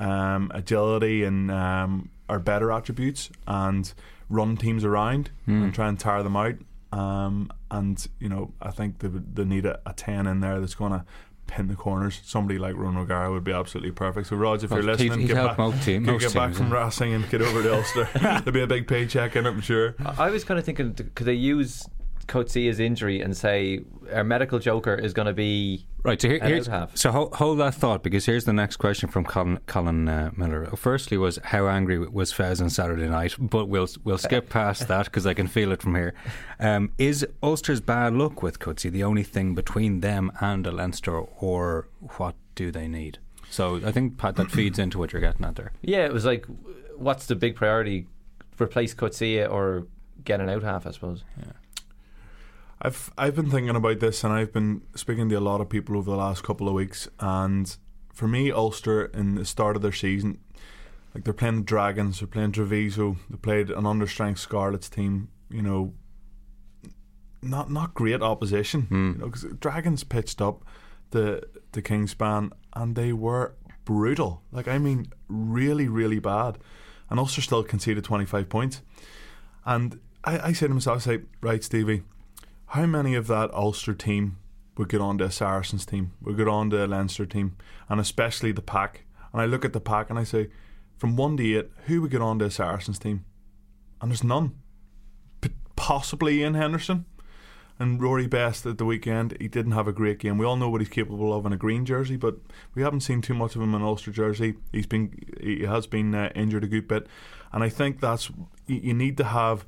um, 0.00 0.50
agility 0.52 1.22
and 1.22 1.52
um, 1.52 2.10
our 2.28 2.38
better 2.38 2.72
attributes 2.72 3.30
and 3.46 3.92
run 4.28 4.56
teams 4.56 4.84
around 4.84 5.30
mm. 5.46 5.64
and 5.64 5.74
try 5.74 5.88
and 5.88 5.98
tire 5.98 6.22
them 6.22 6.36
out. 6.36 6.54
Um, 6.92 7.50
and 7.70 8.06
you 8.20 8.28
know, 8.28 8.52
I 8.62 8.70
think 8.70 9.00
they, 9.00 9.08
they 9.08 9.44
need 9.44 9.66
a, 9.66 9.80
a 9.86 9.92
ten 9.92 10.26
in 10.26 10.40
there 10.40 10.60
that's 10.60 10.74
going 10.74 10.92
to 10.92 11.04
pin 11.46 11.68
the 11.68 11.74
corners. 11.74 12.20
Somebody 12.24 12.58
like 12.58 12.76
Ron 12.76 12.96
O'Gara 12.96 13.30
would 13.30 13.44
be 13.44 13.52
absolutely 13.52 13.92
perfect. 13.92 14.28
So, 14.28 14.36
Rog, 14.36 14.62
if 14.62 14.70
well, 14.70 14.80
you're 14.80 14.92
listening, 14.92 15.20
he'd, 15.20 15.28
get, 15.28 15.34
back, 15.34 15.58
most 15.58 15.82
team, 15.84 16.04
most 16.04 16.20
get 16.20 16.32
teams, 16.32 16.34
back 16.34 16.54
from 16.54 16.70
yeah. 16.70 16.84
Racing 16.84 17.14
and 17.14 17.28
get 17.30 17.42
over 17.42 17.62
to 17.62 17.74
Ulster. 17.74 18.08
There'll 18.14 18.52
be 18.52 18.62
a 18.62 18.66
big 18.66 18.86
paycheck 18.86 19.36
in 19.36 19.46
it, 19.46 19.48
I'm 19.48 19.60
sure. 19.60 19.94
I 20.18 20.30
was 20.30 20.44
kind 20.44 20.58
of 20.58 20.64
thinking, 20.64 20.94
could 20.94 21.26
they 21.26 21.34
use 21.34 21.86
Coetzee's 22.26 22.80
injury 22.80 23.20
and 23.20 23.36
say 23.36 23.80
our 24.12 24.24
medical 24.24 24.58
joker 24.58 24.94
is 24.94 25.12
going 25.12 25.26
to 25.26 25.32
be 25.32 25.86
right. 26.02 26.20
So 26.20 26.28
here, 26.28 26.40
here's 26.42 26.68
so 26.94 27.10
hold, 27.10 27.34
hold, 27.34 27.58
that 27.60 27.74
thought 27.74 28.02
because 28.02 28.26
here's 28.26 28.44
the 28.44 28.52
next 28.52 28.76
question 28.76 29.08
from 29.08 29.24
Colin, 29.24 29.58
Colin 29.66 30.08
uh, 30.08 30.30
Miller. 30.36 30.66
Firstly, 30.76 31.16
was 31.16 31.38
how 31.44 31.68
angry 31.68 31.98
was 31.98 32.32
Fez 32.32 32.60
on 32.60 32.70
Saturday 32.70 33.08
night, 33.08 33.34
but 33.38 33.66
we'll 33.66 33.88
we'll 34.04 34.18
skip 34.18 34.48
past 34.48 34.88
that 34.88 35.06
because 35.06 35.26
I 35.26 35.34
can 35.34 35.46
feel 35.46 35.72
it 35.72 35.82
from 35.82 35.94
here. 35.94 36.14
Um, 36.58 36.92
is 36.98 37.26
Ulster's 37.42 37.80
bad 37.80 38.14
luck 38.14 38.42
with 38.42 38.58
Coetzee 38.58 38.90
the 38.90 39.04
only 39.04 39.22
thing 39.22 39.54
between 39.54 40.00
them 40.00 40.32
and 40.40 40.66
a 40.66 40.72
Leinster, 40.72 41.16
or 41.18 41.88
what 42.16 42.34
do 42.54 42.70
they 42.70 42.88
need? 42.88 43.18
So 43.50 43.80
I 43.84 43.92
think 43.92 44.18
Pat, 44.18 44.36
that 44.36 44.50
feeds 44.50 44.78
into 44.78 44.98
what 44.98 45.12
you're 45.12 45.20
getting 45.22 45.44
at 45.44 45.56
there. 45.56 45.72
Yeah, 45.82 46.06
it 46.06 46.12
was 46.12 46.24
like, 46.24 46.46
what's 46.96 47.26
the 47.26 47.36
big 47.36 47.54
priority? 47.54 48.06
Replace 48.60 48.94
Coetzee 48.94 49.48
or 49.48 49.86
get 50.24 50.40
an 50.40 50.48
out 50.48 50.62
half, 50.62 50.86
I 50.86 50.90
suppose. 50.90 51.24
Yeah. 51.38 51.52
I've 52.84 53.10
I've 53.16 53.34
been 53.34 53.50
thinking 53.50 53.74
about 53.74 54.00
this, 54.00 54.22
and 54.24 54.32
I've 54.32 54.52
been 54.52 54.82
speaking 54.94 55.30
to 55.30 55.34
a 55.36 55.40
lot 55.40 55.62
of 55.62 55.70
people 55.70 55.96
over 55.96 56.10
the 56.10 56.18
last 56.18 56.44
couple 56.44 56.68
of 56.68 56.74
weeks. 56.74 57.08
And 57.18 57.74
for 58.12 58.28
me, 58.28 58.52
Ulster 58.52 59.06
in 59.06 59.36
the 59.36 59.46
start 59.46 59.74
of 59.74 59.80
their 59.82 59.90
season, 59.90 60.38
like 61.14 61.24
they're 61.24 61.32
playing 61.32 61.56
the 61.56 61.62
Dragons, 61.62 62.20
they're 62.20 62.28
playing 62.28 62.52
Treviso, 62.52 63.16
they 63.30 63.38
played 63.38 63.70
an 63.70 63.84
understrength 63.84 64.38
Scarlets 64.38 64.90
team. 64.90 65.28
You 65.48 65.62
know, 65.62 65.94
not 67.40 67.70
not 67.70 67.94
great 67.94 68.20
opposition. 68.20 68.82
Mm. 68.90 69.12
You 69.14 69.18
know, 69.18 69.26
because 69.26 69.46
Dragons 69.60 70.04
pitched 70.04 70.42
up 70.42 70.62
the 71.10 71.42
the 71.72 71.80
Kingspan, 71.80 72.50
and 72.74 72.94
they 72.96 73.14
were 73.14 73.54
brutal. 73.86 74.42
Like 74.52 74.68
I 74.68 74.76
mean, 74.76 75.06
really, 75.26 75.88
really 75.88 76.18
bad. 76.18 76.58
And 77.08 77.18
Ulster 77.18 77.40
still 77.40 77.62
conceded 77.62 78.04
twenty 78.04 78.26
five 78.26 78.50
points. 78.50 78.82
And 79.64 80.00
I, 80.22 80.48
I 80.48 80.52
say 80.52 80.66
to 80.66 80.74
myself, 80.74 80.98
I 80.98 81.00
say, 81.00 81.22
right, 81.40 81.64
Stevie 81.64 82.02
how 82.74 82.86
many 82.86 83.14
of 83.14 83.28
that 83.28 83.54
Ulster 83.54 83.94
team 83.94 84.36
would 84.76 84.88
get 84.88 85.00
on 85.00 85.16
to 85.18 85.24
a 85.24 85.30
Saracens 85.30 85.86
team, 85.86 86.10
would 86.20 86.36
get 86.36 86.48
on 86.48 86.70
to 86.70 86.84
a 86.84 86.88
Leinster 86.88 87.24
team, 87.24 87.56
and 87.88 88.00
especially 88.00 88.50
the 88.50 88.62
pack? 88.62 89.04
And 89.32 89.40
I 89.40 89.46
look 89.46 89.64
at 89.64 89.72
the 89.72 89.80
pack 89.80 90.10
and 90.10 90.18
I 90.18 90.24
say, 90.24 90.50
from 90.96 91.14
one 91.14 91.36
to 91.36 91.56
eight, 91.56 91.70
who 91.86 92.02
would 92.02 92.10
get 92.10 92.20
on 92.20 92.40
to 92.40 92.46
a 92.46 92.50
Saracens 92.50 92.98
team? 92.98 93.24
And 94.00 94.10
there's 94.10 94.24
none. 94.24 94.56
P- 95.40 95.50
possibly 95.76 96.42
Iain 96.42 96.54
Henderson. 96.54 97.04
And 97.78 98.02
Rory 98.02 98.26
Best 98.26 98.66
at 98.66 98.78
the 98.78 98.84
weekend, 98.84 99.36
he 99.40 99.46
didn't 99.46 99.72
have 99.72 99.86
a 99.86 99.92
great 99.92 100.18
game. 100.18 100.36
We 100.36 100.44
all 100.44 100.56
know 100.56 100.68
what 100.68 100.80
he's 100.80 100.90
capable 100.90 101.32
of 101.32 101.46
in 101.46 101.52
a 101.52 101.56
green 101.56 101.84
jersey, 101.84 102.16
but 102.16 102.38
we 102.74 102.82
haven't 102.82 103.00
seen 103.00 103.20
too 103.20 103.34
much 103.34 103.54
of 103.54 103.62
him 103.62 103.74
in 103.74 103.82
Ulster 103.82 104.10
jersey. 104.10 104.54
He's 104.72 104.86
been, 104.86 105.16
he 105.40 105.62
has 105.62 105.86
been 105.86 106.12
uh, 106.12 106.30
injured 106.34 106.64
a 106.64 106.68
good 106.68 106.88
bit, 106.88 107.06
and 107.52 107.62
I 107.62 107.68
think 107.68 108.00
that's 108.00 108.32
you 108.66 108.94
need 108.94 109.16
to 109.18 109.24
have 109.24 109.64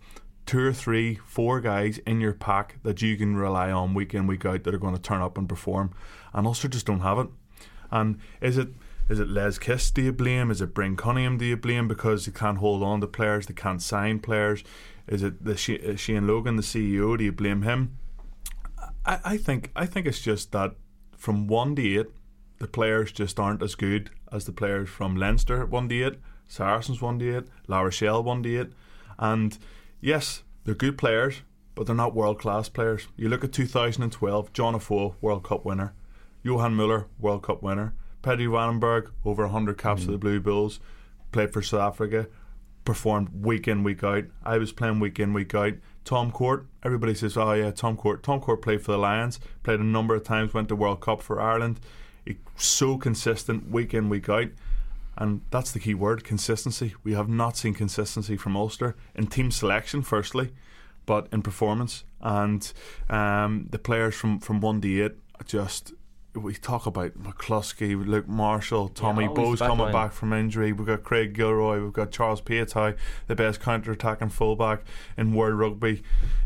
two 0.46 0.60
or 0.60 0.72
three, 0.72 1.16
four 1.26 1.60
guys 1.60 1.98
in 1.98 2.20
your 2.20 2.32
pack 2.32 2.78
that 2.82 3.02
you 3.02 3.16
can 3.16 3.36
rely 3.36 3.70
on 3.70 3.94
week 3.94 4.14
in, 4.14 4.26
week 4.26 4.46
out 4.46 4.64
that 4.64 4.74
are 4.74 4.78
going 4.78 4.94
to 4.94 5.02
turn 5.02 5.20
up 5.20 5.36
and 5.36 5.48
perform. 5.48 5.92
And 6.32 6.46
Ulster 6.46 6.68
just 6.68 6.86
don't 6.86 7.00
have 7.00 7.18
it. 7.18 7.28
And 7.90 8.18
is 8.40 8.56
it 8.56 8.68
is 9.08 9.20
it 9.20 9.28
Les 9.28 9.58
Kiss 9.58 9.90
do 9.90 10.02
you 10.02 10.12
blame? 10.12 10.50
Is 10.50 10.60
it 10.60 10.74
Bryn 10.74 10.96
Cunningham 10.96 11.38
do 11.38 11.44
you 11.44 11.56
blame 11.56 11.86
because 11.86 12.26
they 12.26 12.32
can't 12.32 12.58
hold 12.58 12.82
on 12.82 13.00
to 13.00 13.06
players, 13.06 13.46
they 13.46 13.54
can't 13.54 13.82
sign 13.82 14.18
players? 14.18 14.64
Is 15.06 15.22
it 15.22 15.44
the 15.44 15.52
uh, 15.52 15.96
Shane 15.96 16.26
Logan, 16.26 16.56
the 16.56 16.62
CEO? 16.62 17.16
Do 17.16 17.24
you 17.24 17.32
blame 17.32 17.62
him? 17.62 17.98
I, 19.04 19.20
I 19.24 19.36
think 19.36 19.70
I 19.76 19.86
think 19.86 20.06
it's 20.06 20.20
just 20.20 20.52
that 20.52 20.74
from 21.16 21.46
one 21.46 21.76
to 21.76 21.98
eight, 21.98 22.06
the 22.58 22.66
players 22.66 23.12
just 23.12 23.38
aren't 23.38 23.62
as 23.62 23.74
good 23.74 24.10
as 24.32 24.44
the 24.44 24.52
players 24.52 24.88
from 24.88 25.16
Leinster 25.16 25.64
1 25.64 25.88
to 25.88 26.02
8, 26.04 26.14
Saracens 26.48 27.00
1 27.00 27.18
to 27.20 27.36
8, 27.38 27.44
La 27.68 27.80
Rochelle 27.80 28.22
1 28.22 28.42
to 28.42 28.60
8. 28.60 28.66
And 29.18 29.58
yes, 30.00 30.42
they're 30.64 30.74
good 30.74 30.98
players, 30.98 31.42
but 31.74 31.86
they're 31.86 31.94
not 31.94 32.14
world 32.14 32.38
class 32.38 32.68
players. 32.68 33.08
You 33.16 33.28
look 33.28 33.44
at 33.44 33.52
2012, 33.52 34.52
John 34.52 34.74
Afoa, 34.74 35.14
World 35.20 35.44
Cup 35.44 35.64
winner, 35.64 35.94
Johan 36.42 36.74
Muller, 36.74 37.06
World 37.18 37.42
Cup 37.42 37.62
winner, 37.62 37.94
Pedrie 38.22 38.48
Wannenburg, 38.48 39.10
over 39.24 39.44
100 39.44 39.78
caps 39.78 40.04
for 40.04 40.10
the 40.10 40.16
mm. 40.16 40.20
Blue 40.20 40.40
Bulls, 40.40 40.80
played 41.32 41.52
for 41.52 41.62
South 41.62 41.80
Africa, 41.80 42.28
performed 42.84 43.44
week 43.44 43.68
in, 43.68 43.82
week 43.82 44.02
out. 44.02 44.24
I 44.44 44.58
was 44.58 44.72
playing 44.72 45.00
week 45.00 45.20
in, 45.20 45.32
week 45.32 45.54
out. 45.54 45.74
Tom 46.04 46.30
Court, 46.30 46.66
everybody 46.82 47.14
says, 47.14 47.36
oh 47.36 47.52
yeah, 47.52 47.70
Tom 47.70 47.96
Court. 47.96 48.22
Tom 48.22 48.40
Court 48.40 48.62
played 48.62 48.82
for 48.82 48.92
the 48.92 48.98
Lions, 48.98 49.38
played 49.62 49.80
a 49.80 49.84
number 49.84 50.14
of 50.14 50.24
times, 50.24 50.54
went 50.54 50.68
to 50.68 50.76
World 50.76 51.00
Cup 51.00 51.20
for 51.20 51.40
Ireland. 51.40 51.80
He's 52.24 52.36
so 52.56 52.96
consistent 52.96 53.70
week 53.70 53.92
in, 53.92 54.08
week 54.08 54.28
out. 54.28 54.48
And 55.16 55.40
that's 55.50 55.72
the 55.72 55.80
key 55.80 55.94
word 55.94 56.24
consistency. 56.24 56.94
We 57.02 57.14
have 57.14 57.28
not 57.28 57.56
seen 57.56 57.74
consistency 57.74 58.36
from 58.36 58.56
Ulster 58.56 58.96
in 59.14 59.28
team 59.28 59.50
selection, 59.50 60.02
firstly, 60.02 60.52
but 61.06 61.28
in 61.32 61.42
performance. 61.42 62.04
And 62.20 62.70
um, 63.08 63.68
the 63.70 63.78
players 63.78 64.14
from, 64.14 64.40
from 64.40 64.60
1 64.60 64.80
to 64.82 65.04
8 65.04 65.12
just 65.46 65.92
we 66.34 66.54
talk 66.54 66.86
about 66.86 67.12
McCloskey, 67.18 68.06
Luke 68.06 68.28
Marshall, 68.28 68.88
Tommy 68.88 69.24
Yeah, 69.24 69.30
Bowe's 69.30 69.60
back 69.60 69.68
coming 69.68 69.84
line. 69.84 69.92
back 69.92 70.12
from 70.12 70.32
injury. 70.32 70.72
We've 70.72 70.86
got 70.86 71.02
Craig 71.02 71.32
Gilroy. 71.32 71.82
We've 71.82 71.92
got 71.92 72.10
Charles 72.10 72.40
Piutau, 72.40 72.94
the 73.26 73.34
best 73.34 73.60
counter 73.60 73.92
attacking 73.92 74.28
fullback 74.30 74.82
in 75.16 75.34
world 75.34 75.58
rugby. 75.58 76.02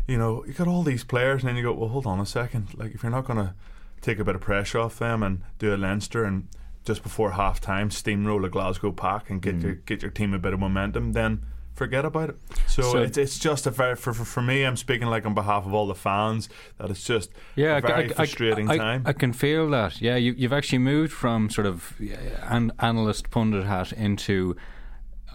You 0.07 0.17
know, 0.17 0.45
you 0.45 0.53
got 0.53 0.67
all 0.67 0.83
these 0.83 1.03
players, 1.03 1.41
and 1.41 1.49
then 1.49 1.57
you 1.57 1.63
go, 1.63 1.73
well, 1.73 1.89
hold 1.89 2.05
on 2.05 2.19
a 2.19 2.25
second. 2.25 2.69
Like, 2.77 2.93
if 2.93 3.03
you're 3.03 3.11
not 3.11 3.25
going 3.25 3.39
to 3.39 3.53
take 4.01 4.19
a 4.19 4.23
bit 4.23 4.35
of 4.35 4.41
pressure 4.41 4.79
off 4.79 4.99
them 4.99 5.23
and 5.23 5.41
do 5.59 5.73
a 5.73 5.77
Leinster 5.77 6.23
and 6.23 6.47
just 6.85 7.03
before 7.03 7.31
half 7.31 7.61
time 7.61 7.89
steamroll 7.89 8.45
a 8.45 8.49
Glasgow 8.49 8.91
pack 8.91 9.29
and 9.29 9.41
get 9.41 9.55
hmm. 9.55 9.61
your 9.61 9.73
get 9.75 10.01
your 10.01 10.11
team 10.11 10.33
a 10.33 10.39
bit 10.39 10.53
of 10.53 10.59
momentum, 10.59 11.13
then 11.13 11.45
forget 11.73 12.05
about 12.05 12.29
it. 12.29 12.37
So, 12.67 12.81
So- 12.83 12.97
it's, 12.99 13.17
it's 13.17 13.39
just 13.39 13.65
a 13.65 13.71
very 13.71 13.95
for, 13.95 14.13
for 14.13 14.25
for 14.25 14.41
me. 14.41 14.63
I'm 14.63 14.77
speaking 14.77 15.07
like 15.07 15.25
on 15.25 15.33
behalf 15.33 15.65
of 15.65 15.73
all 15.73 15.87
the 15.87 15.95
fans 15.95 16.49
that 16.77 16.89
it's 16.89 17.03
just 17.03 17.31
yeah, 17.55 17.77
a 17.77 17.81
very 17.81 17.93
I, 17.93 18.05
I- 18.05 18.13
frustrating 18.13 18.69
I, 18.69 18.77
time. 18.77 19.03
I 19.05 19.13
can 19.13 19.33
feel 19.33 19.69
that. 19.71 20.01
Yeah, 20.01 20.15
you, 20.15 20.33
you've 20.33 20.53
actually 20.53 20.79
moved 20.79 21.11
from 21.11 21.49
sort 21.49 21.67
of 21.67 21.95
an 22.43 22.71
analyst 22.79 23.29
pundit 23.29 23.65
hat 23.65 23.91
into. 23.93 24.55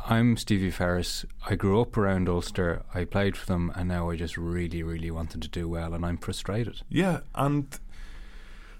I'm 0.09 0.36
Stevie 0.36 0.70
Ferris. 0.70 1.27
I 1.51 1.56
grew 1.56 1.81
up 1.81 1.97
around 1.97 2.28
Ulster. 2.28 2.85
I 2.94 3.02
played 3.02 3.36
for 3.36 3.44
them, 3.44 3.73
and 3.74 3.89
now 3.89 4.09
I 4.09 4.14
just 4.14 4.36
really, 4.36 4.85
really 4.85 5.10
wanted 5.10 5.43
to 5.43 5.48
do 5.48 5.68
well, 5.68 5.94
and 5.94 6.06
I'm 6.06 6.16
frustrated. 6.16 6.82
Yeah, 6.89 7.23
and 7.35 7.66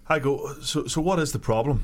I 0.09 0.21
go. 0.21 0.55
So, 0.63 0.87
so 0.87 1.01
what 1.01 1.19
is 1.19 1.33
the 1.33 1.41
problem? 1.41 1.83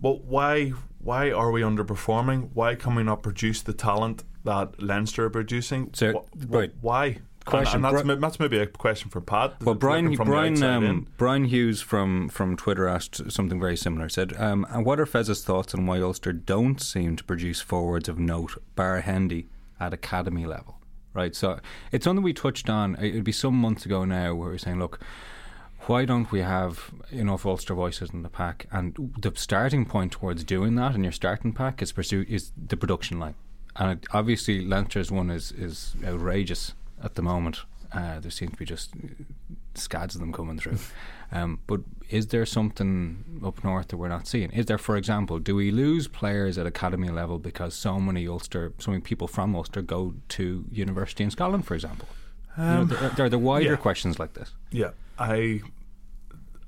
Well, 0.00 0.20
why 0.24 0.72
why 0.98 1.30
are 1.30 1.50
we 1.50 1.62
underperforming? 1.62 2.50
Why 2.54 2.74
can 2.74 2.94
we 2.94 3.02
not 3.02 3.22
produce 3.22 3.62
the 3.62 3.72
talent 3.72 4.24
that 4.44 4.82
Leinster 4.82 5.26
are 5.26 5.30
producing? 5.30 5.90
So, 5.94 6.26
Wh- 6.38 6.52
right. 6.52 6.72
why? 6.80 7.18
Question, 7.46 7.76
and, 7.76 7.86
and 7.86 7.96
that's, 7.96 8.06
Bri- 8.06 8.16
that's 8.16 8.38
maybe 8.38 8.58
a 8.58 8.66
question 8.66 9.08
for 9.08 9.22
Pat. 9.22 9.62
Well, 9.62 9.74
Brian, 9.74 10.04
looking 10.04 10.18
from 10.18 10.26
the 10.26 10.30
Brian, 10.32 10.62
um, 10.62 11.08
Brian 11.16 11.44
Hughes 11.46 11.80
from, 11.80 12.28
from 12.28 12.54
Twitter 12.54 12.86
asked 12.86 13.32
something 13.32 13.58
very 13.58 13.78
similar. 13.78 14.10
Said, 14.10 14.34
um, 14.38 14.66
"And 14.68 14.84
what 14.84 15.00
are 15.00 15.06
Fez's 15.06 15.42
thoughts 15.42 15.74
on 15.74 15.86
why 15.86 16.00
Ulster 16.00 16.34
don't 16.34 16.80
seem 16.80 17.16
to 17.16 17.24
produce 17.24 17.62
forwards 17.62 18.10
of 18.10 18.18
note, 18.18 18.62
bar 18.76 19.00
Hendy, 19.00 19.48
at 19.80 19.94
academy 19.94 20.44
level?" 20.44 20.80
Right. 21.14 21.34
So 21.34 21.58
it's 21.92 22.04
something 22.04 22.22
we 22.22 22.34
touched 22.34 22.68
on. 22.68 22.94
It 22.96 23.14
would 23.14 23.24
be 23.24 23.32
some 23.32 23.54
months 23.54 23.86
ago 23.86 24.04
now, 24.04 24.34
where 24.34 24.50
we 24.50 24.54
are 24.54 24.58
saying, 24.58 24.78
"Look, 24.78 25.00
why 25.86 26.04
don't 26.04 26.30
we 26.30 26.40
have 26.40 26.90
enough 27.10 27.46
Ulster 27.46 27.74
voices 27.74 28.10
in 28.10 28.22
the 28.22 28.28
pack?" 28.28 28.66
And 28.70 29.14
the 29.18 29.32
starting 29.34 29.86
point 29.86 30.12
towards 30.12 30.44
doing 30.44 30.74
that 30.76 30.94
in 30.94 31.02
your 31.02 31.12
starting 31.12 31.52
pack 31.52 31.82
is 31.82 31.92
pursue 31.92 32.24
is 32.28 32.52
the 32.56 32.76
production 32.76 33.18
line. 33.18 33.34
And 33.76 33.92
it, 33.92 34.06
obviously, 34.12 34.64
Leinster's 34.64 35.10
one 35.10 35.30
is 35.30 35.52
is 35.52 35.94
outrageous 36.04 36.74
at 37.02 37.14
the 37.14 37.22
moment. 37.22 37.60
Uh, 37.92 38.20
there 38.20 38.30
seems 38.30 38.52
to 38.52 38.56
be 38.56 38.64
just 38.64 38.92
scads 39.74 40.14
of 40.14 40.20
them 40.20 40.32
coming 40.32 40.58
through. 40.58 40.78
Um, 41.32 41.60
but 41.68 41.82
is 42.08 42.26
there 42.28 42.44
something 42.44 43.40
up 43.44 43.62
north 43.62 43.88
that 43.88 43.96
we're 43.96 44.08
not 44.08 44.26
seeing? 44.26 44.50
Is 44.50 44.66
there, 44.66 44.78
for 44.78 44.96
example, 44.96 45.38
do 45.38 45.54
we 45.54 45.70
lose 45.70 46.08
players 46.08 46.58
at 46.58 46.66
academy 46.66 47.08
level 47.08 47.38
because 47.38 47.74
so 47.74 48.00
many 48.00 48.26
Ulster, 48.26 48.72
so 48.78 48.90
many 48.90 49.00
people 49.00 49.28
from 49.28 49.54
Ulster 49.54 49.80
go 49.80 50.14
to 50.30 50.64
university 50.72 51.22
in 51.22 51.30
Scotland, 51.30 51.66
for 51.66 51.74
example? 51.74 52.08
You 52.60 52.66
know, 52.66 52.80
Um, 52.82 53.12
there, 53.16 53.26
are 53.26 53.28
the 53.28 53.38
wider 53.38 53.70
yeah. 53.70 53.76
questions 53.76 54.18
like 54.18 54.34
this. 54.34 54.52
Yeah, 54.70 54.90
I. 55.18 55.62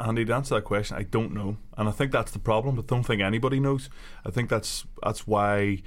Andy, 0.00 0.24
to 0.24 0.34
answer 0.34 0.56
that 0.56 0.62
question, 0.62 0.96
I 0.96 1.04
don't 1.04 1.32
know, 1.32 1.58
and 1.76 1.88
I 1.88 1.92
think 1.92 2.10
that's 2.10 2.32
the 2.32 2.40
problem. 2.40 2.76
I 2.78 2.82
don't 2.82 3.04
think 3.04 3.22
anybody 3.22 3.60
knows. 3.60 3.88
I 4.26 4.30
think 4.30 4.50
that's 4.50 4.84
that's 5.04 5.26
why 5.28 5.82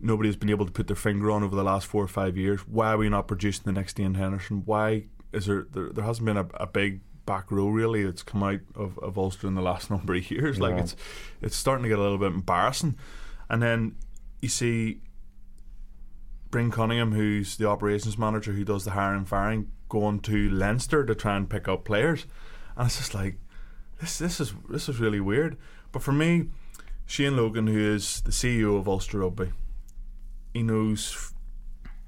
nobody's 0.00 0.34
been 0.34 0.50
able 0.50 0.66
to 0.66 0.72
put 0.72 0.88
their 0.88 0.96
finger 0.96 1.30
on 1.30 1.44
over 1.44 1.54
the 1.54 1.62
last 1.62 1.86
four 1.86 2.02
or 2.02 2.08
five 2.08 2.36
years. 2.36 2.66
Why 2.66 2.88
are 2.92 2.96
we 2.96 3.08
not 3.08 3.28
producing 3.28 3.62
the 3.64 3.72
next 3.72 4.00
Iain 4.00 4.14
Henderson? 4.14 4.62
Why 4.64 5.04
is 5.32 5.46
there 5.46 5.66
there, 5.70 5.90
there 5.90 6.04
hasn't 6.04 6.26
been 6.26 6.36
a, 6.36 6.46
a 6.54 6.66
big 6.66 7.00
back 7.26 7.50
row 7.52 7.68
really 7.68 8.04
that's 8.04 8.22
come 8.22 8.42
out 8.42 8.60
of, 8.74 8.98
of 8.98 9.16
Ulster 9.16 9.46
in 9.46 9.54
the 9.54 9.62
last 9.62 9.88
number 9.94 10.14
of 10.14 10.30
years? 10.30 10.58
Like 10.58 10.74
it's 10.76 10.96
it's 11.40 11.54
starting 11.56 11.84
to 11.84 11.88
get 11.88 11.98
a 11.98 12.02
little 12.02 12.18
bit 12.18 12.32
embarrassing. 12.32 12.96
And 13.48 13.62
then 13.62 13.94
you 14.40 14.48
see 14.48 15.00
Bryn 16.54 16.70
Cunningham, 16.70 17.10
who's 17.10 17.56
the 17.56 17.68
operations 17.68 18.16
manager 18.16 18.52
who 18.52 18.64
does 18.64 18.84
the 18.84 18.92
hiring 18.92 19.18
and 19.18 19.28
firing, 19.28 19.72
going 19.88 20.20
to 20.20 20.48
Leinster 20.48 21.04
to 21.04 21.12
try 21.12 21.36
and 21.36 21.50
pick 21.50 21.66
up 21.66 21.84
players, 21.84 22.26
and 22.76 22.86
it's 22.86 22.96
just 22.96 23.12
like 23.12 23.38
this. 24.00 24.18
This 24.18 24.38
is 24.38 24.54
this 24.68 24.88
is 24.88 25.00
really 25.00 25.18
weird. 25.18 25.56
But 25.90 26.02
for 26.02 26.12
me, 26.12 26.50
Shane 27.06 27.36
Logan, 27.36 27.66
who 27.66 27.76
is 27.76 28.20
the 28.20 28.30
CEO 28.30 28.78
of 28.78 28.86
Ulster 28.86 29.18
Rugby, 29.18 29.50
he 30.52 30.62
knows 30.62 31.33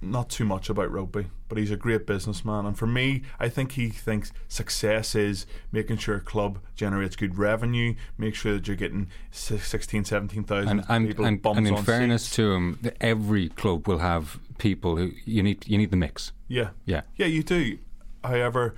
not 0.02 0.28
too 0.28 0.44
much 0.44 0.68
about 0.68 0.90
rugby, 0.92 1.26
but 1.48 1.56
he's 1.58 1.70
a 1.70 1.76
great 1.76 2.06
businessman. 2.06 2.66
And 2.66 2.76
for 2.78 2.86
me, 2.86 3.22
I 3.40 3.48
think 3.48 3.72
he 3.72 3.88
thinks 3.88 4.30
success 4.46 5.14
is 5.14 5.46
making 5.72 5.96
sure 5.96 6.16
a 6.16 6.20
club 6.20 6.58
generates 6.74 7.16
good 7.16 7.38
revenue, 7.38 7.94
make 8.18 8.34
sure 8.34 8.54
that 8.54 8.66
you're 8.68 8.76
getting 8.76 9.08
si- 9.30 9.56
16, 9.58 10.04
17,000 10.04 10.68
And 10.68 10.84
and, 10.88 11.08
people 11.08 11.24
and, 11.24 11.44
and 11.44 11.66
in 11.66 11.76
fairness 11.82 12.24
seats. 12.24 12.36
to 12.36 12.52
him, 12.52 12.78
every 13.00 13.48
club 13.48 13.88
will 13.88 13.98
have 13.98 14.38
people 14.58 14.96
who 14.96 15.12
you 15.24 15.42
need. 15.42 15.66
You 15.66 15.78
need 15.78 15.90
the 15.90 15.96
mix. 15.96 16.32
Yeah. 16.48 16.70
Yeah. 16.84 17.02
Yeah, 17.16 17.26
you 17.26 17.42
do. 17.42 17.78
However, 18.22 18.74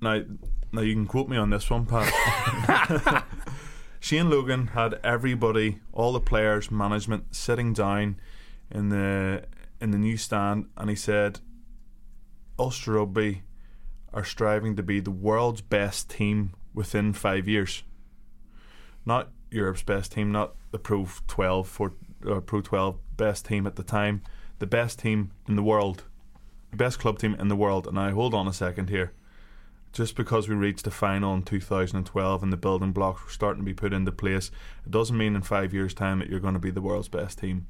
now 0.00 0.22
now 0.72 0.80
you 0.82 0.94
can 0.94 1.06
quote 1.06 1.28
me 1.28 1.36
on 1.36 1.50
this 1.50 1.68
one, 1.70 1.86
Pat. 1.86 3.24
Shane 4.00 4.30
Logan 4.30 4.68
had 4.68 5.00
everybody, 5.02 5.80
all 5.92 6.12
the 6.12 6.20
players, 6.20 6.70
management 6.70 7.34
sitting 7.34 7.72
down 7.72 8.16
in 8.70 8.88
the 8.90 9.44
in 9.80 9.90
the 9.90 9.98
new 9.98 10.16
stand 10.16 10.66
and 10.76 10.90
he 10.90 10.96
said 10.96 11.40
Ulster 12.58 12.92
Rugby 12.92 13.42
are 14.12 14.24
striving 14.24 14.76
to 14.76 14.82
be 14.82 15.00
the 15.00 15.10
world's 15.10 15.60
best 15.60 16.08
team 16.08 16.52
within 16.74 17.12
five 17.12 17.46
years. 17.46 17.82
Not 19.04 19.30
Europe's 19.50 19.82
best 19.82 20.12
team, 20.12 20.32
not 20.32 20.54
the 20.70 20.78
Pro 20.78 21.06
12 21.26 21.68
for 21.68 21.92
uh, 22.28 22.40
Pro 22.40 22.60
12 22.60 22.98
best 23.16 23.46
team 23.46 23.66
at 23.66 23.76
the 23.76 23.82
time, 23.82 24.22
the 24.58 24.66
best 24.66 24.98
team 24.98 25.32
in 25.46 25.56
the 25.56 25.62
world 25.62 26.04
the 26.70 26.84
best 26.84 26.98
club 26.98 27.18
team 27.18 27.34
in 27.38 27.48
the 27.48 27.56
world. 27.56 27.86
And 27.86 27.94
now, 27.94 28.10
hold 28.12 28.34
on 28.34 28.46
a 28.46 28.52
second 28.52 28.90
here. 28.90 29.12
Just 29.92 30.14
because 30.14 30.48
we 30.48 30.54
reached 30.54 30.84
the 30.84 30.90
final 30.90 31.32
in 31.34 31.42
2012 31.42 32.42
and 32.42 32.52
the 32.52 32.56
building 32.56 32.92
blocks 32.92 33.24
were 33.24 33.30
starting 33.30 33.62
to 33.62 33.66
be 33.66 33.72
put 33.72 33.94
into 33.94 34.12
place, 34.12 34.50
it 34.84 34.90
doesn't 34.90 35.16
mean 35.16 35.34
in 35.34 35.42
five 35.42 35.72
years' 35.72 35.94
time 35.94 36.18
that 36.18 36.28
you're 36.28 36.40
going 36.40 36.54
to 36.54 36.60
be 36.60 36.70
the 36.70 36.82
world's 36.82 37.08
best 37.08 37.38
team. 37.38 37.66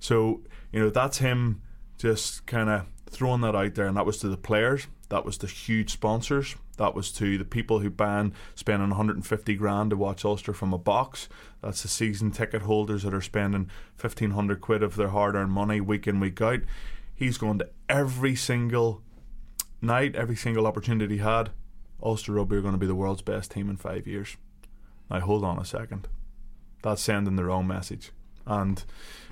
So, 0.00 0.40
you 0.72 0.80
know, 0.80 0.90
that's 0.90 1.18
him 1.18 1.62
just 1.98 2.46
kind 2.46 2.68
of 2.68 2.86
throwing 3.08 3.42
that 3.42 3.54
out 3.54 3.74
there. 3.74 3.86
And 3.86 3.96
that 3.96 4.06
was 4.06 4.18
to 4.18 4.28
the 4.28 4.36
players, 4.36 4.86
that 5.10 5.24
was 5.24 5.38
to 5.38 5.46
huge 5.46 5.90
sponsors, 5.90 6.56
that 6.78 6.94
was 6.94 7.12
to 7.12 7.36
the 7.36 7.44
people 7.44 7.80
who 7.80 7.90
ban 7.90 8.32
spending 8.54 8.88
150 8.88 9.54
grand 9.54 9.90
to 9.90 9.96
watch 9.96 10.24
Ulster 10.24 10.52
from 10.52 10.72
a 10.72 10.78
box. 10.78 11.28
That's 11.60 11.82
the 11.82 11.88
season 11.88 12.30
ticket 12.30 12.62
holders 12.62 13.02
that 13.02 13.14
are 13.14 13.20
spending 13.20 13.70
1500 14.00 14.60
quid 14.60 14.82
of 14.82 14.96
their 14.96 15.08
hard 15.08 15.34
earned 15.34 15.52
money 15.52 15.80
week 15.80 16.08
in, 16.08 16.18
week 16.18 16.40
out. 16.40 16.60
He's 17.14 17.38
going 17.38 17.58
to 17.58 17.68
every 17.88 18.34
single 18.34 19.02
night, 19.80 20.16
every 20.16 20.36
single 20.36 20.66
opportunity 20.66 21.16
he 21.16 21.22
had. 21.22 21.50
Ulster 22.02 22.32
Rugby 22.32 22.56
are 22.56 22.62
going 22.62 22.74
to 22.74 22.78
be 22.78 22.86
the 22.86 22.94
world's 22.94 23.22
best 23.22 23.52
team 23.52 23.70
in 23.70 23.76
five 23.76 24.06
years. 24.06 24.36
Now, 25.08 25.20
hold 25.20 25.44
on 25.44 25.58
a 25.58 25.64
second. 25.64 26.08
That's 26.82 27.02
sending 27.02 27.36
the 27.36 27.44
wrong 27.44 27.66
message. 27.66 28.10
And 28.46 28.82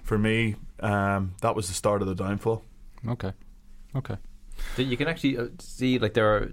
for 0.02 0.18
me, 0.18 0.56
um, 0.80 1.34
that 1.40 1.56
was 1.56 1.68
the 1.68 1.74
start 1.74 2.02
of 2.02 2.08
the 2.08 2.14
downfall. 2.14 2.64
Okay. 3.08 3.32
Okay. 3.94 4.16
That 4.76 4.84
you 4.84 4.96
can 4.96 5.08
actually 5.08 5.38
uh, 5.38 5.48
see 5.58 5.98
like 5.98 6.14
they're 6.14 6.52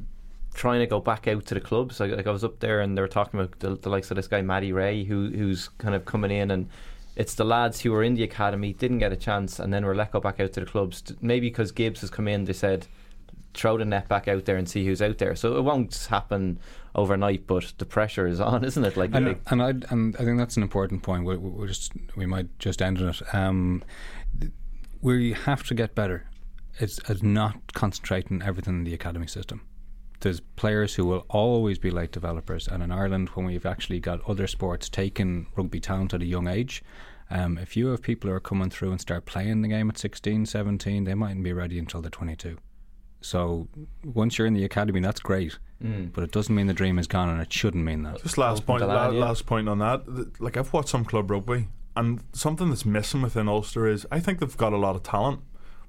trying 0.54 0.80
to 0.80 0.88
go 0.88 1.00
back 1.00 1.28
out 1.28 1.46
to 1.46 1.54
the 1.54 1.62
clubs. 1.62 2.00
Like, 2.00 2.12
like 2.12 2.28
I 2.28 2.32
was 2.32 2.44
up 2.44 2.60
there 2.60 2.82
and 2.82 2.98
they 2.98 3.02
were 3.02 3.08
talking 3.08 3.40
about 3.40 3.60
the, 3.60 3.76
the 3.76 3.90
likes 3.90 4.10
of 4.12 4.18
this 4.18 4.28
guy 4.28 4.42
Matty 4.42 4.72
Rea, 4.72 5.04
who 5.04 5.30
who's 5.30 5.70
kind 5.78 5.96
of 5.96 6.06
coming 6.06 6.32
in 6.32 6.52
and. 6.52 6.70
It's 7.16 7.34
the 7.34 7.46
lads 7.46 7.82
who 7.82 7.92
were 7.92 8.04
in 8.04 8.14
the 8.14 8.22
academy 8.22 8.74
didn't 8.74 9.00
get 9.00 9.12
a 9.12 9.16
chance 9.16 9.58
and 9.58 9.74
then 9.74 9.84
were 9.84 9.96
let 9.96 10.12
go 10.12 10.20
back 10.20 10.40
out 10.40 10.54
to 10.54 10.60
the 10.60 10.68
clubs. 10.68 11.02
Maybe 11.20 11.50
because 11.50 11.72
Gibbes 11.72 12.02
has 12.02 12.12
come 12.12 12.28
in, 12.28 12.46
they 12.46 12.54
said, 12.54 12.86
throw 13.58 13.78
the 13.78 13.86
net 13.86 14.08
back 14.08 14.28
out 14.28 14.46
there 14.46 14.58
and 14.58 14.70
see 14.70 14.86
who's 14.86 15.02
out 15.02 15.18
there. 15.18 15.36
So 15.36 15.58
it 15.58 15.62
won't 15.62 16.08
happen 16.10 16.60
overnight, 16.96 17.48
but 17.48 17.74
the 17.78 17.86
pressure 17.86 18.28
is 18.28 18.40
on, 18.40 18.64
isn't 18.64 18.84
it? 18.84 18.98
Like, 18.98 19.14
and, 19.14 19.38
and 19.48 19.62
I 19.62 19.70
and 19.90 20.16
I 20.18 20.24
think 20.24 20.38
that's 20.38 20.58
an 20.58 20.64
important 20.64 21.04
point. 21.04 21.26
We, 21.26 21.38
we 21.38 21.68
just 21.68 21.94
we 22.16 22.26
might 22.26 22.58
just 22.60 22.82
end 22.82 23.00
on 23.00 23.10
it. 23.10 23.22
Um, 23.34 23.84
we 25.02 25.34
have 25.34 25.64
to 25.64 25.74
get 25.74 25.96
better. 25.96 26.28
It's, 26.80 27.00
it's 27.10 27.24
not 27.24 27.74
concentrating 27.74 28.42
everything 28.42 28.80
in 28.80 28.84
the 28.84 28.94
academy 28.94 29.28
system. 29.28 29.62
There's 30.20 30.40
players 30.40 30.96
who 30.96 31.06
will 31.06 31.26
always 31.30 31.78
be 31.78 31.92
late 31.92 32.12
developers, 32.12 32.68
and 32.68 32.82
in 32.82 32.92
Ireland, 32.92 33.30
when 33.30 33.46
we've 33.46 33.66
actually 33.66 34.00
got 34.00 34.28
other 34.28 34.48
sports 34.48 34.90
taking 34.90 35.48
rugby 35.56 35.80
talent 35.80 36.14
at 36.14 36.22
a 36.22 36.26
young 36.26 36.48
age, 36.48 36.84
um, 37.30 37.58
if 37.58 37.76
you 37.76 37.88
have 37.88 38.02
people 38.02 38.30
who 38.30 38.36
are 38.36 38.40
coming 38.40 38.70
through 38.70 38.92
and 38.92 39.02
start 39.02 39.26
playing 39.26 39.62
the 39.62 39.68
game 39.68 39.90
at 39.90 39.98
16, 39.98 40.46
17, 40.46 41.04
they 41.04 41.14
mightn't 41.14 41.44
be 41.44 41.54
ready 41.54 41.78
until 41.78 42.02
they're 42.02 42.10
22. 42.10 42.58
So 43.22 43.68
once 44.04 44.38
you're 44.38 44.48
in 44.48 44.54
the 44.54 44.64
academy, 44.64 45.00
that's 45.02 45.20
great, 45.20 45.58
Mm. 45.84 46.12
but 46.14 46.24
it 46.24 46.32
doesn't 46.32 46.54
mean 46.56 46.68
the 46.68 46.74
dream 46.74 46.98
is 47.00 47.08
gone, 47.08 47.30
and 47.30 47.42
it 47.42 47.52
shouldn't 47.54 47.84
mean 47.84 48.04
that. 48.04 48.22
Just 48.24 48.38
last 48.38 48.66
point, 48.66 48.82
la- 48.88 49.08
last 49.10 49.46
point 49.46 49.68
on 49.70 49.80
that. 49.80 50.40
Like 50.42 50.58
I've 50.58 50.72
watched 50.74 50.90
some 50.90 51.04
club 51.06 51.30
rugby, 51.30 51.68
and 51.96 52.24
something 52.34 52.70
that's 52.70 52.86
missing 52.86 53.22
within 53.22 53.48
Ulster 53.48 53.88
is 53.88 54.06
I 54.12 54.20
think 54.20 54.40
they've 54.40 54.58
got 54.58 54.74
a 54.74 54.78
lot 54.78 54.96
of 54.96 55.04
talent, 55.04 55.42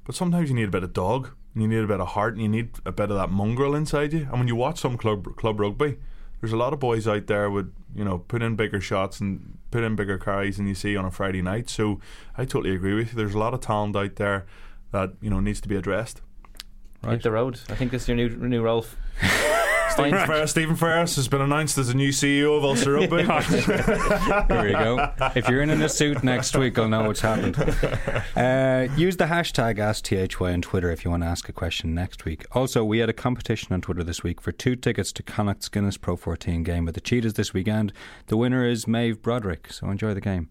but 0.05 0.15
sometimes 0.15 0.49
you 0.51 0.55
need 0.57 0.69
a 0.69 0.71
bit 0.71 0.83
of 0.85 0.93
dog, 0.93 1.31
and 1.55 1.63
you 1.63 1.69
need 1.69 1.83
a 1.85 1.87
bit 1.87 2.01
of 2.01 2.09
heart, 2.09 2.35
and 2.35 2.43
you 2.43 2.49
need 2.49 2.71
a 2.85 2.93
bit 2.93 3.11
of 3.11 3.17
that 3.17 3.31
mongrel 3.31 3.75
inside 3.75 4.13
you. 4.13 4.21
And 4.31 4.33
when 4.39 4.49
you 4.49 4.57
watch 4.57 4.79
some 4.81 4.97
club 4.99 5.37
club 5.37 5.59
rugby, 5.61 5.99
there's 6.41 6.53
a 6.53 6.57
lot 6.57 6.73
of 6.73 6.81
boys 6.81 7.07
out 7.09 7.27
there 7.27 7.51
would 7.51 7.73
you 7.95 8.05
know 8.05 8.19
put 8.19 8.43
in 8.43 8.57
bigger 8.57 8.81
shots 8.81 9.21
and 9.21 9.57
put 9.71 9.83
in 9.85 9.97
bigger 9.97 10.19
carries 10.19 10.57
than 10.59 10.67
you 10.67 10.75
see 10.75 10.97
on 10.97 11.05
a 11.05 11.11
Friday 11.11 11.43
night. 11.43 11.69
So 11.71 12.01
I 12.37 12.45
totally 12.45 12.75
agree 12.75 12.95
with 12.95 13.13
you. 13.13 13.17
There's 13.17 13.35
a 13.35 13.39
lot 13.39 13.55
of 13.55 13.61
talent 13.61 13.97
out 13.97 14.17
there 14.17 14.47
that 14.93 15.13
you 15.21 15.31
know 15.31 15.41
needs 15.41 15.61
to 15.63 15.69
be 15.69 15.77
addressed. 15.77 16.21
Hit 17.05 17.23
the 17.23 17.31
road. 17.31 17.61
I 17.69 17.75
think 17.75 17.91
this 17.91 18.03
is 18.03 18.09
your 18.09 18.17
new 18.17 18.29
new 18.29 18.63
role. 18.63 18.85
Stephen 19.99 20.27
Ferris, 20.27 20.51
Stephen 20.53 20.77
Ferris 20.77 21.17
has 21.17 21.27
been 21.27 21.41
announced 21.41 21.77
as 21.77 21.89
the 21.89 21.95
new 21.95 22.11
CEO 22.11 22.57
of 22.57 22.65
Ulster 22.65 22.93
Rugby. 22.93 23.25
There 24.49 24.65
we 24.65 24.73
go. 24.73 25.13
If 25.35 25.49
you're 25.49 25.61
in 25.61 25.71
in 25.71 25.83
a 25.83 25.89
suit 25.89 26.23
next 26.23 26.57
week, 26.57 26.79
I'll 26.79 26.89
know 26.89 27.05
what's 27.07 27.21
happened. 27.21 27.57
Uh, 28.37 28.87
use 28.97 29.17
the 29.17 29.25
hashtag 29.25 29.79
AskTHY 29.79 30.53
on 30.53 30.63
Twitter 30.63 30.93
if 30.93 31.05
you 31.05 31.11
want 31.11 31.25
to 31.25 31.27
ask 31.27 31.49
a 31.49 31.53
question 31.53 31.95
next 31.95 32.25
week. 32.25 32.47
Also, 32.53 32.85
we 32.85 32.99
had 32.99 33.09
a 33.09 33.13
competition 33.13 33.73
on 33.73 33.81
Twitter 33.81 34.05
this 34.05 34.23
week 34.23 34.41
for 34.41 34.53
two 34.53 34.77
tickets 34.77 35.11
to 35.13 35.25
Connacht's 35.25 35.69
Guinness 35.69 35.97
Pro 35.97 36.15
14 36.15 36.63
game 36.63 36.85
with 36.85 36.95
the 36.95 37.01
Cheetahs 37.01 37.35
this 37.35 37.53
weekend. 37.53 37.93
The 38.29 38.37
winner 38.37 38.65
is 38.65 38.87
Maeve 38.87 39.21
Broderick, 39.21 39.73
so 39.73 39.91
enjoy 39.91 40.15
the 40.15 40.21
game. 40.21 40.49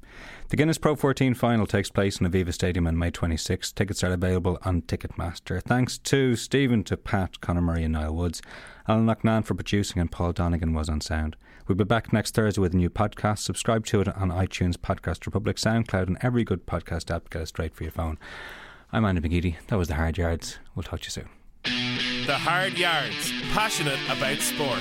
The 0.49 0.55
Guinness 0.55 0.77
Pro 0.77 0.95
14 0.95 1.33
final 1.33 1.67
takes 1.67 1.89
place 1.89 2.21
in 2.21 2.31
Aviva 2.31 2.53
Stadium 2.53 2.87
on 2.87 2.97
May 2.97 3.11
26th. 3.11 3.75
Tickets 3.75 4.01
are 4.01 4.13
available 4.13 4.57
on 4.63 4.81
Ticketmaster. 4.83 5.61
Thanks 5.61 5.97
to 5.97 6.37
Stephen, 6.37 6.85
to 6.85 6.95
Pat, 6.95 7.41
Conor 7.41 7.59
Murray, 7.59 7.83
and 7.83 7.91
Niall 7.91 8.15
Woods. 8.15 8.41
Alan 8.87 9.05
McNann 9.05 9.43
for 9.43 9.55
producing, 9.55 9.99
and 9.99 10.09
Paul 10.09 10.31
Donegan 10.31 10.73
was 10.73 10.87
on 10.87 11.01
sound. 11.01 11.35
We'll 11.67 11.75
be 11.75 11.83
back 11.83 12.13
next 12.13 12.33
Thursday 12.33 12.61
with 12.61 12.73
a 12.73 12.77
new 12.77 12.89
podcast. 12.89 13.39
Subscribe 13.39 13.85
to 13.87 13.99
it 13.99 14.07
on 14.07 14.29
iTunes, 14.29 14.77
Podcast 14.77 15.25
Republic, 15.25 15.57
SoundCloud, 15.57 16.07
and 16.07 16.17
every 16.21 16.45
good 16.45 16.65
podcast 16.65 17.13
app. 17.13 17.29
Get 17.29 17.41
it 17.41 17.47
straight 17.47 17.75
for 17.75 17.83
your 17.83 17.91
phone. 17.91 18.17
I'm 18.93 19.03
Andy 19.03 19.19
McGeady. 19.19 19.57
That 19.67 19.75
was 19.77 19.89
The 19.89 19.95
Hard 19.95 20.17
Yards. 20.17 20.59
We'll 20.75 20.83
talk 20.83 21.01
to 21.01 21.07
you 21.07 21.11
soon. 21.11 21.29
The 22.25 22.37
Hard 22.37 22.77
Yards, 22.77 23.33
passionate 23.51 23.99
about 24.09 24.37
sport. 24.37 24.79